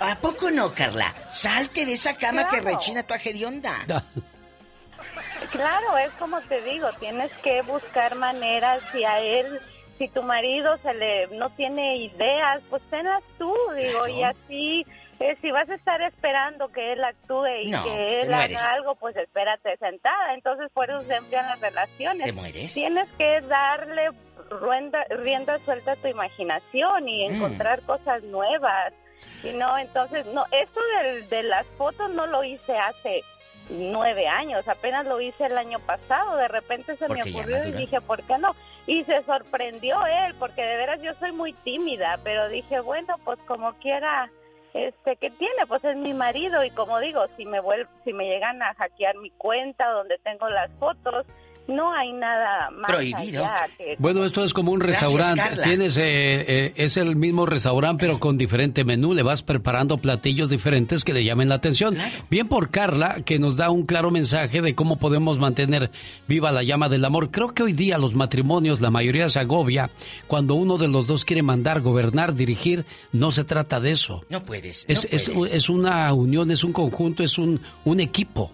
¿A 0.00 0.18
poco 0.18 0.50
no, 0.50 0.74
Carla? 0.74 1.14
Salte 1.30 1.86
de 1.86 1.92
esa 1.94 2.16
cama 2.16 2.46
que 2.48 2.60
rechina 2.60 3.02
tu 3.04 3.14
hedionda. 3.14 3.74
Claro, 5.50 5.96
es 5.98 6.10
como 6.18 6.40
te 6.42 6.60
digo, 6.62 6.88
tienes 6.98 7.30
que 7.42 7.62
buscar 7.62 8.16
maneras 8.16 8.80
si 8.92 9.04
a 9.04 9.20
él, 9.20 9.60
si 9.98 10.08
tu 10.08 10.22
marido 10.22 10.76
se 10.82 10.92
le 10.94 11.26
no 11.36 11.50
tiene 11.50 11.96
ideas, 11.98 12.60
pues 12.70 12.82
tenlas 12.90 13.22
tú, 13.38 13.54
digo, 13.78 14.08
y 14.08 14.22
así 14.22 14.86
eh, 15.26 15.36
si 15.40 15.50
vas 15.50 15.68
a 15.70 15.74
estar 15.74 16.00
esperando 16.02 16.68
que 16.68 16.92
él 16.92 17.02
actúe 17.04 17.46
y 17.62 17.70
No, 17.70 17.82
que 17.84 17.90
te 17.90 18.20
él 18.22 18.34
haga 18.34 18.72
algo, 18.74 18.94
pues 18.96 19.16
espérate 19.16 19.76
sentada. 19.78 20.34
Entonces, 20.34 20.70
por 20.72 20.90
eso 20.90 21.00
se 21.02 21.14
enfrian 21.14 21.46
las 21.46 21.60
relaciones. 21.60 22.26
¿Te 22.26 22.32
mueres? 22.32 22.74
Tienes 22.74 23.08
que 23.18 23.40
darle 23.42 24.10
rienda, 24.62 25.04
rienda 25.10 25.58
suelta 25.64 25.92
a 25.92 25.96
tu 25.96 26.08
imaginación 26.08 27.08
y 27.08 27.28
Mm. 27.28 27.34
encontrar 27.34 27.80
cosas 27.82 28.22
nuevas. 28.24 28.92
Y 29.42 29.52
no, 29.52 29.78
entonces, 29.78 30.26
no, 30.26 30.44
esto 30.50 30.80
del- 31.02 31.28
de 31.28 31.42
las 31.44 31.66
fotos 31.78 32.10
no 32.10 32.26
lo 32.26 32.44
hice 32.44 32.76
hace 32.76 33.22
nueve 33.70 34.28
años, 34.28 34.68
apenas 34.68 35.06
lo 35.06 35.20
hice 35.22 35.46
el 35.46 35.56
año 35.56 35.78
pasado, 35.80 36.36
de 36.36 36.48
repente 36.48 36.96
se 36.96 37.08
me 37.08 37.16
Porque 37.20 37.30
ocurrió 37.30 37.66
y 37.68 37.72
dije, 37.72 38.00
¿por 38.02 38.22
qué 38.24 38.36
no? 38.36 38.54
Y 38.86 39.04
se 39.04 39.22
sorprendió 39.22 40.04
él, 40.06 40.34
porque 40.38 40.62
de 40.62 40.76
veras 40.76 41.00
yo 41.00 41.14
soy 41.14 41.32
muy 41.32 41.54
tímida, 41.54 42.18
pero 42.22 42.48
dije, 42.50 42.80
bueno, 42.80 43.16
pues 43.24 43.38
como 43.46 43.72
quiera, 43.78 44.28
este, 44.74 45.16
¿qué 45.16 45.30
tiene? 45.30 45.66
Pues 45.68 45.84
es 45.84 45.96
mi 45.96 46.12
marido 46.12 46.64
y 46.64 46.70
como 46.70 46.98
digo, 46.98 47.24
si 47.36 47.46
me 47.46 47.60
vuel 47.60 47.86
si 48.04 48.12
me 48.12 48.26
llegan 48.26 48.60
a 48.60 48.74
hackear 48.74 49.16
mi 49.18 49.30
cuenta 49.30 49.88
donde 49.90 50.18
tengo 50.18 50.48
las 50.48 50.70
fotos, 50.72 51.24
no 51.66 51.92
hay 51.94 52.12
nada 52.12 52.70
más 52.70 52.90
Prohibido. 52.90 53.44
allá 53.44 53.56
que 53.78 53.96
Bueno, 53.98 54.24
esto 54.24 54.44
es 54.44 54.52
como 54.52 54.72
un 54.72 54.80
restaurante. 54.80 55.42
Tienes, 55.62 55.96
eh, 55.96 56.02
eh, 56.46 56.72
es 56.76 56.96
el 56.96 57.16
mismo 57.16 57.46
restaurante, 57.46 58.04
pero 58.06 58.20
con 58.20 58.36
diferente 58.36 58.84
menú. 58.84 59.14
Le 59.14 59.22
vas 59.22 59.42
preparando 59.42 59.96
platillos 59.98 60.50
diferentes 60.50 61.04
que 61.04 61.12
le 61.12 61.24
llamen 61.24 61.48
la 61.48 61.54
atención. 61.56 61.96
Bien 62.30 62.48
por 62.48 62.70
Carla, 62.70 63.22
que 63.24 63.38
nos 63.38 63.56
da 63.56 63.70
un 63.70 63.86
claro 63.86 64.10
mensaje 64.10 64.60
de 64.62 64.74
cómo 64.74 64.96
podemos 64.96 65.38
mantener 65.38 65.90
viva 66.28 66.52
la 66.52 66.62
llama 66.62 66.88
del 66.88 67.04
amor. 67.04 67.30
Creo 67.30 67.48
que 67.54 67.62
hoy 67.62 67.72
día 67.72 67.96
los 67.98 68.14
matrimonios, 68.14 68.80
la 68.80 68.90
mayoría 68.90 69.28
se 69.28 69.38
agobia 69.40 69.90
cuando 70.26 70.54
uno 70.54 70.76
de 70.76 70.88
los 70.88 71.06
dos 71.06 71.24
quiere 71.24 71.42
mandar, 71.42 71.80
gobernar, 71.80 72.34
dirigir. 72.34 72.84
No 73.12 73.30
se 73.32 73.44
trata 73.44 73.80
de 73.80 73.92
eso. 73.92 74.22
No 74.28 74.42
puedes. 74.42 74.84
Es, 74.88 75.04
no 75.10 75.16
es- 75.16 75.30
puedes. 75.30 75.54
es 75.54 75.68
una 75.68 76.12
unión, 76.12 76.50
es 76.50 76.62
un 76.64 76.72
conjunto, 76.72 77.22
es 77.22 77.38
un, 77.38 77.60
un 77.84 78.00
equipo. 78.00 78.50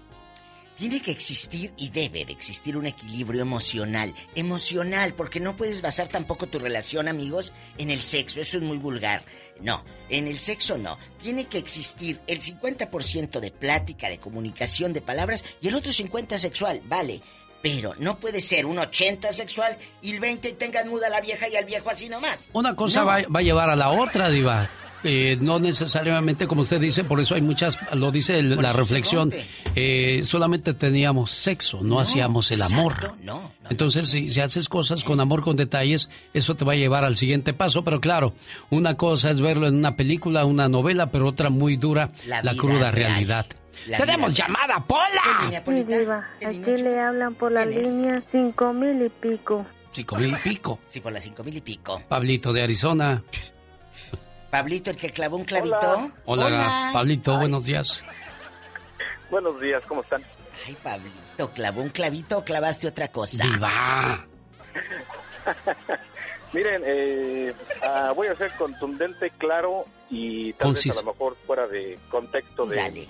Tiene 0.81 1.03
que 1.03 1.11
existir 1.11 1.75
y 1.77 1.91
debe 1.91 2.25
de 2.25 2.33
existir 2.33 2.75
un 2.75 2.87
equilibrio 2.87 3.43
emocional. 3.43 4.15
Emocional, 4.35 5.13
porque 5.13 5.39
no 5.39 5.55
puedes 5.55 5.83
basar 5.83 6.09
tampoco 6.09 6.47
tu 6.47 6.59
relación, 6.59 7.07
amigos, 7.07 7.53
en 7.77 7.91
el 7.91 8.01
sexo. 8.01 8.41
Eso 8.41 8.57
es 8.57 8.63
muy 8.63 8.79
vulgar. 8.79 9.23
No, 9.61 9.85
en 10.09 10.27
el 10.27 10.41
sexo 10.41 10.79
no. 10.79 10.97
Tiene 11.23 11.45
que 11.45 11.59
existir 11.59 12.19
el 12.27 12.41
50% 12.41 13.41
de 13.41 13.51
plática, 13.51 14.09
de 14.09 14.17
comunicación, 14.17 14.95
de 14.95 15.03
palabras 15.03 15.45
y 15.61 15.69
el 15.69 15.75
otro 15.75 15.93
50% 15.93 16.39
sexual, 16.39 16.81
vale. 16.87 17.21
Pero 17.61 17.93
no 17.99 18.19
puede 18.19 18.41
ser 18.41 18.65
un 18.65 18.79
80 18.79 19.33
sexual 19.33 19.77
y 20.01 20.13
el 20.15 20.21
20 20.21 20.53
tengan 20.53 20.89
muda 20.89 21.09
a 21.09 21.11
la 21.11 21.21
vieja 21.21 21.47
y 21.47 21.57
al 21.57 21.67
viejo 21.67 21.91
así 21.91 22.09
nomás. 22.09 22.49
Una 22.55 22.75
cosa 22.75 23.01
No. 23.01 23.07
va, 23.07 23.19
va 23.25 23.41
a 23.41 23.43
llevar 23.43 23.69
a 23.69 23.77
la 23.77 23.91
otra, 23.91 24.31
Diva. 24.31 24.71
Eh, 25.03 25.39
no 25.41 25.59
necesariamente 25.59 26.47
como 26.47 26.61
usted 26.63 26.79
dice, 26.81 27.05
por 27.05 27.21
eso 27.21 27.35
hay 27.35 27.41
muchas, 27.41 27.79
lo 27.95 28.11
dice 28.13 28.39
el- 28.39 28.57
la 28.61 28.73
reflexión, 28.73 29.33
eh, 29.75 30.21
solamente 30.25 30.75
teníamos 30.75 31.31
sexo, 31.31 31.81
no, 31.83 32.01
hacíamos 32.01 32.51
el 32.51 32.61
amor. 32.63 32.93
exacto, 32.93 33.17
no, 33.23 33.53
Entonces, 33.71 34.09
si, 34.09 34.29
si 34.31 34.41
haces 34.41 34.69
cosas 34.69 35.03
con 35.05 35.21
amor, 35.21 35.43
con 35.43 35.57
detalles, 35.57 36.09
eso 36.35 36.55
te 36.55 36.65
va 36.65 36.73
a 36.73 36.77
llevar 36.77 37.05
al 37.05 37.17
siguiente 37.17 37.55
paso. 37.55 37.83
Pero 37.85 38.01
claro, 38.01 38.35
una 38.71 38.97
cosa 38.97 39.31
es 39.31 39.41
verlo 39.41 39.67
en 39.69 39.77
una 39.77 39.97
película, 39.97 40.45
una 40.45 40.69
novela, 40.69 41.11
pero 41.11 41.29
otra 41.29 41.49
muy 41.51 41.77
dura, 41.77 42.13
La 42.27 42.43
cruda 42.55 42.91
real. 42.91 43.13
realidad. 43.13 43.47
La 43.87 43.97
¡Tenemos 43.97 44.33
vida 44.35 44.47
llamada, 44.47 44.85
Pola! 44.87 45.63
Diva, 45.87 46.27
aquí 46.47 46.83
le 46.83 47.01
hablan 47.01 47.35
por 47.35 47.51
la 47.53 47.65
línea 47.65 48.23
cinco 48.31 48.75
mil 48.75 49.01
y 49.07 49.09
pico. 49.09 49.65
Cinco 49.93 50.17
mil 50.17 50.33
y 50.33 50.49
pico. 50.51 50.79
Sí, 50.89 51.01
por 51.01 51.13
las 51.13 51.25
cinco 51.25 51.43
mil 51.43 51.57
y 51.57 51.61
pico. 51.63 52.03
Pablito 52.09 52.53
de 52.53 52.63
Arizona. 52.63 53.23
Pablito, 54.51 54.91
el 54.91 54.97
que 54.97 55.11
clavó 55.11 55.37
un 55.37 55.45
clavito. 55.45 56.11
Hola, 56.25 56.91
Pablito, 56.93 57.37
buenos 57.39 57.65
días. 57.67 58.03
Buenos 59.31 59.61
días, 59.61 59.83
¿cómo 59.87 60.03
están? 60.03 60.23
Ay, 60.67 60.77
Pablito, 60.83 61.51
¿clavó 61.55 61.83
un 61.83 61.91
clavito 61.91 62.39
o 62.39 62.45
clavaste 62.45 62.89
otra 62.89 63.09
cosa? 63.09 63.45
Diva. 63.45 64.27
Miren, 66.53 66.83
eh, 66.85 67.55
ah, 67.83 68.13
voy 68.15 68.27
a 68.27 68.35
ser 68.35 68.51
contundente, 68.57 69.31
claro 69.39 69.85
y 70.11 70.53
tal 70.55 70.69
Conciso. 70.69 70.89
vez 70.97 70.99
a 70.99 71.03
lo 71.07 71.13
mejor 71.13 71.37
fuera 71.47 71.67
de 71.69 71.97
contexto 72.11 72.67
de, 72.67 73.09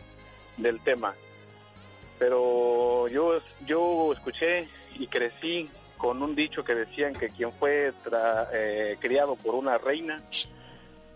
del 0.58 0.78
tema. 0.80 1.14
Pero 2.18 3.08
yo, 3.08 3.40
yo 3.66 4.12
escuché 4.12 4.68
y 4.98 5.06
crecí 5.06 5.70
con 5.96 6.22
un 6.22 6.34
dicho 6.36 6.62
que 6.62 6.74
decían 6.74 7.14
que 7.14 7.28
quien 7.30 7.50
fue 7.54 7.92
tra- 8.04 8.46
eh, 8.52 8.98
criado 9.00 9.36
por 9.36 9.54
una 9.54 9.78
reina, 9.78 10.20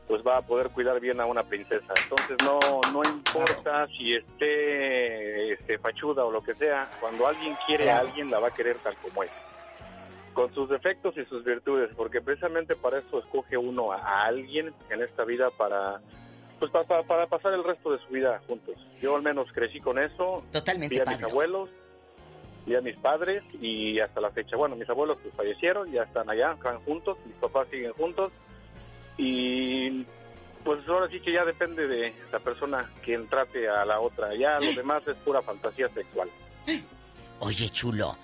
pues 0.07 0.23
va 0.27 0.39
a 0.39 0.43
poder 0.43 0.71
cuidar 0.71 1.01
bien 1.01 1.21
a 1.21 1.27
una 1.27 1.43
princesa. 1.43 1.93
Entonces 2.03 2.37
no, 2.43 2.59
no 2.93 3.03
importa 3.09 3.87
si 3.97 4.15
esté 4.15 5.53
este, 5.53 5.79
fachuda 5.79 6.25
o 6.25 6.31
lo 6.31 6.43
que 6.43 6.55
sea, 6.55 6.91
cuando 7.01 7.27
alguien 7.27 7.57
quiere 7.67 7.91
a 7.91 7.99
alguien 7.99 8.31
la 8.31 8.39
va 8.39 8.49
a 8.49 8.55
querer 8.55 8.77
tal 8.79 8.97
como 8.97 9.23
es. 9.23 9.31
Con 10.35 10.53
sus 10.53 10.69
defectos 10.69 11.17
y 11.17 11.25
sus 11.27 11.45
virtudes, 11.45 11.91
porque 11.97 12.21
precisamente 12.21 12.75
para 12.75 12.99
eso 12.99 13.21
escoge 13.21 13.57
uno 13.57 13.93
a, 13.93 13.99
a 13.99 14.27
alguien 14.27 14.75
en 14.91 15.03
esta 15.03 15.25
vida 15.25 15.49
para 15.51 16.01
pues 16.59 16.71
para, 16.71 17.03
para 17.03 17.27
pasar 17.27 17.53
el 17.53 17.65
resto 17.65 17.93
de 17.93 17.99
su 17.99 18.09
vida 18.09 18.41
juntos. 18.47 18.75
Yo 19.01 19.17
al 19.17 19.23
menos 19.23 19.51
crecí 19.53 19.81
con 19.81 19.99
eso. 19.99 20.45
Totalmente. 20.53 20.95
Vi 20.95 21.01
a 21.01 21.05
mis 21.05 21.23
abuelos, 21.23 21.71
vi 22.67 22.75
a 22.75 22.81
mis 22.81 22.97
padres 22.97 23.43
y 23.61 24.01
hasta 24.01 24.21
la 24.21 24.31
fecha. 24.31 24.57
Bueno, 24.57 24.77
mis 24.77 24.89
abuelos 24.89 25.19
pues 25.23 25.35
fallecieron, 25.35 25.91
ya 25.91 26.03
están 26.03 26.29
allá, 26.29 26.53
están 26.53 26.81
juntos, 26.81 27.17
mis 27.27 27.37
papás 27.37 27.69
siguen 27.71 27.93
juntos 27.93 28.33
y 29.17 30.05
pues 30.65 30.89
ahora 30.89 31.09
sí 31.09 31.21
que 31.21 31.33
ya 31.33 31.45
depende 31.45 31.87
de 31.87 32.15
la 32.33 32.39
persona 32.39 32.91
quien 33.03 33.29
trate 33.29 33.69
a 33.69 33.85
la 33.85 34.01
otra. 34.01 34.35
Ya 34.35 34.59
lo 34.59 34.73
demás 34.73 35.07
es 35.07 35.17
pura 35.17 35.43
fantasía 35.43 35.89
sexual. 35.91 36.29
Oye, 37.41 37.69
chulo, 37.69 38.17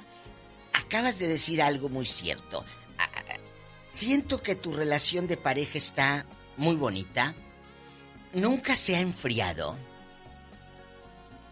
acabas 0.72 1.18
de 1.18 1.28
decir 1.28 1.60
algo 1.60 1.88
muy 1.88 2.06
cierto. 2.06 2.64
Ah, 2.98 3.08
Siento 3.90 4.40
que 4.40 4.54
tu 4.54 4.72
relación 4.72 5.26
de 5.26 5.36
pareja 5.36 5.76
está 5.76 6.24
muy 6.56 6.76
bonita. 6.76 7.34
Nunca 8.32 8.76
se 8.76 8.96
ha 8.96 9.00
enfriado. 9.00 9.76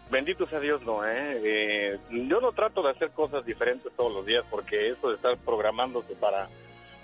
Bendito 0.09 0.47
sea 0.47 0.59
Dios, 0.59 0.81
no, 0.83 1.05
¿eh? 1.05 1.39
Eh, 1.43 1.99
Yo 2.09 2.41
no 2.41 2.51
trato 2.53 2.81
de 2.81 2.91
hacer 2.91 3.11
cosas 3.11 3.45
diferentes 3.45 3.91
todos 3.95 4.11
los 4.11 4.25
días 4.25 4.43
porque 4.49 4.89
eso 4.89 5.09
de 5.09 5.15
estar 5.15 5.37
programándose 5.37 6.15
para, 6.15 6.49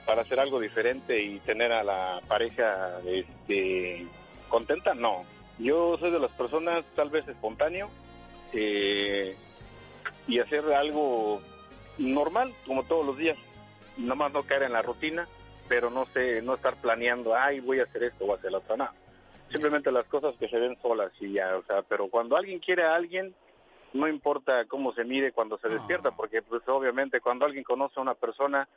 para 0.06 0.22
hacer 0.22 0.40
algo 0.40 0.60
diferente 0.60 1.22
y 1.22 1.40
tener 1.40 1.72
a 1.72 1.84
la 1.84 2.22
pareja 2.28 3.00
este, 3.06 4.06
contenta, 4.50 4.94
no. 4.94 5.24
Yo 5.58 5.98
soy 5.98 6.12
de 6.12 6.20
las 6.20 6.32
personas 6.32 6.84
tal 6.96 7.10
vez 7.10 7.28
espontáneo 7.28 7.90
eh, 8.54 9.36
y 10.28 10.40
hacer 10.40 10.72
algo 10.74 11.42
normal 11.98 12.54
como 12.66 12.84
todos 12.84 13.06
los 13.06 13.18
días. 13.18 13.38
Nada 13.98 14.16
más 14.16 14.34
no 14.34 14.44
caer 14.44 14.64
en 14.64 14.74
la 14.74 14.82
rutina, 14.82 15.28
pero 15.68 15.90
no 15.90 16.06
sé, 16.08 16.42
no 16.42 16.56
estar 16.56 16.76
planeando, 16.76 17.36
ay, 17.36 17.60
voy 17.60 17.80
a 17.80 17.84
hacer 17.84 18.04
esto 18.04 18.26
o 18.26 18.36
hacer 18.36 18.52
lo 18.52 18.60
otro, 18.60 18.78
no. 18.78 18.90
Simplemente 19.50 19.92
las 19.92 20.06
cosas 20.08 20.36
que 20.38 20.50
se 20.50 20.58
ven 20.58 20.78
solas 20.82 21.12
y 21.20 21.34
ya, 21.34 21.56
o 21.56 21.64
sea, 21.64 21.82
pero 21.84 22.10
cuando 22.10 22.36
alguien 22.36 22.60
quiere 22.60 22.84
a 22.84 22.96
alguien, 22.96 23.34
no 23.94 24.08
importa 24.08 24.66
cómo 24.66 24.94
se 24.94 25.06
mire 25.06 25.32
cuando 25.32 25.58
se 25.58 25.70
despierta, 25.70 26.12
porque 26.12 26.42
pues 26.42 26.62
obviamente 26.68 27.22
cuando 27.22 27.46
alguien 27.46 27.64
conoce 27.64 27.98
a 27.98 28.04
una 28.04 28.16
persona, 28.16 28.68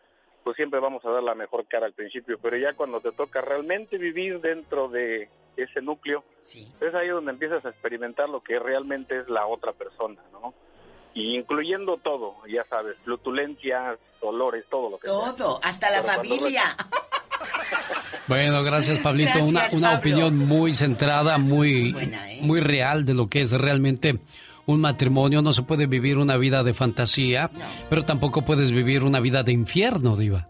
pues 0.49 0.57
siempre 0.57 0.81
vamos 0.81 1.05
a 1.05 1.11
dar 1.11 1.23
la 1.23 1.35
mejor 1.35 1.67
cara 1.67 1.85
al 1.85 1.93
principio, 1.93 2.39
pero 2.41 2.57
ya 2.57 2.73
cuando 2.73 3.03
te 3.03 3.13
toca 3.13 3.43
realmente 3.43 3.99
vivir 3.99 4.41
dentro 4.41 4.89
de 4.89 5.29
ese 5.59 5.83
núcleo, 5.83 6.25
es 6.43 6.95
ahí 6.95 7.09
donde 7.09 7.33
empiezas 7.33 7.63
a 7.67 7.69
experimentar 7.69 8.31
lo 8.31 8.43
que 8.43 8.59
realmente 8.59 9.19
es 9.19 9.29
la 9.29 9.47
otra 9.47 9.75
persona, 9.75 10.23
¿no? 10.33 10.55
Y 11.13 11.37
incluyendo 11.37 11.99
todo, 11.99 12.37
ya 12.51 12.65
sabes, 12.71 12.97
flutulencias, 13.05 13.99
dolores, 14.23 14.65
todo 14.71 14.89
lo 14.89 14.99
que 14.99 15.09
sea. 15.09 15.35
Todo, 15.37 15.61
hasta 15.63 15.91
la 15.91 16.01
Pero 16.01 16.15
familia. 16.15 16.63
Bueno, 18.27 18.63
gracias 18.63 19.01
Pablito. 19.01 19.33
Gracias, 19.35 19.75
una 19.75 19.91
una 19.91 19.99
opinión 19.99 20.39
muy 20.39 20.73
centrada, 20.73 21.37
muy, 21.37 21.95
¿eh? 21.95 22.39
muy 22.41 22.61
real 22.61 23.05
de 23.05 23.13
lo 23.13 23.29
que 23.29 23.43
es 23.43 23.53
realmente 23.53 24.19
un 24.69 24.81
matrimonio. 24.81 25.43
No 25.43 25.53
se 25.53 25.63
puede 25.63 25.87
vivir 25.87 26.19
una 26.19 26.37
vida 26.37 26.63
de 26.63 26.75
fantasía, 26.75 27.51
pero 27.91 28.05
tampoco 28.05 28.43
puedes 28.43 28.71
vivir 28.71 29.03
una 29.03 29.19
vida 29.19 29.43
de 29.43 29.53
infierno, 29.53 30.15
Diva. 30.15 30.49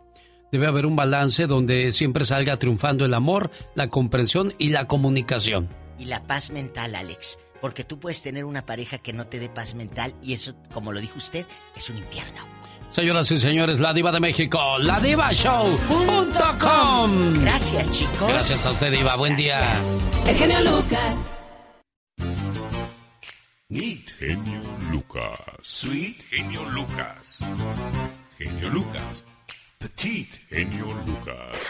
Debe 0.51 0.67
haber 0.67 0.87
un 0.87 0.97
balance 0.97 1.47
donde 1.47 1.93
siempre 1.93 2.25
salga 2.25 2.57
triunfando 2.57 3.05
el 3.05 3.15
amor, 3.15 3.51
la 3.75 3.89
comprensión 3.89 4.55
y 4.59 4.71
la 4.71 4.87
comunicación. 4.87 5.69
Y 5.99 6.07
la 6.07 6.23
paz 6.23 6.51
mental, 6.51 6.95
Alex. 6.95 7.39
Porque 7.61 7.85
tú 7.85 7.99
puedes 7.99 8.23
tener 8.23 8.45
una 8.45 8.65
pareja 8.65 8.99
que 8.99 9.13
no 9.13 9.27
te 9.27 9.39
dé 9.39 9.49
paz 9.49 9.75
mental 9.75 10.15
y 10.23 10.35
eso, 10.35 10.55
como 10.73 10.93
lo 10.93 11.01
dijo 11.01 11.19
usted, 11.19 11.45
es 11.77 11.91
un 11.91 11.99
infierno. 11.99 12.47
Señoras 12.91 13.31
y 13.31 13.39
señores, 13.39 13.81
la 13.81 13.93
Diva 13.93 14.11
de 14.11 14.21
México, 14.21 14.79
la 14.79 14.99
Show.com. 15.33 17.43
Gracias, 17.43 17.91
chicos. 17.91 18.29
Gracias 18.29 18.65
a 18.65 18.73
usted, 18.73 18.93
Diva. 18.93 19.17
Buen 19.17 19.37
día. 19.37 19.61
El 20.27 20.35
genio 20.35 20.61
Lucas. 20.61 21.38
Neat. 23.71 24.15
Genio 24.19 24.63
Lucas. 24.91 25.39
Sweet. 25.61 26.25
Genio 26.31 26.63
Lucas. 26.71 27.39
Genio 28.39 28.69
Lucas. 28.71 29.23
Petit. 29.79 30.27
Genio 30.51 30.87
Lucas. 31.05 31.67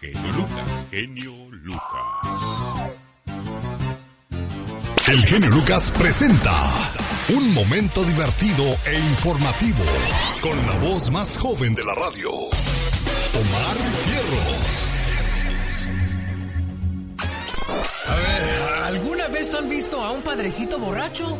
Genio 0.00 0.32
Lucas. 0.32 0.86
Genio 0.90 1.32
Lucas. 1.62 2.96
El 5.08 5.26
genio 5.26 5.50
Lucas 5.50 5.90
presenta 5.90 6.94
un 7.28 7.52
momento 7.52 8.02
divertido 8.02 8.64
e 8.86 8.98
informativo 8.98 9.84
con 10.40 10.56
la 10.66 10.78
voz 10.78 11.10
más 11.10 11.36
joven 11.36 11.74
de 11.74 11.84
la 11.84 11.94
radio, 11.96 12.30
Omar 12.30 13.76
Fierros. 14.06 14.89
¿Alguna 18.90 19.28
vez 19.28 19.54
han 19.54 19.68
visto 19.68 20.02
a 20.02 20.10
un 20.10 20.22
padrecito 20.22 20.78
borracho? 20.78 21.38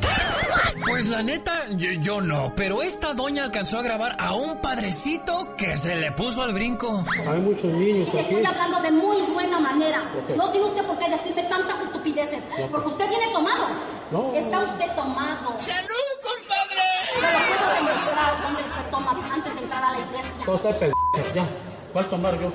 Pues 0.86 1.06
la 1.08 1.22
neta, 1.22 1.66
yo, 1.70 1.90
yo 2.00 2.20
no, 2.20 2.52
pero 2.56 2.82
esta 2.82 3.12
doña 3.12 3.44
alcanzó 3.44 3.78
a 3.78 3.82
grabar 3.82 4.16
a 4.18 4.34
un 4.34 4.58
padrecito 4.60 5.56
que 5.56 5.76
se 5.76 5.96
le 5.96 6.12
puso 6.12 6.42
al 6.42 6.54
brinco. 6.54 7.04
Hay 7.26 7.40
muchos 7.40 7.64
niños 7.64 8.08
aquí. 8.08 8.18
estoy 8.18 8.44
hablando 8.44 8.80
de 8.80 8.90
muy 8.92 9.22
buena 9.32 9.58
manera. 9.58 10.10
Ok. 10.16 10.36
No 10.36 10.50
tiene 10.50 10.66
usted 10.68 10.86
por 10.86 10.98
qué 10.98 11.10
decirme 11.10 11.42
tantas 11.44 11.80
estupideces. 11.80 12.42
Porque 12.70 12.88
usted 12.88 13.08
viene 13.08 13.32
tomado. 13.32 13.66
No. 14.12 14.32
Está 14.32 14.60
usted 14.60 14.94
tomado. 14.94 15.58
¡Salud, 15.58 16.10
compadre! 16.22 16.86
Se 17.12 17.20
lo 17.20 17.38
puedo 17.48 17.74
demostrar 17.74 18.42
dónde 18.42 18.62
se 18.62 18.90
toma 18.90 19.34
antes 19.34 19.54
de 19.54 19.60
entrar 19.60 19.84
a 19.84 19.92
la 19.92 19.98
iglesia. 19.98 20.44
Todo 20.44 20.56
está 20.56 20.70
pendejo, 20.70 21.34
ya. 21.34 21.48
¿Cuál 21.92 22.08
tomar 22.08 22.40
yo? 22.40 22.52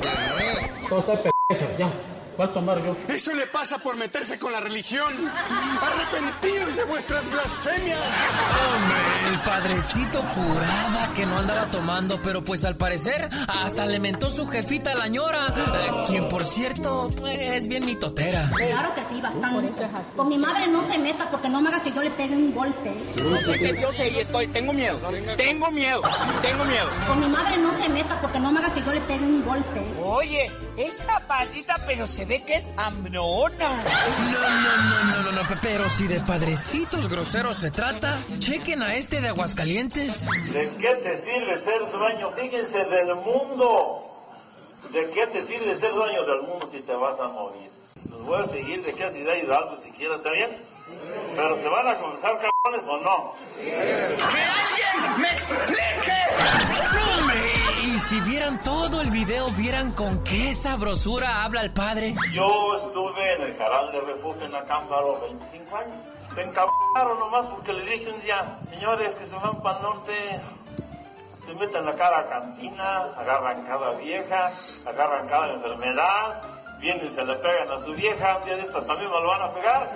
Todo 0.89 0.99
está 0.99 1.13
pendejo, 1.13 1.77
ya. 1.77 2.14
¿Cuál 2.35 2.53
tomar 2.53 2.83
yo? 2.83 2.95
Eso 3.07 3.33
le 3.33 3.47
pasa 3.47 3.77
por 3.79 3.95
meterse 3.95 4.37
con 4.37 4.51
la 4.51 4.59
religión. 4.59 5.13
Arrepentidos 5.81 6.75
de 6.75 6.83
vuestras 6.83 7.29
blasfemias. 7.31 7.99
Hombre, 8.75 9.33
el 9.33 9.39
padrecito 9.39 10.21
juraba 10.21 11.13
que 11.15 11.25
no 11.25 11.37
andaba 11.37 11.65
tomando, 11.71 12.21
pero 12.21 12.43
pues 12.43 12.65
al 12.65 12.75
parecer 12.75 13.29
hasta 13.47 13.85
le 13.85 13.99
mentó 13.99 14.31
su 14.31 14.47
jefita 14.47 14.91
a 14.91 14.95
la 14.95 15.07
ñora, 15.07 15.47
eh, 15.47 16.03
quien 16.07 16.27
por 16.27 16.43
cierto 16.43 17.09
eh, 17.25 17.55
es 17.55 17.67
bien 17.67 17.85
mitotera. 17.85 18.49
Claro 18.55 18.93
que 18.95 19.05
sí, 19.05 19.21
bastante. 19.21 19.71
Con 20.15 20.27
mi 20.27 20.37
madre 20.37 20.67
no 20.67 20.85
se 20.91 20.97
meta 20.97 21.29
porque 21.29 21.49
no 21.49 21.61
me 21.61 21.69
haga 21.69 21.81
que 21.83 21.91
yo 21.91 22.01
le 22.01 22.11
pegue 22.11 22.35
un 22.35 22.53
golpe. 22.53 22.93
Yo 23.15 23.37
sé 23.37 23.59
que 23.59 23.81
yo 23.81 23.91
sé 23.93 24.09
y 24.09 24.17
estoy. 24.17 24.47
Tengo 24.47 24.73
miedo. 24.73 24.99
Tengo 25.37 25.71
miedo. 25.71 26.01
Tengo 26.41 26.65
miedo. 26.65 26.87
Con 27.07 27.19
mi 27.19 27.27
madre 27.27 27.57
no 27.57 27.71
se 27.81 27.89
meta 27.89 28.19
porque 28.21 28.39
no 28.39 28.51
me 28.51 28.59
haga 28.59 28.73
que 28.73 28.81
yo 28.81 28.91
le 28.91 29.01
pegue 29.01 29.25
un 29.25 29.45
golpe. 29.45 29.81
Oye, 30.01 30.51
es 30.77 30.95
capacita, 31.02 31.77
pero 31.85 32.06
se 32.07 32.26
ve 32.26 32.43
que 32.43 32.56
es 32.56 32.65
ambrona. 32.77 33.84
No, 33.84 34.39
no, 34.39 34.77
no, 34.77 35.03
no, 35.03 35.23
no, 35.23 35.31
no, 35.43 35.47
pe- 35.47 35.57
pero 35.61 35.88
si 35.89 36.07
de 36.07 36.19
padrecitos 36.22 37.07
groseros 37.10 37.57
se 37.57 37.72
trata, 37.72 38.23
chequen 38.39 38.81
a 38.84 38.95
este 38.95 39.22
de 39.22 39.30
Aguascalientes. 39.30 40.27
¿De 40.52 40.69
qué 40.80 40.95
te 40.95 41.18
sirve 41.19 41.57
ser 41.60 41.91
dueño? 41.91 42.31
Fíjense 42.31 42.84
del 42.85 43.15
mundo. 43.15 44.11
¿De 44.91 45.10
qué 45.11 45.27
te 45.27 45.43
sirve 45.45 45.77
ser 45.80 45.93
dueño 45.93 46.23
del 46.26 46.41
mundo 46.43 46.69
si 46.73 46.81
te 46.81 46.93
vas 46.93 47.19
a 47.19 47.27
morir? 47.27 47.69
Los 48.10 48.22
voy 48.26 48.43
a 48.43 48.47
seguir 48.47 48.84
de 48.84 48.93
qué 48.93 49.10
ciudad 49.11 49.34
Hidalgo 49.35 49.81
siquiera, 49.84 50.15
¿está 50.18 50.31
bien? 50.31 50.57
Pero 51.35 51.57
se 51.61 51.68
van 51.68 51.88
a 51.88 51.99
comenzar 51.99 52.38
o 52.65 52.97
no. 52.97 53.33
¡Que 53.57 53.75
alguien 53.75 55.21
me 55.21 55.31
explique! 55.31 56.13
Y 57.83 57.99
si 57.99 58.19
vieran 58.21 58.59
todo 58.61 59.01
el 59.01 59.11
video, 59.11 59.47
vieran 59.49 59.91
con 59.91 60.23
qué 60.23 60.53
sabrosura 60.53 61.43
habla 61.43 61.61
el 61.61 61.71
padre. 61.71 62.15
Yo 62.33 62.75
estuve 62.75 63.33
en 63.33 63.41
el 63.43 63.57
canal 63.57 63.91
de 63.91 64.01
refugio 64.01 64.45
en 64.45 64.55
Acampa 64.55 64.97
a 64.97 65.01
los 65.01 65.21
25 65.21 65.77
años. 65.77 65.95
Se 66.33 66.41
encabraron 66.41 67.19
nomás 67.19 67.45
porque 67.45 67.71
le 67.71 67.85
dije 67.85 68.11
un 68.11 68.21
día, 68.21 68.57
señores 68.69 69.13
que 69.15 69.25
se 69.25 69.35
van 69.35 69.61
para 69.61 69.77
el 69.77 69.83
norte, 69.83 70.41
se 71.45 71.53
meten 71.53 71.85
la 71.85 71.95
cara 71.95 72.19
a 72.19 72.27
cantina, 72.27 73.03
agarran 73.15 73.63
cada 73.65 73.91
vieja, 73.91 74.51
agarran 74.85 75.27
cada 75.27 75.53
enfermedad, 75.53 76.41
vienen 76.85 77.11
se 77.15 77.23
le 77.23 77.33
pegan 77.35 77.71
a 77.71 77.79
su 77.83 77.93
vieja, 77.95 78.37
un 78.37 78.45
de 78.45 78.61
estas 78.61 78.85
también 78.85 79.09
me 79.09 79.19
lo 79.19 79.27
van 79.27 79.41
a 79.41 79.53
pegar. 79.55 79.89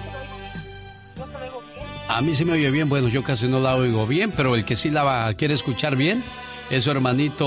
A 2.08 2.22
mí 2.22 2.36
sí 2.36 2.46
me 2.46 2.54
oye 2.54 2.70
bien. 2.70 2.90
Bueno, 2.90 3.08
yo 3.08 3.24
casi 3.24 3.48
no 3.48 3.60
la 3.60 3.76
oigo 3.76 4.06
bien, 4.06 4.32
pero 4.32 4.56
el 4.56 4.66
que 4.66 4.76
sí 4.76 4.92
la 4.92 5.34
quiere 5.36 5.56
escuchar 5.56 5.96
bien 5.96 6.24
es 6.70 6.84
su 6.84 6.92
hermanito 6.92 7.46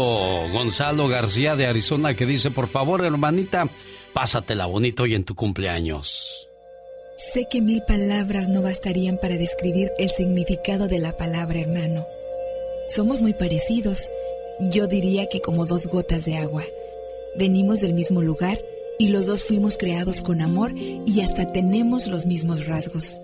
Gonzalo 0.52 1.08
García 1.08 1.56
de 1.56 1.66
Arizona 1.66 2.14
que 2.14 2.26
dice, 2.26 2.50
por 2.50 2.68
favor, 2.68 3.04
hermanita, 3.04 3.68
pásatela 4.12 4.66
bonito 4.66 5.02
hoy 5.02 5.14
en 5.14 5.24
tu 5.24 5.34
cumpleaños. 5.34 6.48
Sé 7.16 7.46
que 7.50 7.60
mil 7.60 7.82
palabras 7.82 8.48
no 8.48 8.62
bastarían 8.62 9.18
para 9.18 9.36
describir 9.36 9.90
el 9.98 10.08
significado 10.08 10.86
de 10.86 11.00
la 11.00 11.16
palabra 11.16 11.58
hermano. 11.58 12.06
Somos 12.88 13.20
muy 13.20 13.32
parecidos. 13.34 14.08
Yo 14.60 14.86
diría 14.86 15.26
que 15.26 15.40
como 15.40 15.66
dos 15.66 15.86
gotas 15.86 16.24
de 16.24 16.36
agua. 16.36 16.62
Venimos 17.36 17.80
del 17.80 17.94
mismo 17.94 18.22
lugar 18.22 18.60
y 18.98 19.08
los 19.08 19.26
dos 19.26 19.42
fuimos 19.42 19.78
creados 19.78 20.22
con 20.22 20.40
amor 20.40 20.72
y 20.76 21.20
hasta 21.20 21.52
tenemos 21.52 22.06
los 22.06 22.24
mismos 22.24 22.66
rasgos. 22.66 23.20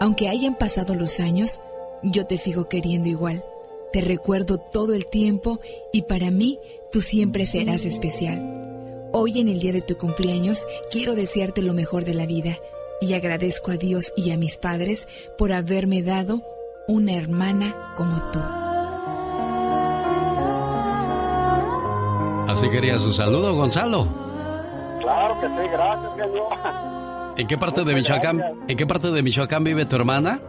Aunque 0.00 0.28
hayan 0.28 0.56
pasado 0.56 0.94
los 0.94 1.20
años, 1.20 1.60
yo 2.02 2.26
te 2.26 2.36
sigo 2.36 2.68
queriendo 2.68 3.08
igual. 3.08 3.44
Te 3.92 4.00
recuerdo 4.00 4.56
todo 4.58 4.94
el 4.94 5.06
tiempo 5.06 5.60
y 5.92 6.02
para 6.02 6.30
mí 6.30 6.58
tú 6.90 7.02
siempre 7.02 7.44
serás 7.44 7.84
especial. 7.84 9.10
Hoy 9.12 9.38
en 9.38 9.48
el 9.48 9.60
día 9.60 9.72
de 9.72 9.82
tu 9.82 9.98
cumpleaños 9.98 10.66
quiero 10.90 11.14
desearte 11.14 11.60
lo 11.60 11.74
mejor 11.74 12.06
de 12.06 12.14
la 12.14 12.24
vida 12.24 12.56
y 13.02 13.12
agradezco 13.12 13.70
a 13.70 13.76
Dios 13.76 14.12
y 14.16 14.30
a 14.30 14.38
mis 14.38 14.56
padres 14.56 15.06
por 15.36 15.52
haberme 15.52 16.02
dado 16.02 16.40
una 16.88 17.12
hermana 17.14 17.92
como 17.94 18.18
tú. 18.30 18.40
Así 22.50 22.68
quería 22.70 22.98
su 22.98 23.12
saludo, 23.12 23.54
Gonzalo. 23.54 24.08
Claro 25.00 25.38
que 25.38 25.48
sí, 25.48 25.68
gracias, 25.70 26.12
señor. 26.16 27.32
¿En 27.36 27.46
qué 27.46 27.58
parte 27.58 27.84
de 27.84 27.94
Michoacán, 27.94 28.42
en 28.68 28.76
qué 28.76 28.86
parte 28.86 29.10
de 29.10 29.22
Michoacán 29.22 29.64
vive 29.64 29.84
tu 29.84 29.96
hermana? 29.96 30.40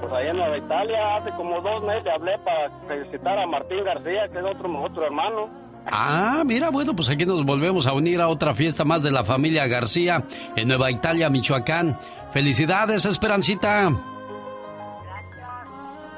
Pues 0.00 0.12
allá 0.12 0.30
en 0.30 0.36
Nueva 0.36 0.58
Italia, 0.58 1.16
hace 1.16 1.30
como 1.32 1.60
dos 1.60 1.82
meses 1.84 2.06
hablé 2.12 2.38
para 2.38 2.70
felicitar 2.88 3.38
a 3.38 3.46
Martín 3.46 3.84
García, 3.84 4.28
que 4.32 4.38
es 4.38 4.44
otro, 4.44 4.82
otro 4.82 5.04
hermano. 5.04 5.48
Ah, 5.86 6.42
mira, 6.44 6.70
bueno, 6.70 6.94
pues 6.94 7.08
aquí 7.08 7.24
nos 7.24 7.44
volvemos 7.44 7.86
a 7.86 7.92
unir 7.92 8.20
a 8.20 8.28
otra 8.28 8.54
fiesta 8.54 8.84
más 8.84 9.02
de 9.02 9.10
la 9.10 9.24
familia 9.24 9.66
García 9.66 10.24
en 10.56 10.68
Nueva 10.68 10.90
Italia, 10.90 11.30
Michoacán. 11.30 11.98
Felicidades, 12.32 13.04
Esperancita. 13.04 13.90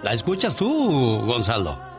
¿La 0.03 0.13
escuchas 0.13 0.57
tú, 0.57 1.21
Gonzalo? 1.25 1.92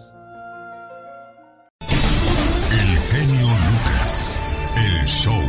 Show. 5.08 5.42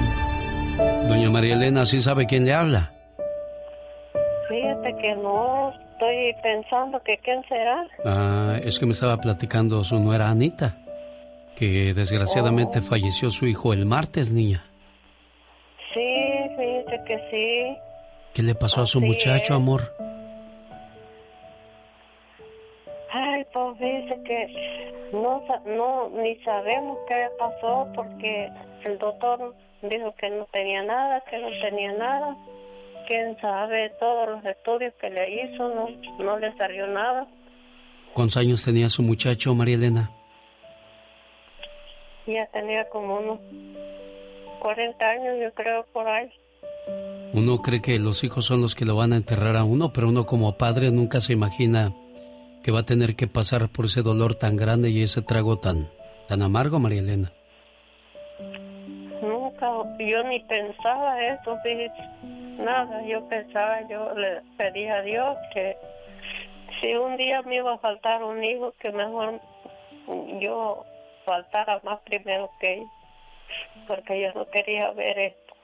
Doña 1.08 1.30
María 1.30 1.54
Elena, 1.54 1.84
¿sí 1.84 2.00
sabe 2.00 2.26
quién 2.26 2.44
le 2.44 2.54
habla? 2.54 2.92
Fíjate 4.48 4.96
que 5.00 5.14
no, 5.16 5.72
estoy 5.92 6.32
pensando 6.42 7.02
que 7.02 7.18
quién 7.18 7.42
será. 7.48 7.86
Ah, 8.04 8.56
es 8.62 8.78
que 8.78 8.86
me 8.86 8.92
estaba 8.92 9.16
platicando 9.18 9.82
su 9.84 9.98
nuera 9.98 10.30
Anita, 10.30 10.76
que 11.56 11.92
desgraciadamente 11.92 12.78
oh. 12.78 12.82
falleció 12.82 13.30
su 13.30 13.46
hijo 13.46 13.72
el 13.72 13.84
martes, 13.84 14.30
niña. 14.30 14.64
Sí, 15.92 16.08
fíjate 16.56 17.04
que 17.06 17.18
sí. 17.30 17.78
¿Qué 18.34 18.42
le 18.42 18.54
pasó 18.54 18.82
a 18.82 18.86
su 18.86 19.00
muchacho, 19.00 19.54
amor? 19.54 19.92
Pues 23.52 23.78
dice 23.78 24.22
que 24.24 25.10
no, 25.12 25.42
no, 25.64 26.10
ni 26.10 26.36
sabemos 26.44 26.98
qué 27.08 27.28
pasó 27.38 27.88
porque 27.94 28.50
el 28.84 28.98
doctor 28.98 29.54
dijo 29.82 30.14
que 30.16 30.30
no 30.30 30.44
tenía 30.52 30.82
nada, 30.82 31.22
que 31.30 31.38
no 31.38 31.48
tenía 31.62 31.92
nada. 31.92 32.36
Quién 33.06 33.38
sabe, 33.40 33.90
todos 33.98 34.28
los 34.28 34.44
estudios 34.44 34.92
que 35.00 35.08
le 35.08 35.44
hizo 35.44 35.68
no, 35.74 35.88
no 36.18 36.38
le 36.38 36.54
salió 36.56 36.86
nada. 36.86 37.26
¿Cuántos 38.12 38.36
años 38.36 38.64
tenía 38.64 38.90
su 38.90 39.02
muchacho, 39.02 39.54
María 39.54 39.76
Elena? 39.76 40.10
Ya 42.26 42.46
tenía 42.46 42.86
como 42.90 43.16
unos 43.18 43.40
40 44.60 45.08
años, 45.08 45.36
yo 45.40 45.54
creo, 45.54 45.86
por 45.92 46.06
ahí. 46.06 46.30
Uno 47.32 47.62
cree 47.62 47.80
que 47.80 47.98
los 47.98 48.24
hijos 48.24 48.44
son 48.44 48.60
los 48.60 48.74
que 48.74 48.84
lo 48.84 48.96
van 48.96 49.12
a 49.12 49.16
enterrar 49.16 49.56
a 49.56 49.64
uno, 49.64 49.92
pero 49.92 50.08
uno 50.08 50.26
como 50.26 50.56
padre 50.58 50.90
nunca 50.90 51.20
se 51.20 51.32
imagina 51.32 51.94
que 52.68 52.72
va 52.72 52.80
a 52.80 52.82
tener 52.82 53.16
que 53.16 53.26
pasar 53.26 53.70
por 53.70 53.86
ese 53.86 54.02
dolor 54.02 54.34
tan 54.34 54.54
grande 54.54 54.90
y 54.90 55.02
ese 55.02 55.22
trago 55.22 55.58
tan, 55.58 55.88
tan 56.28 56.42
amargo, 56.42 56.78
María 56.78 56.98
Elena. 56.98 57.32
Nunca, 59.22 59.66
yo 59.98 60.22
ni 60.24 60.38
pensaba 60.40 61.18
eso, 61.32 61.56
nada, 62.58 63.02
yo 63.06 63.26
pensaba, 63.26 63.88
yo 63.88 64.12
le 64.14 64.42
pedí 64.58 64.84
a 64.84 65.00
Dios 65.00 65.38
que 65.54 65.78
si 66.82 66.94
un 66.94 67.16
día 67.16 67.40
me 67.40 67.56
iba 67.56 67.72
a 67.72 67.78
faltar 67.78 68.22
un 68.22 68.44
hijo, 68.44 68.74
que 68.78 68.92
mejor 68.92 69.40
yo 70.38 70.84
faltara 71.24 71.80
más 71.84 72.00
primero 72.00 72.50
que 72.60 72.74
él, 72.74 72.82
porque 73.86 74.20
yo 74.20 74.38
no 74.38 74.46
quería 74.50 74.90
ver 74.90 75.18
esto. 75.18 75.54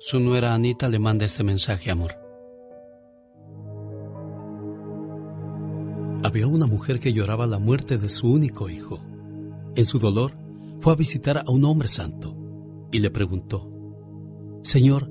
Su 0.00 0.20
nuera 0.20 0.52
Anita 0.52 0.86
le 0.90 0.98
manda 0.98 1.24
este 1.24 1.42
mensaje, 1.42 1.90
amor. 1.90 2.25
Había 6.26 6.48
una 6.48 6.66
mujer 6.66 6.98
que 6.98 7.12
lloraba 7.12 7.46
la 7.46 7.60
muerte 7.60 7.98
de 7.98 8.08
su 8.08 8.28
único 8.28 8.68
hijo. 8.68 9.00
En 9.76 9.86
su 9.86 10.00
dolor, 10.00 10.36
fue 10.80 10.92
a 10.92 10.96
visitar 10.96 11.38
a 11.38 11.48
un 11.52 11.64
hombre 11.64 11.86
santo 11.86 12.36
y 12.90 12.98
le 12.98 13.12
preguntó, 13.12 13.70
Señor, 14.64 15.08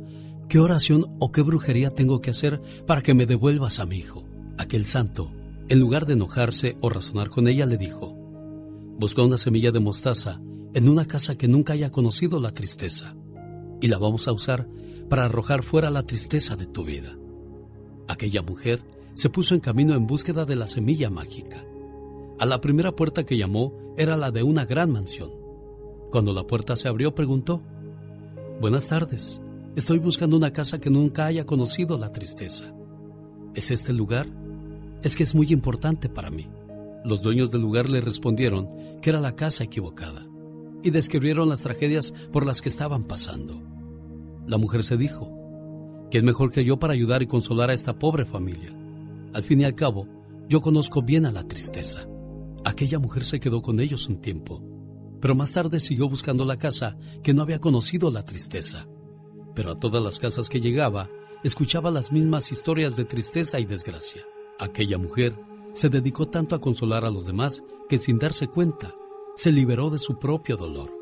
¿qué 0.49 0.59
oración 0.59 1.15
o 1.19 1.31
qué 1.31 1.41
brujería 1.41 1.89
tengo 1.89 2.19
que 2.19 2.31
hacer 2.31 2.61
para 2.85 3.01
que 3.01 3.13
me 3.13 3.25
devuelvas 3.25 3.79
a 3.79 3.85
mi 3.85 3.95
hijo? 3.95 4.25
Aquel 4.57 4.85
santo, 4.85 5.31
en 5.69 5.79
lugar 5.79 6.05
de 6.05 6.15
enojarse 6.15 6.75
o 6.81 6.89
razonar 6.89 7.29
con 7.29 7.47
ella, 7.47 7.65
le 7.65 7.77
dijo, 7.77 8.13
Busca 8.99 9.23
una 9.23 9.37
semilla 9.37 9.71
de 9.71 9.79
mostaza 9.79 10.41
en 10.73 10.89
una 10.89 11.05
casa 11.05 11.37
que 11.37 11.47
nunca 11.47 11.71
haya 11.71 11.93
conocido 11.93 12.41
la 12.41 12.51
tristeza 12.51 13.15
y 13.79 13.87
la 13.87 13.99
vamos 13.99 14.27
a 14.27 14.33
usar 14.33 14.67
para 15.09 15.23
arrojar 15.23 15.63
fuera 15.63 15.89
la 15.91 16.03
tristeza 16.03 16.57
de 16.57 16.67
tu 16.67 16.83
vida. 16.83 17.17
Aquella 18.09 18.41
mujer 18.41 18.83
se 19.15 19.29
puso 19.31 19.55
en 19.55 19.61
camino 19.61 19.95
en 19.95 20.05
búsqueda 20.05 20.45
de 20.45 20.55
la 20.55 20.67
semilla 20.67 21.09
mágica. 21.09 21.65
A 22.37 22.45
la 22.45 22.61
primera 22.61 22.95
puerta 22.95 23.25
que 23.25 23.37
llamó 23.37 23.73
era 23.97 24.15
la 24.15 24.29
de 24.29 24.43
una 24.43 24.65
gran 24.65 24.91
mansión. 24.91 25.31
Cuando 26.11 26.33
la 26.33 26.45
puerta 26.45 26.77
se 26.77 26.87
abrió 26.87 27.15
preguntó, 27.15 27.63
Buenas 28.61 28.87
tardes. 28.87 29.41
Estoy 29.75 29.99
buscando 29.99 30.37
una 30.37 30.53
casa 30.53 30.79
que 30.79 30.89
nunca 30.89 31.25
haya 31.25 31.45
conocido 31.45 31.97
la 31.97 32.11
tristeza. 32.11 32.73
¿Es 33.53 33.71
este 33.71 33.91
el 33.91 33.97
lugar? 33.97 34.27
Es 35.01 35.15
que 35.15 35.23
es 35.23 35.33
muy 35.33 35.47
importante 35.51 36.07
para 36.07 36.29
mí. 36.29 36.47
Los 37.03 37.21
dueños 37.21 37.51
del 37.51 37.61
lugar 37.61 37.89
le 37.89 38.01
respondieron 38.01 38.69
que 39.01 39.09
era 39.09 39.19
la 39.19 39.35
casa 39.35 39.63
equivocada 39.63 40.25
y 40.83 40.91
describieron 40.91 41.49
las 41.49 41.63
tragedias 41.63 42.13
por 42.31 42.45
las 42.45 42.61
que 42.61 42.69
estaban 42.69 43.03
pasando. 43.05 43.61
La 44.45 44.57
mujer 44.57 44.83
se 44.83 44.97
dijo, 44.97 45.35
es 46.17 46.23
mejor 46.23 46.51
que 46.51 46.63
yo 46.63 46.79
para 46.79 46.93
ayudar 46.93 47.21
y 47.21 47.27
consolar 47.27 47.69
a 47.69 47.73
esta 47.73 47.99
pobre 47.99 48.25
familia? 48.25 48.73
Al 49.35 49.43
fin 49.43 49.59
y 49.59 49.65
al 49.65 49.75
cabo, 49.75 50.07
yo 50.47 50.61
conozco 50.61 51.01
bien 51.01 51.25
a 51.25 51.31
la 51.31 51.45
tristeza. 51.45 52.07
Aquella 52.63 52.99
mujer 52.99 53.25
se 53.25 53.41
quedó 53.41 53.61
con 53.61 53.81
ellos 53.81 54.07
un 54.07 54.21
tiempo, 54.21 54.63
pero 55.19 55.35
más 55.35 55.51
tarde 55.51 55.81
siguió 55.81 56.07
buscando 56.07 56.45
la 56.45 56.57
casa 56.57 56.95
que 57.21 57.33
no 57.33 57.41
había 57.41 57.59
conocido 57.59 58.09
la 58.11 58.23
tristeza. 58.23 58.87
Pero 59.53 59.71
a 59.71 59.75
todas 59.77 60.01
las 60.01 60.19
casas 60.19 60.47
que 60.47 60.61
llegaba, 60.61 61.09
escuchaba 61.43 61.91
las 61.91 62.13
mismas 62.13 62.49
historias 62.53 62.95
de 62.95 63.03
tristeza 63.03 63.59
y 63.59 63.65
desgracia. 63.65 64.21
Aquella 64.57 64.97
mujer 64.97 65.35
se 65.73 65.89
dedicó 65.89 66.29
tanto 66.29 66.55
a 66.55 66.61
consolar 66.61 67.03
a 67.03 67.11
los 67.11 67.25
demás 67.25 67.61
que 67.89 67.97
sin 67.97 68.17
darse 68.19 68.47
cuenta, 68.47 68.95
se 69.35 69.51
liberó 69.51 69.89
de 69.89 69.99
su 69.99 70.17
propio 70.17 70.55
dolor. 70.55 70.93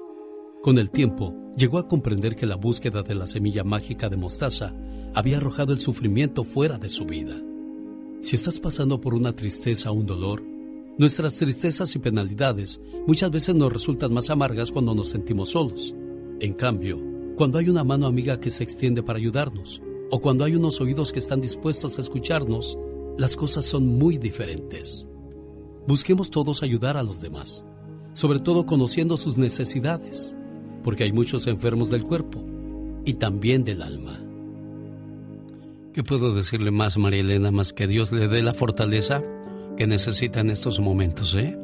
Con 0.64 0.80
el 0.80 0.90
tiempo, 0.90 1.36
llegó 1.56 1.78
a 1.78 1.88
comprender 1.88 2.36
que 2.36 2.48
la 2.48 2.56
búsqueda 2.56 3.04
de 3.04 3.14
la 3.14 3.28
semilla 3.28 3.64
mágica 3.64 4.10
de 4.10 4.18
mostaza 4.18 4.74
había 5.14 5.38
arrojado 5.38 5.72
el 5.72 5.80
sufrimiento 5.80 6.44
fuera 6.44 6.80
de 6.80 6.90
su 6.90 7.06
vida. 7.06 7.40
Si 8.24 8.38
estás 8.38 8.58
pasando 8.62 9.02
por 9.02 9.16
una 9.16 9.36
tristeza 9.36 9.92
o 9.92 9.96
un 9.96 10.06
dolor, 10.06 10.42
nuestras 10.98 11.38
tristezas 11.38 11.94
y 11.94 12.00
penalidades 12.00 12.80
muchas 13.06 13.30
veces 13.30 13.54
nos 13.54 13.72
resultan 13.72 14.14
más 14.14 14.30
amargas 14.30 14.72
cuando 14.72 14.96
nos 14.96 15.10
sentimos 15.10 15.50
solos. 15.50 15.94
En 16.40 16.54
cambio, 16.54 17.02
cuando 17.36 17.58
hay 17.58 17.68
una 17.68 17.84
mano 17.84 18.08
amiga 18.08 18.40
que 18.40 18.50
se 18.50 18.64
extiende 18.64 19.04
para 19.04 19.20
ayudarnos, 19.20 19.82
o 20.10 20.22
cuando 20.22 20.46
hay 20.46 20.56
unos 20.56 20.80
oídos 20.80 21.12
que 21.12 21.20
están 21.20 21.42
dispuestos 21.42 21.98
a 21.98 22.02
escucharnos, 22.02 22.78
las 23.18 23.36
cosas 23.36 23.66
son 23.66 23.88
muy 23.88 24.18
diferentes. 24.18 25.06
Busquemos 25.86 26.32
todos 26.32 26.64
ayudar 26.64 26.96
a 26.96 27.04
los 27.04 27.20
demás, 27.20 27.66
sobre 28.14 28.40
todo 28.40 28.66
conociendo 28.66 29.18
sus 29.18 29.38
necesidades, 29.38 30.34
porque 30.82 31.04
hay 31.04 31.12
muchos 31.12 31.46
enfermos 31.48 31.90
del 31.90 32.06
cuerpo 32.06 32.42
y 33.04 33.16
también 33.16 33.66
del 33.66 33.82
alma. 33.82 34.23
¿Qué 35.94 36.04
puedo 36.04 36.34
decirle 36.34 36.72
más, 36.72 36.98
María 36.98 37.22
Elena, 37.22 37.52
más 37.52 37.72
que 37.72 37.86
Dios 37.86 38.12
le 38.12 38.28
dé 38.28 38.42
la 38.42 38.56
fortaleza 38.56 39.22
que 39.78 39.86
necesita 39.86 40.40
en 40.40 40.50
estos 40.50 40.80
momentos, 40.80 41.36
eh? 41.36 41.56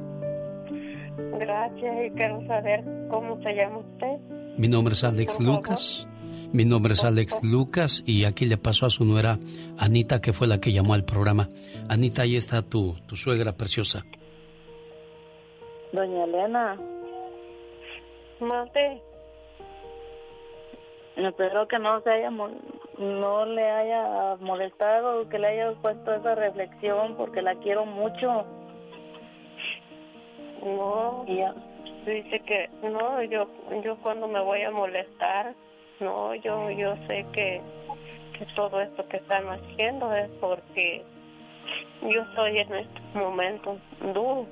Gracias 1.39 1.95
y 2.05 2.11
quiero 2.11 2.45
saber 2.45 2.83
cómo 3.09 3.41
se 3.41 3.55
llama 3.55 3.79
usted. 3.79 4.19
Mi 4.55 4.67
nombre 4.67 4.93
es 4.93 5.03
Alex 5.03 5.39
Lucas. 5.39 6.07
Mi 6.53 6.63
nombre 6.63 6.93
es 6.93 7.03
Alex 7.03 7.39
Lucas 7.41 8.03
y 8.05 8.25
aquí 8.25 8.45
le 8.45 8.57
pasó 8.57 8.85
a 8.85 8.91
su 8.91 9.03
nuera 9.03 9.39
Anita, 9.77 10.21
que 10.21 10.33
fue 10.33 10.45
la 10.45 10.59
que 10.59 10.73
llamó 10.73 10.93
al 10.93 11.05
programa. 11.05 11.49
Anita, 11.87 12.21
ahí 12.21 12.35
está 12.35 12.61
tu, 12.61 12.95
tu 13.07 13.15
suegra 13.15 13.53
preciosa. 13.53 14.05
Doña 15.91 16.23
Elena. 16.25 16.77
Mate. 18.39 19.08
Espero 21.15 21.67
que 21.67 21.79
no 21.79 22.01
se 22.01 22.09
haya 22.09 22.29
no 22.29 23.45
le 23.45 23.69
haya 23.69 24.35
molestado, 24.39 25.27
que 25.29 25.39
le 25.39 25.47
haya 25.47 25.71
puesto 25.81 26.13
esa 26.13 26.35
reflexión 26.35 27.15
porque 27.15 27.41
la 27.41 27.55
quiero 27.55 27.85
mucho. 27.85 28.45
No. 30.63 31.25
Dice 32.05 32.39
que 32.41 32.69
no, 32.83 33.21
yo 33.23 33.47
yo 33.83 33.97
cuando 33.97 34.27
me 34.27 34.39
voy 34.41 34.61
a 34.63 34.71
molestar 34.71 35.53
no, 35.99 36.33
yo, 36.35 36.69
yo 36.71 36.95
sé 37.07 37.25
que, 37.33 37.61
que 38.37 38.45
todo 38.55 38.79
esto 38.79 39.05
que 39.09 39.17
están 39.17 39.47
haciendo 39.49 40.13
es 40.15 40.29
porque 40.39 41.03
yo 42.03 42.21
estoy 42.21 42.59
en 42.59 42.73
estos 42.73 43.15
momentos 43.15 43.79
duros. 44.13 44.47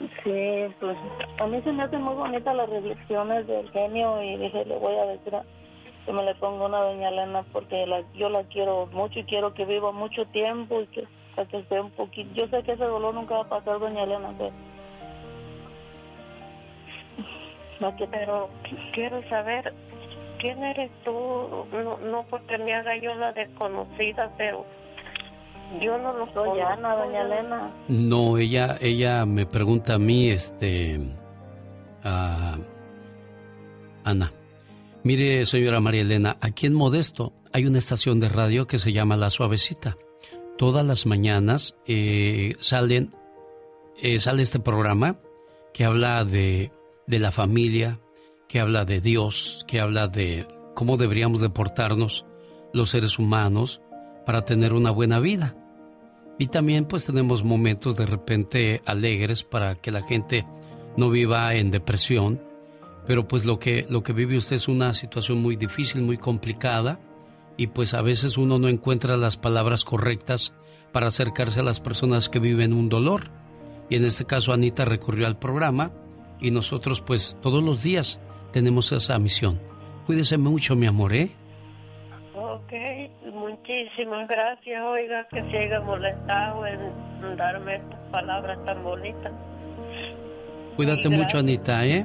Sí, 0.00 0.74
pues 0.80 0.96
a 1.38 1.46
mí 1.46 1.60
se 1.60 1.72
me 1.72 1.82
hacen 1.82 2.00
muy 2.00 2.14
bonitas 2.14 2.56
las 2.56 2.70
reflexiones 2.70 3.46
del 3.46 3.70
genio 3.70 4.22
y 4.22 4.36
dije, 4.38 4.64
le 4.64 4.78
voy 4.78 4.96
a 4.96 5.04
decir 5.04 5.34
que 6.06 6.12
me 6.12 6.22
le 6.22 6.34
ponga 6.36 6.64
una 6.64 6.78
doña 6.78 7.10
Elena 7.10 7.44
porque 7.52 7.86
la, 7.86 8.02
yo 8.14 8.30
la 8.30 8.44
quiero 8.44 8.86
mucho 8.92 9.18
y 9.18 9.24
quiero 9.24 9.52
que 9.52 9.66
viva 9.66 9.92
mucho 9.92 10.24
tiempo 10.26 10.80
y 10.80 10.86
que, 10.86 11.06
que 11.50 11.58
esté 11.58 11.78
un 11.78 11.90
poquito. 11.90 12.30
Yo 12.32 12.48
sé 12.48 12.62
que 12.62 12.72
ese 12.72 12.84
dolor 12.84 13.12
nunca 13.14 13.34
va 13.34 13.42
a 13.42 13.48
pasar, 13.48 13.78
doña 13.78 14.04
Elena, 14.04 14.32
pero 14.38 14.52
pero 18.10 18.48
quiero 18.94 19.22
saber 19.28 19.74
quién 20.38 20.64
eres 20.64 20.90
tú, 21.04 21.66
no, 21.72 21.98
no 21.98 22.24
porque 22.30 22.56
me 22.56 22.72
haga 22.72 22.96
yo 22.96 23.14
la 23.16 23.32
desconocida, 23.32 24.32
pero 24.38 24.64
yo 25.80 25.98
no 25.98 26.12
lo 26.12 26.32
soy 26.32 26.60
Ana, 26.60 26.96
doña 26.96 27.22
Elena. 27.22 27.74
No, 27.88 28.38
ella, 28.38 28.76
ella 28.80 29.26
me 29.26 29.46
pregunta 29.46 29.94
a 29.94 29.98
mí, 29.98 30.30
este, 30.30 31.00
a 32.02 32.58
Ana. 34.04 34.32
Mire, 35.02 35.46
señora 35.46 35.80
María 35.80 36.02
Elena, 36.02 36.36
aquí 36.40 36.66
en 36.66 36.74
Modesto 36.74 37.32
hay 37.52 37.66
una 37.66 37.78
estación 37.78 38.20
de 38.20 38.28
radio 38.28 38.66
que 38.66 38.78
se 38.78 38.92
llama 38.92 39.16
La 39.16 39.30
Suavecita. 39.30 39.96
Todas 40.58 40.84
las 40.84 41.06
mañanas 41.06 41.74
eh, 41.86 42.54
salen, 42.60 43.14
eh, 44.02 44.20
sale 44.20 44.42
este 44.42 44.60
programa 44.60 45.16
que 45.72 45.84
habla 45.84 46.24
de 46.24 46.70
de 47.10 47.18
la 47.18 47.32
familia, 47.32 47.98
que 48.48 48.60
habla 48.60 48.84
de 48.84 49.00
Dios, 49.00 49.64
que 49.66 49.80
habla 49.80 50.06
de 50.06 50.46
cómo 50.74 50.96
deberíamos 50.96 51.40
deportarnos 51.40 52.24
los 52.72 52.90
seres 52.90 53.18
humanos 53.18 53.80
para 54.24 54.44
tener 54.44 54.72
una 54.72 54.92
buena 54.92 55.18
vida. 55.18 55.56
Y 56.40 56.46
también 56.46 56.86
pues 56.86 57.04
tenemos 57.04 57.44
momentos 57.44 57.96
de 57.96 58.06
repente 58.06 58.80
alegres 58.86 59.44
para 59.44 59.74
que 59.74 59.90
la 59.90 60.02
gente 60.04 60.46
no 60.96 61.10
viva 61.10 61.54
en 61.54 61.70
depresión, 61.70 62.40
pero 63.06 63.28
pues 63.28 63.44
lo 63.44 63.58
que 63.58 63.84
lo 63.90 64.02
que 64.02 64.14
vive 64.14 64.38
usted 64.38 64.56
es 64.56 64.66
una 64.66 64.94
situación 64.94 65.42
muy 65.42 65.56
difícil, 65.56 66.00
muy 66.00 66.16
complicada 66.16 66.98
y 67.58 67.66
pues 67.66 67.92
a 67.92 68.00
veces 68.00 68.38
uno 68.38 68.58
no 68.58 68.68
encuentra 68.68 69.18
las 69.18 69.36
palabras 69.36 69.84
correctas 69.84 70.54
para 70.92 71.08
acercarse 71.08 71.60
a 71.60 71.62
las 71.62 71.78
personas 71.78 72.30
que 72.30 72.38
viven 72.38 72.72
un 72.72 72.88
dolor. 72.88 73.30
Y 73.90 73.96
en 73.96 74.06
este 74.06 74.24
caso 74.24 74.54
Anita 74.54 74.86
recurrió 74.86 75.26
al 75.26 75.38
programa 75.38 75.92
y 76.40 76.52
nosotros 76.52 77.02
pues 77.02 77.36
todos 77.42 77.62
los 77.62 77.82
días 77.82 78.18
tenemos 78.50 78.92
esa 78.92 79.18
misión. 79.18 79.60
Cuídese 80.06 80.38
mucho, 80.38 80.74
mi 80.74 80.86
amor, 80.86 81.12
¿eh? 81.12 81.32
Ok, 82.34 82.72
muchísimas 83.70 84.28
gracias, 84.28 84.82
oiga, 84.82 85.26
que 85.30 85.42
se 85.50 85.58
haya 85.58 85.80
molestado 85.80 86.66
en 86.66 87.36
darme 87.36 87.76
estas 87.76 87.98
palabras 88.10 88.58
tan 88.64 88.82
bonitas. 88.82 89.32
Cuídate 90.76 91.08
mucho, 91.08 91.38
Anita, 91.38 91.84
¿eh? 91.84 92.04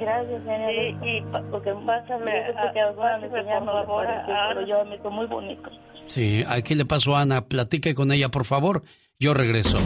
Gracias, 0.00 0.42
señor. 0.44 0.70
Sí, 0.70 0.96
y 1.02 1.20
porque 1.50 1.72
pásame, 1.86 2.52
pásame 2.54 3.60
por 3.60 3.86
favor, 3.86 4.06
pero 4.48 4.66
yo 4.66 4.84
me 4.84 5.10
muy 5.10 5.26
bonito. 5.26 5.70
Sí, 6.06 6.44
aquí 6.48 6.74
le 6.74 6.84
paso 6.84 7.14
a 7.16 7.22
Ana, 7.22 7.42
platique 7.42 7.94
con 7.94 8.10
ella, 8.12 8.28
por 8.30 8.44
favor. 8.44 8.82
Yo 9.18 9.34
regreso. 9.34 9.76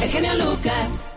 El 0.00 0.08
genio 0.08 0.34
Lucas. 0.34 1.16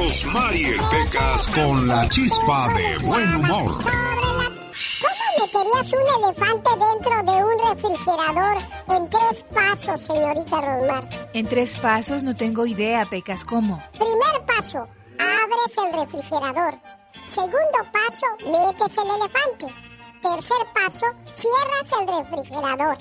Rosmarie 0.00 0.76
Pecas 0.90 1.46
con 1.48 1.86
la 1.86 2.08
chispa 2.08 2.72
de 2.72 3.06
buen 3.06 3.36
humor. 3.36 3.84
¿Cómo 3.84 5.24
meterías 5.38 5.92
un 5.92 6.24
elefante 6.24 6.70
dentro 6.70 7.22
de 7.22 7.44
un 7.44 7.58
refrigerador 7.68 8.56
en 8.96 9.10
tres 9.10 9.44
pasos, 9.54 10.00
señorita 10.00 10.60
Rosmar? 10.62 11.06
En 11.34 11.46
tres 11.46 11.76
pasos 11.76 12.22
no 12.22 12.34
tengo 12.34 12.64
idea, 12.64 13.04
Pecas. 13.04 13.44
¿Cómo? 13.44 13.82
Primer 13.92 14.46
paso, 14.46 14.88
abres 15.18 15.76
el 15.76 15.92
refrigerador. 16.00 16.78
Segundo 17.26 17.78
paso, 17.92 18.26
metes 18.46 18.96
el 18.96 19.06
elefante. 19.06 19.89
Tercer 20.22 20.66
paso, 20.74 21.06
cierras 21.34 21.92
el 21.98 22.06
refrigerador. 22.06 22.98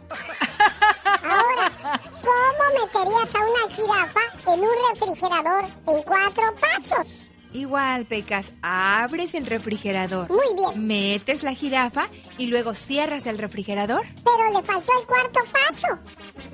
Ahora, 1.24 2.02
¿cómo 2.22 2.86
meterías 2.86 3.36
a 3.36 3.40
una 3.40 3.76
jirafa 3.76 4.22
en 4.48 4.60
un 4.62 4.76
refrigerador 4.90 5.66
en 5.88 6.04
cuatro 6.04 6.56
pasos? 6.56 7.28
Igual, 7.51 8.05
Pecas, 8.05 8.51
abres 8.61 9.34
el 9.34 9.47
refrigerador. 9.47 10.30
Muy 10.30 10.53
bien. 10.55 10.85
Metes 10.88 11.41
la 11.43 11.53
jirafa 11.53 12.07
y 12.38 12.45
luego 12.45 12.76
cierras 12.76 13.26
el 13.26 13.39
refrigerador. 13.39 14.05
Pero 14.23 14.51
le 14.59 14.63
faltó 14.63 14.93
el 14.99 15.05
cuarto 15.07 15.39
paso. 15.51 15.88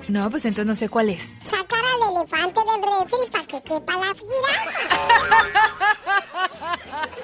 No, 0.08 0.30
pues 0.30 0.46
entonces 0.46 0.66
no 0.66 0.74
sé 0.74 0.88
cuál 0.88 1.10
es. 1.10 1.34
Sacar 1.42 1.80
al 1.94 2.16
elefante 2.16 2.60
del 2.60 2.82
refri 2.82 3.30
para 3.30 3.46
que 3.46 3.62
quepa 3.62 3.92
la 3.92 4.14
jirafa. 4.14 4.70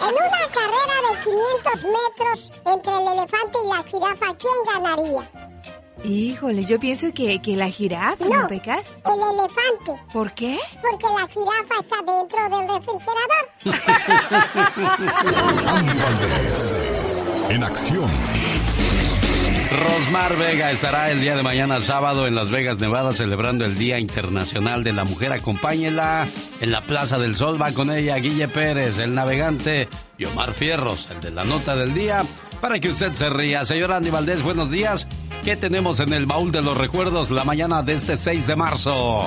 en 0.01 0.15
una 0.15 0.49
carrera 0.53 0.97
de 1.09 1.25
500 1.25 1.85
metros 1.85 2.53
entre 2.67 2.93
el 2.93 3.09
elefante 3.19 3.59
y 3.65 3.69
la 3.69 3.83
jirafa, 3.85 4.37
¿quién 4.37 4.55
ganaría? 4.67 5.31
Híjole, 6.05 6.65
yo 6.65 6.81
pienso 6.81 7.13
que, 7.15 7.41
que 7.41 7.55
la 7.55 7.71
jirafa, 7.71 8.25
¿no, 8.25 8.49
Pecas? 8.49 8.99
El 9.07 9.21
elefante. 9.21 10.03
¿Por 10.13 10.35
qué? 10.35 10.59
Porque 10.81 11.07
la 11.07 11.29
jirafa 11.29 11.81
está 11.81 11.97
dentro 11.99 12.39
del 12.59 12.69
refrigerador. 12.69 13.45
Andy 15.69 15.99
Valdés, 15.99 17.23
en 17.51 17.65
acción. 17.65 18.11
Rosmar 19.73 20.37
Vega 20.37 20.71
estará 20.71 21.11
el 21.11 21.21
día 21.21 21.35
de 21.35 21.43
mañana 21.43 21.81
sábado 21.81 22.27
en 22.27 22.35
Las 22.35 22.51
Vegas, 22.51 22.79
Nevada, 22.79 23.13
celebrando 23.13 23.65
el 23.65 23.79
Día 23.79 23.99
Internacional 23.99 24.85
de 24.85 24.93
la 24.93 25.05
Mujer. 25.05 25.33
Acompáñela 25.33 26.27
en 26.61 26.73
la 26.73 26.83
Plaza 26.83 27.19
del 27.19 27.37
Sol. 27.37 27.61
Va 27.61 27.73
con 27.73 27.91
ella 27.91 28.17
Guille 28.17 28.49
Pérez, 28.49 28.99
el 28.99 29.15
navegante, 29.15 29.89
y 30.19 30.27
Omar 30.27 30.53
Fierros, 30.53 31.09
el 31.11 31.21
de 31.21 31.31
la 31.31 31.45
nota 31.45 31.75
del 31.75 31.95
día, 31.95 32.23
para 32.61 32.81
que 32.81 32.91
usted 32.91 33.13
se 33.15 33.31
ría. 33.31 33.65
Señor 33.65 33.93
Andy 33.93 34.11
Valdés, 34.11 34.43
buenos 34.43 34.71
días. 34.71 35.07
¿Qué 35.45 35.57
tenemos 35.57 35.99
en 35.99 36.13
el 36.13 36.25
baúl 36.25 36.53
de 36.53 36.63
los 36.63 36.79
recuerdos 36.79 37.33
la 37.33 37.43
mañana 37.43 37.83
de 37.83 37.95
este 37.95 38.17
6 38.17 38.47
de 38.47 38.55
marzo? 38.55 39.19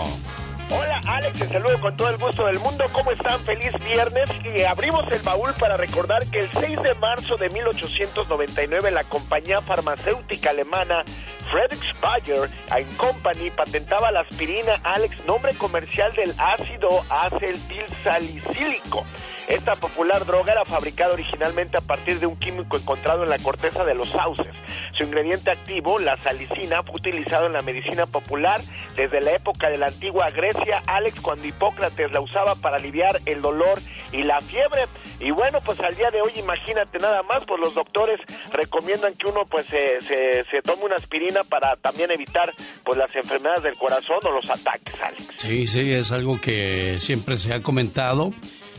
Hola 0.70 1.02
Alex, 1.06 1.40
te 1.40 1.48
saludo 1.48 1.78
con 1.82 1.98
todo 1.98 2.10
el 2.10 2.18
gusto 2.18 2.46
del 2.46 2.58
mundo. 2.60 2.86
¿Cómo 2.94 3.12
están? 3.12 3.38
Feliz 3.42 3.74
viernes. 3.86 4.30
Y 4.46 4.64
abrimos 4.64 5.04
el 5.12 5.22
baúl 5.24 5.54
para 5.60 5.76
recordar 5.76 6.26
que 6.28 6.40
el 6.40 6.50
6 6.52 6.82
de 6.84 6.96
marzo 6.96 7.36
de 7.36 7.50
1899 7.50 8.92
la 8.92 9.04
compañía 9.04 9.62
farmacéutica 9.62 10.52
alemana 10.52 11.04
Friedrich 11.52 11.94
Bayer 12.00 12.50
Company 12.96 13.50
patentaba 13.52 14.10
la 14.12 14.22
aspirina 14.22 14.80
Alex, 14.84 15.18
nombre 15.28 15.54
comercial 15.56 16.14
del 16.14 16.34
ácido 16.38 17.04
acetilsalicílico. 17.10 19.04
Esta 19.48 19.76
popular 19.76 20.26
droga 20.26 20.54
era 20.54 20.66
fabricada 20.66 21.14
originalmente 21.14 21.78
a 21.78 21.82
partir 21.82 22.20
de 22.20 22.26
un 22.26 22.36
químico 22.36 22.78
encontrado 22.78 23.24
en 23.24 23.30
la 23.30 23.38
corteza 23.38 23.86
de 23.86 23.94
los 23.94 24.10
sauces. 24.10 24.48
Su 24.98 25.04
ingrediente 25.04 25.52
activo, 25.52 26.00
la 26.00 26.18
salicina, 26.18 26.82
fue 26.82 26.96
utilizado 26.96 27.46
en 27.46 27.54
la 27.54 27.62
medicina 27.62 28.08
popular 28.08 28.60
desde 28.96 29.22
la 29.22 29.34
época 29.34 29.70
de 29.70 29.78
la 29.78 29.88
antigua 29.88 30.32
Grecia, 30.32 30.82
Alex, 30.88 31.22
cuando 31.22 31.46
Hipócrates 31.46 32.12
la 32.12 32.22
usaba 32.22 32.56
para 32.56 32.78
aliviar 32.78 33.20
el 33.26 33.42
dolor 33.42 33.80
y 34.12 34.24
la 34.24 34.42
fiebre. 34.42 34.88
Y 35.20 35.30
bueno, 35.32 35.60
pues 35.64 35.80
al 35.80 35.96
día 35.96 36.10
de 36.10 36.22
hoy, 36.22 36.32
imagínate 36.38 36.98
nada 36.98 37.22
más, 37.24 37.44
pues 37.46 37.60
los 37.60 37.76
doctores 37.76 38.20
recomiendan 38.52 39.14
que 39.14 39.28
uno 39.30 39.46
pues 39.46 39.68
se, 39.68 40.02
se, 40.02 40.62
tome 40.64 40.86
una 40.86 40.96
aspirina 40.96 41.44
para 41.44 41.76
también 41.76 42.10
evitar 42.10 42.52
pues 42.84 42.98
las 42.98 43.16
enfermedades 43.16 43.64
del 43.64 43.78
corazón 43.78 44.20
o 44.24 44.32
los 44.32 44.50
ataques, 44.50 44.96
Alex. 45.00 45.28
Sí, 45.38 45.68
sí, 45.68 45.94
es 45.94 46.12
algo 46.12 46.42
que 46.42 46.98
siempre 47.00 47.38
se 47.38 47.54
ha 47.54 47.62
comentado 47.62 48.34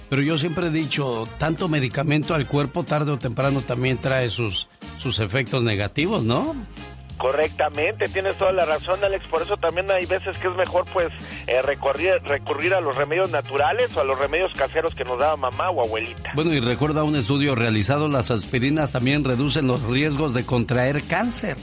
pero 0.09 0.23
yo 0.23 0.39
siempre 0.39 0.69
he 0.69 0.70
dicho, 0.70 1.28
tanto 1.39 1.69
medicamento 1.69 2.35
al 2.35 2.47
cuerpo 2.47 2.85
tarde 2.85 3.12
o 3.12 3.19
temprano 3.19 3.61
también 3.61 3.99
trae 3.99 4.31
sus, 4.31 4.69
sus 4.99 5.19
efectos 5.19 5.62
negativos, 5.62 6.23
¿no? 6.23 6.55
Correctamente, 7.19 8.07
tienes 8.09 8.37
toda 8.37 8.53
la 8.53 8.66
razón, 8.66 9.03
Alex. 9.03 9.27
Por 9.28 9.41
eso 9.41 9.57
también 9.57 9.91
hay 9.91 10.05
veces 10.05 10.37
que 10.37 10.49
es 10.49 10.55
mejor, 10.55 10.85
pues, 10.93 11.09
eh, 11.47 11.62
recurrir, 11.62 12.20
recurrir 12.24 12.74
a 12.74 12.81
los 12.83 12.95
remedios 12.95 13.31
naturales 13.31 13.97
o 13.97 14.03
a 14.03 14.05
los 14.05 14.19
remedios 14.19 14.53
caseros 14.53 14.95
que 14.95 15.05
nos 15.05 15.19
daba 15.19 15.37
mamá 15.37 15.70
o 15.70 15.83
abuelita. 15.83 16.33
Bueno, 16.35 16.53
y 16.53 16.61
recuerda 16.61 17.05
un 17.05 17.16
estudio 17.16 17.55
realizado: 17.55 18.09
las 18.09 18.31
aspirinas 18.31 18.93
también 18.93 19.24
reducen 19.24 19.66
los 19.66 19.83
riesgos 19.85 20.35
de 20.35 20.45
contraer 20.45 21.03
cáncer. 21.05 21.57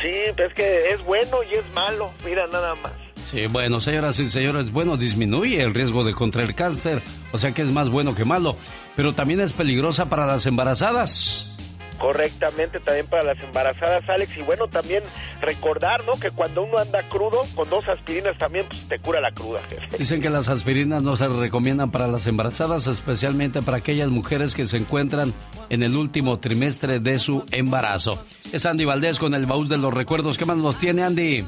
Sí, 0.00 0.12
es 0.36 0.54
que 0.54 0.90
es 0.90 1.02
bueno 1.04 1.38
y 1.50 1.54
es 1.54 1.66
malo. 1.72 2.10
Mira, 2.26 2.46
nada 2.46 2.74
más. 2.74 3.05
Sí, 3.30 3.46
bueno, 3.48 3.80
señoras 3.80 4.18
y 4.20 4.30
señores, 4.30 4.70
bueno, 4.70 4.96
disminuye 4.96 5.60
el 5.60 5.74
riesgo 5.74 6.04
de 6.04 6.14
contraer 6.14 6.54
cáncer, 6.54 7.02
o 7.32 7.38
sea 7.38 7.52
que 7.52 7.62
es 7.62 7.70
más 7.70 7.90
bueno 7.90 8.14
que 8.14 8.24
malo, 8.24 8.56
pero 8.94 9.14
también 9.14 9.40
es 9.40 9.52
peligrosa 9.52 10.08
para 10.08 10.26
las 10.26 10.46
embarazadas. 10.46 11.55
Correctamente, 11.98 12.78
también 12.80 13.06
para 13.06 13.22
las 13.22 13.42
embarazadas, 13.42 14.08
Alex. 14.08 14.36
Y 14.36 14.42
bueno, 14.42 14.68
también 14.68 15.02
recordar, 15.40 16.04
¿no? 16.04 16.12
Que 16.20 16.30
cuando 16.30 16.62
uno 16.62 16.78
anda 16.78 17.02
crudo, 17.08 17.42
con 17.54 17.68
dos 17.70 17.88
aspirinas 17.88 18.36
también 18.38 18.66
pues, 18.66 18.86
te 18.88 18.98
cura 18.98 19.20
la 19.20 19.32
cruda, 19.32 19.60
Dicen 19.98 20.20
que 20.20 20.30
las 20.30 20.48
aspirinas 20.48 21.02
no 21.02 21.16
se 21.16 21.28
recomiendan 21.28 21.90
para 21.90 22.06
las 22.06 22.26
embarazadas, 22.26 22.86
especialmente 22.86 23.62
para 23.62 23.78
aquellas 23.78 24.08
mujeres 24.08 24.54
que 24.54 24.66
se 24.66 24.76
encuentran 24.76 25.32
en 25.68 25.82
el 25.82 25.96
último 25.96 26.38
trimestre 26.38 27.00
de 27.00 27.18
su 27.18 27.44
embarazo. 27.50 28.24
Es 28.52 28.66
Andy 28.66 28.84
Valdés 28.84 29.18
con 29.18 29.34
el 29.34 29.46
baúl 29.46 29.68
de 29.68 29.78
los 29.78 29.92
recuerdos. 29.92 30.38
¿Qué 30.38 30.44
más 30.44 30.56
nos 30.56 30.78
tiene, 30.78 31.02
Andy? 31.02 31.44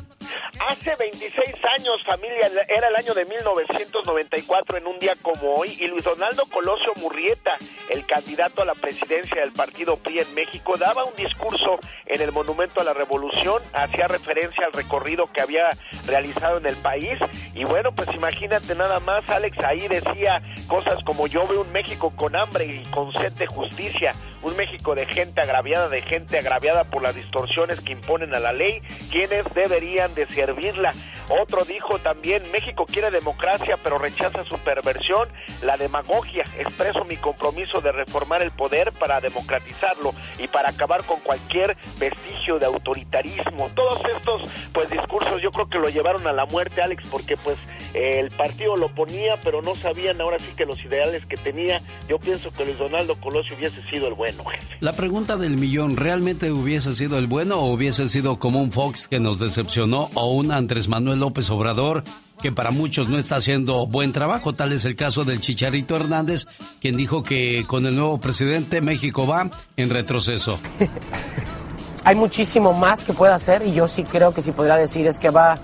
Hace 0.69 0.95
26 0.97 1.55
años, 1.79 2.03
familia, 2.05 2.51
era 2.69 2.89
el 2.89 2.97
año 2.97 3.15
de 3.15 3.25
1994 3.25 4.79
en 4.79 4.87
un 4.87 4.99
día 4.99 5.15
como 5.23 5.53
hoy, 5.53 5.77
y 5.79 5.87
Luis 5.87 6.05
Donaldo 6.05 6.45
Colosio 6.47 6.93
Murrieta, 6.97 7.57
el 7.89 8.05
candidato 8.07 8.62
a 8.62 8.65
la 8.65 8.75
presidencia 8.75 9.41
del 9.41 9.53
partido 9.53 9.97
PRI 9.97 10.20
en 10.20 10.35
México, 10.39 10.77
daba 10.77 11.05
un 11.05 11.16
discurso 11.16 11.81
en 12.06 12.20
el 12.20 12.31
Monumento 12.31 12.81
a 12.81 12.85
la 12.85 12.93
Revolución, 12.93 13.60
hacía 13.73 14.06
referencia 14.06 14.66
al 14.66 14.73
recorrido 14.73 15.27
que 15.27 15.40
había 15.40 15.69
realizado 16.06 16.59
en 16.59 16.66
el 16.66 16.77
país, 16.77 17.19
y 17.55 17.65
bueno, 17.65 17.90
pues 17.90 18.15
imagínate 18.15 18.77
nada 18.77 19.01
más, 19.01 19.28
Alex, 19.28 19.59
ahí 19.65 19.89
decía 19.89 20.40
cosas 20.69 21.02
como 21.02 21.27
yo 21.27 21.44
veo 21.48 21.62
un 21.62 21.73
México 21.73 22.12
con 22.15 22.36
hambre 22.36 22.66
y 22.66 22.82
con 22.90 23.12
sed 23.15 23.32
de 23.32 23.48
justicia, 23.48 24.15
un 24.43 24.56
México 24.56 24.94
de 24.94 25.06
gente 25.06 25.40
agraviada, 25.40 25.89
de 25.89 26.02
gente 26.02 26.39
agraviada 26.39 26.85
por 26.85 27.02
las 27.02 27.16
distorsiones 27.16 27.81
que 27.81 27.94
imponen 27.94 28.32
a 28.32 28.39
la 28.39 28.52
ley, 28.52 28.81
quienes 29.10 29.44
deberían 29.55 30.15
de 30.15 30.28
servirla. 30.28 30.93
Otro 31.28 31.65
dijo 31.65 31.98
también, 31.98 32.48
México 32.52 32.86
quiere 32.86 33.10
democracia 33.10 33.77
pero 33.82 33.98
rechaza 33.98 34.44
su 34.44 34.59
perversión, 34.59 35.28
la 35.62 35.77
demagogia. 35.77 36.44
Expreso 36.59 37.05
mi 37.05 37.16
compromiso 37.16 37.81
de 37.81 37.93
reformar 37.93 38.43
el 38.43 38.52
poder 38.52 38.93
para 38.93 39.20
democratizarlo 39.20 40.15
y 40.38 40.48
para 40.48 40.70
acabar 40.70 41.05
con 41.05 41.20
cualquier 41.20 41.76
vestigio 41.98 42.59
de 42.59 42.66
autoritarismo. 42.66 43.70
Todos 43.74 44.00
estos 44.16 44.42
pues 44.72 44.90
discursos 44.90 45.42
yo 45.42 45.50
creo 45.50 45.68
que 45.68 45.78
lo 45.78 45.88
llevaron 45.88 46.26
a 46.26 46.32
la 46.32 46.46
muerte, 46.46 46.82
Alex, 46.82 47.09
porque 47.10 47.36
pues 47.36 47.59
el 47.94 48.30
partido 48.30 48.76
lo 48.76 48.88
ponía, 48.88 49.38
pero 49.42 49.62
no 49.62 49.74
sabían 49.74 50.20
ahora 50.20 50.38
sí 50.38 50.52
que 50.56 50.66
los 50.66 50.82
ideales 50.84 51.26
que 51.26 51.36
tenía. 51.36 51.80
Yo 52.09 52.18
pienso 52.18 52.52
que 52.52 52.64
Luis 52.64 52.78
Donaldo 52.78 53.16
Colosio 53.16 53.56
hubiese 53.56 53.82
sido 53.90 54.09
el 54.09 54.14
bueno, 54.14 54.44
jefe. 54.44 54.76
La 54.80 54.92
pregunta 54.92 55.36
del 55.36 55.56
millón, 55.59 55.96
¿realmente 55.96 56.50
hubiese 56.50 56.94
sido 56.94 57.18
el 57.18 57.26
bueno 57.26 57.60
o 57.60 57.72
hubiese 57.72 58.09
sido 58.09 58.38
como 58.38 58.60
un 58.60 58.72
Fox 58.72 59.09
que 59.09 59.20
nos 59.20 59.38
decepcionó 59.38 60.10
o 60.14 60.32
un 60.32 60.52
Andrés 60.52 60.88
Manuel 60.88 61.20
López 61.20 61.50
Obrador 61.50 62.05
que 62.40 62.52
para 62.52 62.70
muchos 62.70 63.09
no 63.09 63.19
está 63.19 63.36
haciendo 63.36 63.86
buen 63.86 64.12
trabajo? 64.12 64.52
Tal 64.52 64.73
es 64.73 64.85
el 64.85 64.97
caso 64.97 65.24
del 65.24 65.40
Chicharito 65.40 65.97
Hernández, 65.97 66.47
quien 66.81 66.97
dijo 66.97 67.23
que 67.23 67.65
con 67.66 67.86
el 67.86 67.97
nuevo 67.97 68.19
presidente 68.19 68.81
México 68.81 69.27
va 69.27 69.51
en 69.77 69.90
retroceso. 69.90 70.59
Hay 72.05 72.15
muchísimo 72.15 72.73
más 72.73 73.05
que 73.05 73.12
puede 73.12 73.32
hacer 73.32 73.66
y 73.66 73.73
yo 73.73 73.89
sí 73.89 74.02
creo 74.02 74.32
que 74.32 74.40
si 74.40 74.52
podría 74.52 74.77
decir 74.77 75.06
es 75.06 75.19
que 75.19 75.31
va 75.31 75.59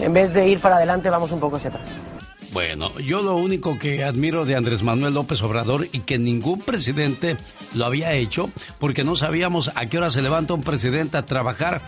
en 0.00 0.12
vez 0.12 0.32
de 0.34 0.48
ir 0.48 0.60
para 0.60 0.76
adelante, 0.76 1.10
vamos 1.10 1.32
un 1.32 1.40
poco 1.40 1.56
hacia 1.56 1.70
atrás. 1.70 1.88
Bueno, 2.52 2.98
yo 2.98 3.22
lo 3.22 3.36
único 3.36 3.78
que 3.78 4.04
admiro 4.04 4.44
de 4.44 4.56
Andrés 4.56 4.82
Manuel 4.82 5.14
López 5.14 5.42
Obrador 5.42 5.86
y 5.92 6.00
que 6.00 6.18
ningún 6.18 6.60
presidente 6.60 7.36
lo 7.74 7.84
había 7.84 8.12
hecho, 8.14 8.50
porque 8.78 9.04
no 9.04 9.16
sabíamos 9.16 9.70
a 9.74 9.86
qué 9.86 9.98
hora 9.98 10.10
se 10.10 10.22
levanta 10.22 10.54
un 10.54 10.62
presidente 10.62 11.18
a 11.18 11.26
trabajar, 11.26 11.82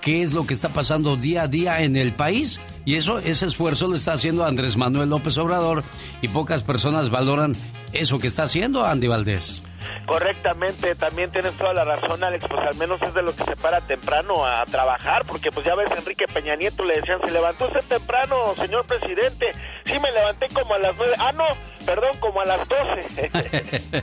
qué 0.00 0.22
es 0.22 0.32
lo 0.32 0.46
que 0.46 0.54
está 0.54 0.70
pasando 0.70 1.16
día 1.16 1.42
a 1.42 1.48
día 1.48 1.82
en 1.82 1.96
el 1.96 2.12
país. 2.12 2.60
Y 2.84 2.96
eso, 2.96 3.18
ese 3.18 3.46
esfuerzo 3.46 3.88
lo 3.88 3.94
está 3.94 4.12
haciendo 4.12 4.44
Andrés 4.44 4.76
Manuel 4.76 5.10
López 5.10 5.36
Obrador 5.38 5.84
y 6.22 6.28
pocas 6.28 6.62
personas 6.62 7.10
valoran 7.10 7.54
eso 7.92 8.18
que 8.18 8.26
está 8.26 8.44
haciendo 8.44 8.84
Andy 8.84 9.08
Valdés. 9.08 9.62
Correctamente, 10.06 10.94
también 10.94 11.30
tienes 11.30 11.52
toda 11.54 11.72
la 11.72 11.84
razón, 11.84 12.22
Alex, 12.22 12.44
pues 12.48 12.60
al 12.60 12.76
menos 12.76 13.00
es 13.02 13.14
de 13.14 13.22
lo 13.22 13.34
que 13.34 13.44
se 13.44 13.56
para 13.56 13.80
temprano 13.80 14.44
a 14.44 14.64
trabajar, 14.64 15.24
porque 15.26 15.52
pues 15.52 15.66
ya 15.66 15.74
ves, 15.74 15.90
Enrique 15.96 16.26
Peña 16.26 16.56
Nieto 16.56 16.84
le 16.84 16.96
decían, 16.96 17.20
se 17.24 17.30
levantó 17.30 17.66
usted 17.66 17.84
temprano, 17.88 18.36
señor 18.56 18.84
presidente. 18.86 19.52
Sí, 19.84 19.92
me 20.00 20.10
levanté 20.10 20.48
como 20.48 20.74
a 20.74 20.78
las 20.78 20.96
nueve, 20.96 21.14
ah, 21.18 21.32
no, 21.32 21.44
perdón, 21.86 22.10
como 22.18 22.40
a 22.40 22.44
las 22.44 22.68
doce. 22.68 24.02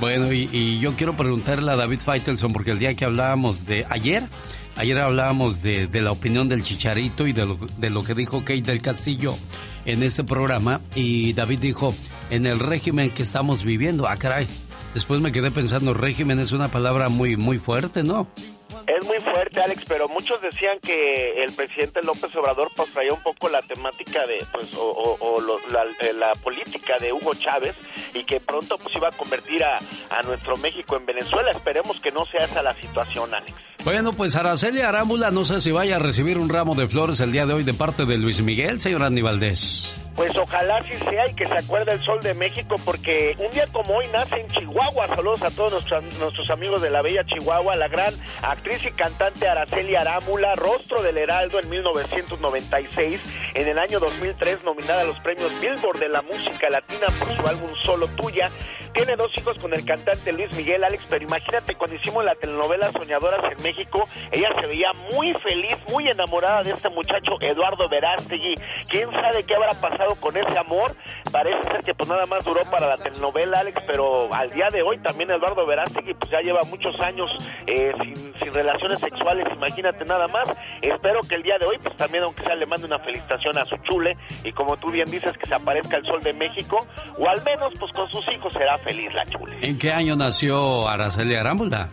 bueno, 0.00 0.32
y, 0.32 0.80
yo 0.80 0.92
quiero 0.92 1.14
preguntarle 1.14 1.72
a 1.72 1.76
David 1.76 2.00
Feitelson, 2.00 2.52
porque 2.52 2.70
el 2.70 2.78
día 2.78 2.94
que 2.94 3.04
hablábamos 3.04 3.66
de 3.66 3.86
ayer, 3.90 4.22
ayer 4.78 4.98
hablábamos 4.98 5.62
de, 5.62 5.88
la 5.92 6.12
opinión 6.12 6.48
del 6.48 6.62
Chicharito 6.62 7.26
y 7.26 7.32
de 7.32 7.46
lo, 7.46 7.58
de 7.78 7.90
lo 7.90 8.02
que 8.02 8.14
dijo 8.14 8.40
Kate 8.40 8.62
del 8.62 8.80
Castillo 8.80 9.34
en 9.84 10.02
este 10.02 10.24
programa, 10.24 10.80
y 10.94 11.32
David 11.32 11.60
dijo, 11.60 11.94
en 12.30 12.46
el 12.46 12.60
régimen 12.60 13.10
que 13.10 13.22
estamos 13.22 13.64
viviendo, 13.64 14.06
ah, 14.06 14.16
Después 14.94 15.20
me 15.20 15.32
quedé 15.32 15.50
pensando, 15.50 15.92
régimen 15.94 16.40
es 16.40 16.52
una 16.52 16.68
palabra 16.68 17.08
muy, 17.08 17.36
muy 17.36 17.58
fuerte, 17.58 18.02
¿no? 18.02 18.26
Es 18.86 19.04
muy 19.04 19.18
fuerte, 19.18 19.60
Alex, 19.60 19.84
pero 19.86 20.08
muchos 20.08 20.40
decían 20.40 20.78
que 20.80 21.42
el 21.42 21.52
presidente 21.52 22.00
López 22.02 22.34
Obrador 22.36 22.70
pues 22.74 22.88
un 23.12 23.22
poco 23.22 23.50
la 23.50 23.60
temática 23.60 24.26
de, 24.26 24.38
pues, 24.50 24.72
o, 24.76 25.38
eh, 26.00 26.12
la, 26.14 26.32
política 26.42 26.96
de 26.98 27.12
Hugo 27.12 27.34
Chávez 27.34 27.74
y 28.14 28.24
que 28.24 28.40
pronto 28.40 28.78
pues 28.78 28.96
iba 28.96 29.08
a 29.08 29.12
convertir 29.12 29.62
a, 29.62 29.78
a, 30.10 30.22
nuestro 30.22 30.56
México 30.56 30.96
en 30.96 31.04
Venezuela. 31.04 31.50
Esperemos 31.50 32.00
que 32.00 32.10
no 32.10 32.24
sea 32.24 32.44
esa 32.44 32.62
la 32.62 32.74
situación, 32.74 33.34
Alex. 33.34 33.54
Bueno, 33.90 34.12
pues 34.12 34.36
Araceli 34.36 34.82
Arámbula, 34.82 35.30
no 35.30 35.46
sé 35.46 35.62
si 35.62 35.72
vaya 35.72 35.96
a 35.96 35.98
recibir 35.98 36.36
un 36.36 36.50
ramo 36.50 36.74
de 36.74 36.86
flores 36.88 37.20
el 37.20 37.32
día 37.32 37.46
de 37.46 37.54
hoy 37.54 37.64
de 37.64 37.72
parte 37.72 38.04
de 38.04 38.18
Luis 38.18 38.42
Miguel, 38.42 38.82
señor 38.82 39.02
Aníbaldez. 39.02 40.07
Pues 40.18 40.36
ojalá 40.36 40.82
sí 40.82 40.94
sea 40.94 41.30
y 41.30 41.34
que 41.34 41.46
se 41.46 41.54
acuerde 41.54 41.92
el 41.92 42.02
sol 42.02 42.18
de 42.18 42.34
México 42.34 42.74
porque 42.84 43.36
un 43.38 43.52
día 43.52 43.68
como 43.68 43.94
hoy 43.94 44.08
nace 44.08 44.40
en 44.40 44.48
Chihuahua. 44.48 45.06
Saludos 45.14 45.42
a 45.44 45.50
todos 45.52 45.70
nuestros, 46.18 46.50
amigos 46.50 46.82
de 46.82 46.90
la 46.90 47.02
bella 47.02 47.24
Chihuahua, 47.24 47.76
la 47.76 47.86
gran 47.86 48.12
actriz 48.42 48.84
y 48.84 48.90
cantante 48.90 49.46
Araceli 49.46 49.94
Arámbula, 49.94 50.54
rostro 50.54 51.02
del 51.02 51.18
Heraldo 51.18 51.60
en 51.60 51.68
1996, 51.68 53.22
en 53.54 53.68
el 53.68 53.78
año 53.78 54.00
2003 54.00 54.64
nominada 54.64 55.02
a 55.02 55.04
los 55.04 55.20
premios 55.20 55.52
Billboard 55.60 56.00
de 56.00 56.08
la 56.08 56.22
música 56.22 56.68
latina 56.68 57.06
por 57.20 57.36
su 57.36 57.46
álbum 57.46 57.70
Solo 57.84 58.08
Tuya. 58.08 58.50
Tiene 58.92 59.14
dos 59.14 59.30
hijos 59.36 59.56
con 59.58 59.72
el 59.72 59.84
cantante 59.84 60.32
Luis 60.32 60.52
Miguel 60.56 60.82
Alex, 60.82 61.04
pero 61.08 61.24
imagínate 61.24 61.76
cuando 61.76 61.94
hicimos 61.94 62.24
la 62.24 62.34
telenovela 62.34 62.90
Soñadoras 62.90 63.44
en 63.52 63.62
México, 63.62 64.08
ella 64.32 64.50
se 64.60 64.66
veía 64.66 64.92
muy 65.12 65.32
feliz, 65.34 65.76
muy 65.92 66.08
enamorada 66.08 66.64
de 66.64 66.72
este 66.72 66.88
muchacho 66.88 67.36
Eduardo 67.40 67.88
Verástegui. 67.88 68.54
¿Quién 68.88 69.12
sabe 69.12 69.44
qué 69.44 69.54
habrá 69.54 69.70
pasado 69.72 70.07
con 70.16 70.36
ese 70.36 70.58
amor? 70.58 70.94
Parece 71.30 71.62
ser 71.70 71.84
que 71.84 71.94
pues 71.94 72.08
nada 72.08 72.26
más 72.26 72.44
duró 72.44 72.62
para 72.70 72.86
la 72.86 72.96
telenovela 72.96 73.60
Alex, 73.60 73.82
pero 73.86 74.32
al 74.32 74.50
día 74.50 74.68
de 74.70 74.82
hoy 74.82 74.98
también 74.98 75.30
Eduardo 75.30 75.66
Verástegui 75.66 76.14
pues 76.14 76.30
ya 76.30 76.40
lleva 76.40 76.60
muchos 76.68 76.98
años 77.00 77.30
eh, 77.66 77.92
sin, 78.02 78.34
sin 78.34 78.54
relaciones 78.54 79.00
sexuales, 79.00 79.46
imagínate 79.52 80.04
nada 80.04 80.28
más. 80.28 80.48
Espero 80.82 81.20
que 81.28 81.34
el 81.34 81.42
día 81.42 81.58
de 81.58 81.66
hoy 81.66 81.78
pues 81.82 81.96
también 81.96 82.24
aunque 82.24 82.44
sea 82.44 82.54
le 82.54 82.66
mande 82.66 82.86
una 82.86 82.98
felicitación 82.98 83.56
a 83.58 83.64
su 83.64 83.76
chule 83.78 84.16
y 84.44 84.52
como 84.52 84.76
tú 84.76 84.90
bien 84.90 85.10
dices 85.10 85.36
que 85.38 85.46
se 85.46 85.54
aparezca 85.54 85.96
el 85.96 86.06
sol 86.06 86.22
de 86.22 86.32
México 86.32 86.78
o 87.18 87.28
al 87.28 87.42
menos 87.44 87.72
pues 87.78 87.92
con 87.92 88.10
sus 88.10 88.26
hijos 88.32 88.52
será 88.52 88.78
feliz 88.78 89.12
la 89.14 89.24
chule. 89.26 89.58
¿En 89.62 89.78
qué 89.78 89.92
año 89.92 90.16
nació 90.16 90.88
Araceli 90.88 91.34
Arámbula? 91.34 91.88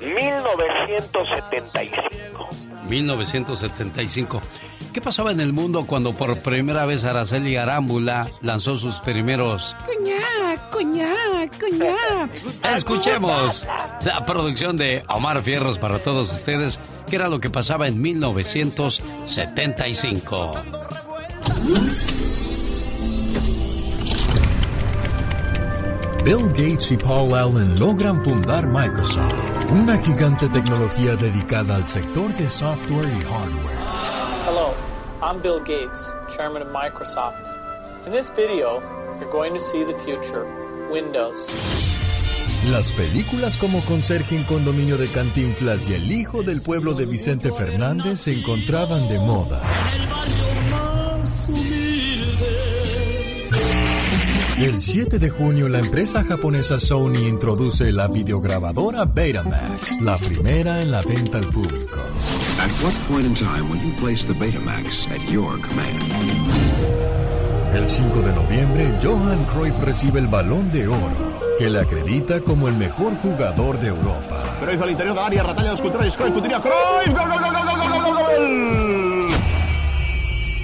1975. 0.00 2.48
1975. 2.88 4.40
¿Qué 4.96 5.02
pasaba 5.02 5.30
en 5.30 5.40
el 5.40 5.52
mundo 5.52 5.84
cuando 5.86 6.14
por 6.14 6.40
primera 6.40 6.86
vez 6.86 7.04
Araceli 7.04 7.56
Arámbula 7.56 8.26
lanzó 8.40 8.76
sus 8.76 8.96
primeros... 9.00 9.76
Coñac, 9.84 10.70
coñac, 10.70 11.60
coñac. 11.60 12.30
Escuchemos 12.74 13.66
la 14.06 14.24
producción 14.24 14.78
de 14.78 15.04
Omar 15.10 15.42
Fierros 15.42 15.78
para 15.78 15.98
todos 15.98 16.32
ustedes, 16.32 16.80
que 17.06 17.16
era 17.16 17.28
lo 17.28 17.40
que 17.40 17.50
pasaba 17.50 17.88
en 17.88 18.00
1975. 18.00 20.52
Bill 26.24 26.48
Gates 26.48 26.92
y 26.92 26.96
Paul 26.96 27.34
Allen 27.34 27.78
logran 27.78 28.24
fundar 28.24 28.66
Microsoft, 28.66 29.34
una 29.72 29.98
gigante 29.98 30.48
tecnología 30.48 31.16
dedicada 31.16 31.76
al 31.76 31.86
sector 31.86 32.32
de 32.32 32.48
software 32.48 33.10
y 33.10 33.20
hardware. 33.24 33.75
I'm 35.22 35.40
Bill 35.40 35.60
Gates, 35.60 36.12
chairman 36.28 36.60
of 36.60 36.68
Microsoft. 36.68 37.48
In 38.04 38.12
this 38.12 38.28
video, 38.28 38.82
you're 39.18 39.32
going 39.32 39.54
to 39.54 39.60
see 39.60 39.82
the 39.82 39.94
future, 40.04 40.44
Windows. 40.90 41.48
Las 42.70 42.92
películas 42.92 43.56
como 43.56 43.82
Conserje 43.86 44.36
en 44.36 44.44
Condominio 44.44 44.98
de 44.98 45.08
Cantinflas 45.08 45.88
y 45.88 45.94
El 45.94 46.12
Hijo 46.12 46.42
del 46.42 46.60
Pueblo 46.60 46.92
de 46.92 47.06
Vicente 47.06 47.50
Fernández 47.50 48.20
se 48.20 48.32
encontraban 48.32 49.08
de 49.08 49.18
moda. 49.18 49.62
El 54.58 54.80
7 54.80 55.18
de 55.18 55.28
junio 55.28 55.68
la 55.68 55.80
empresa 55.80 56.24
japonesa 56.24 56.80
Sony 56.80 57.28
introduce 57.28 57.92
la 57.92 58.08
videograbadora 58.08 59.04
Betamax, 59.04 60.00
la 60.00 60.16
primera 60.16 60.80
en 60.80 60.90
la 60.90 61.02
venta 61.02 61.36
al 61.36 61.46
público. 61.48 61.98
At 62.58 62.70
what 62.82 62.94
point 63.06 63.26
in 63.26 63.34
time 63.34 63.68
will 63.68 63.78
you 63.82 63.92
place 64.00 64.26
the 64.26 64.32
Betamax 64.32 65.08
at 65.10 65.20
your 65.28 65.60
command? 65.60 66.00
El 67.74 67.86
5 67.86 68.22
de 68.22 68.32
noviembre, 68.32 68.94
Johan 69.02 69.44
Cruyff 69.44 69.78
recibe 69.80 70.20
el 70.20 70.28
Balón 70.28 70.70
de 70.72 70.88
Oro, 70.88 71.38
que 71.58 71.68
le 71.68 71.80
acredita 71.80 72.40
como 72.40 72.68
el 72.68 72.76
mejor 72.78 73.14
jugador 73.16 73.78
de 73.78 73.88
Europa. 73.88 74.56
Cruyff 74.60 74.80
al 74.80 74.90
interior 74.90 75.14
del 75.16 75.24
área, 75.24 75.42
Ratalla 75.42 75.68
de 75.68 75.74
escultura, 75.74 76.02
Cruyff, 76.04 76.16
Cruyff, 76.16 76.42
gol, 76.48 77.28
gol, 77.28 77.40
gol, 77.40 77.52
gol, 77.52 77.66
gol, 77.66 77.88
gol, 77.90 78.02
gol, 78.02 78.14
gol. 78.14 79.05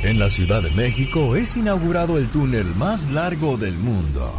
En 0.03 0.19
la 0.19 0.31
Ciudad 0.31 0.61
de 0.63 0.71
México 0.73 1.37
es 1.37 1.57
inaugurado 1.57 2.19
el 2.19 2.27
túnel 2.29 2.67
más 2.75 3.09
largo 3.13 3.57
del 3.57 3.75
mundo. 3.75 4.33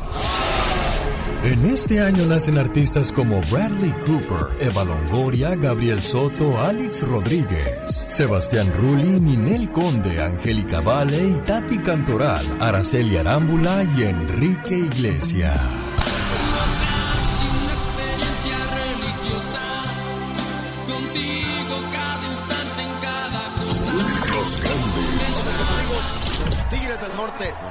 En 1.45 1.63
este 1.65 2.01
año 2.01 2.25
nacen 2.25 2.57
artistas 2.57 3.13
como 3.13 3.39
Bradley 3.49 3.93
Cooper, 4.05 4.57
Eva 4.59 4.83
Longoria, 4.83 5.55
Gabriel 5.55 6.03
Soto, 6.03 6.59
Alex 6.61 7.07
Rodríguez, 7.07 8.05
Sebastián 8.07 8.73
Rulli, 8.73 9.21
Ninel 9.21 9.71
Conde, 9.71 10.21
Angélica 10.21 10.81
Vale 10.81 11.39
Tati 11.45 11.77
Cantoral, 11.79 12.45
Araceli 12.59 13.15
Arámbula 13.15 13.85
y 13.97 14.03
Enrique 14.03 14.77
Iglesias. 14.77 15.82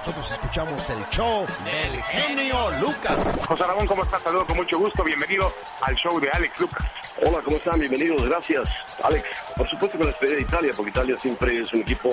Nosotros 0.03 0.33
escuchamos 0.33 0.91
el 0.91 1.09
show 1.11 1.47
del 1.65 2.03
genio 2.03 2.71
Lucas. 2.81 3.17
José 3.47 3.65
Ramón, 3.65 3.87
¿cómo 3.87 4.03
estás? 4.03 4.21
Saludos 4.21 4.47
con 4.47 4.57
mucho 4.57 4.77
gusto. 4.77 5.05
Bienvenido 5.05 5.53
al 5.81 5.95
show 5.95 6.19
de 6.19 6.29
Alex 6.29 6.61
Lucas. 6.61 6.85
Hola, 7.25 7.39
¿cómo 7.45 7.57
están? 7.57 7.79
Bienvenidos, 7.79 8.21
gracias. 8.25 8.69
Alex, 9.05 9.25
por 9.57 9.69
supuesto 9.69 9.99
con 9.99 10.09
la 10.09 10.11
despedida 10.11 10.37
de 10.37 10.43
Italia, 10.43 10.73
porque 10.77 10.91
Italia 10.91 11.17
siempre 11.17 11.61
es 11.61 11.73
un 11.73 11.83
equipo... 11.83 12.11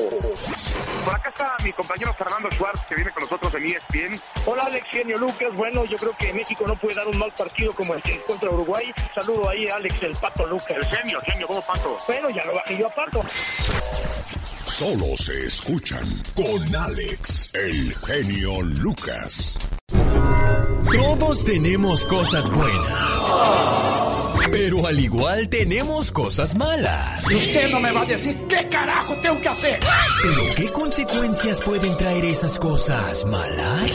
Por 1.03 1.15
acá 1.15 1.29
está 1.29 1.57
mi 1.63 1.73
compañero 1.73 2.13
Fernando 2.13 2.51
Schwartz, 2.51 2.83
que 2.87 2.93
viene 2.93 3.09
con 3.09 3.23
nosotros 3.23 3.51
en 3.55 3.65
ESPN. 3.65 4.21
Hola 4.45 4.65
Alex, 4.65 4.85
genio 4.85 5.17
Lucas. 5.17 5.55
Bueno, 5.55 5.83
yo 5.85 5.97
creo 5.97 6.15
que 6.15 6.31
México 6.31 6.65
no 6.67 6.75
puede 6.75 6.93
dar 6.93 7.07
un 7.07 7.17
mal 7.17 7.31
partido 7.31 7.73
como 7.73 7.95
el 7.95 8.03
que 8.03 8.21
contra 8.21 8.51
Uruguay. 8.51 8.93
Saludo 9.15 9.49
ahí 9.49 9.67
a 9.67 9.77
Alex, 9.77 10.03
el 10.03 10.15
Pato 10.15 10.45
Lucas. 10.45 10.69
El 10.69 10.85
genio, 10.85 11.19
genio, 11.21 11.47
¿cómo 11.47 11.61
pato? 11.63 11.97
Bueno, 12.05 12.29
ya 12.29 12.45
lo 12.45 12.53
bajé 12.53 12.77
yo 12.77 12.85
a 12.85 12.91
Pato. 12.91 13.23
Solo 14.79 15.17
se 15.17 15.45
escuchan 15.45 16.23
con 16.33 16.73
Alex, 16.73 17.53
el 17.53 17.93
genio 17.95 18.61
Lucas. 18.61 19.57
Todos 20.89 21.43
tenemos 21.43 22.05
cosas 22.05 22.49
buenas. 22.49 23.21
Pero 24.49 24.87
al 24.87 24.97
igual 24.97 25.49
tenemos 25.49 26.13
cosas 26.13 26.55
malas. 26.55 27.29
Y 27.29 27.35
usted 27.35 27.69
no 27.71 27.81
me 27.81 27.91
va 27.91 28.03
a 28.03 28.05
decir 28.05 28.37
qué 28.47 28.69
carajo 28.69 29.17
tengo 29.21 29.41
que 29.41 29.49
hacer. 29.49 29.79
¿Pero 30.23 30.55
qué 30.55 30.71
consecuencias 30.71 31.59
pueden 31.59 31.97
traer 31.97 32.23
esas 32.23 32.57
cosas 32.57 33.25
malas? 33.25 33.93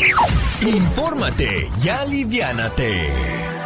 Infórmate 0.61 1.67
y 1.83 1.89
aliviánate. 1.89 3.64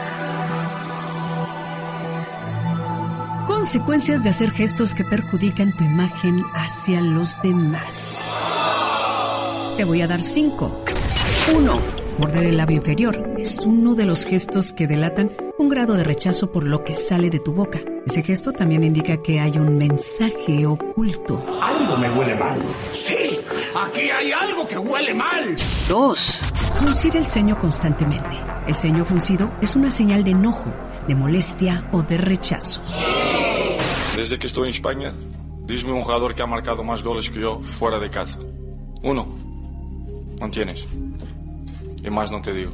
Consecuencias 3.48 4.22
de 4.22 4.28
hacer 4.28 4.50
gestos 4.50 4.94
que 4.94 5.04
perjudican 5.04 5.74
tu 5.74 5.82
imagen 5.82 6.44
hacia 6.52 7.00
los 7.00 7.40
demás. 7.42 8.22
Te 9.78 9.84
voy 9.84 10.02
a 10.02 10.06
dar 10.06 10.20
cinco. 10.20 10.84
Uno, 11.56 11.80
morder 12.18 12.44
el 12.44 12.58
labio 12.58 12.76
inferior. 12.76 13.34
Es 13.38 13.58
uno 13.64 13.94
de 13.94 14.04
los 14.04 14.26
gestos 14.26 14.74
que 14.74 14.86
delatan 14.86 15.32
un 15.56 15.70
grado 15.70 15.94
de 15.94 16.04
rechazo 16.04 16.52
por 16.52 16.64
lo 16.64 16.84
que 16.84 16.94
sale 16.94 17.30
de 17.30 17.40
tu 17.40 17.54
boca. 17.54 17.80
Ese 18.06 18.22
gesto 18.22 18.52
también 18.52 18.84
indica 18.84 19.22
que 19.22 19.40
hay 19.40 19.56
un 19.58 19.78
mensaje 19.78 20.66
oculto. 20.66 21.42
Algo 21.62 21.96
me 21.96 22.10
huele 22.10 22.34
mal. 22.34 22.60
Sí, 22.92 23.40
aquí 23.74 24.10
hay 24.10 24.30
algo 24.30 24.68
que 24.68 24.76
huele 24.76 25.14
mal. 25.14 25.56
Dos, 25.88 26.40
fruncir 26.78 27.16
el 27.16 27.24
ceño 27.24 27.58
constantemente. 27.58 28.36
El 28.66 28.74
ceño 28.74 29.06
fruncido 29.06 29.50
es 29.62 29.74
una 29.74 29.90
señal 29.90 30.22
de 30.22 30.32
enojo, 30.32 30.70
de 31.06 31.14
molestia 31.14 31.88
o 31.92 32.02
de 32.02 32.18
rechazo. 32.18 32.82
Desde 34.18 34.36
que 34.36 34.48
estoy 34.48 34.64
en 34.64 34.70
España, 34.70 35.12
dime 35.64 35.92
un 35.92 36.02
jugador 36.02 36.34
que 36.34 36.42
ha 36.42 36.46
marcado 36.46 36.82
más 36.82 37.04
goles 37.04 37.30
que 37.30 37.38
yo 37.38 37.60
fuera 37.60 38.00
de 38.00 38.10
casa. 38.10 38.40
Uno. 39.00 39.28
No 40.40 40.50
tienes. 40.50 40.88
Y 42.04 42.10
más 42.10 42.32
no 42.32 42.42
te 42.42 42.52
digo. 42.52 42.72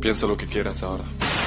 Piensa 0.00 0.26
lo 0.26 0.38
que 0.38 0.46
quieras 0.46 0.82
ahora. 0.82 1.04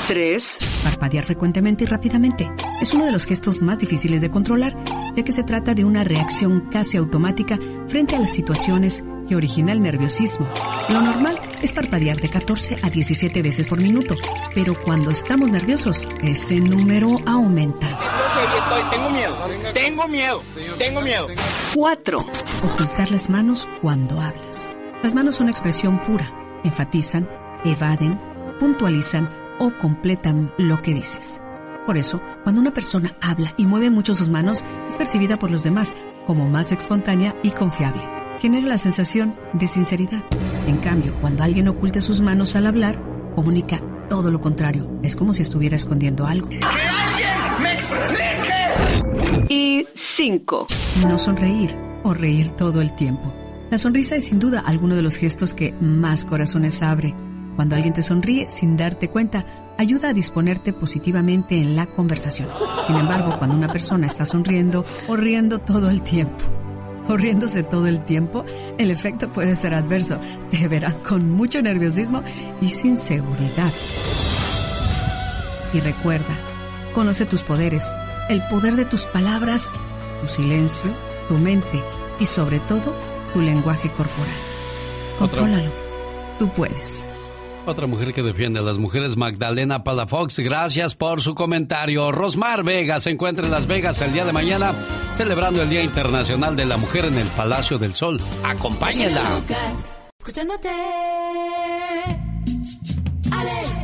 3. 0.07 0.57
Parpadear 0.83 1.25
frecuentemente 1.25 1.83
y 1.83 1.87
rápidamente. 1.87 2.47
Es 2.79 2.93
uno 2.93 3.05
de 3.05 3.11
los 3.11 3.25
gestos 3.25 3.63
más 3.63 3.79
difíciles 3.79 4.21
de 4.21 4.29
controlar, 4.29 4.77
ya 5.15 5.23
que 5.23 5.31
se 5.31 5.41
trata 5.41 5.73
de 5.73 5.83
una 5.83 6.03
reacción 6.03 6.69
casi 6.71 6.97
automática 6.97 7.57
frente 7.87 8.15
a 8.15 8.19
las 8.19 8.31
situaciones 8.31 9.03
que 9.27 9.35
origina 9.35 9.71
el 9.71 9.81
nerviosismo. 9.81 10.47
Lo 10.89 11.01
normal 11.01 11.39
es 11.63 11.73
parpadear 11.73 12.17
de 12.17 12.29
14 12.29 12.77
a 12.83 12.89
17 12.91 13.41
veces 13.41 13.67
por 13.67 13.81
minuto, 13.81 14.15
pero 14.53 14.75
cuando 14.79 15.09
estamos 15.09 15.49
nerviosos, 15.49 16.07
ese 16.21 16.59
número 16.59 17.09
aumenta. 17.25 17.97
Estoy, 18.57 18.81
tengo 18.91 19.09
miedo, 19.09 19.37
tengo 19.73 20.07
miedo, 20.07 20.43
tengo 20.77 21.01
miedo. 21.01 21.27
4. 21.75 22.19
Ocultar 22.63 23.11
las 23.11 23.29
manos 23.29 23.67
cuando 23.81 24.19
hablas. 24.21 24.71
Las 25.03 25.13
manos 25.13 25.35
son 25.35 25.49
expresión 25.49 25.99
pura. 26.03 26.31
Enfatizan, 26.63 27.29
evaden, 27.65 28.19
puntualizan 28.59 29.29
o 29.59 29.71
completan 29.77 30.51
lo 30.57 30.81
que 30.81 30.93
dices. 30.93 31.39
Por 31.85 31.97
eso, 31.97 32.21
cuando 32.43 32.59
una 32.59 32.73
persona 32.73 33.15
habla 33.21 33.53
y 33.57 33.65
mueve 33.65 33.89
mucho 33.89 34.13
sus 34.13 34.27
manos, 34.29 34.63
es 34.87 34.97
percibida 34.97 35.39
por 35.39 35.51
los 35.51 35.63
demás 35.63 35.93
como 36.25 36.49
más 36.49 36.71
espontánea 36.71 37.35
y 37.43 37.51
confiable. 37.51 38.01
genera 38.39 38.67
la 38.67 38.77
sensación 38.77 39.33
de 39.53 39.67
sinceridad. 39.67 40.23
En 40.67 40.77
cambio, 40.77 41.15
cuando 41.21 41.43
alguien 41.43 41.67
oculta 41.69 42.01
sus 42.01 42.21
manos 42.21 42.55
al 42.55 42.67
hablar, 42.67 42.99
comunica 43.35 43.79
todo 44.09 44.29
lo 44.29 44.39
contrario. 44.41 44.87
Es 45.01 45.15
como 45.15 45.33
si 45.33 45.41
estuviera 45.41 45.75
escondiendo 45.75 46.27
algo. 46.27 46.49
¡Que 46.49 46.59
alguien 46.59 47.61
me 47.61 47.73
explique! 47.73 48.36
Y 49.49 49.87
cinco. 49.93 50.67
No 51.07 51.17
sonreír 51.17 51.75
o 52.03 52.13
reír 52.13 52.51
todo 52.51 52.81
el 52.81 52.95
tiempo. 52.95 53.33
La 53.69 53.77
sonrisa 53.77 54.15
es 54.15 54.25
sin 54.25 54.39
duda 54.39 54.63
alguno 54.65 54.95
de 54.95 55.01
los 55.01 55.17
gestos 55.17 55.53
que 55.53 55.73
más 55.81 56.25
corazones 56.25 56.81
abre. 56.81 57.13
Cuando 57.55 57.75
alguien 57.75 57.93
te 57.93 58.01
sonríe 58.01 58.49
sin 58.49 58.77
darte 58.77 59.09
cuenta, 59.09 59.73
ayuda 59.77 60.09
a 60.09 60.13
disponerte 60.13 60.73
positivamente 60.73 61.57
en 61.57 61.75
la 61.75 61.85
conversación. 61.85 62.49
Sin 62.85 62.95
embargo, 62.95 63.35
cuando 63.37 63.55
una 63.55 63.71
persona 63.71 64.07
está 64.07 64.25
sonriendo 64.25 64.85
o 65.07 65.15
riendo 65.15 65.59
todo 65.59 65.89
el 65.89 66.01
tiempo, 66.01 66.43
o 67.07 67.17
riéndose 67.17 67.63
todo 67.63 67.87
el 67.87 68.03
tiempo, 68.03 68.45
el 68.77 68.91
efecto 68.91 69.31
puede 69.31 69.55
ser 69.55 69.73
adverso. 69.73 70.19
Te 70.51 70.67
verán 70.67 70.95
con 71.07 71.29
mucho 71.31 71.61
nerviosismo 71.61 72.23
y 72.61 72.69
sin 72.69 72.97
seguridad. 72.97 73.71
Y 75.73 75.79
recuerda, 75.79 76.35
conoce 76.93 77.25
tus 77.25 77.43
poderes, 77.43 77.91
el 78.29 78.41
poder 78.49 78.75
de 78.75 78.85
tus 78.85 79.05
palabras, 79.05 79.73
tu 80.21 80.27
silencio, 80.27 80.91
tu 81.27 81.37
mente 81.37 81.81
y 82.19 82.25
sobre 82.25 82.59
todo 82.59 82.93
tu 83.33 83.41
lenguaje 83.41 83.89
corporal. 83.89 84.35
Contrólalo. 85.19 85.71
Tú 86.39 86.49
puedes. 86.49 87.05
Otra 87.65 87.85
mujer 87.85 88.13
que 88.13 88.23
defiende 88.23 88.59
a 88.61 88.63
las 88.63 88.77
mujeres, 88.77 89.17
Magdalena 89.17 89.83
Palafox. 89.83 90.39
Gracias 90.39 90.95
por 90.95 91.21
su 91.21 91.35
comentario. 91.35 92.13
Rosmar 92.13 92.63
Vega 92.63 92.99
se 93.01 93.09
encuentra 93.09 93.43
en 93.43 93.51
Las 93.51 93.67
Vegas 93.67 94.01
el 94.01 94.13
día 94.13 94.23
de 94.23 94.31
mañana, 94.31 94.73
celebrando 95.15 95.61
el 95.61 95.69
Día 95.69 95.83
Internacional 95.83 96.55
de 96.55 96.65
la 96.65 96.77
Mujer 96.77 97.05
en 97.05 97.15
el 97.15 97.27
Palacio 97.27 97.77
del 97.77 97.93
Sol. 97.93 98.21
Acompáñenla. 98.45 99.41
Escuchándote. 100.17 100.69
Alex. 103.31 103.76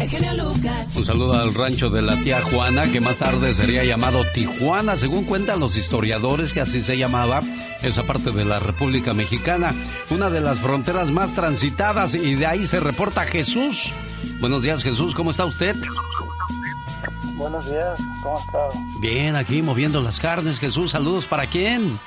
El 0.00 0.10
genio 0.10 0.34
Lucas. 0.34 0.96
Un 0.96 1.04
saludo 1.04 1.34
al 1.34 1.54
rancho 1.54 1.88
de 1.88 2.02
la 2.02 2.16
tía 2.16 2.42
Juana, 2.42 2.90
que 2.90 3.00
más 3.00 3.18
tarde 3.18 3.54
sería 3.54 3.84
llamado 3.84 4.24
Tijuana, 4.34 4.96
según 4.96 5.24
cuentan 5.24 5.60
los 5.60 5.76
historiadores 5.76 6.52
que 6.52 6.60
así 6.60 6.82
se 6.82 6.96
llamaba 6.96 7.40
esa 7.82 8.02
parte 8.02 8.32
de 8.32 8.44
la 8.44 8.58
República 8.58 9.12
Mexicana, 9.12 9.72
una 10.10 10.30
de 10.30 10.40
las 10.40 10.58
fronteras 10.58 11.10
más 11.10 11.34
transitadas 11.34 12.14
y 12.14 12.34
de 12.34 12.46
ahí 12.46 12.66
se 12.66 12.80
reporta 12.80 13.24
Jesús. 13.24 13.92
Buenos 14.40 14.62
días 14.62 14.82
Jesús, 14.82 15.14
¿cómo 15.14 15.30
está 15.30 15.44
usted? 15.44 15.76
Buenos 17.36 17.68
días, 17.70 17.98
¿cómo 18.22 18.38
está? 18.38 18.80
Bien, 19.00 19.36
aquí 19.36 19.62
moviendo 19.62 20.00
las 20.00 20.18
carnes, 20.18 20.58
Jesús. 20.58 20.92
Saludos 20.92 21.26
para 21.26 21.46
quién? 21.46 21.98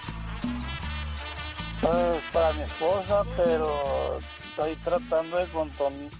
Pues 1.81 2.21
para 2.33 2.53
mi 2.53 2.63
esposa, 2.63 3.23
pero 3.37 4.19
estoy 4.57 4.75
tratando 4.77 5.37
de 5.37 5.45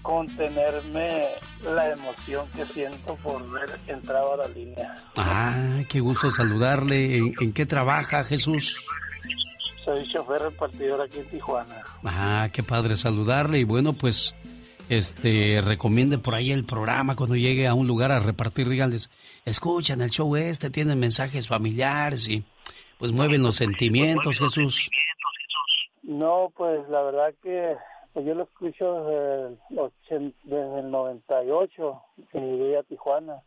contenerme 0.02 1.24
la 1.64 1.92
emoción 1.92 2.48
que 2.54 2.64
siento 2.66 3.16
por 3.16 3.50
ver 3.50 3.68
entrado 3.88 4.34
a 4.34 4.36
la 4.36 4.48
línea. 4.48 4.94
Ah, 5.16 5.80
qué 5.88 5.98
gusto 5.98 6.30
saludarle. 6.30 7.16
¿En, 7.16 7.34
en 7.40 7.52
qué 7.52 7.66
trabaja 7.66 8.22
Jesús? 8.22 8.76
Soy 9.84 10.08
chofer 10.12 10.42
repartidor 10.42 11.02
aquí 11.02 11.18
en 11.18 11.30
Tijuana. 11.30 11.82
Ah, 12.04 12.48
qué 12.52 12.62
padre 12.62 12.96
saludarle 12.96 13.58
y 13.58 13.64
bueno, 13.64 13.92
pues 13.92 14.36
este 14.88 15.60
recomiende 15.60 16.18
por 16.18 16.36
ahí 16.36 16.52
el 16.52 16.64
programa 16.64 17.16
cuando 17.16 17.34
llegue 17.34 17.66
a 17.66 17.74
un 17.74 17.88
lugar 17.88 18.12
a 18.12 18.20
repartir, 18.20 18.68
díganles, 18.68 19.10
escuchan 19.44 20.00
el 20.00 20.10
show 20.10 20.36
este, 20.36 20.70
tienen 20.70 21.00
mensajes 21.00 21.48
familiares 21.48 22.28
y 22.28 22.44
pues 22.98 23.10
mueven 23.10 23.42
los 23.42 23.56
sentimientos, 23.56 24.38
Jesús. 24.38 24.90
No, 26.04 26.52
pues 26.56 26.88
la 26.88 27.02
verdad 27.02 27.34
que 27.42 27.76
yo 28.14 28.34
lo 28.34 28.42
escucho 28.44 29.04
desde 29.04 29.46
el, 29.46 29.58
ochen- 29.78 30.34
desde 30.44 30.80
el 30.80 30.90
98 30.90 32.02
que 32.32 32.40
llegué 32.40 32.76
a 32.78 32.82
Tijuana. 32.82 33.42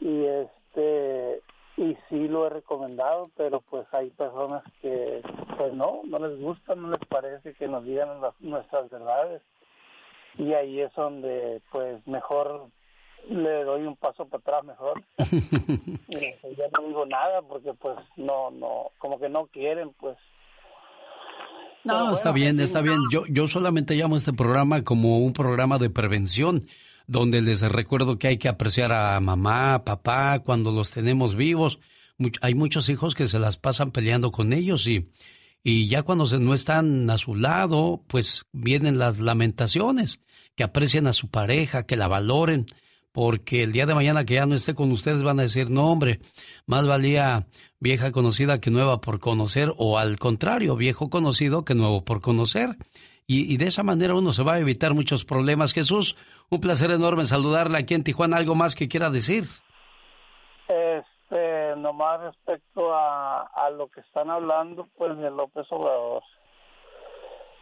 Y 0.00 0.24
este 0.24 1.40
y 1.78 1.94
sí 2.08 2.26
lo 2.28 2.46
he 2.46 2.50
recomendado, 2.50 3.30
pero 3.36 3.60
pues 3.60 3.86
hay 3.92 4.08
personas 4.10 4.62
que 4.80 5.22
pues 5.58 5.72
no, 5.74 6.00
no 6.04 6.18
les 6.18 6.40
gusta, 6.40 6.74
no 6.74 6.88
les 6.90 7.00
parece 7.08 7.52
que 7.54 7.68
nos 7.68 7.84
digan 7.84 8.20
las- 8.20 8.38
nuestras 8.40 8.88
verdades. 8.90 9.42
Y 10.38 10.52
ahí 10.52 10.80
es 10.80 10.92
donde 10.94 11.60
pues 11.72 12.06
mejor 12.06 12.68
le 13.28 13.64
doy 13.64 13.86
un 13.86 13.96
paso 13.96 14.26
para 14.26 14.40
atrás 14.40 14.64
mejor. 14.64 15.02
Y 16.08 16.32
pues, 16.40 16.56
ya 16.56 16.64
no 16.72 16.86
digo 16.86 17.04
nada 17.04 17.42
porque 17.42 17.74
pues 17.74 17.96
no 18.16 18.50
no 18.50 18.90
como 18.98 19.18
que 19.18 19.28
no 19.28 19.46
quieren 19.46 19.92
pues 19.94 20.16
No, 21.86 22.12
está 22.14 22.32
bien, 22.32 22.58
está 22.60 22.80
bien. 22.82 22.98
Yo, 23.10 23.24
yo 23.28 23.46
solamente 23.48 23.94
llamo 23.94 24.14
a 24.16 24.18
este 24.18 24.32
programa 24.32 24.82
como 24.82 25.18
un 25.20 25.32
programa 25.32 25.78
de 25.78 25.90
prevención, 25.90 26.66
donde 27.06 27.40
les 27.42 27.60
recuerdo 27.62 28.18
que 28.18 28.28
hay 28.28 28.38
que 28.38 28.48
apreciar 28.48 28.92
a 28.92 29.18
mamá, 29.20 29.84
papá, 29.84 30.40
cuando 30.40 30.72
los 30.72 30.90
tenemos 30.90 31.34
vivos. 31.36 31.78
Much- 32.18 32.38
hay 32.42 32.54
muchos 32.54 32.88
hijos 32.88 33.14
que 33.14 33.28
se 33.28 33.38
las 33.38 33.56
pasan 33.56 33.92
peleando 33.92 34.32
con 34.32 34.52
ellos 34.52 34.86
y, 34.86 35.10
y 35.62 35.86
ya 35.88 36.02
cuando 36.02 36.26
se, 36.26 36.38
no 36.38 36.54
están 36.54 37.08
a 37.10 37.18
su 37.18 37.34
lado, 37.36 38.02
pues 38.08 38.46
vienen 38.52 38.98
las 38.98 39.20
lamentaciones, 39.20 40.20
que 40.56 40.64
aprecien 40.64 41.06
a 41.06 41.12
su 41.12 41.28
pareja, 41.28 41.84
que 41.86 41.96
la 41.96 42.08
valoren, 42.08 42.66
porque 43.16 43.62
el 43.62 43.72
día 43.72 43.86
de 43.86 43.94
mañana 43.94 44.26
que 44.26 44.34
ya 44.34 44.44
no 44.44 44.54
esté 44.54 44.74
con 44.74 44.92
ustedes 44.92 45.22
van 45.22 45.38
a 45.38 45.44
decir, 45.44 45.70
no 45.70 45.90
hombre, 45.90 46.20
más 46.66 46.86
valía 46.86 47.46
vieja 47.80 48.12
conocida 48.12 48.60
que 48.60 48.70
nueva 48.70 49.00
por 49.00 49.20
conocer, 49.20 49.72
o 49.78 49.96
al 49.96 50.18
contrario, 50.18 50.76
viejo 50.76 51.08
conocido 51.08 51.64
que 51.64 51.74
nuevo 51.74 52.04
por 52.04 52.20
conocer. 52.20 52.76
Y, 53.26 53.56
de 53.56 53.68
esa 53.68 53.82
manera 53.82 54.14
uno 54.14 54.32
se 54.32 54.42
va 54.42 54.52
a 54.52 54.58
evitar 54.58 54.92
muchos 54.92 55.24
problemas. 55.24 55.72
Jesús, 55.72 56.14
un 56.50 56.60
placer 56.60 56.90
enorme 56.90 57.24
saludarle 57.24 57.78
aquí 57.78 57.94
en 57.94 58.04
Tijuana. 58.04 58.36
¿Algo 58.36 58.54
más 58.54 58.74
que 58.74 58.86
quiera 58.86 59.08
decir? 59.08 59.44
Este, 60.68 61.74
nomás 61.78 62.20
respecto 62.20 62.94
a, 62.94 63.44
a 63.44 63.70
lo 63.70 63.88
que 63.88 64.00
están 64.00 64.28
hablando, 64.28 64.88
pues 64.98 65.16
de 65.16 65.30
López 65.30 65.66
Obrador. 65.70 66.22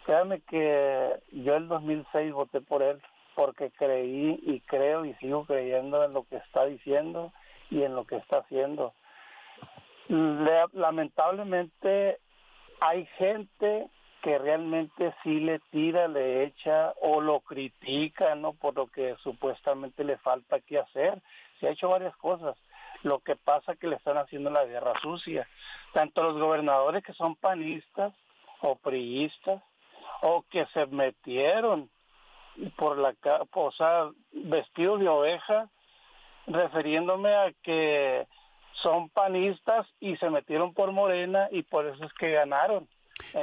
Créame 0.04 0.40
que 0.40 1.10
yo 1.30 1.54
el 1.54 1.68
2006 1.68 2.32
voté 2.32 2.60
por 2.60 2.82
él 2.82 3.00
porque 3.34 3.70
creí 3.70 4.38
y 4.42 4.60
creo 4.60 5.04
y 5.04 5.14
sigo 5.14 5.44
creyendo 5.44 6.04
en 6.04 6.12
lo 6.12 6.24
que 6.24 6.36
está 6.36 6.64
diciendo 6.66 7.32
y 7.70 7.82
en 7.82 7.94
lo 7.94 8.04
que 8.04 8.16
está 8.16 8.38
haciendo. 8.38 8.94
Le- 10.08 10.66
lamentablemente 10.72 12.18
hay 12.80 13.06
gente 13.18 13.88
que 14.22 14.38
realmente 14.38 15.14
sí 15.22 15.40
le 15.40 15.58
tira, 15.70 16.08
le 16.08 16.44
echa 16.44 16.94
o 17.02 17.20
lo 17.20 17.40
critica, 17.40 18.34
¿no? 18.34 18.54
Por 18.54 18.74
lo 18.74 18.86
que 18.86 19.16
supuestamente 19.22 20.02
le 20.04 20.16
falta 20.18 20.60
que 20.60 20.78
hacer. 20.78 21.20
Se 21.60 21.68
ha 21.68 21.72
hecho 21.72 21.88
varias 21.88 22.16
cosas. 22.16 22.56
Lo 23.02 23.18
que 23.18 23.36
pasa 23.36 23.76
que 23.76 23.86
le 23.86 23.96
están 23.96 24.16
haciendo 24.16 24.50
la 24.50 24.64
guerra 24.64 24.94
sucia. 25.02 25.46
Tanto 25.92 26.22
los 26.22 26.38
gobernadores 26.38 27.04
que 27.04 27.12
son 27.12 27.36
panistas 27.36 28.14
o 28.62 28.76
priistas 28.76 29.62
o 30.22 30.42
que 30.50 30.64
se 30.72 30.86
metieron 30.86 31.90
por 32.76 32.98
la 32.98 33.14
o 33.52 33.72
sea, 33.72 34.10
vestidos 34.32 35.00
de 35.00 35.08
oveja, 35.08 35.68
refiriéndome 36.46 37.34
a 37.34 37.52
que 37.62 38.26
son 38.82 39.08
panistas 39.08 39.86
y 40.00 40.16
se 40.16 40.30
metieron 40.30 40.74
por 40.74 40.92
Morena 40.92 41.48
y 41.50 41.62
por 41.62 41.86
eso 41.86 42.04
es 42.04 42.12
que 42.14 42.32
ganaron. 42.32 42.88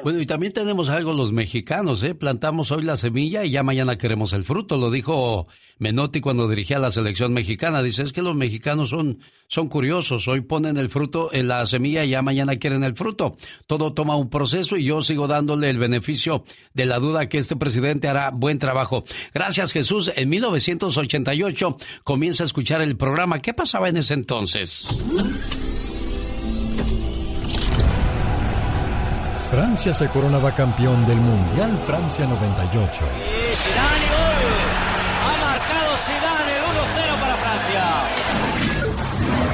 Bueno, 0.04 0.20
y 0.22 0.26
también 0.26 0.54
tenemos 0.54 0.90
algo 0.90 1.14
los 1.14 1.32
mexicanos, 1.32 2.04
¿eh? 2.04 2.16
Plantamos 2.16 2.72
hoy 2.72 2.84
la 2.84 2.98
semilla 2.98 3.46
y 3.46 3.52
ya 3.52 3.64
mañana 3.64 3.98
queremos 3.98 4.34
el 4.34 4.46
fruto. 4.46 4.78
Lo 4.78 4.92
dijo 4.92 5.48
Menotti 5.80 6.22
cuando 6.22 6.48
dirigía 6.48 6.80
la 6.80 6.92
selección 6.92 7.34
mexicana. 7.34 7.82
Dice, 7.82 8.04
es 8.04 8.12
que 8.12 8.22
los 8.22 8.36
mexicanos 8.36 8.90
son, 8.90 9.20
son 9.48 9.70
curiosos. 9.70 10.28
Hoy 10.28 10.42
ponen 10.42 10.78
el 10.78 10.90
fruto 10.90 11.30
en 11.34 11.48
la 11.48 11.66
semilla 11.66 12.04
y 12.04 12.12
ya 12.12 12.22
mañana 12.22 12.58
quieren 12.58 12.84
el 12.84 12.96
fruto. 12.96 13.38
Todo 13.68 13.94
toma 13.94 14.16
un 14.16 14.30
proceso 14.30 14.78
y 14.78 14.86
yo 14.86 15.02
sigo 15.02 15.28
dándole 15.28 15.70
el 15.70 15.78
beneficio 15.78 16.44
de 16.74 16.86
la 16.86 17.00
duda 17.00 17.30
que 17.30 17.38
este 17.38 17.56
presidente 17.56 18.08
hará 18.08 18.32
buen 18.32 18.60
trabajo. 18.60 19.04
Gracias, 19.34 19.72
Jesús. 19.72 20.12
En 20.16 20.30
1988 20.30 21.78
comienza 22.04 22.44
a 22.44 22.48
escuchar 22.48 22.82
el 22.82 22.98
programa. 22.98 23.42
¿Qué 23.42 23.54
pasaba 23.54 23.90
en 23.90 23.98
ese 23.98 24.16
entonces? 24.16 24.88
Francia 29.52 29.94
se 29.94 30.08
coronaba 30.08 30.56
campeón 30.56 31.06
del 31.06 31.18
Mundial 31.18 31.78
Francia 31.78 32.26
98. 32.26 33.04
Ha 35.26 35.38
marcado 35.42 35.98
Zidane 35.98 36.56
el 36.56 36.64
1-0 36.64 37.20
para 37.20 37.36
Francia. 37.36 37.84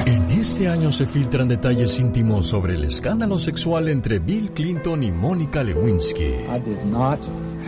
En 0.06 0.30
este 0.30 0.68
año 0.68 0.92
se 0.92 1.04
filtran 1.04 1.48
detalles 1.48 1.98
íntimos 1.98 2.46
sobre 2.46 2.74
el 2.74 2.84
escándalo 2.84 3.38
sexual 3.38 3.88
entre 3.88 4.20
Bill 4.20 4.52
Clinton 4.52 5.02
y 5.02 5.10
Mónica 5.10 5.64
Lewinsky. 5.64 6.46
I 6.48 6.60
did 6.64 6.84
not 6.92 7.18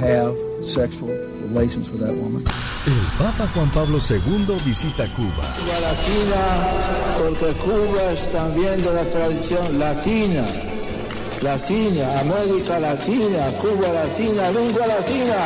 have 0.00 0.32
sexual 0.62 1.10
relations 1.48 1.90
with 1.90 1.98
that 1.98 2.14
woman. 2.14 2.44
El 2.86 3.18
Papa 3.18 3.50
Juan 3.52 3.72
Pablo 3.72 3.98
II 3.98 4.54
visita 4.64 5.12
Cuba. 5.16 5.42
latina, 5.80 6.46
porque 7.18 7.52
Cuba 7.58 8.12
es 8.12 8.30
también 8.30 8.80
de 8.84 8.92
la 8.92 9.02
tradición 9.02 9.80
latina. 9.80 10.44
Latina, 11.42 12.20
América 12.20 12.78
Latina, 12.78 13.50
Cuba 13.58 13.88
Latina, 13.88 14.50
lengua 14.50 14.86
latina. 14.86 15.36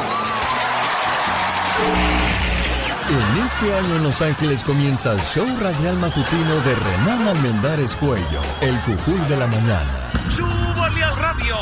En 3.08 3.44
este 3.44 3.74
año 3.74 3.96
en 3.96 4.02
Los 4.02 4.20
Ángeles 4.20 4.62
comienza 4.64 5.12
el 5.12 5.20
show 5.20 5.46
radial 5.60 5.96
matutino 5.98 6.60
de 6.60 6.74
Renan 6.74 7.28
Almendares 7.28 7.94
Cuello, 7.94 8.40
el 8.60 8.76
cucuy 8.80 9.18
de 9.28 9.36
la 9.36 9.46
mañana. 9.46 10.10
¡Súbale 10.28 11.04
al 11.04 11.16
radio! 11.16 11.56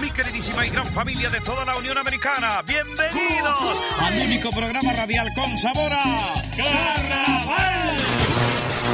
Mi 0.00 0.10
queridísima 0.10 0.64
y 0.64 0.70
gran 0.70 0.86
familia 0.86 1.28
de 1.28 1.40
toda 1.42 1.66
la 1.66 1.76
Unión 1.76 1.98
Americana, 1.98 2.62
bienvenidos 2.66 3.82
al 4.00 4.18
único 4.18 4.50
programa 4.50 4.92
radial 4.94 5.28
con 5.34 5.56
sabor 5.58 5.92
a 5.92 6.32
Carnaval. 6.56 7.96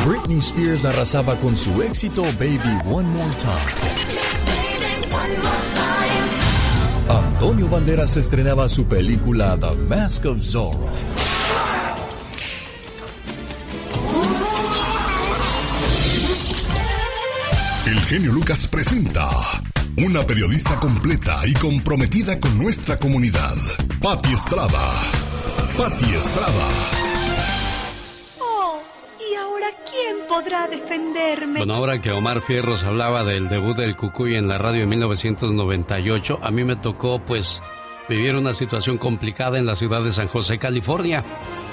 Britney 0.05 0.39
Spears 0.39 0.85
arrasaba 0.85 1.37
con 1.37 1.57
su 1.57 1.81
éxito 1.83 2.23
Baby 2.39 2.81
One 2.87 3.09
More 3.09 3.35
Time. 3.37 4.20
Antonio 7.09 7.69
Banderas 7.69 8.17
estrenaba 8.17 8.69
su 8.69 8.87
película 8.87 9.57
The 9.59 9.75
Mask 9.89 10.27
of 10.27 10.41
Zorro. 10.43 10.89
El 17.87 18.01
genio 18.03 18.33
Lucas 18.33 18.67
presenta 18.67 19.29
una 19.97 20.23
periodista 20.23 20.79
completa 20.79 21.47
y 21.47 21.53
comprometida 21.55 22.39
con 22.39 22.57
nuestra 22.59 22.97
comunidad. 22.97 23.57
Patti 24.01 24.33
Estrada. 24.33 24.93
Patti 25.77 26.15
Estrada. 26.15 27.00
Podrá 30.31 30.67
defenderme? 30.69 31.59
Bueno, 31.59 31.75
ahora 31.75 32.01
que 32.01 32.13
Omar 32.13 32.41
Fierros 32.43 32.85
hablaba 32.85 33.25
del 33.25 33.49
debut 33.49 33.77
del 33.77 33.97
Cucuy 33.97 34.37
en 34.37 34.47
la 34.47 34.59
radio 34.59 34.85
en 34.85 34.89
1998, 34.91 36.39
a 36.41 36.53
mí 36.53 36.63
me 36.63 36.77
tocó 36.77 37.19
pues 37.19 37.61
vivir 38.09 38.37
una 38.37 38.55
situación 38.55 38.97
complicada 38.97 39.59
en 39.59 39.67
la 39.67 39.75
ciudad 39.75 40.05
de 40.05 40.13
San 40.13 40.29
José, 40.29 40.59
California. 40.59 41.25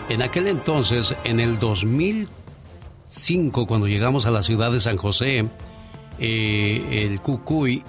En 0.10 0.24
aquel 0.24 0.48
entonces, 0.48 1.16
en 1.24 1.40
el 1.40 1.60
2005, 1.60 3.68
cuando 3.68 3.88
llegamos 3.88 4.26
a 4.26 4.32
la 4.32 4.42
ciudad 4.42 4.72
de 4.72 4.80
San 4.80 4.98
José, 4.98 5.46
eh, 6.18 7.06
el 7.06 7.22
Cucuy 7.22 7.84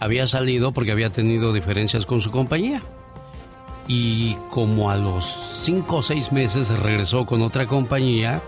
había 0.00 0.26
salido 0.26 0.72
porque 0.72 0.92
había 0.92 1.10
tenido 1.10 1.52
diferencias 1.52 2.06
con 2.06 2.22
su 2.22 2.30
compañía. 2.30 2.80
Y 3.88 4.36
como 4.50 4.90
a 4.90 4.96
los 4.96 5.26
cinco 5.62 5.96
o 5.96 6.02
seis 6.02 6.32
meses 6.32 6.70
regresó 6.70 7.26
con 7.26 7.42
otra 7.42 7.66
compañía 7.66 8.42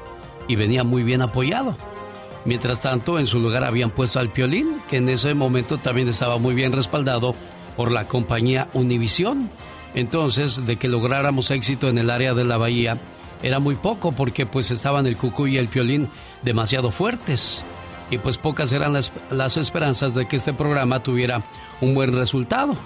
y 0.49 0.57
venía 0.57 0.85
muy 0.85 1.03
bien 1.03 1.23
apoyado. 1.23 1.77
Mientras 2.45 2.81
tanto, 2.81 3.19
en 3.19 3.27
su 3.27 3.41
lugar 3.41 3.65
habían 3.65 3.91
puesto 3.91 4.21
al 4.21 4.31
Piolín, 4.31 4.81
que 4.89 4.99
en 4.99 5.09
ese 5.09 5.35
momento 5.35 5.79
también 5.79 6.09
estaba 6.09 6.39
muy 6.39 6.55
bien 6.55 6.73
respaldado 6.73 7.35
por 7.77 7.91
la 7.91 8.07
compañía 8.07 8.69
Univisión. 8.73 9.51
Entonces, 9.95 10.65
de 10.65 10.77
que 10.77 10.89
lográramos 10.89 11.51
éxito 11.51 11.89
en 11.89 11.99
el 11.99 12.11
área 12.11 12.35
de 12.35 12.45
la 12.45 12.57
bahía, 12.57 12.99
era 13.43 13.59
muy 13.59 13.75
poco 13.75 14.13
porque 14.13 14.47
pues 14.47 14.71
estaban 14.71 15.07
el 15.07 15.17
Cucuy 15.17 15.55
y 15.55 15.59
el 15.59 15.69
Piolín 15.69 16.09
demasiado 16.43 16.91
fuertes 16.91 17.63
y 18.11 18.19
pues 18.19 18.39
pocas 18.39 18.73
eran 18.73 18.93
las, 18.93 19.11
las, 19.31 19.57
esperanzas 19.57 20.15
de 20.15 20.27
que 20.27 20.37
este 20.37 20.53
programa 20.53 21.03
tuviera 21.03 21.43
un 21.81 21.95
buen 21.95 22.13
resultado. 22.13 22.77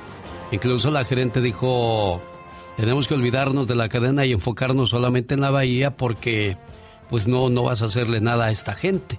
Incluso 0.50 0.90
la 0.90 1.04
gerente 1.04 1.40
dijo, 1.40 2.20
tenemos 2.76 3.06
que 3.06 3.14
olvidarnos 3.14 3.66
de 3.66 3.74
la 3.74 3.88
cadena 3.88 4.24
y 4.24 4.32
enfocarnos 4.32 4.90
solamente 4.90 5.34
en 5.34 5.42
la 5.42 5.50
bahía 5.50 5.96
porque 5.96 6.56
pues 7.10 7.26
no, 7.26 7.50
no 7.50 7.64
vas 7.64 7.82
a 7.82 7.86
hacerle 7.86 8.20
nada 8.20 8.46
a 8.46 8.50
esta 8.50 8.74
gente, 8.74 9.18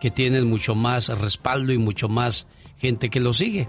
que 0.00 0.10
tienen 0.10 0.48
mucho 0.48 0.74
más 0.74 1.08
respaldo 1.08 1.72
y 1.72 1.78
mucho 1.78 2.08
más 2.08 2.46
gente 2.78 3.10
que 3.10 3.20
lo 3.20 3.34
sigue. 3.34 3.68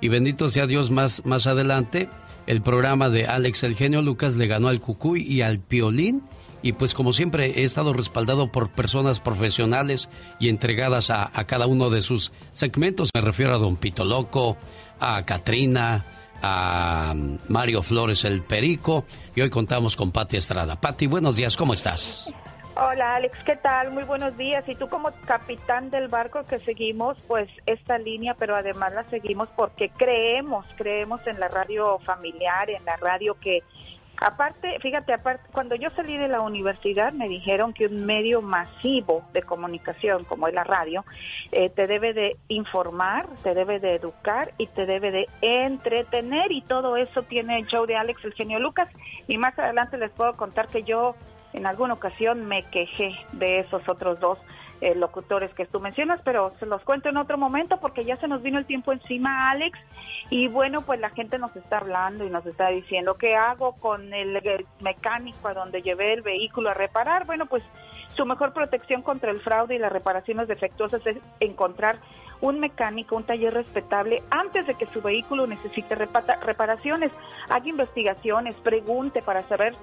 Y 0.00 0.08
bendito 0.08 0.50
sea 0.50 0.66
Dios, 0.66 0.90
más, 0.90 1.24
más 1.24 1.46
adelante, 1.46 2.10
el 2.46 2.60
programa 2.60 3.08
de 3.08 3.26
Alex 3.26 3.64
El 3.64 3.74
Genio 3.74 4.02
Lucas 4.02 4.36
le 4.36 4.46
ganó 4.46 4.68
al 4.68 4.80
Cucuy 4.80 5.22
y 5.22 5.40
al 5.40 5.58
Piolín 5.58 6.22
y 6.62 6.72
pues 6.72 6.94
como 6.94 7.12
siempre 7.12 7.60
he 7.60 7.64
estado 7.64 7.92
respaldado 7.92 8.52
por 8.52 8.70
personas 8.70 9.20
profesionales 9.20 10.08
y 10.38 10.48
entregadas 10.48 11.10
a, 11.10 11.30
a, 11.32 11.44
cada 11.44 11.66
uno 11.66 11.90
de 11.90 12.02
sus 12.02 12.32
segmentos. 12.52 13.10
Me 13.14 13.20
refiero 13.20 13.54
a 13.54 13.58
Don 13.58 13.76
Pito 13.76 14.04
Loco, 14.04 14.56
a 15.00 15.22
Katrina, 15.22 16.04
a 16.42 17.14
Mario 17.48 17.82
Flores 17.82 18.24
el 18.24 18.42
Perico 18.42 19.04
y 19.34 19.40
hoy 19.40 19.50
contamos 19.50 19.96
con 19.96 20.12
Patti 20.12 20.36
Estrada. 20.36 20.80
Patti, 20.80 21.06
buenos 21.06 21.36
días, 21.36 21.56
¿cómo 21.56 21.72
estás? 21.72 22.28
Hola 22.78 23.14
Alex, 23.14 23.42
¿qué 23.44 23.56
tal? 23.56 23.90
Muy 23.90 24.04
buenos 24.04 24.36
días. 24.36 24.68
Y 24.68 24.74
tú 24.74 24.86
como 24.86 25.10
capitán 25.26 25.88
del 25.88 26.08
barco 26.08 26.44
que 26.44 26.58
seguimos 26.58 27.16
pues 27.26 27.48
esta 27.64 27.96
línea, 27.96 28.34
pero 28.34 28.54
además 28.54 28.92
la 28.92 29.04
seguimos 29.04 29.48
porque 29.56 29.88
creemos, 29.88 30.66
creemos 30.76 31.26
en 31.26 31.40
la 31.40 31.48
radio 31.48 31.98
familiar, 32.00 32.68
en 32.68 32.84
la 32.84 32.96
radio 32.96 33.34
que 33.40 33.62
Aparte, 34.18 34.78
fíjate, 34.80 35.12
aparte, 35.12 35.44
cuando 35.52 35.74
yo 35.74 35.90
salí 35.90 36.16
de 36.16 36.28
la 36.28 36.40
universidad 36.40 37.12
me 37.12 37.28
dijeron 37.28 37.74
que 37.74 37.84
un 37.84 38.06
medio 38.06 38.40
masivo 38.40 39.22
de 39.34 39.42
comunicación 39.42 40.24
como 40.24 40.48
es 40.48 40.54
la 40.54 40.64
radio 40.64 41.04
eh, 41.52 41.68
te 41.68 41.86
debe 41.86 42.14
de 42.14 42.36
informar, 42.48 43.28
te 43.42 43.52
debe 43.52 43.78
de 43.78 43.96
educar 43.96 44.54
y 44.56 44.68
te 44.68 44.86
debe 44.86 45.10
de 45.10 45.28
entretener 45.42 46.50
y 46.50 46.62
todo 46.62 46.96
eso 46.96 47.24
tiene 47.24 47.58
el 47.58 47.66
show 47.66 47.84
de 47.84 47.96
Alex 47.96 48.24
el 48.24 48.32
genio 48.32 48.58
Lucas 48.58 48.88
y 49.28 49.36
más 49.36 49.58
adelante 49.58 49.98
les 49.98 50.10
puedo 50.12 50.32
contar 50.32 50.66
que 50.68 50.82
yo 50.82 51.14
en 51.56 51.66
alguna 51.66 51.94
ocasión 51.94 52.46
me 52.46 52.62
quejé 52.64 53.10
de 53.32 53.60
esos 53.60 53.88
otros 53.88 54.20
dos 54.20 54.38
eh, 54.82 54.94
locutores 54.94 55.52
que 55.54 55.64
tú 55.64 55.80
mencionas, 55.80 56.20
pero 56.22 56.52
se 56.60 56.66
los 56.66 56.82
cuento 56.82 57.08
en 57.08 57.16
otro 57.16 57.38
momento 57.38 57.78
porque 57.78 58.04
ya 58.04 58.18
se 58.18 58.28
nos 58.28 58.42
vino 58.42 58.58
el 58.58 58.66
tiempo 58.66 58.92
encima, 58.92 59.50
Alex. 59.50 59.78
Y 60.28 60.48
bueno, 60.48 60.82
pues 60.82 61.00
la 61.00 61.08
gente 61.08 61.38
nos 61.38 61.56
está 61.56 61.78
hablando 61.78 62.26
y 62.26 62.30
nos 62.30 62.44
está 62.44 62.68
diciendo, 62.68 63.14
¿qué 63.14 63.34
hago 63.36 63.72
con 63.76 64.12
el, 64.12 64.36
el 64.36 64.66
mecánico 64.80 65.48
a 65.48 65.54
donde 65.54 65.80
llevé 65.80 66.12
el 66.12 66.20
vehículo 66.20 66.68
a 66.68 66.74
reparar? 66.74 67.24
Bueno, 67.24 67.46
pues 67.46 67.62
su 68.14 68.26
mejor 68.26 68.52
protección 68.52 69.00
contra 69.00 69.30
el 69.30 69.40
fraude 69.40 69.76
y 69.76 69.78
las 69.78 69.92
reparaciones 69.92 70.48
defectuosas 70.48 71.06
es 71.06 71.16
encontrar 71.40 71.98
un 72.42 72.60
mecánico, 72.60 73.16
un 73.16 73.24
taller 73.24 73.54
respetable 73.54 74.22
antes 74.30 74.66
de 74.66 74.74
que 74.74 74.86
su 74.86 75.00
vehículo 75.00 75.46
necesite 75.46 75.94
reparaciones. 75.94 77.12
Haga 77.48 77.66
investigaciones, 77.66 78.54
pregunte 78.56 79.22
para 79.22 79.42
saber 79.48 79.74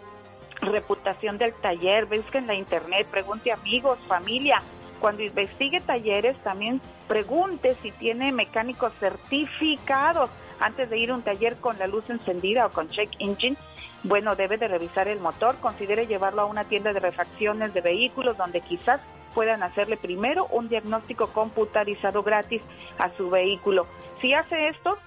reputación 0.66 1.38
del 1.38 1.54
taller, 1.54 2.06
busque 2.06 2.38
en 2.38 2.48
la 2.48 2.56
internet, 2.56 3.08
pregunte 3.10 3.52
amigos, 3.52 4.00
familia, 4.08 4.62
cuando 5.00 5.24
investigue 5.24 5.82
talleres, 5.82 6.38
también 6.44 6.80
pregunte 7.08 7.76
si 7.82 7.92
tiene 7.92 8.32
mecánicos 8.32 8.94
certificados 9.02 10.30
antes 10.60 10.90
de 10.90 10.98
ir 10.98 11.12
a 11.12 11.16
un 11.16 11.24
taller 11.24 11.58
con 11.58 11.78
la 11.78 11.88
luz 11.88 12.10
encendida 12.10 12.66
o 12.66 12.72
con 12.72 12.90
check 12.90 13.10
engine. 13.20 13.58
Bueno, 14.04 14.36
debe 14.36 14.58
de 14.58 14.70
revisar 14.70 15.08
el 15.10 15.20
motor, 15.20 15.58
considere 15.60 16.08
llevarlo 16.08 16.44
a 16.44 16.46
una 16.46 16.64
tienda 16.64 16.94
de 16.94 17.02
refacciones 17.02 17.74
de 17.74 17.82
vehículos 17.82 18.38
donde 18.38 18.62
quizás 18.62 19.02
puedan 19.34 19.64
hacerle 19.64 19.98
primero 19.98 20.48
un 20.48 20.70
diagnóstico 20.70 21.28
computarizado 21.28 22.24
gratis 22.24 22.62
a 22.98 23.10
su 23.10 23.30
vehículo. 23.30 23.86
Si 24.22 24.34
hace 24.34 24.70
esto, 24.70 24.98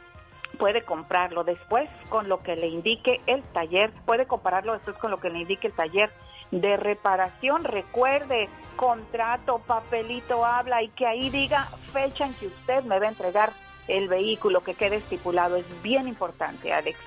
puede 0.59 0.83
comprarlo 0.83 1.45
después 1.45 1.89
con 2.09 2.29
lo 2.29 2.43
que 2.43 2.57
le 2.57 2.69
indique 2.69 3.21
el 3.27 3.43
taller, 3.43 3.93
puede 4.05 4.27
compararlo 4.27 4.73
después 4.73 4.97
con 4.97 5.11
lo 5.11 5.19
que 5.19 5.31
le 5.31 5.41
indique 5.41 5.69
el 5.69 5.73
taller 5.73 6.11
de 6.51 6.77
reparación. 6.77 7.65
Recuerde, 7.65 8.49
contrato, 8.77 9.59
papelito 9.67 10.45
habla 10.45 10.83
y 10.83 10.89
que 10.89 11.07
ahí 11.07 11.31
diga 11.31 11.69
fecha 11.93 12.27
en 12.27 12.35
que 12.35 12.47
usted 12.47 12.85
me 12.85 12.99
va 12.99 13.07
a 13.07 13.11
entregar 13.11 13.53
el 13.89 14.09
vehículo 14.09 14.63
que 14.63 14.75
quede 14.75 14.97
estipulado. 14.97 15.57
Es 15.57 15.83
bien 15.83 16.09
importante, 16.09 16.73
Alex. 16.73 16.99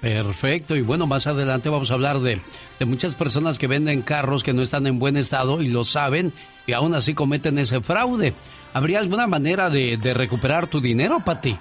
Perfecto, 0.00 0.76
y 0.76 0.82
bueno, 0.82 1.08
más 1.08 1.26
adelante 1.26 1.68
vamos 1.68 1.90
a 1.90 1.94
hablar 1.94 2.20
de, 2.20 2.40
de 2.78 2.84
muchas 2.84 3.16
personas 3.16 3.58
que 3.58 3.66
venden 3.66 4.02
carros 4.02 4.44
que 4.44 4.52
no 4.52 4.62
están 4.62 4.86
en 4.86 5.00
buen 5.00 5.16
estado 5.16 5.60
y 5.60 5.66
lo 5.66 5.84
saben 5.84 6.32
y 6.68 6.72
aún 6.72 6.94
así 6.94 7.14
cometen 7.14 7.58
ese 7.58 7.80
fraude. 7.80 8.32
¿Habría 8.74 9.00
alguna 9.00 9.26
manera 9.26 9.70
de, 9.70 9.96
de 9.96 10.14
recuperar 10.14 10.68
tu 10.68 10.80
dinero, 10.80 11.18
Pati? 11.24 11.56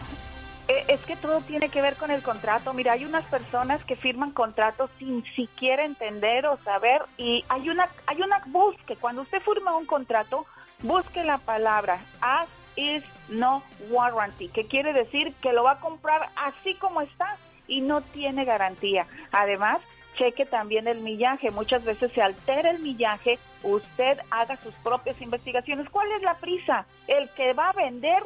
Eh, 0.68 0.84
es 0.90 1.00
que 1.06 1.16
todo 1.16 1.42
tiene 1.42 1.70
que 1.70 1.82
ver 1.82 1.96
con 1.96 2.12
el 2.12 2.22
contrato. 2.22 2.74
Mira, 2.74 2.94
hay 2.94 3.06
unas 3.06 3.26
personas 3.26 3.84
que 3.86 3.96
firman 3.96 4.32
contratos 4.32 4.90
sin 5.00 5.24
siquiera 5.36 5.86
entender 5.86 6.46
o 6.46 6.58
saber 6.64 7.04
y 7.18 7.46
hay 7.48 7.70
una 7.70 7.90
hay 8.06 8.22
una 8.22 8.42
busque 8.48 8.98
cuando 8.98 9.22
usted 9.22 9.42
firma 9.42 9.78
un 9.78 9.86
contrato, 9.86 10.46
busque 10.82 11.24
la 11.24 11.38
palabra 11.38 12.00
as 12.22 12.50
is 12.76 13.04
no 13.30 13.64
warranty, 13.90 14.50
que 14.50 14.66
quiere 14.68 14.94
decir 14.94 15.34
que 15.42 15.54
lo 15.54 15.64
va 15.64 15.74
a 15.74 15.80
comprar 15.80 16.30
así 16.36 16.76
como 16.76 17.02
está 17.02 17.38
y 17.68 17.82
no 17.82 18.02
tiene 18.02 18.46
garantía. 18.46 19.08
Además, 19.32 19.82
cheque 20.18 20.46
también 20.46 20.88
el 20.88 21.00
millaje. 21.00 21.52
Muchas 21.52 21.84
veces 21.84 22.12
se 22.14 22.22
altera 22.22 22.72
el 22.72 22.80
millaje, 22.80 23.40
usted 23.64 24.20
haga 24.32 24.58
sus 24.58 24.74
propias 24.76 25.22
investigaciones. 25.22 25.90
¿Cuál 25.90 26.12
es 26.12 26.22
la 26.24 26.36
prisa? 26.36 26.86
El 27.08 27.30
que 27.30 27.54
va 27.54 27.70
a 27.70 27.74
vender 27.74 28.24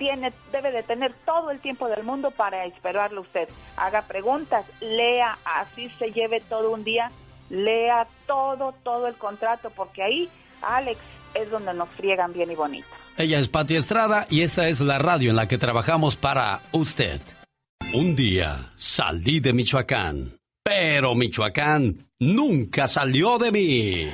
tiene, 0.00 0.32
debe 0.50 0.72
de 0.72 0.82
tener 0.82 1.14
todo 1.26 1.50
el 1.50 1.60
tiempo 1.60 1.86
del 1.86 2.02
mundo 2.04 2.30
para 2.30 2.64
esperarlo 2.64 3.20
usted. 3.20 3.48
Haga 3.76 4.02
preguntas, 4.02 4.64
lea, 4.80 5.36
así 5.44 5.90
se 5.98 6.10
lleve 6.10 6.40
todo 6.40 6.72
un 6.72 6.82
día, 6.82 7.10
lea 7.50 8.08
todo, 8.26 8.74
todo 8.82 9.06
el 9.06 9.14
contrato, 9.16 9.70
porque 9.76 10.02
ahí, 10.02 10.28
Alex, 10.62 10.98
es 11.34 11.50
donde 11.50 11.74
nos 11.74 11.90
friegan 11.90 12.32
bien 12.32 12.50
y 12.50 12.54
bonito. 12.54 12.88
Ella 13.18 13.38
es 13.38 13.48
Pati 13.48 13.76
Estrada 13.76 14.26
y 14.30 14.40
esta 14.40 14.68
es 14.68 14.80
la 14.80 14.98
radio 14.98 15.28
en 15.28 15.36
la 15.36 15.46
que 15.46 15.58
trabajamos 15.58 16.16
para 16.16 16.62
usted. 16.72 17.20
Un 17.92 18.16
día 18.16 18.72
salí 18.76 19.40
de 19.40 19.52
Michoacán, 19.52 20.38
pero 20.62 21.14
Michoacán 21.14 22.08
nunca 22.18 22.88
salió 22.88 23.36
de 23.36 23.52
mí. 23.52 24.10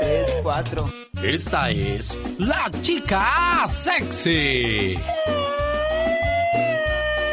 Un, 0.00 0.06
dos, 0.08 0.24
tres, 0.26 0.36
cuatro. 0.42 0.92
Esta 1.22 1.70
es 1.70 2.18
la 2.38 2.70
chica 2.82 3.64
sexy. 3.68 4.94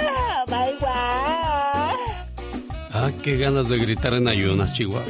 Oh 0.05 0.45
my 0.47 0.71
Ah, 2.93 3.09
qué 3.23 3.37
ganas 3.37 3.69
de 3.69 3.77
gritar 3.77 4.13
en 4.15 4.27
ayunas, 4.27 4.73
Chihuahua. 4.73 5.05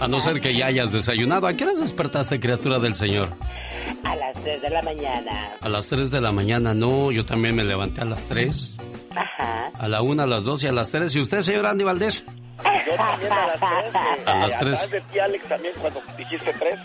A 0.00 0.08
no 0.08 0.18
ser 0.20 0.40
que 0.40 0.54
ya 0.54 0.66
hayas 0.66 0.92
desayunado. 0.92 1.46
¿A 1.46 1.52
qué 1.54 1.64
hora 1.64 1.74
despertaste, 1.78 2.40
criatura 2.40 2.78
del 2.78 2.96
Señor? 2.96 3.28
A 4.02 4.16
las 4.16 4.42
3 4.42 4.62
de 4.62 4.70
la 4.70 4.82
mañana. 4.82 5.48
A 5.60 5.68
las 5.68 5.88
3 5.88 6.10
de 6.10 6.20
la 6.20 6.32
mañana, 6.32 6.74
no. 6.74 7.10
Yo 7.12 7.24
también 7.24 7.54
me 7.54 7.64
levanté 7.64 8.00
a 8.00 8.06
las 8.06 8.24
3. 8.26 8.76
Ajá. 9.14 9.70
A 9.78 9.88
la 9.88 10.00
1, 10.02 10.22
a 10.22 10.26
las 10.26 10.42
2 10.44 10.62
y 10.64 10.66
a 10.66 10.72
las 10.72 10.90
3. 10.90 11.14
¿Y 11.16 11.20
usted, 11.20 11.42
señor 11.42 11.66
Andy 11.66 11.84
Valdés? 11.84 12.24
Yo 12.58 12.96
también 12.96 13.32
a 13.32 13.46
las 13.46 13.60
3. 13.60 14.26
A 14.26 14.38
las 14.38 14.58
tres. 14.58 14.74
Atrás 14.74 14.90
de 14.90 15.00
ti, 15.00 15.18
Alex, 15.18 15.44
también 15.48 15.74
cuando 15.80 16.02
dijiste 16.16 16.52
3, 16.58 16.78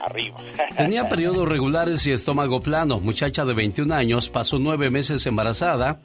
arriba. 0.00 0.36
Tenía 0.76 1.08
periodos 1.08 1.48
regulares 1.48 2.06
y 2.06 2.12
estómago 2.12 2.60
plano. 2.60 3.00
Muchacha 3.00 3.44
de 3.44 3.54
21 3.54 3.92
años 3.94 4.28
pasó 4.28 4.58
nueve 4.58 4.90
meses 4.90 5.26
embarazada 5.26 6.00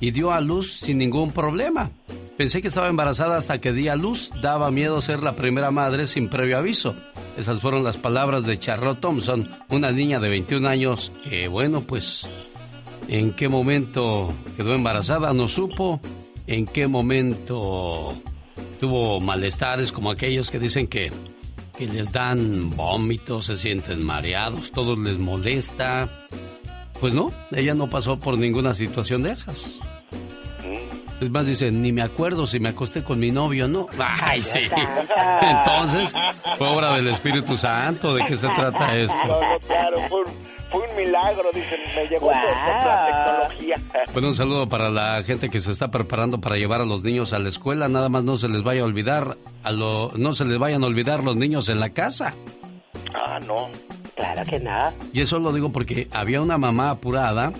y 0.00 0.10
dio 0.10 0.32
a 0.32 0.40
luz 0.40 0.72
sin 0.80 0.98
ningún 0.98 1.32
problema. 1.32 1.90
Pensé 2.36 2.62
que 2.62 2.68
estaba 2.68 2.88
embarazada 2.88 3.36
hasta 3.36 3.60
que 3.60 3.72
di 3.72 3.88
a 3.88 3.96
luz. 3.96 4.30
Daba 4.40 4.70
miedo 4.70 5.00
ser 5.02 5.22
la 5.22 5.36
primera 5.36 5.70
madre 5.70 6.06
sin 6.06 6.28
previo 6.28 6.58
aviso. 6.58 6.96
Esas 7.36 7.60
fueron 7.60 7.84
las 7.84 7.98
palabras 7.98 8.44
de 8.44 8.58
Charlotte 8.58 9.00
Thompson, 9.00 9.48
una 9.68 9.92
niña 9.92 10.18
de 10.18 10.28
21 10.28 10.68
años 10.68 11.12
que, 11.28 11.46
bueno, 11.48 11.82
pues, 11.82 12.26
¿en 13.08 13.32
qué 13.32 13.48
momento 13.48 14.34
quedó 14.56 14.74
embarazada? 14.74 15.32
No 15.32 15.48
supo. 15.48 16.00
¿En 16.46 16.66
qué 16.66 16.88
momento 16.88 18.20
tuvo 18.80 19.20
malestares 19.20 19.92
como 19.92 20.10
aquellos 20.10 20.50
que 20.50 20.58
dicen 20.58 20.86
que, 20.86 21.12
que 21.76 21.86
les 21.86 22.12
dan 22.12 22.70
vómitos, 22.76 23.46
se 23.46 23.56
sienten 23.56 24.04
mareados, 24.04 24.72
todo 24.72 24.96
les 24.96 25.18
molesta? 25.18 26.08
Pues 27.00 27.14
no, 27.14 27.32
ella 27.50 27.74
no 27.74 27.88
pasó 27.88 28.18
por 28.18 28.38
ninguna 28.38 28.74
situación 28.74 29.22
de 29.22 29.32
esas. 29.32 29.78
Es 31.22 31.30
más, 31.30 31.46
dice, 31.46 31.70
ni 31.70 31.92
me 31.92 32.02
acuerdo 32.02 32.48
si 32.48 32.58
me 32.58 32.70
acosté 32.70 33.04
con 33.04 33.20
mi 33.20 33.30
novio, 33.30 33.68
¿no? 33.68 33.86
Ay, 34.22 34.42
sí. 34.42 34.68
Entonces, 35.40 36.12
fue 36.58 36.66
obra 36.66 36.96
del 36.96 37.06
Espíritu 37.08 37.56
Santo. 37.56 38.14
¿De 38.14 38.26
qué 38.26 38.36
se 38.36 38.48
trata 38.48 38.96
esto? 38.96 39.14
Claro, 39.68 39.96
fue 40.72 40.88
un, 40.88 40.96
milagro, 40.96 41.50
dicen, 41.52 41.80
me 41.94 42.06
llegó 42.06 42.26
por 42.26 42.34
la 42.34 43.10
tecnología. 43.10 43.76
Bueno, 44.12 44.28
un 44.28 44.34
saludo 44.34 44.68
para 44.68 44.90
la 44.90 45.22
gente 45.22 45.48
que 45.48 45.60
se 45.60 45.70
está 45.70 45.90
preparando 45.90 46.40
para 46.40 46.56
llevar 46.56 46.80
a 46.80 46.84
los 46.84 47.04
niños 47.04 47.32
a 47.32 47.38
la 47.38 47.48
escuela. 47.48 47.88
Nada 47.88 48.08
más 48.08 48.24
no 48.24 48.36
se 48.36 48.48
les 48.48 48.62
vaya 48.62 48.82
a 48.82 48.84
olvidar, 48.84 49.36
a 49.62 49.72
lo, 49.72 50.10
no 50.16 50.34
se 50.34 50.44
les 50.44 50.58
vayan 50.58 50.82
a 50.82 50.86
olvidar 50.86 51.24
los 51.24 51.36
niños 51.36 51.68
en 51.68 51.80
la 51.80 51.90
casa. 51.90 52.34
Ah, 53.14 53.38
no. 53.46 53.68
Claro 54.16 54.42
que 54.44 54.60
nada. 54.60 54.92
Y 55.12 55.20
eso 55.20 55.38
lo 55.38 55.52
digo 55.52 55.72
porque 55.72 56.08
había 56.10 56.42
una 56.42 56.58
mamá 56.58 56.90
apurada 56.90 57.52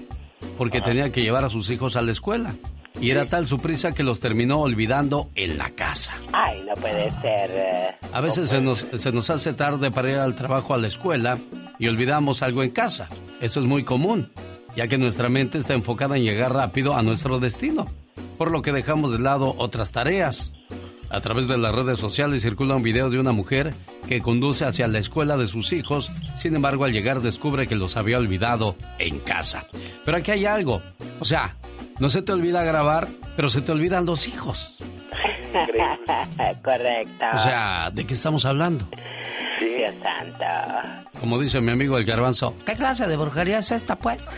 porque 0.58 0.80
tenía 0.80 1.10
que 1.10 1.22
llevar 1.22 1.44
a 1.44 1.50
sus 1.50 1.70
hijos 1.70 1.96
a 1.96 2.02
la 2.02 2.12
escuela. 2.12 2.54
Y 3.00 3.10
era 3.10 3.26
tal 3.26 3.48
su 3.48 3.58
prisa 3.58 3.92
que 3.92 4.02
los 4.02 4.20
terminó 4.20 4.60
olvidando 4.60 5.30
en 5.34 5.58
la 5.58 5.70
casa. 5.70 6.12
Ay, 6.32 6.62
no 6.66 6.74
puede 6.74 7.10
ser. 7.20 7.50
eh. 7.52 7.96
A 8.12 8.20
veces 8.20 8.48
se 8.50 8.60
nos, 8.60 8.86
se 8.96 9.12
nos 9.12 9.28
hace 9.30 9.52
tarde 9.54 9.90
para 9.90 10.10
ir 10.10 10.18
al 10.18 10.34
trabajo 10.34 10.74
a 10.74 10.78
la 10.78 10.88
escuela 10.88 11.38
y 11.78 11.88
olvidamos 11.88 12.42
algo 12.42 12.62
en 12.62 12.70
casa. 12.70 13.08
Esto 13.40 13.60
es 13.60 13.66
muy 13.66 13.82
común, 13.82 14.30
ya 14.76 14.86
que 14.86 14.98
nuestra 14.98 15.28
mente 15.28 15.58
está 15.58 15.74
enfocada 15.74 16.16
en 16.16 16.22
llegar 16.24 16.52
rápido 16.52 16.94
a 16.94 17.02
nuestro 17.02 17.40
destino, 17.40 17.86
por 18.38 18.52
lo 18.52 18.62
que 18.62 18.72
dejamos 18.72 19.10
de 19.10 19.18
lado 19.18 19.54
otras 19.58 19.90
tareas. 19.90 20.52
A 21.12 21.20
través 21.20 21.46
de 21.46 21.58
las 21.58 21.74
redes 21.74 21.98
sociales 21.98 22.40
circula 22.40 22.74
un 22.74 22.82
video 22.82 23.10
de 23.10 23.20
una 23.20 23.32
mujer 23.32 23.74
que 24.08 24.22
conduce 24.22 24.64
hacia 24.64 24.88
la 24.88 24.98
escuela 24.98 25.36
de 25.36 25.46
sus 25.46 25.74
hijos, 25.74 26.10
sin 26.38 26.56
embargo 26.56 26.86
al 26.86 26.92
llegar 26.92 27.20
descubre 27.20 27.66
que 27.66 27.74
los 27.74 27.98
había 27.98 28.16
olvidado 28.16 28.76
en 28.98 29.18
casa. 29.18 29.66
Pero 30.06 30.16
aquí 30.16 30.30
hay 30.30 30.46
algo, 30.46 30.80
o 31.20 31.26
sea, 31.26 31.56
no 32.00 32.08
se 32.08 32.22
te 32.22 32.32
olvida 32.32 32.64
grabar, 32.64 33.08
pero 33.36 33.50
se 33.50 33.60
te 33.60 33.72
olvidan 33.72 34.06
los 34.06 34.26
hijos. 34.26 34.78
Correcto. 36.64 37.26
O 37.34 37.38
sea, 37.38 37.90
¿de 37.92 38.06
qué 38.06 38.14
estamos 38.14 38.46
hablando? 38.46 38.88
Dios 39.60 39.94
santo. 40.02 41.10
Como 41.20 41.38
dice 41.38 41.60
mi 41.60 41.72
amigo 41.72 41.98
el 41.98 42.06
garbanzo, 42.06 42.54
¿qué 42.64 42.74
clase 42.74 43.06
de 43.06 43.18
brujería 43.18 43.58
es 43.58 43.70
esta, 43.70 43.96
pues? 43.96 44.26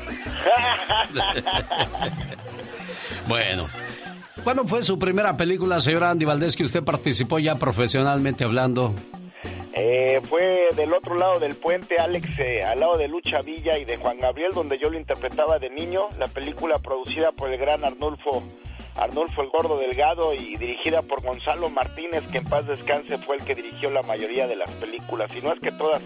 bueno, 3.29 3.69
¿cuándo 4.43 4.67
fue 4.67 4.83
su 4.83 4.99
primera 4.99 5.35
película, 5.35 5.81
señora 5.81 6.11
Andy 6.11 6.25
Valdés, 6.25 6.57
que 6.57 6.65
usted 6.65 6.83
participó 6.83 7.39
ya 7.39 7.55
profesionalmente 7.55 8.45
hablando? 8.45 8.95
Eh, 9.77 10.21
fue 10.23 10.69
del 10.77 10.95
otro 10.95 11.17
lado 11.17 11.39
del 11.41 11.55
puente, 11.57 11.97
Alex, 11.99 12.39
eh, 12.39 12.63
al 12.63 12.81
lado 12.81 12.97
de 12.97 13.09
Lucha 13.09 13.41
Villa 13.41 13.77
y 13.79 13.85
de 13.85 13.97
Juan 13.97 14.19
Gabriel, 14.21 14.53
donde 14.55 14.79
yo 14.79 14.89
lo 14.89 14.99
interpretaba 14.99 15.59
de 15.59 15.69
niño. 15.71 16.03
La 16.19 16.29
película 16.29 16.79
producida 16.79 17.33
por 17.33 17.51
el 17.53 17.59
gran 17.59 17.85
Arnulfo, 17.85 18.45
Arnulfo 18.97 19.43
el 19.43 19.49
Gordo 19.49 19.77
Delgado 19.77 20.33
y 20.33 20.57
dirigida 20.57 21.03
por 21.03 21.23
Gonzalo 21.23 21.69
Martínez, 21.71 22.23
que 22.31 22.39
en 22.39 22.45
paz 22.45 22.67
descanse 22.69 23.19
fue 23.19 23.37
el 23.37 23.45
que 23.45 23.57
dirigió 23.57 23.91
la 23.91 24.03
mayoría 24.03 24.47
de 24.47 24.55
las 24.57 24.71
películas, 24.71 25.31
y 25.37 25.41
no 25.43 25.53
es 25.53 25.59
que 25.59 25.73
todas 25.73 26.01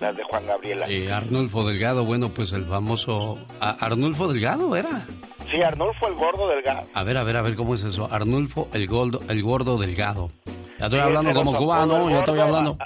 las 0.00 0.16
de 0.16 0.22
Juan 0.22 0.46
Gabriel. 0.46 0.84
Eh, 0.88 1.10
Arnulfo 1.12 1.66
Delgado, 1.66 2.04
bueno, 2.04 2.28
pues 2.28 2.52
el 2.52 2.64
famoso... 2.66 3.36
¿A- 3.60 3.70
¿Arnulfo 3.84 4.28
Delgado 4.28 4.76
era? 4.76 5.04
Sí, 5.50 5.62
Arnulfo 5.62 6.08
el 6.08 6.14
Gordo 6.14 6.48
Delgado. 6.48 6.88
A 6.92 7.04
ver, 7.04 7.16
a 7.16 7.24
ver, 7.24 7.36
a 7.36 7.42
ver, 7.42 7.54
¿cómo 7.54 7.74
es 7.74 7.84
eso? 7.84 8.08
Arnulfo 8.10 8.68
el 8.74 8.86
Gordo, 8.86 9.20
el 9.28 9.42
gordo 9.42 9.78
Delgado. 9.78 10.30
Ya 10.78 10.86
estoy 10.86 10.98
Sí, 11.00 11.06
hablando 11.06 11.32
como 11.34 11.54
cubano, 11.56 12.10
yo 12.10 12.18
estoy 12.18 12.38
hablando... 12.40 12.76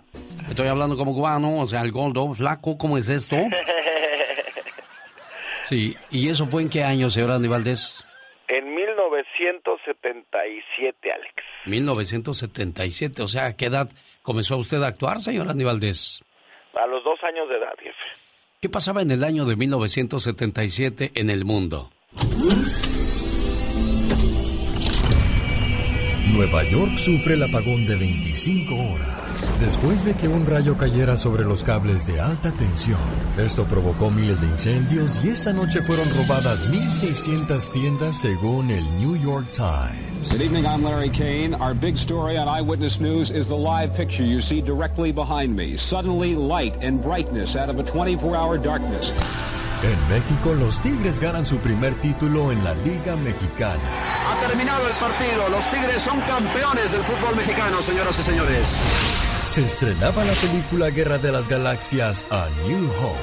Estoy 0.48 0.68
hablando 0.68 0.96
como 0.96 1.14
cubano, 1.14 1.58
o 1.58 1.66
sea, 1.66 1.80
el 1.82 1.92
gordo, 1.92 2.32
flaco, 2.34 2.76
¿cómo 2.76 2.98
es 2.98 3.08
esto? 3.08 3.36
Sí, 5.64 5.94
¿y 6.10 6.28
eso 6.28 6.46
fue 6.46 6.62
en 6.62 6.68
qué 6.68 6.82
año, 6.82 7.10
señor 7.12 7.30
Andy 7.30 7.46
Valdés? 7.46 8.02
En 8.48 8.74
1977, 8.74 11.12
Alex. 11.12 11.32
1977, 11.66 13.22
o 13.22 13.28
sea, 13.28 13.46
¿a 13.46 13.56
qué 13.56 13.66
edad 13.66 13.88
comenzó 14.22 14.56
usted 14.56 14.82
a 14.82 14.88
actuar, 14.88 15.20
señor 15.20 15.48
Andy 15.48 15.62
Valdés? 15.62 16.24
A 16.74 16.84
los 16.88 17.04
dos 17.04 17.22
años 17.22 17.48
de 17.48 17.58
edad, 17.58 17.72
jefe. 17.78 17.94
¿Qué 18.60 18.68
pasaba 18.68 19.00
en 19.02 19.12
el 19.12 19.22
año 19.22 19.44
de 19.44 19.54
1977 19.54 21.12
en 21.14 21.30
el 21.30 21.44
mundo? 21.44 21.92
Nueva 26.32 26.64
York 26.64 26.96
sufre 26.96 27.34
el 27.34 27.42
apagón 27.42 27.86
de 27.86 27.96
25 27.96 28.74
horas 28.74 29.20
después 29.60 30.04
de 30.04 30.14
que 30.14 30.26
un 30.26 30.46
rayo 30.46 30.76
cayera 30.76 31.16
sobre 31.16 31.44
los 31.44 31.62
cables 31.62 32.06
de 32.06 32.18
alta 32.18 32.50
tensión. 32.52 32.98
Esto 33.38 33.64
provocó 33.64 34.10
miles 34.10 34.40
de 34.40 34.46
incendios 34.46 35.24
y 35.24 35.28
esa 35.28 35.52
noche 35.52 35.82
fueron 35.82 36.08
robadas 36.16 36.66
1.600 36.70 37.72
tiendas 37.72 38.16
según 38.16 38.70
el 38.70 38.84
New 38.98 39.16
York 39.16 39.46
Times. 39.52 40.32
Good 40.32 40.40
evening, 40.40 40.64
I'm 40.66 40.82
Larry 40.82 41.10
Kane. 41.10 41.54
Our 41.54 41.74
big 41.74 41.96
story 41.96 42.36
on 42.36 42.48
Eyewitness 42.48 43.00
News 43.00 43.30
is 43.30 43.48
the 43.48 43.56
live 43.56 43.94
picture 43.94 44.24
you 44.24 44.40
see 44.40 44.60
directly 44.60 45.12
behind 45.12 45.54
me. 45.54 45.76
Suddenly, 45.76 46.34
light 46.36 46.76
and 46.82 47.02
brightness 47.02 47.54
out 47.54 47.68
of 47.68 47.78
a 47.78 47.82
24 47.82 48.34
hour 48.34 48.58
darkness. 48.58 49.12
En 49.82 50.08
México, 50.10 50.52
los 50.52 50.80
Tigres 50.82 51.20
ganan 51.20 51.46
su 51.46 51.56
primer 51.58 51.94
título 51.94 52.52
en 52.52 52.62
la 52.62 52.74
Liga 52.74 53.16
Mexicana. 53.16 53.80
Ha 54.28 54.46
terminado 54.46 54.86
el 54.86 54.92
partido. 54.94 55.48
Los 55.48 55.70
Tigres 55.70 56.02
son 56.02 56.20
campeones 56.20 56.92
del 56.92 57.02
fútbol 57.02 57.34
mexicano, 57.34 57.82
señoras 57.82 58.18
y 58.18 58.22
señores. 58.22 58.76
Se 59.44 59.62
estrenaba 59.62 60.22
la 60.24 60.34
película 60.34 60.90
Guerra 60.90 61.16
de 61.16 61.32
las 61.32 61.48
Galaxias 61.48 62.26
a 62.30 62.48
New 62.66 62.90
Hope. 63.00 63.18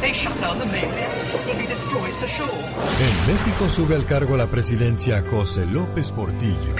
They 0.00 0.12
shut 0.12 0.40
down 0.40 0.58
the 0.60 0.66
mainland. 0.66 1.22
Will 1.44 1.56
be 1.56 1.66
destroyed 1.66 2.14
for 2.20 2.28
sure. 2.28 2.48
En 3.00 3.34
México 3.34 3.68
sube 3.68 3.96
al 3.96 4.04
cargo 4.04 4.36
la 4.36 4.46
presidencia 4.46 5.24
José 5.28 5.66
López 5.66 6.12
Portillo. 6.12 6.76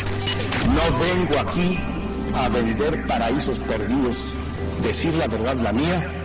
No 0.68 0.98
vengo 0.98 1.38
aquí 1.40 1.78
a 2.32 2.48
vender 2.48 3.04
paraísos 3.08 3.58
perdidos. 3.60 4.16
Decir 4.84 5.14
la 5.14 5.26
verdad, 5.26 5.56
la 5.56 5.72
mía, 5.72 6.21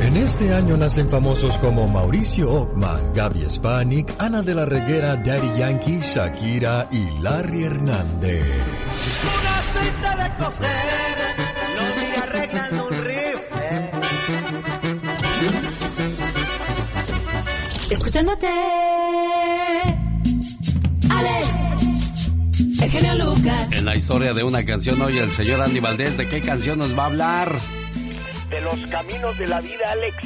en 0.00 0.16
este 0.16 0.54
año 0.54 0.78
nacen 0.78 1.10
famosos 1.10 1.58
como 1.58 1.86
Mauricio 1.88 2.50
Ockman, 2.50 3.12
Gaby 3.12 3.44
Spanik, 3.48 4.10
Ana 4.18 4.40
de 4.40 4.54
la 4.54 4.64
Reguera, 4.64 5.16
Daddy 5.16 5.58
Yankee, 5.58 6.00
Shakira 6.00 6.88
y 6.90 7.20
Larry 7.20 7.64
Hernández. 7.64 8.42
Escuchándote, 17.90 18.48
Alex, 21.10 21.46
el 22.80 22.90
genio 22.90 23.14
Lucas. 23.26 23.68
En 23.72 23.84
la 23.84 23.96
historia 23.96 24.32
de 24.32 24.42
una 24.44 24.64
canción 24.64 25.00
hoy, 25.02 25.18
el 25.18 25.30
señor 25.30 25.60
Andy 25.60 25.80
Valdés, 25.80 26.16
¿de 26.16 26.26
qué 26.26 26.40
canción 26.40 26.78
nos 26.78 26.98
va 26.98 27.02
a 27.02 27.06
hablar? 27.06 27.81
De 28.52 28.60
los 28.60 28.80
caminos 28.88 29.36
de 29.38 29.46
la 29.48 29.60
vida, 29.60 29.84
Alex. 29.90 30.16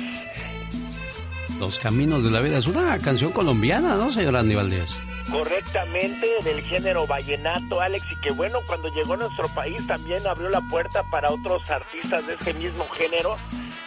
Los 1.58 1.78
caminos 1.78 2.22
de 2.22 2.30
la 2.30 2.40
vida 2.40 2.58
es 2.58 2.66
una 2.66 2.98
canción 2.98 3.32
colombiana, 3.32 3.94
¿no, 3.94 4.12
señor 4.12 4.36
Andy 4.36 4.54
Valdés? 4.54 5.06
correctamente 5.30 6.26
del 6.44 6.62
género 6.62 7.06
vallenato, 7.06 7.80
Alex, 7.80 8.04
y 8.12 8.20
que 8.20 8.32
bueno, 8.32 8.60
cuando 8.66 8.88
llegó 8.88 9.14
a 9.14 9.16
nuestro 9.16 9.48
país 9.48 9.84
también 9.86 10.26
abrió 10.26 10.48
la 10.48 10.60
puerta 10.60 11.02
para 11.10 11.30
otros 11.30 11.68
artistas 11.70 12.26
de 12.26 12.34
ese 12.34 12.54
mismo 12.54 12.86
género. 12.88 13.36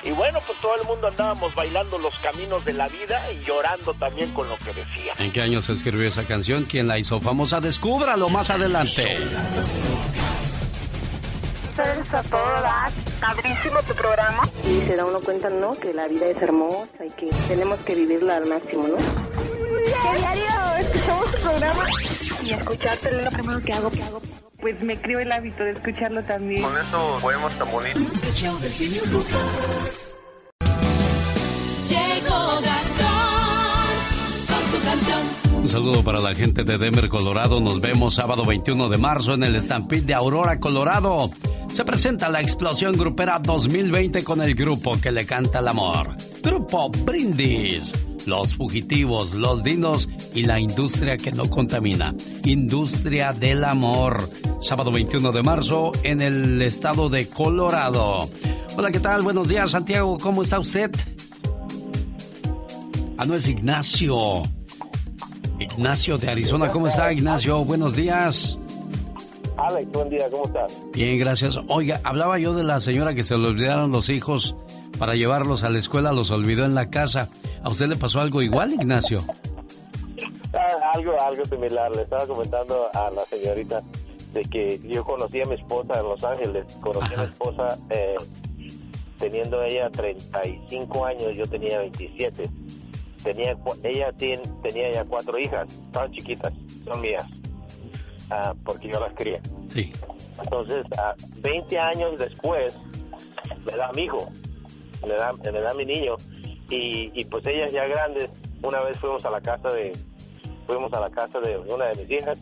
Y 0.03 0.11
bueno, 0.11 0.39
pues 0.45 0.59
todo 0.59 0.75
el 0.81 0.87
mundo 0.87 1.07
andábamos 1.07 1.53
bailando 1.55 1.97
los 1.97 2.17
caminos 2.19 2.63
de 2.65 2.73
la 2.73 2.87
vida 2.87 3.31
y 3.31 3.43
llorando 3.43 3.93
también 3.93 4.33
con 4.33 4.47
lo 4.47 4.57
que 4.57 4.73
decía. 4.73 5.13
¿En 5.17 5.31
qué 5.31 5.41
año 5.41 5.61
se 5.61 5.73
escribió 5.73 6.07
esa 6.07 6.25
canción? 6.25 6.65
¿Quién 6.65 6.87
la 6.87 6.97
hizo 6.97 7.19
famosa? 7.19 7.59
Descúbralo 7.59 8.29
más 8.29 8.49
adelante. 8.49 9.17
A 11.79 12.23
todas. 12.23 12.93
Padrísimo 13.21 13.81
tu 13.83 13.93
programa. 13.93 14.43
Y 14.65 14.81
se 14.81 14.95
da 14.97 15.05
uno 15.05 15.19
cuenta, 15.21 15.49
¿no? 15.49 15.75
Que 15.75 15.93
la 15.93 16.07
vida 16.07 16.25
es 16.25 16.41
hermosa 16.41 17.05
y 17.05 17.09
que 17.11 17.29
tenemos 17.47 17.79
que 17.79 17.95
vivirla 17.95 18.37
al 18.37 18.47
máximo, 18.47 18.87
¿no? 18.87 18.97
¿Qué 18.97 20.17
diario 20.17 20.75
escuchamos 20.79 21.31
tu 21.31 21.41
programa? 21.41 21.85
Y 22.43 22.53
escucharte 22.53 23.09
es 23.09 23.23
lo 23.23 23.31
primero 23.31 23.61
que 23.61 23.73
hago, 23.73 23.89
que 23.91 24.03
hago. 24.03 24.21
Pues 24.59 24.83
me 24.83 24.99
creo 24.99 25.19
el 25.19 25.31
hábito 25.31 25.63
de 25.63 25.71
escucharlo 25.71 26.21
también. 26.23 26.63
Con 26.63 26.77
eso 26.77 27.17
podemos 27.21 27.53
tan 27.57 27.71
bonito. 27.71 27.99
Llegó 31.87 32.61
Gastón 32.61 33.89
con 34.47 34.71
su 34.71 34.85
canción. 34.85 35.38
Un 35.59 35.67
saludo 35.67 36.03
para 36.03 36.21
la 36.21 36.33
gente 36.33 36.63
de 36.63 36.77
Denver, 36.77 37.09
Colorado. 37.09 37.59
Nos 37.59 37.81
vemos 37.81 38.15
sábado 38.15 38.45
21 38.45 38.87
de 38.87 38.97
marzo 38.97 39.33
en 39.33 39.43
el 39.43 39.61
Stampede 39.61 40.01
de 40.01 40.13
Aurora, 40.13 40.57
Colorado. 40.57 41.29
Se 41.71 41.83
presenta 41.83 42.29
la 42.29 42.39
explosión 42.39 42.93
grupera 42.93 43.39
2020 43.39 44.23
con 44.23 44.41
el 44.41 44.55
grupo 44.55 44.93
que 45.01 45.11
le 45.11 45.25
canta 45.25 45.59
el 45.59 45.67
amor. 45.67 46.15
Grupo 46.41 46.89
Brindis. 46.89 47.93
Los 48.25 48.55
fugitivos, 48.55 49.33
los 49.33 49.61
dinos 49.61 50.07
y 50.33 50.43
la 50.43 50.61
industria 50.61 51.17
que 51.17 51.33
no 51.33 51.49
contamina. 51.49 52.15
Industria 52.45 53.33
del 53.33 53.65
amor. 53.65 54.29
Sábado 54.61 54.91
21 54.91 55.31
de 55.33 55.43
marzo 55.43 55.91
en 56.03 56.21
el 56.21 56.61
estado 56.61 57.09
de 57.09 57.27
Colorado. 57.27 58.29
Hola, 58.77 58.91
¿qué 58.91 58.99
tal? 59.01 59.23
Buenos 59.23 59.49
días, 59.49 59.71
Santiago. 59.71 60.17
¿Cómo 60.19 60.43
está 60.43 60.57
usted? 60.57 60.89
Ah, 63.17 63.25
no 63.25 63.35
es 63.35 63.45
Ignacio. 63.45 64.41
Ignacio 65.59 66.17
de 66.17 66.29
Arizona. 66.29 66.67
¿Cómo 66.69 66.87
está, 66.87 67.11
Ignacio? 67.11 67.63
Buenos 67.65 67.95
días. 67.95 68.57
Alex, 69.57 69.91
buen 69.91 70.09
día, 70.09 70.29
¿cómo 70.31 70.45
estás? 70.45 70.77
Bien, 70.93 71.17
gracias. 71.17 71.59
Oiga, 71.67 71.99
hablaba 72.03 72.39
yo 72.39 72.53
de 72.53 72.63
la 72.63 72.79
señora 72.79 73.13
que 73.13 73.23
se 73.23 73.37
le 73.37 73.47
olvidaron 73.47 73.91
los 73.91 74.09
hijos 74.09 74.55
para 74.97 75.15
llevarlos 75.15 75.63
a 75.63 75.69
la 75.69 75.79
escuela, 75.79 76.13
los 76.13 76.31
olvidó 76.31 76.65
en 76.65 76.75
la 76.75 76.89
casa. 76.89 77.29
¿A 77.61 77.69
usted 77.69 77.87
le 77.87 77.97
pasó 77.97 78.21
algo 78.21 78.41
igual, 78.41 78.73
Ignacio? 78.73 79.19
Ah, 80.53 80.91
algo, 80.93 81.19
algo 81.19 81.43
similar. 81.45 81.93
Le 81.93 82.03
estaba 82.03 82.25
comentando 82.25 82.87
a 82.93 83.11
la 83.11 83.25
señorita 83.25 83.81
de 84.33 84.41
que 84.43 84.79
yo 84.87 85.03
conocí 85.03 85.41
a 85.41 85.45
mi 85.45 85.55
esposa 85.55 85.99
en 85.99 86.03
Los 86.05 86.23
Ángeles. 86.23 86.65
Conocí 86.79 87.13
a 87.13 87.17
mi 87.17 87.23
esposa 87.23 87.77
eh, 87.89 88.15
teniendo 89.17 89.61
ella 89.63 89.89
35 89.89 91.05
años, 91.05 91.35
yo 91.35 91.45
tenía 91.45 91.79
27. 91.79 92.49
Tenía, 93.23 93.57
ella 93.83 94.11
tiene, 94.13 94.41
tenía 94.63 94.91
ya 94.93 95.05
cuatro 95.05 95.37
hijas, 95.37 95.67
estaban 95.73 96.11
chiquitas, 96.11 96.53
son 96.85 97.01
mías, 97.01 97.25
ah, 98.29 98.53
porque 98.63 98.87
yo 98.87 98.99
las 98.99 99.13
crié. 99.13 99.41
Sí. 99.67 99.91
Entonces, 100.41 100.85
a 100.97 101.15
20 101.39 101.79
años 101.79 102.17
después, 102.17 102.79
me 103.65 103.75
da 103.75 103.91
mi 103.93 104.03
hijo, 104.03 104.29
me 105.05 105.13
da, 105.15 105.33
me 105.33 105.59
da 105.59 105.73
mi 105.73 105.85
niño, 105.85 106.15
y, 106.69 107.11
y 107.19 107.25
pues 107.25 107.45
ellas 107.47 107.73
ya 107.73 107.85
grandes, 107.87 108.29
una 108.61 108.79
vez 108.81 108.97
fuimos 108.97 109.25
a 109.25 109.31
la 109.31 109.41
casa 109.41 109.69
de, 109.69 109.91
fuimos 110.65 110.93
a 110.93 111.01
la 111.01 111.09
casa 111.09 111.39
de 111.41 111.57
una 111.57 111.85
de 111.87 112.03
mis 112.03 112.11
hijas, 112.21 112.39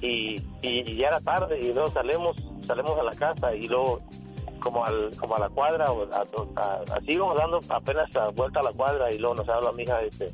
y, 0.00 0.36
y 0.60 0.96
ya 0.96 1.08
era 1.08 1.20
tarde, 1.20 1.58
y 1.58 1.72
luego 1.72 1.88
salimos, 1.88 2.36
salimos 2.66 2.98
a 2.98 3.02
la 3.02 3.12
casa, 3.12 3.54
y 3.54 3.66
luego 3.68 4.02
como 4.62 4.84
al 4.84 5.10
como 5.16 5.36
a 5.36 5.40
la 5.40 5.48
cuadra 5.48 5.86
o 5.92 6.02
a- 6.12 6.24
a- 6.62 6.96
así 6.96 7.12
íbamos 7.12 7.36
dando 7.36 7.58
apenas 7.68 8.14
a 8.16 8.28
vuelta 8.30 8.60
a 8.60 8.62
la 8.64 8.72
cuadra 8.72 9.12
y 9.12 9.18
luego 9.18 9.34
nos 9.36 9.48
habla 9.48 9.72
mi 9.72 9.82
hija 9.82 9.98
dice 10.00 10.32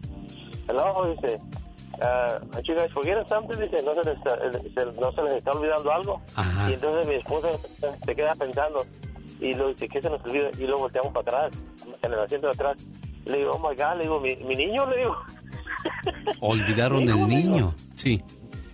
hello 0.69 1.15
dice 1.15 1.41
uh, 2.03 2.61
you 2.65 2.75
guys 2.75 2.93
forgetting 2.93 3.27
something 3.29 3.57
dice 3.59 3.83
no 3.83 3.95
se 3.95 4.03
les 4.05 4.19
está, 4.19 4.35
eh, 4.37 4.73
se- 4.75 5.01
no 5.01 5.13
se 5.13 5.23
les 5.23 5.33
está 5.33 5.51
olvidando 5.53 5.91
algo 5.93 6.21
y 6.69 6.73
entonces 6.75 7.07
mi 7.09 7.15
esposa 7.15 7.49
se 8.05 8.15
queda 8.15 8.35
pensando 8.35 8.85
y 9.41 9.53
luego 9.55 9.69
dice 9.71 9.89
¿qué 9.89 10.03
se 10.03 10.11
nos 10.11 10.23
olvida? 10.25 10.49
y 10.59 10.63
luego 10.67 10.81
volteamos 10.83 11.13
para 11.13 11.47
atrás 11.47 11.63
en 12.03 12.13
el 12.13 12.19
asiento 12.21 12.47
de 12.49 12.53
atrás 12.53 12.77
le 13.25 13.39
digo 13.39 13.51
oh 13.53 13.59
my 13.59 13.75
god 13.77 13.97
le 13.97 14.03
digo 14.03 14.21
mi, 14.21 14.37
mi 14.37 14.55
niño 14.57 14.87
le 14.91 14.99
digo 14.99 15.17
Olvidaron 16.41 17.03
el 17.09 17.27
niño. 17.27 17.75
Sí. 17.95 18.21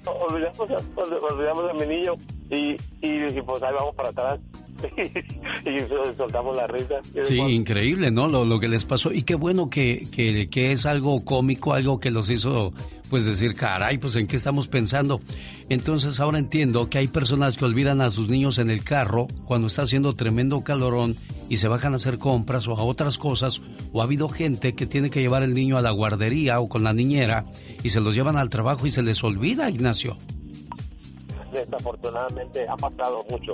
olvidamos, 0.06 0.58
ol- 0.58 1.18
olvidamos 1.30 1.70
a 1.70 1.74
mi 1.74 1.86
niño 1.86 2.14
y, 2.50 2.76
y, 3.02 3.26
y, 3.38 3.42
pues 3.42 3.62
ahí 3.62 3.74
vamos 3.78 3.94
para 3.94 4.08
atrás 4.10 4.40
y 5.64 5.80
sol- 5.88 6.14
soltamos 6.16 6.56
la 6.56 6.66
risa 6.66 6.96
Sí, 7.24 7.38
increíble, 7.38 8.10
¿no? 8.10 8.28
Lo, 8.28 8.44
lo 8.44 8.58
que 8.60 8.68
les 8.68 8.84
pasó. 8.84 9.12
Y 9.12 9.22
qué 9.22 9.34
bueno 9.34 9.70
que, 9.70 10.06
que, 10.10 10.48
que 10.48 10.72
es 10.72 10.84
algo 10.86 11.24
cómico, 11.24 11.72
algo 11.72 12.00
que 12.00 12.10
los 12.10 12.28
hizo, 12.30 12.72
pues 13.08 13.24
decir, 13.24 13.54
caray, 13.54 13.98
pues 13.98 14.16
en 14.16 14.26
qué 14.26 14.36
estamos 14.36 14.66
pensando. 14.68 15.20
Entonces 15.68 16.20
ahora 16.20 16.38
entiendo 16.38 16.90
que 16.90 16.98
hay 16.98 17.06
personas 17.08 17.56
que 17.56 17.64
olvidan 17.64 18.00
a 18.02 18.10
sus 18.10 18.28
niños 18.28 18.58
en 18.58 18.68
el 18.70 18.84
carro 18.84 19.26
cuando 19.46 19.68
está 19.68 19.82
haciendo 19.82 20.14
tremendo 20.14 20.62
calorón 20.62 21.16
y 21.48 21.56
se 21.58 21.68
bajan 21.68 21.92
a 21.94 21.96
hacer 21.96 22.18
compras 22.18 22.66
o 22.68 22.72
a 22.72 22.82
otras 22.84 23.16
cosas. 23.16 23.62
O 23.92 24.00
ha 24.00 24.04
habido 24.04 24.28
gente 24.28 24.74
que 24.74 24.86
tiene 24.86 25.08
que 25.08 25.20
llevar 25.20 25.42
el 25.42 25.54
niño 25.54 25.78
a 25.78 25.82
la 25.82 25.90
guardería 25.92 26.60
o 26.60 26.68
con 26.68 26.84
la 26.84 26.92
niñera 26.92 27.46
y 27.82 27.90
se 27.90 28.00
los 28.00 28.14
llevan 28.14 28.36
al 28.36 28.50
trabajo 28.50 28.86
y 28.86 28.90
se 28.90 29.02
les 29.02 29.22
olvida, 29.24 29.70
Ignacio. 29.70 30.16
desafortunadamente 31.52 32.66
ha 32.68 32.76
pasado 32.76 33.24
mucho. 33.30 33.52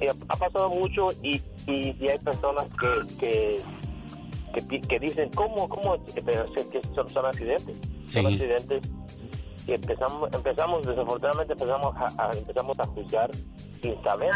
Eh, 0.00 0.10
ha 0.28 0.36
pasado 0.36 0.68
mucho 0.70 1.08
y, 1.22 1.40
y, 1.66 1.96
y 2.00 2.08
hay 2.08 2.18
personas 2.18 2.66
que, 3.18 3.60
que, 4.66 4.80
que, 4.80 4.98
dicen, 4.98 5.30
¿cómo? 5.34 5.68
¿Cómo? 5.68 5.96
Pero 6.24 6.44
es 6.56 6.66
que 6.66 6.80
son, 6.94 7.08
son 7.08 7.26
accidentes. 7.26 7.76
Son 8.06 8.22
Sí. 8.22 8.26
accidentes. 8.26 8.80
Y 9.68 9.74
empezamos, 9.74 10.30
empezamos 10.32 10.86
desafortunadamente 10.86 11.52
empezamos 11.52 11.94
a, 11.94 12.06
a- 12.24 12.30
empezamos 12.32 12.80
a 12.80 12.84
juzgar 12.86 13.30
sin 13.82 14.02
saber. 14.02 14.30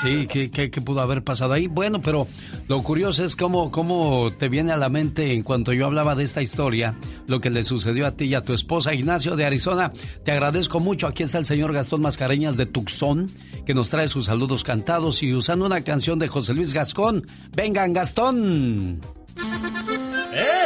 Sí, 0.00 0.28
¿qué, 0.28 0.48
qué, 0.48 0.70
qué 0.70 0.80
pudo 0.80 1.00
haber 1.00 1.24
pasado 1.24 1.54
ahí? 1.54 1.66
Bueno, 1.66 2.00
pero 2.00 2.24
lo 2.68 2.80
curioso 2.84 3.24
es 3.24 3.34
cómo, 3.34 3.72
cómo 3.72 4.28
te 4.38 4.48
viene 4.48 4.70
a 4.70 4.76
la 4.76 4.88
mente 4.88 5.32
en 5.32 5.42
cuanto 5.42 5.72
yo 5.72 5.86
hablaba 5.86 6.14
de 6.14 6.22
esta 6.22 6.40
historia, 6.40 6.96
lo 7.26 7.40
que 7.40 7.50
le 7.50 7.64
sucedió 7.64 8.06
a 8.06 8.12
ti 8.12 8.26
y 8.26 8.34
a 8.34 8.42
tu 8.42 8.54
esposa, 8.54 8.94
Ignacio 8.94 9.34
de 9.34 9.44
Arizona. 9.44 9.92
Te 10.24 10.30
agradezco 10.30 10.78
mucho. 10.78 11.08
Aquí 11.08 11.24
está 11.24 11.38
el 11.38 11.46
señor 11.46 11.72
Gastón 11.72 12.00
Mascareñas 12.02 12.56
de 12.56 12.66
Tucson, 12.66 13.26
que 13.66 13.74
nos 13.74 13.90
trae 13.90 14.06
sus 14.06 14.26
saludos 14.26 14.62
cantados 14.62 15.20
y 15.24 15.34
usando 15.34 15.66
una 15.66 15.80
canción 15.80 16.20
de 16.20 16.28
José 16.28 16.54
Luis 16.54 16.72
Gascón. 16.72 17.26
Vengan, 17.56 17.92
Gastón. 17.92 19.00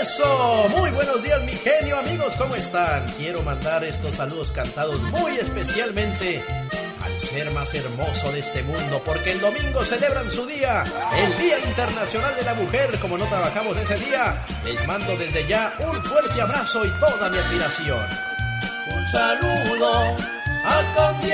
Eso, 0.02 0.68
muy 0.78 0.90
buenos 0.90 1.22
días 1.22 1.40
mi 1.44 1.52
genio 1.52 1.96
amigos, 1.96 2.34
¿cómo 2.36 2.56
están? 2.56 3.06
Quiero 3.16 3.40
mandar 3.42 3.84
estos 3.84 4.10
saludos 4.10 4.50
cantados 4.50 5.00
muy 5.00 5.36
especialmente 5.36 6.42
al 7.04 7.18
ser 7.20 7.52
más 7.52 7.72
hermoso 7.72 8.32
de 8.32 8.40
este 8.40 8.64
mundo, 8.64 9.00
porque 9.04 9.30
el 9.30 9.40
domingo 9.40 9.80
celebran 9.84 10.28
su 10.28 10.44
día, 10.44 10.82
el 11.16 11.38
Día 11.38 11.56
Internacional 11.60 12.34
de 12.34 12.42
la 12.42 12.54
Mujer, 12.54 12.98
como 13.00 13.16
no 13.16 13.26
trabajamos 13.26 13.76
ese 13.76 13.94
día, 13.94 14.44
les 14.64 14.84
mando 14.88 15.16
desde 15.16 15.46
ya 15.46 15.72
un 15.78 16.02
fuerte 16.02 16.40
abrazo 16.40 16.84
y 16.84 16.90
toda 16.98 17.30
mi 17.30 17.38
admiración. 17.38 18.04
Un 18.96 19.06
saludo 19.06 20.16
a 20.64 20.94
Candy 20.96 21.32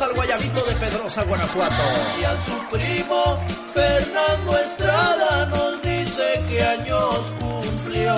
Al 0.00 0.14
Guayabito 0.14 0.64
de 0.64 0.74
Pedrosa, 0.76 1.22
Guanajuato. 1.24 1.82
Y 2.18 2.24
a 2.24 2.34
su 2.40 2.58
primo 2.70 3.38
Fernando 3.74 4.58
Estrada 4.58 5.44
nos 5.46 5.82
dice 5.82 6.42
que 6.48 6.62
años 6.62 7.30
cumplió. 7.38 8.16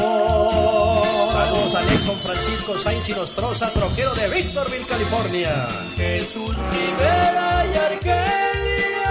Saludos 1.32 1.74
a 1.74 1.82
Nexon 1.82 2.20
Francisco 2.20 2.78
Sainz 2.78 3.08
y 3.08 3.12
Nostroza, 3.12 3.70
troquero 3.70 4.14
de 4.14 4.28
Victorville, 4.28 4.86
California. 4.86 5.66
Jesús 5.96 6.54
Rivera 6.70 7.66
y 7.66 7.76
Argelia. 7.76 9.10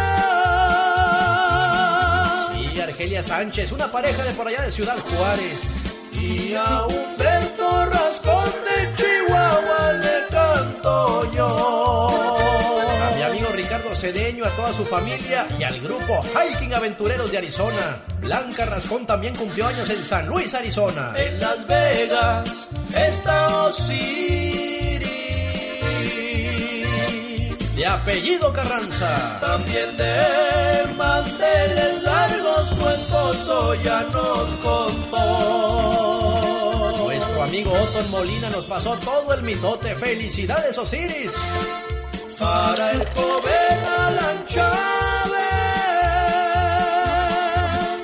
Sí, 2.56 2.80
Argelia 2.80 3.23
Sánchez, 3.23 3.73
una 3.73 3.91
pareja 3.91 4.23
de 4.23 4.31
por 4.31 4.48
allá 4.48 4.61
de 4.61 4.72
Ciudad 4.72 4.98
Juárez. 4.99 5.99
Y 6.14 6.56
a 6.56 6.85
Humberto 6.85 7.85
Rascón 7.88 8.45
de 8.64 8.95
Chihuahua 8.95 9.94
le 10.02 10.27
canto 10.30 11.30
yo. 11.34 11.73
Ricardo 13.94 13.95
Cedeño, 13.95 14.45
a 14.45 14.49
toda 14.49 14.74
su 14.74 14.84
familia 14.86 15.48
y 15.60 15.64
al 15.64 15.80
grupo 15.80 16.24
Hiking 16.34 16.74
Aventureros 16.74 17.32
de 17.32 17.38
Arizona. 17.38 18.02
Blanca 18.20 18.65
Rascón 18.65 19.06
también 19.06 19.36
cumplió 19.36 19.68
años 19.68 19.88
en 19.90 20.03
San 20.03 20.28
Luis, 20.28 20.53
Arizona. 20.53 21.14
En 21.15 21.40
Las 21.40 21.68
Vegas 21.68 22.49
está 22.95 23.65
Osiris, 23.65 25.07
de 27.76 27.86
apellido 27.86 28.52
Carranza. 28.52 29.40
También 29.40 29.95
de 29.95 30.88
manteles 30.98 32.02
largos 32.02 32.70
su 32.70 32.90
esposo 32.90 33.76
ya 33.76 34.02
nos 34.11 34.56
contó. 34.64 35.20
Nuestro 37.03 37.44
amigo 37.44 37.72
Otto 37.72 38.02
Molina 38.10 38.49
nos 38.49 38.65
pasó 38.65 38.98
todo 38.98 39.34
el 39.36 39.44
mitote. 39.44 39.95
¡Felicidades, 39.95 40.78
Osiris! 40.78 41.34
Para 42.39 42.91
el 42.91 43.05
joven 43.10 43.80
Alan 43.88 44.45
Chávez, 44.47 44.73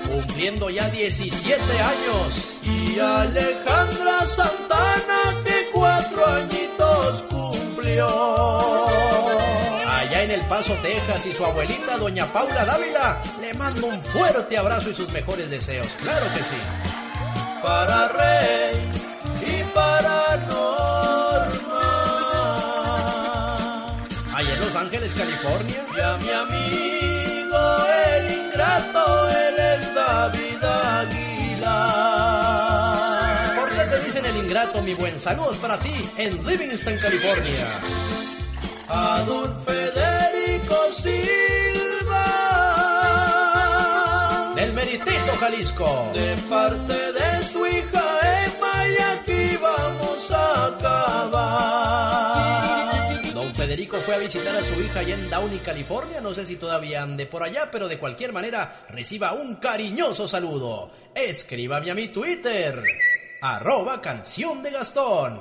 cumpliendo 0.07 0.69
ya 0.69 0.89
17 0.89 1.61
años. 1.61 2.59
Y 2.63 2.99
Alejandra 2.99 4.25
Santana, 4.25 5.35
que 5.43 5.69
cuatro 5.73 6.25
añitos 6.27 7.23
cumplió. 7.29 8.07
Allá 9.87 10.23
en 10.23 10.31
El 10.31 10.41
Paso, 10.41 10.73
Texas, 10.81 11.25
y 11.25 11.33
su 11.33 11.45
abuelita, 11.45 11.97
doña 11.97 12.25
Paula 12.27 12.65
Dávila, 12.65 13.21
le 13.41 13.53
mando 13.55 13.87
un 13.87 14.01
fuerte 14.01 14.57
abrazo 14.57 14.91
y 14.91 14.93
sus 14.93 15.11
mejores 15.11 15.49
deseos. 15.49 15.87
Claro 16.01 16.25
que 16.33 16.39
sí. 16.39 16.57
Para 17.63 18.07
Rey 18.09 18.89
y 19.41 19.63
para 19.73 20.37
Norma. 20.47 20.88
California. 25.13 25.85
Y 25.95 25.99
a 25.99 26.17
mi 26.17 26.29
amigo 26.29 27.85
el 28.15 28.31
ingrato, 28.31 29.29
él 29.29 29.55
es 29.57 29.93
David 29.93 30.63
Aguilar. 30.63 32.05
¿Por 33.55 33.69
qué 33.69 33.83
te 33.85 33.99
dicen 34.05 34.25
el 34.25 34.37
ingrato, 34.37 34.81
mi 34.81 34.93
buen? 34.93 35.19
Saludos 35.19 35.57
para 35.57 35.77
ti 35.79 35.93
en 36.17 36.45
Livingston, 36.45 36.97
California. 36.97 37.79
A 38.87 39.23
don 39.27 39.55
Federico 39.65 40.91
Silva 40.95 41.29
del 44.55 44.73
Meritito, 44.73 45.35
Jalisco. 45.39 46.11
De 46.13 46.35
parte 46.49 46.93
de 47.13 47.28
fue 54.09 54.15
a 54.15 54.19
visitar 54.19 54.55
a 54.55 54.63
su 54.63 54.81
hija 54.81 55.01
allá 55.01 55.13
en 55.13 55.29
Downey, 55.29 55.59
California. 55.59 56.19
No 56.19 56.33
sé 56.33 56.43
si 56.43 56.55
todavía 56.55 57.03
ande 57.03 57.27
por 57.27 57.43
allá, 57.43 57.69
pero 57.71 57.87
de 57.87 57.99
cualquier 57.99 58.33
manera 58.33 58.87
reciba 58.89 59.33
un 59.33 59.57
cariñoso 59.57 60.27
saludo. 60.27 60.91
Escríbame 61.13 61.91
a 61.91 61.93
mi 61.93 62.07
Twitter, 62.07 62.83
arroba 63.39 64.01
canción 64.01 64.63
de 64.63 64.71
Gastón. 64.71 65.39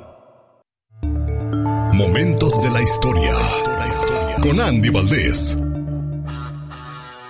Momentos 1.95 2.63
de 2.63 2.71
la 2.71 2.83
historia. 2.83 3.33
Con 4.43 4.61
Andy 4.61 4.91
Valdés. 4.91 5.57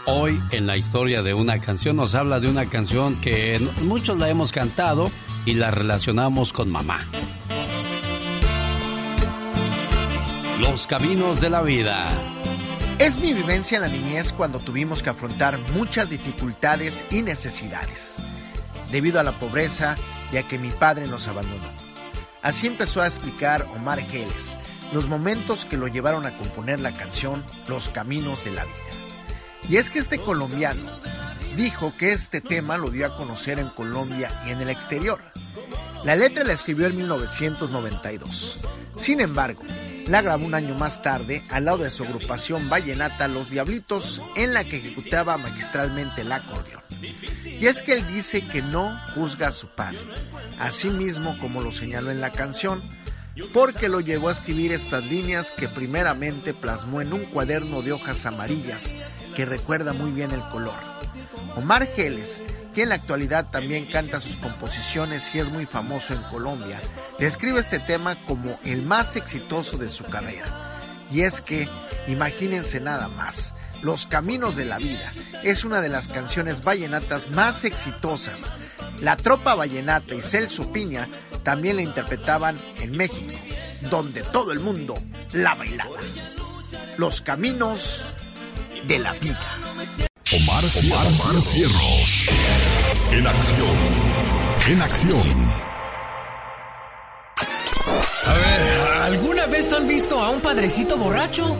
Hoy 0.06 0.42
en 0.50 0.66
la 0.66 0.76
historia 0.76 1.22
de 1.22 1.34
una 1.34 1.60
canción 1.60 1.94
nos 1.94 2.16
habla 2.16 2.40
de 2.40 2.48
una 2.48 2.68
canción 2.68 3.20
que 3.20 3.60
muchos 3.82 4.18
la 4.18 4.28
hemos 4.28 4.50
cantado 4.50 5.08
y 5.46 5.54
la 5.54 5.70
relacionamos 5.70 6.52
con 6.52 6.68
mamá. 6.68 6.98
Los 10.58 10.88
caminos 10.88 11.40
de 11.40 11.50
la 11.50 11.62
vida. 11.62 12.08
Es 12.98 13.16
mi 13.18 13.32
vivencia 13.32 13.76
en 13.76 13.82
la 13.82 13.88
niñez 13.88 14.32
cuando 14.32 14.58
tuvimos 14.58 15.04
que 15.04 15.10
afrontar 15.10 15.56
muchas 15.72 16.10
dificultades 16.10 17.04
y 17.12 17.22
necesidades, 17.22 18.16
debido 18.90 19.20
a 19.20 19.22
la 19.22 19.30
pobreza 19.30 19.94
y 20.32 20.36
a 20.36 20.42
que 20.42 20.58
mi 20.58 20.72
padre 20.72 21.06
nos 21.06 21.28
abandonó. 21.28 21.68
Así 22.42 22.66
empezó 22.66 23.02
a 23.02 23.06
explicar 23.06 23.68
Omar 23.76 24.00
Geles 24.00 24.58
los 24.92 25.06
momentos 25.06 25.64
que 25.64 25.76
lo 25.76 25.86
llevaron 25.86 26.26
a 26.26 26.32
componer 26.32 26.80
la 26.80 26.92
canción 26.92 27.44
Los 27.68 27.88
Caminos 27.88 28.44
de 28.44 28.50
la 28.50 28.64
Vida. 28.64 28.74
Y 29.68 29.76
es 29.76 29.90
que 29.90 30.00
este 30.00 30.18
colombiano 30.18 30.90
dijo 31.56 31.92
que 31.96 32.10
este 32.10 32.40
tema 32.40 32.78
lo 32.78 32.90
dio 32.90 33.06
a 33.06 33.16
conocer 33.16 33.60
en 33.60 33.68
Colombia 33.68 34.32
y 34.44 34.50
en 34.50 34.60
el 34.60 34.70
exterior. 34.70 35.20
La 36.04 36.16
letra 36.16 36.42
la 36.42 36.52
escribió 36.52 36.86
en 36.86 36.96
1992. 36.96 38.60
Sin 38.96 39.20
embargo, 39.20 39.62
la 40.08 40.22
grabó 40.22 40.46
un 40.46 40.54
año 40.54 40.74
más 40.74 41.02
tarde 41.02 41.42
al 41.50 41.66
lado 41.66 41.78
de 41.78 41.90
su 41.90 42.04
agrupación 42.04 42.68
vallenata 42.70 43.28
Los 43.28 43.50
Diablitos, 43.50 44.22
en 44.36 44.54
la 44.54 44.64
que 44.64 44.78
ejecutaba 44.78 45.36
magistralmente 45.36 46.22
el 46.22 46.32
acordeón. 46.32 46.82
Y 47.44 47.66
es 47.66 47.82
que 47.82 47.94
él 47.94 48.06
dice 48.08 48.46
que 48.46 48.62
no 48.62 48.98
juzga 49.14 49.48
a 49.48 49.52
su 49.52 49.68
padre, 49.68 50.00
así 50.58 50.88
mismo 50.88 51.36
como 51.38 51.60
lo 51.60 51.72
señaló 51.72 52.10
en 52.10 52.20
la 52.20 52.32
canción, 52.32 52.82
porque 53.52 53.88
lo 53.88 54.00
llevó 54.00 54.30
a 54.30 54.32
escribir 54.32 54.72
estas 54.72 55.04
líneas 55.04 55.50
que 55.50 55.68
primeramente 55.68 56.54
plasmó 56.54 57.00
en 57.00 57.12
un 57.12 57.24
cuaderno 57.24 57.82
de 57.82 57.92
hojas 57.92 58.26
amarillas 58.26 58.94
que 59.36 59.44
recuerda 59.44 59.92
muy 59.92 60.10
bien 60.10 60.32
el 60.32 60.40
color. 60.50 60.74
Omar 61.54 61.86
Geles, 61.86 62.42
que 62.78 62.84
en 62.84 62.90
la 62.90 62.94
actualidad 62.94 63.50
también 63.50 63.86
canta 63.86 64.20
sus 64.20 64.36
composiciones 64.36 65.34
y 65.34 65.40
es 65.40 65.48
muy 65.50 65.66
famoso 65.66 66.14
en 66.14 66.22
Colombia, 66.22 66.80
describe 67.18 67.58
este 67.58 67.80
tema 67.80 68.24
como 68.24 68.56
el 68.64 68.82
más 68.82 69.16
exitoso 69.16 69.78
de 69.78 69.90
su 69.90 70.04
carrera. 70.04 70.46
Y 71.10 71.22
es 71.22 71.40
que, 71.40 71.68
imagínense 72.06 72.78
nada 72.78 73.08
más, 73.08 73.52
Los 73.82 74.06
Caminos 74.06 74.54
de 74.54 74.64
la 74.64 74.78
Vida 74.78 75.12
es 75.42 75.64
una 75.64 75.80
de 75.80 75.88
las 75.88 76.06
canciones 76.06 76.62
vallenatas 76.62 77.30
más 77.30 77.64
exitosas. 77.64 78.52
La 79.00 79.16
tropa 79.16 79.56
vallenata 79.56 80.14
y 80.14 80.22
Celso 80.22 80.72
Piña 80.72 81.08
también 81.42 81.74
la 81.74 81.82
interpretaban 81.82 82.56
en 82.78 82.96
México, 82.96 83.34
donde 83.90 84.22
todo 84.22 84.52
el 84.52 84.60
mundo 84.60 84.94
la 85.32 85.56
bailaba. 85.56 85.98
Los 86.96 87.22
Caminos 87.22 88.14
de 88.86 89.00
la 89.00 89.14
Vida. 89.14 90.07
Omar, 90.30 90.62
Omar, 90.62 91.40
Cierros. 91.40 92.26
En 93.10 93.26
acción. 93.26 93.76
En 94.68 94.82
acción. 94.82 95.52
A 98.26 98.34
ver, 98.34 99.02
¿alguna 99.04 99.46
vez 99.46 99.72
han 99.72 99.86
visto 99.86 100.22
a 100.22 100.28
un 100.28 100.42
padrecito 100.42 100.98
borracho? 100.98 101.56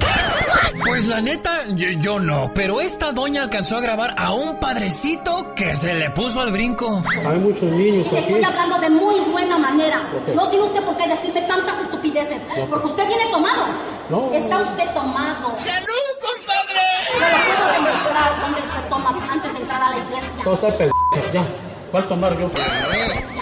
Pues 0.85 1.07
la 1.07 1.23
neta, 1.23 1.65
yo, 1.69 1.89
yo, 1.93 2.21
no. 2.21 2.53
Pero 2.55 2.83
esta 2.83 3.13
doña 3.13 3.45
alcanzó 3.45 3.79
a 3.79 3.81
grabar 3.81 4.15
a 4.19 4.35
un 4.35 4.61
padrecito 4.61 5.55
que 5.55 5.75
se 5.75 5.95
le 5.95 6.11
puso 6.11 6.43
al 6.43 6.53
brinco. 6.53 7.03
Hay 7.27 7.39
muchos 7.39 7.73
niños 7.73 8.07
aquí. 8.09 8.17
Estoy 8.19 8.45
hablando 8.45 8.79
de 8.81 8.91
muy 8.91 9.19
buena 9.31 9.57
manera. 9.57 10.11
No 10.35 10.47
tiene 10.51 10.67
usted 10.67 10.85
por 10.85 10.95
qué 10.99 11.09
decirme 11.09 11.41
tantas 11.43 11.81
estupideces. 11.85 12.43
Porque 12.69 12.87
usted 12.87 13.07
viene 13.07 13.31
tomado. 13.31 13.65
No. 14.11 14.31
Está 14.31 14.59
usted 14.59 14.91
tomado. 14.93 15.57
¡Salud, 15.57 16.19
le 16.79 17.45
puedo 17.47 17.73
demostrar 17.73 18.41
dónde 18.41 18.61
se 18.61 18.89
toma 18.89 19.15
antes 19.31 19.53
de 19.53 19.59
entrar 19.61 19.83
a 19.83 19.91
la 19.91 19.99
iglesia. 19.99 20.45
Todo 20.45 20.55
está 20.55 20.69
pendeja, 20.69 21.33
ya. 21.33 21.45
¿Cuál 21.91 22.09
tomar 22.09 22.39
yo? 22.39 22.51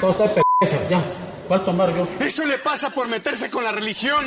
Todo 0.01 0.11
está 0.11 0.25
pendeja, 0.25 0.89
ya. 0.89 1.26
¿Cuál 1.49 1.65
tomar 1.65 1.95
yo? 1.95 2.07
Eso 2.21 2.45
le 2.45 2.59
pasa 2.59 2.91
por 2.91 3.09
meterse 3.09 3.51
con 3.51 3.65
la 3.65 3.73
religión. 3.73 4.25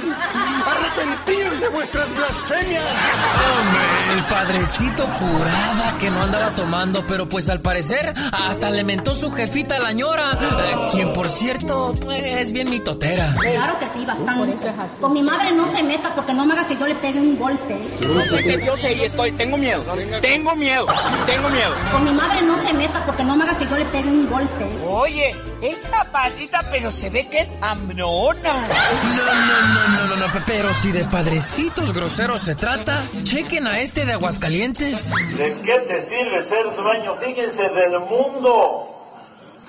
Arrepentidos 0.65 1.61
de 1.61 1.69
vuestras 1.69 2.15
blasfemias. 2.15 2.85
Hombre, 2.85 4.13
el 4.17 4.23
padrecito 4.25 5.07
juraba 5.07 5.97
que 5.99 6.09
no 6.09 6.23
andaba 6.23 6.55
tomando, 6.55 7.05
pero 7.07 7.27
pues 7.27 7.49
al 7.49 7.59
parecer 7.59 8.13
hasta 8.31 8.69
le 8.69 8.83
mentó 8.83 9.15
su 9.15 9.31
jefita 9.31 9.75
a 9.75 9.79
la 9.79 9.91
ñora, 9.91 10.31
eh, 10.31 10.87
quien 10.91 11.11
por 11.13 11.27
cierto 11.29 11.93
pues, 11.99 12.21
es 12.23 12.53
bien 12.53 12.69
mitotera. 12.69 13.35
Claro 13.39 13.79
que 13.79 13.89
sí, 13.89 14.05
bastante. 14.05 14.57
Con 15.01 15.13
mi 15.13 15.23
madre 15.23 15.51
no 15.51 15.69
se 15.75 15.83
meta 15.83 16.13
porque 16.15 16.33
no 16.33 16.45
me 16.45 16.53
haga 16.53 16.67
que 16.67 16.77
yo 16.77 16.87
le 16.87 16.95
pegue 16.95 17.19
un 17.19 17.37
golpe. 17.37 17.77
No 18.07 18.21
sé 18.25 18.43
qué 18.43 18.57
Dios 18.57 18.83
ahí 18.83 19.01
estoy. 19.01 19.31
Tengo 19.33 19.57
miedo. 19.57 19.83
Tengo 20.21 20.55
miedo. 20.55 20.85
Tengo 21.25 21.49
miedo. 21.49 21.73
Con 21.91 22.03
mi 22.03 22.11
madre 22.11 22.41
no 22.41 22.61
se 22.65 22.73
meta 22.73 23.05
porque 23.05 23.23
no 23.23 23.35
me 23.35 23.43
haga 23.43 23.57
que 23.57 23.65
yo 23.65 23.77
le 23.77 23.85
pegue 23.85 24.09
un 24.09 24.29
golpe. 24.29 24.65
Oye, 24.85 25.35
es 25.61 25.85
capacita, 25.85 26.67
pero 26.71 26.91
se 26.91 27.09
ve 27.09 27.27
que 27.27 27.41
es 27.41 27.49
ambrona. 27.61 28.67
No, 28.67 29.25
no, 29.25 29.61
no, 29.73 30.07
no, 30.07 30.15
no, 30.15 30.27
no, 30.27 30.33
pero 30.45 30.73
si 30.73 30.91
de 30.91 31.05
padrecitos 31.05 31.93
groseros 31.93 32.41
se 32.41 32.55
trata, 32.55 33.09
chequen 33.23 33.67
a 33.67 33.79
este 33.79 34.05
de 34.05 34.13
Aguascalientes. 34.13 35.11
¿De 35.37 35.53
qué 35.63 35.79
te 35.79 36.03
sirve 36.03 36.43
ser 36.43 36.75
dueño? 36.75 37.15
Fíjense 37.17 37.69
del 37.69 37.99
mundo. 37.99 38.95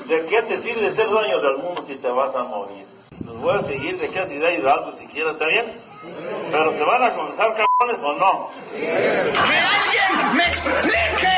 ¿De 0.09 0.25
qué 0.27 0.43
te 0.43 0.61
sirve 0.61 0.93
ser 0.95 1.09
dueño 1.09 1.41
del 1.41 1.59
mundo 1.59 1.85
si 1.87 1.97
te 1.97 2.09
vas 2.09 2.35
a 2.35 2.45
morir? 2.45 2.87
Los 3.25 3.37
voy 3.41 3.59
a 3.59 3.63
seguir 3.63 3.99
de 3.99 4.09
qué 4.09 4.27
ciudad 4.27 4.51
Hidalgo 4.51 4.99
siquiera, 4.99 5.33
¿está 5.33 5.47
bien? 5.47 5.75
Pero 6.03 6.73
se 6.73 6.85
van 6.85 7.03
a 7.03 7.15
comenzar 7.15 7.49
cabrones 7.55 8.03
o 8.03 8.13
no. 8.15 8.51
¡Que 8.73 8.91
alguien 8.91 10.37
me 10.37 10.47
explique! 10.47 11.29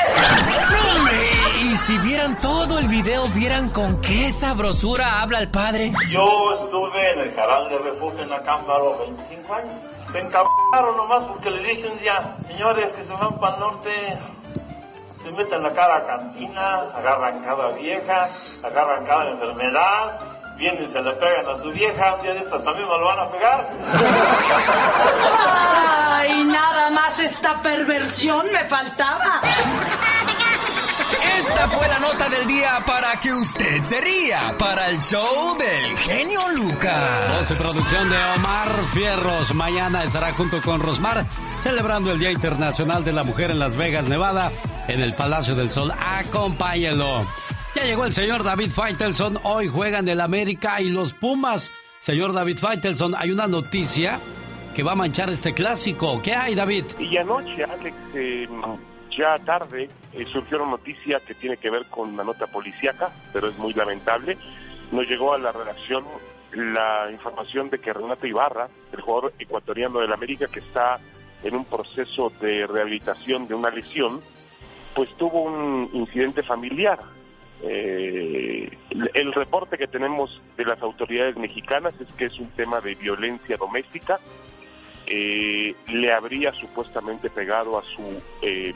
No, 0.70 0.96
hombre, 0.96 1.30
y 1.62 1.76
si 1.76 1.98
vieran 1.98 2.38
todo 2.38 2.78
el 2.78 2.86
video, 2.86 3.24
vieran 3.34 3.70
con 3.70 4.00
qué 4.00 4.30
sabrosura 4.30 5.20
habla 5.20 5.40
el 5.40 5.50
padre. 5.50 5.92
Yo 6.10 6.54
estuve 6.54 7.10
en 7.12 7.20
el 7.20 7.34
canal 7.34 7.68
de 7.68 7.78
refugio 7.78 8.22
en 8.22 8.30
la 8.30 8.40
Campa 8.42 8.76
a 8.76 8.78
los 8.78 8.98
25 9.00 9.54
años. 9.54 9.72
Se 10.12 10.18
encabraron 10.20 10.96
nomás 10.96 11.22
porque 11.24 11.50
le 11.50 11.68
dije 11.68 11.88
un 11.88 11.98
día, 11.98 12.36
señores 12.46 12.92
que 12.92 13.02
se 13.02 13.12
van 13.14 13.38
para 13.40 13.54
el 13.54 13.60
norte, 13.60 14.18
se 15.24 15.32
meten 15.32 15.62
la 15.62 15.72
cara 15.72 15.96
a 15.96 16.06
cantina, 16.06 16.82
agarran 16.94 17.40
cada 17.42 17.70
vieja, 17.70 18.28
agarran 18.62 19.04
cada 19.04 19.30
enfermedad, 19.30 20.20
vienen 20.62 20.84
y 20.84 20.92
se 20.92 21.02
le 21.02 21.12
pegan 21.14 21.46
a 21.48 21.56
su 21.60 21.70
vieja, 21.72 22.14
un 22.14 22.22
día 22.22 22.34
de 22.34 22.38
estas 22.38 22.62
también 22.62 22.88
me 22.88 22.98
lo 22.98 23.04
van 23.04 23.18
a 23.18 23.30
pegar. 23.32 23.68
Ay, 26.12 26.44
nada 26.44 26.90
más 26.90 27.18
esta 27.18 27.60
perversión 27.60 28.46
me 28.52 28.64
faltaba. 28.66 29.40
Esta 31.38 31.68
fue 31.68 31.88
la 31.88 31.98
nota 31.98 32.28
del 32.28 32.46
día 32.46 32.80
para 32.86 33.18
que 33.20 33.32
usted 33.32 33.82
se 33.82 34.00
ría 34.00 34.54
para 34.56 34.88
el 34.88 35.00
show 35.00 35.56
del 35.58 35.98
genio 35.98 36.40
Lucas. 36.54 37.38
Voz 37.40 37.50
y 37.50 37.54
producción 37.54 38.08
de 38.08 38.16
Omar 38.36 38.68
Fierros. 38.94 39.54
Mañana 39.54 40.04
estará 40.04 40.32
junto 40.32 40.62
con 40.62 40.80
Rosmar 40.80 41.26
celebrando 41.60 42.12
el 42.12 42.20
Día 42.20 42.30
Internacional 42.30 43.04
de 43.04 43.12
la 43.12 43.24
Mujer 43.24 43.50
en 43.50 43.58
Las 43.58 43.76
Vegas, 43.76 44.04
Nevada, 44.04 44.52
en 44.86 45.02
el 45.02 45.12
Palacio 45.14 45.56
del 45.56 45.70
Sol. 45.70 45.92
Acompáñenlo. 45.98 47.26
Ya 47.74 47.84
llegó 47.84 48.04
el 48.04 48.12
señor 48.12 48.44
David 48.44 48.70
Faitelson. 48.70 49.38
Hoy 49.44 49.66
juegan 49.66 50.06
el 50.06 50.20
América 50.20 50.80
y 50.82 50.90
los 50.90 51.14
Pumas. 51.14 51.72
Señor 52.00 52.34
David 52.34 52.58
Faitelson, 52.58 53.14
hay 53.16 53.30
una 53.30 53.46
noticia 53.46 54.18
que 54.74 54.82
va 54.82 54.92
a 54.92 54.94
manchar 54.94 55.30
este 55.30 55.54
clásico. 55.54 56.20
¿Qué 56.22 56.34
hay, 56.34 56.54
David? 56.54 56.84
Y 56.98 57.16
anoche, 57.16 57.64
Alex, 57.64 57.96
eh, 58.14 58.46
ya 59.16 59.38
tarde 59.38 59.88
eh, 60.12 60.26
surgió 60.30 60.58
una 60.62 60.72
noticia 60.72 61.20
que 61.20 61.34
tiene 61.34 61.56
que 61.56 61.70
ver 61.70 61.86
con 61.86 62.10
una 62.10 62.24
nota 62.24 62.46
policíaca, 62.46 63.10
pero 63.32 63.48
es 63.48 63.56
muy 63.56 63.72
lamentable. 63.72 64.36
Nos 64.90 65.06
llegó 65.06 65.32
a 65.32 65.38
la 65.38 65.52
redacción 65.52 66.04
la 66.52 67.10
información 67.10 67.70
de 67.70 67.78
que 67.78 67.94
Renato 67.94 68.26
Ibarra, 68.26 68.68
el 68.92 69.00
jugador 69.00 69.32
ecuatoriano 69.38 70.00
del 70.00 70.12
América 70.12 70.46
que 70.46 70.58
está 70.58 71.00
en 71.42 71.56
un 71.56 71.64
proceso 71.64 72.30
de 72.38 72.66
rehabilitación 72.66 73.48
de 73.48 73.54
una 73.54 73.70
lesión, 73.70 74.20
pues 74.94 75.08
tuvo 75.16 75.44
un 75.44 75.88
incidente 75.94 76.42
familiar. 76.42 76.98
Eh, 77.62 78.70
el 79.14 79.32
reporte 79.32 79.78
que 79.78 79.86
tenemos 79.86 80.40
de 80.56 80.64
las 80.64 80.82
autoridades 80.82 81.36
mexicanas 81.36 81.94
es 82.00 82.12
que 82.14 82.26
es 82.26 82.38
un 82.38 82.50
tema 82.50 82.80
de 82.80 82.94
violencia 82.94 83.56
doméstica. 83.56 84.18
Eh, 85.06 85.74
le 85.88 86.12
habría 86.12 86.52
supuestamente 86.52 87.28
pegado 87.28 87.78
a 87.78 87.82
su, 87.82 88.22
eh, 88.40 88.72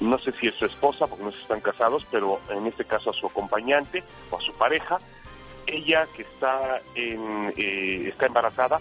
no 0.00 0.18
sé 0.18 0.32
si 0.32 0.48
es 0.48 0.54
su 0.54 0.66
esposa, 0.66 1.06
porque 1.06 1.24
no 1.24 1.30
están 1.30 1.60
casados, 1.60 2.06
pero 2.10 2.40
en 2.50 2.66
este 2.66 2.84
caso 2.84 3.10
a 3.10 3.14
su 3.14 3.26
acompañante 3.26 4.02
o 4.30 4.38
a 4.38 4.40
su 4.40 4.52
pareja. 4.54 4.98
Ella 5.66 6.06
que 6.14 6.22
está, 6.22 6.80
en, 6.94 7.52
está 7.56 8.26
embarazada 8.26 8.80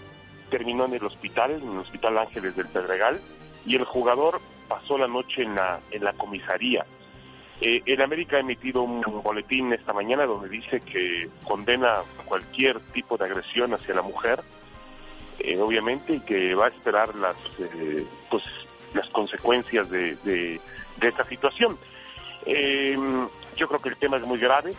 terminó 0.49 0.85
en 0.85 0.93
el 0.93 1.03
hospital, 1.03 1.51
en 1.51 1.71
el 1.71 1.79
Hospital 1.79 2.17
Ángeles 2.19 2.55
del 2.55 2.67
Pedregal, 2.67 3.19
y 3.65 3.75
el 3.75 3.83
jugador 3.83 4.39
pasó 4.67 4.97
la 4.97 5.07
noche 5.07 5.41
en 5.41 5.55
la, 5.55 5.79
en 5.91 6.03
la 6.03 6.13
comisaría. 6.13 6.85
Eh, 7.61 7.81
el 7.85 8.01
América 8.01 8.37
ha 8.37 8.41
emitido 8.41 8.81
un 8.81 9.01
boletín 9.23 9.71
esta 9.71 9.93
mañana 9.93 10.25
donde 10.25 10.49
dice 10.49 10.81
que 10.81 11.29
condena 11.45 12.01
cualquier 12.25 12.79
tipo 12.91 13.17
de 13.17 13.25
agresión 13.25 13.73
hacia 13.73 13.93
la 13.93 14.01
mujer, 14.01 14.43
eh, 15.39 15.57
obviamente, 15.59 16.13
y 16.13 16.19
que 16.21 16.55
va 16.55 16.65
a 16.65 16.69
esperar 16.69 17.13
las, 17.15 17.35
eh, 17.59 18.05
pues, 18.29 18.43
las 18.93 19.07
consecuencias 19.09 19.89
de, 19.89 20.15
de, 20.23 20.59
esta 21.01 21.25
situación. 21.25 21.77
Eh, 22.45 22.97
yo 23.55 23.67
creo 23.67 23.79
que 23.79 23.89
el 23.89 23.97
tema 23.97 24.17
es 24.17 24.23
muy 24.23 24.39
grave, 24.39 24.73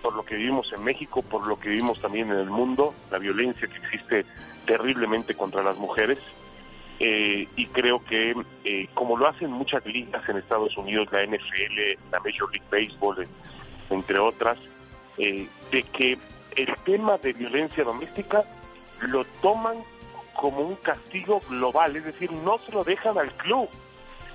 por 0.00 0.14
lo 0.14 0.24
que 0.24 0.36
vivimos 0.36 0.72
en 0.72 0.82
México, 0.82 1.20
por 1.20 1.46
lo 1.46 1.60
que 1.60 1.68
vivimos 1.68 2.00
también 2.00 2.30
en 2.30 2.38
el 2.38 2.48
mundo, 2.48 2.94
la 3.10 3.18
violencia 3.18 3.68
que 3.68 3.76
existe 3.76 4.24
terriblemente 4.64 5.34
contra 5.34 5.62
las 5.62 5.76
mujeres. 5.76 6.18
Eh, 7.00 7.46
y 7.54 7.66
creo 7.66 8.04
que 8.04 8.34
eh, 8.64 8.88
como 8.94 9.16
lo 9.16 9.28
hacen 9.28 9.52
muchas 9.52 9.86
ligas 9.86 10.28
en 10.28 10.36
Estados 10.36 10.76
Unidos, 10.76 11.08
la 11.12 11.24
NFL, 11.24 11.96
la 12.10 12.18
Major 12.18 12.50
League 12.50 12.66
Baseball, 12.70 13.26
entre 13.90 14.18
otras, 14.18 14.58
eh, 15.16 15.46
de 15.70 15.82
que 15.84 16.18
el 16.56 16.74
tema 16.84 17.16
de 17.18 17.32
violencia 17.32 17.84
doméstica 17.84 18.44
lo 19.02 19.24
toman 19.40 19.76
como 20.34 20.60
un 20.60 20.74
castigo 20.76 21.40
global, 21.48 21.94
es 21.96 22.04
decir, 22.04 22.32
no 22.32 22.58
se 22.58 22.72
lo 22.72 22.82
dejan 22.82 23.16
al 23.16 23.30
club 23.32 23.68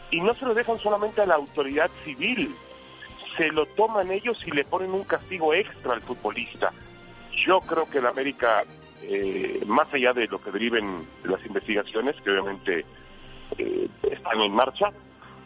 y 0.09 0.21
no 0.21 0.33
se 0.33 0.45
lo 0.45 0.53
dejan 0.53 0.79
solamente 0.79 1.21
a 1.21 1.25
la 1.25 1.35
autoridad 1.35 1.89
civil, 2.05 2.53
se 3.35 3.47
lo 3.51 3.65
toman 3.65 4.11
ellos 4.11 4.37
y 4.45 4.51
le 4.51 4.63
ponen 4.63 4.91
un 4.91 5.03
castigo 5.03 5.53
extra 5.53 5.93
al 5.93 6.01
futbolista. 6.01 6.71
Yo 7.45 7.59
creo 7.61 7.89
que 7.89 7.99
la 7.99 8.09
América 8.09 8.63
eh, 9.09 9.61
más 9.65 9.91
allá 9.93 10.13
de 10.13 10.27
lo 10.27 10.41
que 10.41 10.51
deriven 10.51 11.05
las 11.23 11.45
investigaciones, 11.45 12.15
que 12.21 12.31
obviamente 12.31 12.85
eh, 13.57 13.87
están 14.09 14.41
en 14.41 14.53
marcha, 14.53 14.91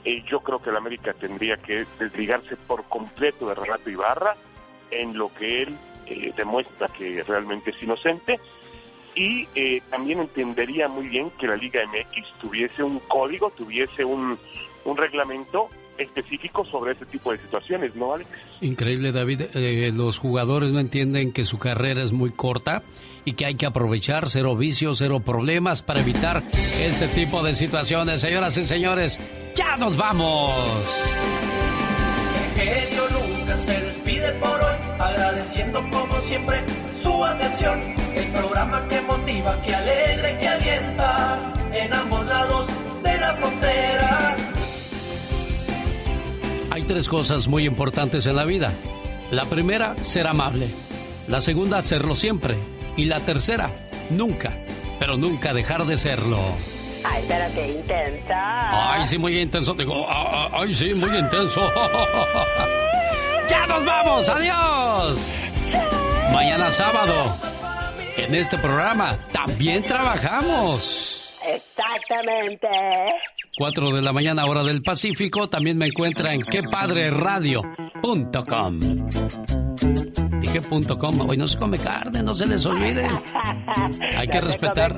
eh, 0.05 0.23
yo 0.29 0.41
creo 0.41 0.61
que 0.61 0.71
la 0.71 0.77
América 0.77 1.13
tendría 1.13 1.57
que 1.57 1.85
desligarse 1.99 2.55
por 2.55 2.84
completo 2.85 3.47
de 3.49 3.55
Renato 3.55 3.89
Ibarra 3.89 4.35
en 4.91 5.17
lo 5.17 5.34
que 5.34 5.63
él 5.63 5.75
demuestra 6.38 6.88
que 6.88 7.21
realmente 7.23 7.71
es 7.71 7.84
inocente 7.84 8.39
y 9.13 9.45
también 9.89 10.19
entendería 10.19 10.88
muy 10.88 11.09
bien 11.09 11.31
que 11.31 11.47
la 11.47 11.57
Liga 11.57 11.81
MX 11.85 12.39
tuviese 12.39 12.81
un 12.81 12.99
código, 12.99 13.49
tuviese 13.49 14.05
un, 14.05 14.38
un 14.85 14.97
reglamento 14.97 15.69
específico 15.97 16.63
sobre 16.63 16.93
ese 16.93 17.05
tipo 17.05 17.31
de 17.31 17.39
situaciones, 17.39 17.95
¿no, 17.95 18.13
Alex? 18.13 18.29
Increíble, 18.61 19.11
David. 19.11 19.41
los 19.93 20.17
jugadores 20.17 20.71
no 20.71 20.79
entienden 20.79 21.34
que 21.34 21.43
su 21.43 21.59
carrera 21.59 22.03
es 22.03 22.13
muy 22.13 22.31
corta 22.31 22.84
y 23.28 23.34
que 23.34 23.45
hay 23.45 23.56
que 23.56 23.66
aprovechar, 23.66 24.30
cero 24.30 24.56
vicios, 24.56 24.99
cero 24.99 25.20
problemas 25.20 25.82
para 25.82 25.99
evitar 25.99 26.41
este 26.82 27.10
tipo 27.10 27.44
de 27.44 27.56
situaciones. 27.56 28.22
Señoras 28.22 28.56
y 28.56 28.66
señores, 28.66 29.20
ya 29.54 29.76
nos 29.76 29.98
vamos. 29.98 30.70
El 32.56 32.64
genio 32.64 33.02
Lucas 33.10 33.62
se 33.64 33.82
despide 33.82 34.32
por 34.40 34.49
hoy, 34.52 34.76
agradeciendo 34.98 35.84
como 35.90 36.22
siempre 36.22 36.64
su 37.04 37.26
atención. 37.26 37.82
El 38.16 38.28
programa 38.28 38.88
que 38.88 39.02
motiva, 39.02 39.62
que 39.62 39.76
alegra 39.76 40.38
que 40.40 40.48
alienta 40.48 41.54
en 41.74 41.94
ambos 41.94 42.26
lados 42.28 42.68
de 43.04 43.18
la 43.18 43.34
frontera. 43.36 44.38
Hay 46.72 46.84
tres 46.84 47.10
cosas 47.10 47.49
muy 47.49 47.66
importantes 47.66 48.26
en 48.26 48.38
la 48.38 48.45
vida. 48.45 48.72
La 49.32 49.44
primera, 49.44 49.98
ser 49.98 50.28
amable. 50.28 50.70
La 51.28 51.41
segunda, 51.41 51.82
serlo 51.82 52.16
siempre. 52.16 52.56
Y 52.98 53.06
la 53.06 53.19
tercera, 53.22 53.69
nunca, 54.10 54.52
pero 54.99 55.15
nunca 55.18 55.53
dejar 55.53 55.86
de 55.86 55.98
serlo. 55.98 56.40
Ay, 57.06 57.24
pero 57.28 57.45
qué 57.53 57.72
intensa. 57.74 58.94
Ay, 58.94 59.07
sí, 59.07 59.18
muy 59.18 59.39
intenso. 59.39 59.73
Digo, 59.76 60.05
ah, 60.10 60.49
ah, 60.52 60.62
ay, 60.62 60.73
sí, 60.73 60.94
muy 60.94 61.15
intenso. 61.15 61.62
¡Ya 63.47 63.65
nos 63.68 63.86
vamos! 63.86 64.28
¡Adiós! 64.28 65.20
Mañana 66.34 66.71
sábado, 66.71 67.34
en 68.18 68.36
este 68.36 68.57
programa, 68.57 69.15
también 69.31 69.84
trabajamos. 69.84 71.38
Exactamente. 71.47 72.68
4 73.57 73.91
de 73.91 74.02
la 74.02 74.12
mañana, 74.12 74.46
hora 74.46 74.63
del 74.63 74.81
Pacífico. 74.81 75.47
También 75.49 75.78
me 75.78 75.88
encuentra 75.88 76.34
en 76.34 76.41
quepadreradio.com. 76.41 78.80
Dije.com, 80.53 81.29
hoy 81.29 81.37
no 81.37 81.47
se 81.47 81.57
come 81.57 81.77
carne, 81.77 82.23
no 82.23 82.34
se 82.34 82.45
les 82.45 82.65
olvide. 82.65 83.05
Hay 84.17 84.27
que 84.27 84.39
respetar. 84.39 84.97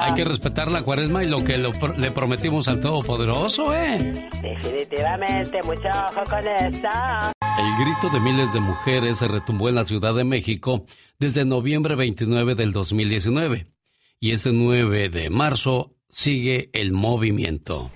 Hay 0.00 0.14
que 0.14 0.24
respetar 0.24 0.70
la 0.70 0.82
cuaresma 0.82 1.22
y 1.22 1.28
lo 1.28 1.44
que 1.44 1.56
le 1.58 2.10
prometimos 2.10 2.68
al 2.68 2.80
Todopoderoso, 2.80 3.72
¿eh? 3.74 4.12
Definitivamente, 4.42 5.60
mucho 5.62 5.88
ojo 5.88 6.24
con 6.28 6.46
esto. 6.48 6.88
El 7.58 7.84
grito 7.84 8.08
de 8.12 8.20
miles 8.20 8.52
de 8.52 8.60
mujeres 8.60 9.18
se 9.18 9.28
retumbó 9.28 9.68
en 9.68 9.76
la 9.76 9.84
Ciudad 9.84 10.14
de 10.14 10.24
México 10.24 10.84
desde 11.18 11.44
noviembre 11.44 11.94
29 11.94 12.54
del 12.54 12.72
2019. 12.72 13.66
Y 14.20 14.32
este 14.32 14.52
9 14.52 15.10
de 15.10 15.30
marzo 15.30 15.94
sigue 16.08 16.70
el 16.72 16.92
movimiento. 16.92 17.92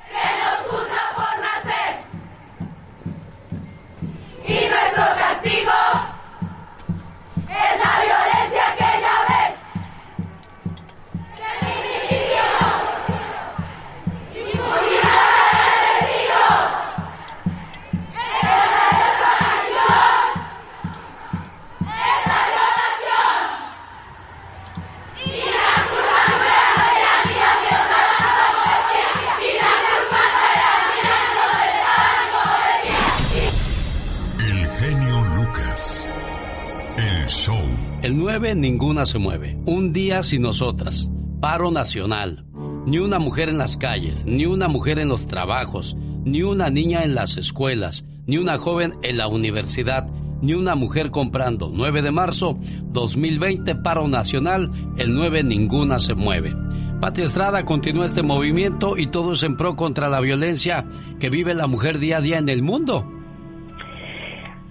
El 38.33 38.41
9 38.41 38.55
ninguna 38.55 39.05
se 39.05 39.19
mueve. 39.19 39.59
Un 39.67 39.93
día 39.93 40.23
sin 40.23 40.41
nosotras. 40.41 41.11
Paro 41.43 41.71
nacional. 41.71 42.47
Ni 42.87 42.97
una 42.99 43.19
mujer 43.19 43.51
en 43.51 43.59
las 43.59 43.77
calles, 43.77 44.25
ni 44.25 44.47
una 44.47 44.69
mujer 44.69 44.99
en 44.99 45.11
los 45.11 45.27
trabajos, 45.27 45.95
ni 46.25 46.43
una 46.43 46.71
niña 46.71 47.05
en 47.05 47.15
las 47.15 47.37
escuelas, 47.37 48.07
ni 48.27 48.39
una 48.39 48.57
joven 48.57 48.95
en 49.03 49.19
la 49.19 49.29
universidad, 49.29 50.07
ni 50.41 50.55
una 50.55 50.75
mujer 50.75 51.11
comprando. 51.11 51.71
9 51.75 52.01
de 52.01 52.11
marzo 52.11 52.59
2020, 52.85 53.75
paro 53.75 54.09
nacional, 54.09 54.73
el 54.97 55.13
9 55.13 55.45
ninguna 55.45 55.99
se 55.99 56.15
mueve. 56.15 56.57
Pati 57.03 57.21
Estrada 57.21 57.67
continúa 57.67 58.07
este 58.07 58.23
movimiento 58.23 58.97
y 58.97 59.09
todo 59.09 59.33
es 59.33 59.43
en 59.43 59.59
pro 59.59 59.77
contra 59.77 60.09
la 60.09 60.21
violencia 60.21 60.87
que 61.21 61.29
vive 61.29 61.53
la 61.53 61.67
mujer 61.67 61.99
día 61.99 62.17
a 62.17 62.23
día 62.23 62.39
en 62.39 62.49
el 62.49 62.63
mundo. 62.63 63.07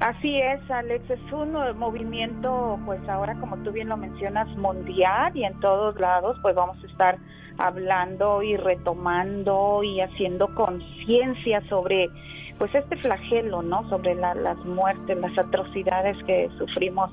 Así 0.01 0.35
es, 0.35 0.59
Alex, 0.71 1.07
es 1.11 1.31
un 1.31 1.53
movimiento, 1.77 2.79
pues 2.87 3.07
ahora 3.07 3.35
como 3.35 3.57
tú 3.57 3.71
bien 3.71 3.87
lo 3.87 3.97
mencionas, 3.97 4.47
mundial 4.57 5.31
y 5.37 5.43
en 5.43 5.59
todos 5.59 5.99
lados, 5.99 6.39
pues 6.41 6.55
vamos 6.55 6.83
a 6.83 6.87
estar 6.87 7.17
hablando 7.59 8.41
y 8.41 8.57
retomando 8.57 9.83
y 9.83 10.01
haciendo 10.01 10.55
conciencia 10.55 11.61
sobre 11.69 12.09
pues 12.57 12.73
este 12.73 12.97
flagelo, 12.97 13.61
¿no? 13.61 13.87
Sobre 13.89 14.15
las 14.15 14.57
muertes, 14.65 15.19
las 15.19 15.37
atrocidades 15.37 16.17
que 16.23 16.49
sufrimos 16.57 17.11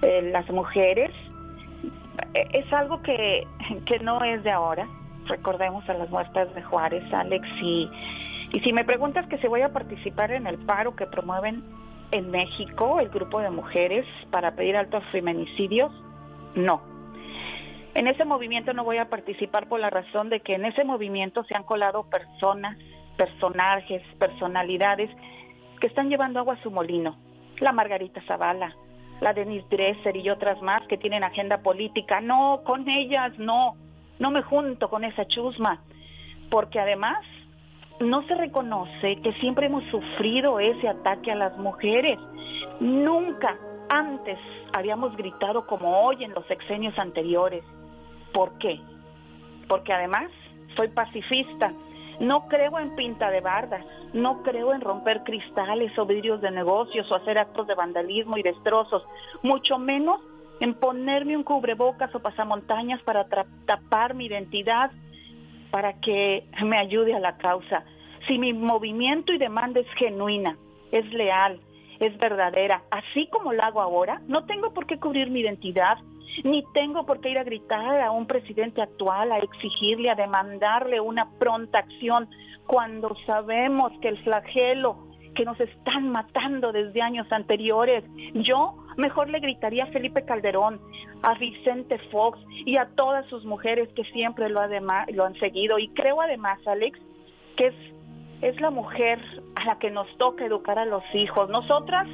eh, 0.00 0.30
las 0.32 0.48
mujeres. 0.48 1.10
Eh, 2.32 2.48
es 2.54 2.72
algo 2.72 3.02
que, 3.02 3.46
que 3.84 3.98
no 3.98 4.24
es 4.24 4.42
de 4.44 4.50
ahora. 4.50 4.88
Recordemos 5.26 5.86
a 5.90 5.92
las 5.92 6.08
muertes 6.08 6.54
de 6.54 6.62
Juárez, 6.62 7.04
Alex, 7.12 7.46
y, 7.60 7.90
y 8.54 8.60
si 8.60 8.72
me 8.72 8.84
preguntas 8.86 9.26
que 9.26 9.36
si 9.36 9.46
voy 9.46 9.60
a 9.60 9.74
participar 9.74 10.30
en 10.32 10.46
el 10.46 10.56
paro 10.56 10.96
que 10.96 11.04
promueven 11.04 11.62
en 12.12 12.30
México 12.30 13.00
el 13.00 13.08
grupo 13.08 13.40
de 13.40 13.50
mujeres 13.50 14.06
para 14.30 14.52
pedir 14.52 14.76
altos 14.76 15.02
feminicidios, 15.12 15.92
no. 16.54 16.82
En 17.94 18.06
ese 18.06 18.24
movimiento 18.24 18.72
no 18.72 18.84
voy 18.84 18.98
a 18.98 19.08
participar 19.08 19.68
por 19.68 19.80
la 19.80 19.90
razón 19.90 20.30
de 20.30 20.40
que 20.40 20.54
en 20.54 20.64
ese 20.64 20.84
movimiento 20.84 21.44
se 21.44 21.56
han 21.56 21.64
colado 21.64 22.08
personas, 22.08 22.78
personajes, 23.16 24.02
personalidades 24.18 25.10
que 25.80 25.88
están 25.88 26.08
llevando 26.08 26.38
agua 26.40 26.54
a 26.54 26.62
su 26.62 26.70
molino. 26.70 27.16
La 27.58 27.72
Margarita 27.72 28.22
Zavala, 28.26 28.74
la 29.20 29.32
Denise 29.32 29.66
Dresser 29.68 30.16
y 30.16 30.30
otras 30.30 30.62
más 30.62 30.86
que 30.86 30.98
tienen 30.98 31.24
agenda 31.24 31.58
política. 31.58 32.20
No, 32.20 32.62
con 32.64 32.88
ellas 32.88 33.36
no, 33.38 33.74
no 34.18 34.30
me 34.30 34.42
junto 34.42 34.88
con 34.88 35.04
esa 35.04 35.26
chusma, 35.26 35.82
porque 36.48 36.78
además 36.78 37.18
no 38.00 38.26
se 38.26 38.34
reconoce 38.34 39.16
que 39.22 39.32
siempre 39.34 39.66
hemos 39.66 39.84
sufrido 39.84 40.58
ese 40.58 40.88
ataque 40.88 41.30
a 41.30 41.36
las 41.36 41.56
mujeres. 41.58 42.18
Nunca 42.80 43.56
antes 43.90 44.38
habíamos 44.72 45.16
gritado 45.16 45.66
como 45.66 46.00
hoy 46.02 46.24
en 46.24 46.32
los 46.32 46.46
sexenios 46.46 46.98
anteriores. 46.98 47.62
¿Por 48.32 48.56
qué? 48.58 48.80
Porque 49.68 49.92
además 49.92 50.30
soy 50.76 50.88
pacifista. 50.88 51.72
No 52.20 52.48
creo 52.48 52.78
en 52.78 52.94
pinta 52.96 53.30
de 53.30 53.40
bardas, 53.40 53.84
no 54.12 54.42
creo 54.42 54.74
en 54.74 54.80
romper 54.80 55.22
cristales 55.22 55.96
o 55.98 56.06
vidrios 56.06 56.40
de 56.40 56.50
negocios 56.50 57.10
o 57.10 57.16
hacer 57.16 57.38
actos 57.38 57.66
de 57.66 57.74
vandalismo 57.74 58.36
y 58.36 58.42
destrozos, 58.42 59.02
mucho 59.42 59.78
menos 59.78 60.20
en 60.60 60.74
ponerme 60.74 61.36
un 61.36 61.44
cubrebocas 61.44 62.14
o 62.14 62.20
pasamontañas 62.20 63.02
para 63.02 63.26
tapar 63.64 64.14
mi 64.14 64.26
identidad 64.26 64.90
para 65.70 65.94
que 66.00 66.44
me 66.64 66.78
ayude 66.78 67.14
a 67.14 67.20
la 67.20 67.36
causa. 67.36 67.84
Si 68.26 68.38
mi 68.38 68.52
movimiento 68.52 69.32
y 69.32 69.38
demanda 69.38 69.80
es 69.80 69.88
genuina, 69.96 70.56
es 70.92 71.10
leal, 71.12 71.60
es 71.98 72.16
verdadera, 72.18 72.82
así 72.90 73.28
como 73.28 73.52
la 73.52 73.66
hago 73.66 73.80
ahora, 73.80 74.20
no 74.26 74.44
tengo 74.46 74.72
por 74.72 74.86
qué 74.86 74.98
cubrir 74.98 75.30
mi 75.30 75.40
identidad, 75.40 75.98
ni 76.44 76.64
tengo 76.72 77.04
por 77.04 77.20
qué 77.20 77.30
ir 77.30 77.38
a 77.38 77.44
gritar 77.44 78.00
a 78.00 78.10
un 78.10 78.26
presidente 78.26 78.80
actual, 78.80 79.32
a 79.32 79.38
exigirle, 79.38 80.10
a 80.10 80.14
demandarle 80.14 81.00
una 81.00 81.28
pronta 81.38 81.78
acción, 81.78 82.28
cuando 82.66 83.16
sabemos 83.26 83.92
que 84.00 84.08
el 84.08 84.22
flagelo 84.22 85.08
que 85.34 85.44
nos 85.44 85.58
están 85.60 86.10
matando 86.10 86.72
desde 86.72 87.02
años 87.02 87.26
anteriores, 87.30 88.04
yo 88.34 88.76
mejor 89.00 89.28
le 89.28 89.40
gritaría 89.40 89.84
a 89.84 89.88
Felipe 89.88 90.24
Calderón, 90.24 90.80
a 91.22 91.34
Vicente 91.34 91.98
Fox 92.10 92.38
y 92.64 92.76
a 92.76 92.86
todas 92.94 93.26
sus 93.26 93.44
mujeres 93.44 93.88
que 93.94 94.04
siempre 94.04 94.48
lo, 94.48 94.60
lo 95.12 95.24
han 95.24 95.34
seguido. 95.40 95.78
Y 95.78 95.88
creo 95.88 96.20
además, 96.20 96.58
Alex, 96.66 96.98
que 97.56 97.68
es, 97.68 97.74
es 98.42 98.60
la 98.60 98.70
mujer 98.70 99.18
a 99.56 99.64
la 99.64 99.78
que 99.78 99.90
nos 99.90 100.06
toca 100.18 100.44
educar 100.44 100.78
a 100.78 100.84
los 100.84 101.02
hijos. 101.14 101.50
Nosotras 101.50 102.06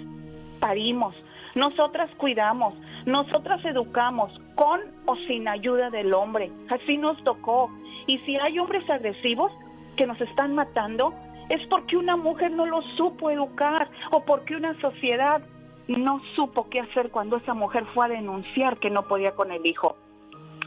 parimos, 0.60 1.15
nosotras 1.55 2.10
cuidamos, 2.16 2.74
nosotras 3.05 3.65
educamos 3.65 4.32
con 4.55 4.81
o 5.06 5.16
sin 5.28 5.48
ayuda 5.48 5.90
del 5.90 6.15
hombre. 6.15 6.50
Así 6.70 6.97
nos 6.97 7.23
tocó. 7.24 7.70
Y 8.06 8.18
si 8.20 8.36
hay 8.36 8.58
hombres 8.58 8.89
agresivos 8.89 9.52
que 9.97 10.06
nos 10.06 10.20
están 10.20 10.55
matando, 10.55 11.12
es 11.48 11.65
porque 11.68 11.97
una 11.97 12.16
mujer 12.16 12.50
no 12.50 12.66
lo 12.66 12.82
supo 12.97 13.31
educar 13.31 13.89
o 14.10 14.24
porque 14.24 14.56
una 14.56 14.78
sociedad 14.81 15.42
no 15.89 16.20
supo 16.34 16.68
qué 16.68 16.81
hacer 16.81 17.10
cuando 17.10 17.36
esa 17.36 17.55
mujer 17.55 17.84
fue 17.94 18.06
a 18.06 18.08
denunciar 18.08 18.78
que 18.78 18.90
no 18.90 19.06
podía 19.06 19.34
con 19.34 19.52
el 19.52 19.65
hijo. 19.66 19.97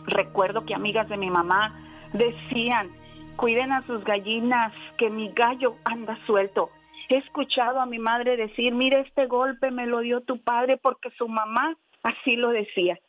Recuerdo 0.06 0.66
que 0.66 0.74
amigas 0.74 1.10
de 1.10 1.18
mi 1.18 1.30
mamá 1.30 1.76
decían, 2.14 2.90
cuiden 3.36 3.72
a 3.72 3.86
sus 3.86 4.04
gallinas, 4.04 4.74
que 4.98 5.10
mi 5.10 5.30
gallo 5.34 5.76
anda 5.86 6.18
suelto. 6.26 6.70
He 7.10 7.18
escuchado 7.18 7.80
a 7.80 7.86
mi 7.86 8.00
madre 8.00 8.38
decir, 8.38 8.74
mire, 8.74 9.02
este 9.02 9.26
golpe 9.26 9.72
me 9.72 9.88
lo 9.88 10.00
dio 10.00 10.22
tu 10.22 10.42
padre 10.42 10.78
porque 10.78 11.10
su 11.18 11.28
mamá 11.28 11.76
así 12.04 12.36
lo 12.36 12.50
decía. 12.50 13.00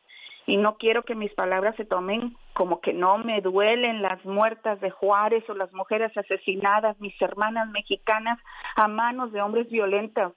Y 0.46 0.56
no 0.56 0.76
quiero 0.78 1.04
que 1.04 1.14
mis 1.14 1.32
palabras 1.34 1.76
se 1.76 1.84
tomen 1.84 2.36
como 2.54 2.80
que 2.80 2.92
no 2.92 3.18
me 3.18 3.40
duelen 3.40 4.02
las 4.02 4.24
muertas 4.24 4.80
de 4.80 4.90
Juárez 4.90 5.48
o 5.48 5.54
las 5.54 5.72
mujeres 5.72 6.16
asesinadas, 6.16 6.98
mis 7.00 7.14
hermanas 7.20 7.68
mexicanas, 7.70 8.38
a 8.76 8.88
manos 8.88 9.32
de 9.32 9.42
hombres 9.42 9.68
violentos. 9.70 10.32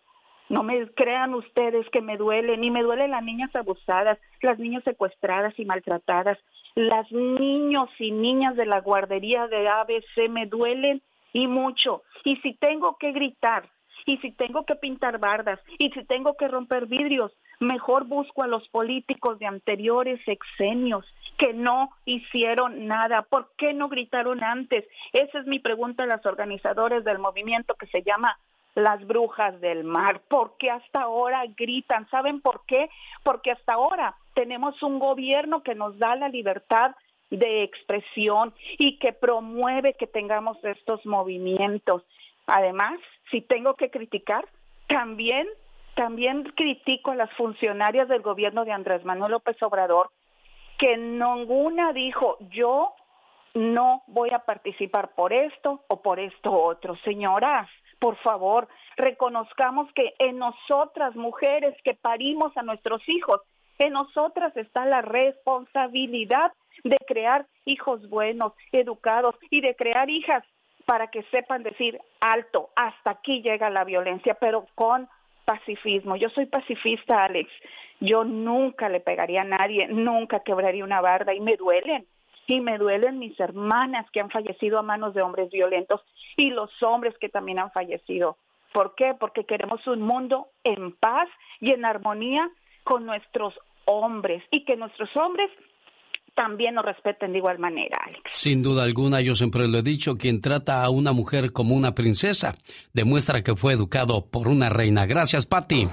No 0.49 0.63
me 0.63 0.87
crean 0.91 1.33
ustedes 1.33 1.89
que 1.89 2.01
me 2.01 2.17
duele, 2.17 2.57
ni 2.57 2.69
me 2.69 2.83
duelen 2.83 3.11
las 3.11 3.23
niñas 3.23 3.55
abusadas, 3.55 4.19
las 4.41 4.59
niñas 4.59 4.83
secuestradas 4.83 5.57
y 5.57 5.65
maltratadas, 5.65 6.37
las 6.75 7.11
niños 7.11 7.89
y 7.99 8.11
niñas 8.11 8.55
de 8.55 8.65
la 8.65 8.81
guardería 8.81 9.47
de 9.47 9.67
ABC 9.67 10.29
me 10.29 10.45
duelen 10.45 11.01
y 11.31 11.47
mucho. 11.47 12.03
Y 12.23 12.37
si 12.37 12.53
tengo 12.53 12.97
que 12.97 13.11
gritar, 13.11 13.69
y 14.05 14.17
si 14.17 14.31
tengo 14.31 14.65
que 14.65 14.75
pintar 14.75 15.17
bardas, 15.19 15.59
y 15.77 15.89
si 15.91 16.03
tengo 16.03 16.35
que 16.35 16.47
romper 16.47 16.87
vidrios, 16.87 17.31
mejor 17.59 18.05
busco 18.05 18.43
a 18.43 18.47
los 18.47 18.67
políticos 18.69 19.39
de 19.39 19.45
anteriores 19.45 20.19
sexenios 20.25 21.05
que 21.37 21.53
no 21.53 21.89
hicieron 22.05 22.87
nada. 22.87 23.23
¿Por 23.23 23.51
qué 23.57 23.73
no 23.73 23.89
gritaron 23.89 24.43
antes? 24.43 24.85
Esa 25.13 25.39
es 25.39 25.45
mi 25.47 25.59
pregunta 25.59 26.03
a 26.03 26.07
los 26.07 26.25
organizadores 26.25 27.03
del 27.03 27.19
movimiento 27.19 27.75
que 27.75 27.87
se 27.87 28.03
llama 28.03 28.37
las 28.75 29.05
brujas 29.05 29.59
del 29.61 29.83
mar. 29.83 30.21
¿Por 30.27 30.57
qué 30.57 30.71
hasta 30.71 31.01
ahora 31.01 31.43
gritan? 31.57 32.09
¿Saben 32.09 32.41
por 32.41 32.65
qué? 32.65 32.89
Porque 33.23 33.51
hasta 33.51 33.73
ahora 33.73 34.15
tenemos 34.33 34.81
un 34.81 34.99
gobierno 34.99 35.63
que 35.63 35.75
nos 35.75 35.97
da 35.99 36.15
la 36.15 36.29
libertad 36.29 36.95
de 37.29 37.63
expresión 37.63 38.53
y 38.77 38.99
que 38.99 39.13
promueve 39.13 39.93
que 39.93 40.07
tengamos 40.07 40.57
estos 40.63 41.05
movimientos. 41.05 42.03
Además, 42.47 42.99
si 43.31 43.41
tengo 43.41 43.75
que 43.75 43.89
criticar, 43.89 44.45
también 44.87 45.47
también 45.95 46.43
critico 46.55 47.11
a 47.11 47.15
las 47.15 47.31
funcionarias 47.33 48.07
del 48.07 48.23
gobierno 48.23 48.65
de 48.65 48.71
Andrés 48.71 49.05
Manuel 49.05 49.33
López 49.33 49.61
Obrador 49.61 50.09
que 50.79 50.97
ninguna 50.97 51.93
dijo 51.93 52.37
yo 52.49 52.93
no 53.53 54.01
voy 54.07 54.31
a 54.31 54.39
participar 54.39 55.13
por 55.13 55.31
esto 55.31 55.83
o 55.87 56.01
por 56.01 56.19
esto 56.19 56.51
otro. 56.51 56.95
Señoras, 57.03 57.69
por 58.03 58.17
favor, 58.17 58.67
reconozcamos 58.97 59.87
que 59.93 60.13
en 60.19 60.37
nosotras, 60.37 61.15
mujeres 61.15 61.73
que 61.85 61.93
parimos 61.93 62.51
a 62.57 62.61
nuestros 62.61 63.01
hijos, 63.07 63.39
en 63.79 63.93
nosotras 63.93 64.51
está 64.57 64.85
la 64.85 65.01
responsabilidad 65.01 66.51
de 66.83 66.97
crear 67.07 67.45
hijos 67.63 68.09
buenos, 68.09 68.51
educados 68.73 69.35
y 69.49 69.61
de 69.61 69.73
crear 69.77 70.09
hijas 70.09 70.43
para 70.85 71.07
que 71.11 71.23
sepan 71.31 71.63
decir 71.63 71.97
alto, 72.19 72.71
hasta 72.75 73.11
aquí 73.11 73.41
llega 73.41 73.69
la 73.69 73.85
violencia, 73.85 74.33
pero 74.33 74.67
con 74.75 75.07
pacifismo. 75.45 76.17
Yo 76.17 76.27
soy 76.31 76.47
pacifista, 76.47 77.23
Alex. 77.23 77.49
Yo 78.01 78.25
nunca 78.25 78.89
le 78.89 78.99
pegaría 78.99 79.43
a 79.43 79.45
nadie, 79.45 79.87
nunca 79.87 80.41
quebraría 80.41 80.83
una 80.83 80.99
barda 80.99 81.33
y 81.33 81.39
me 81.39 81.55
duelen. 81.55 82.05
Y 82.47 82.61
me 82.61 82.77
duelen 82.77 83.19
mis 83.19 83.39
hermanas 83.39 84.05
que 84.11 84.19
han 84.19 84.29
fallecido 84.29 84.79
a 84.79 84.83
manos 84.83 85.13
de 85.13 85.21
hombres 85.21 85.49
violentos 85.49 86.01
y 86.35 86.49
los 86.49 86.71
hombres 86.81 87.15
que 87.19 87.29
también 87.29 87.59
han 87.59 87.71
fallecido. 87.71 88.37
¿Por 88.73 88.95
qué? 88.95 89.13
Porque 89.19 89.45
queremos 89.45 89.85
un 89.87 90.01
mundo 90.01 90.47
en 90.63 90.93
paz 90.93 91.29
y 91.61 91.71
en 91.71 91.85
armonía 91.85 92.49
con 92.83 93.05
nuestros 93.05 93.53
hombres 93.85 94.43
y 94.51 94.65
que 94.65 94.75
nuestros 94.75 95.09
hombres 95.15 95.49
también 96.35 96.73
nos 96.75 96.85
respeten 96.85 97.31
de 97.31 97.37
igual 97.37 97.59
manera. 97.59 97.97
Sin 98.29 98.63
duda 98.63 98.83
alguna, 98.83 99.21
yo 99.21 99.35
siempre 99.35 99.67
lo 99.67 99.77
he 99.77 99.83
dicho, 99.83 100.17
quien 100.17 100.41
trata 100.41 100.83
a 100.83 100.89
una 100.89 101.13
mujer 101.13 101.53
como 101.53 101.75
una 101.75 101.93
princesa 101.93 102.55
demuestra 102.93 103.43
que 103.43 103.55
fue 103.55 103.73
educado 103.73 104.25
por 104.25 104.47
una 104.47 104.69
reina. 104.69 105.05
Gracias, 105.05 105.45
Patti. 105.45 105.87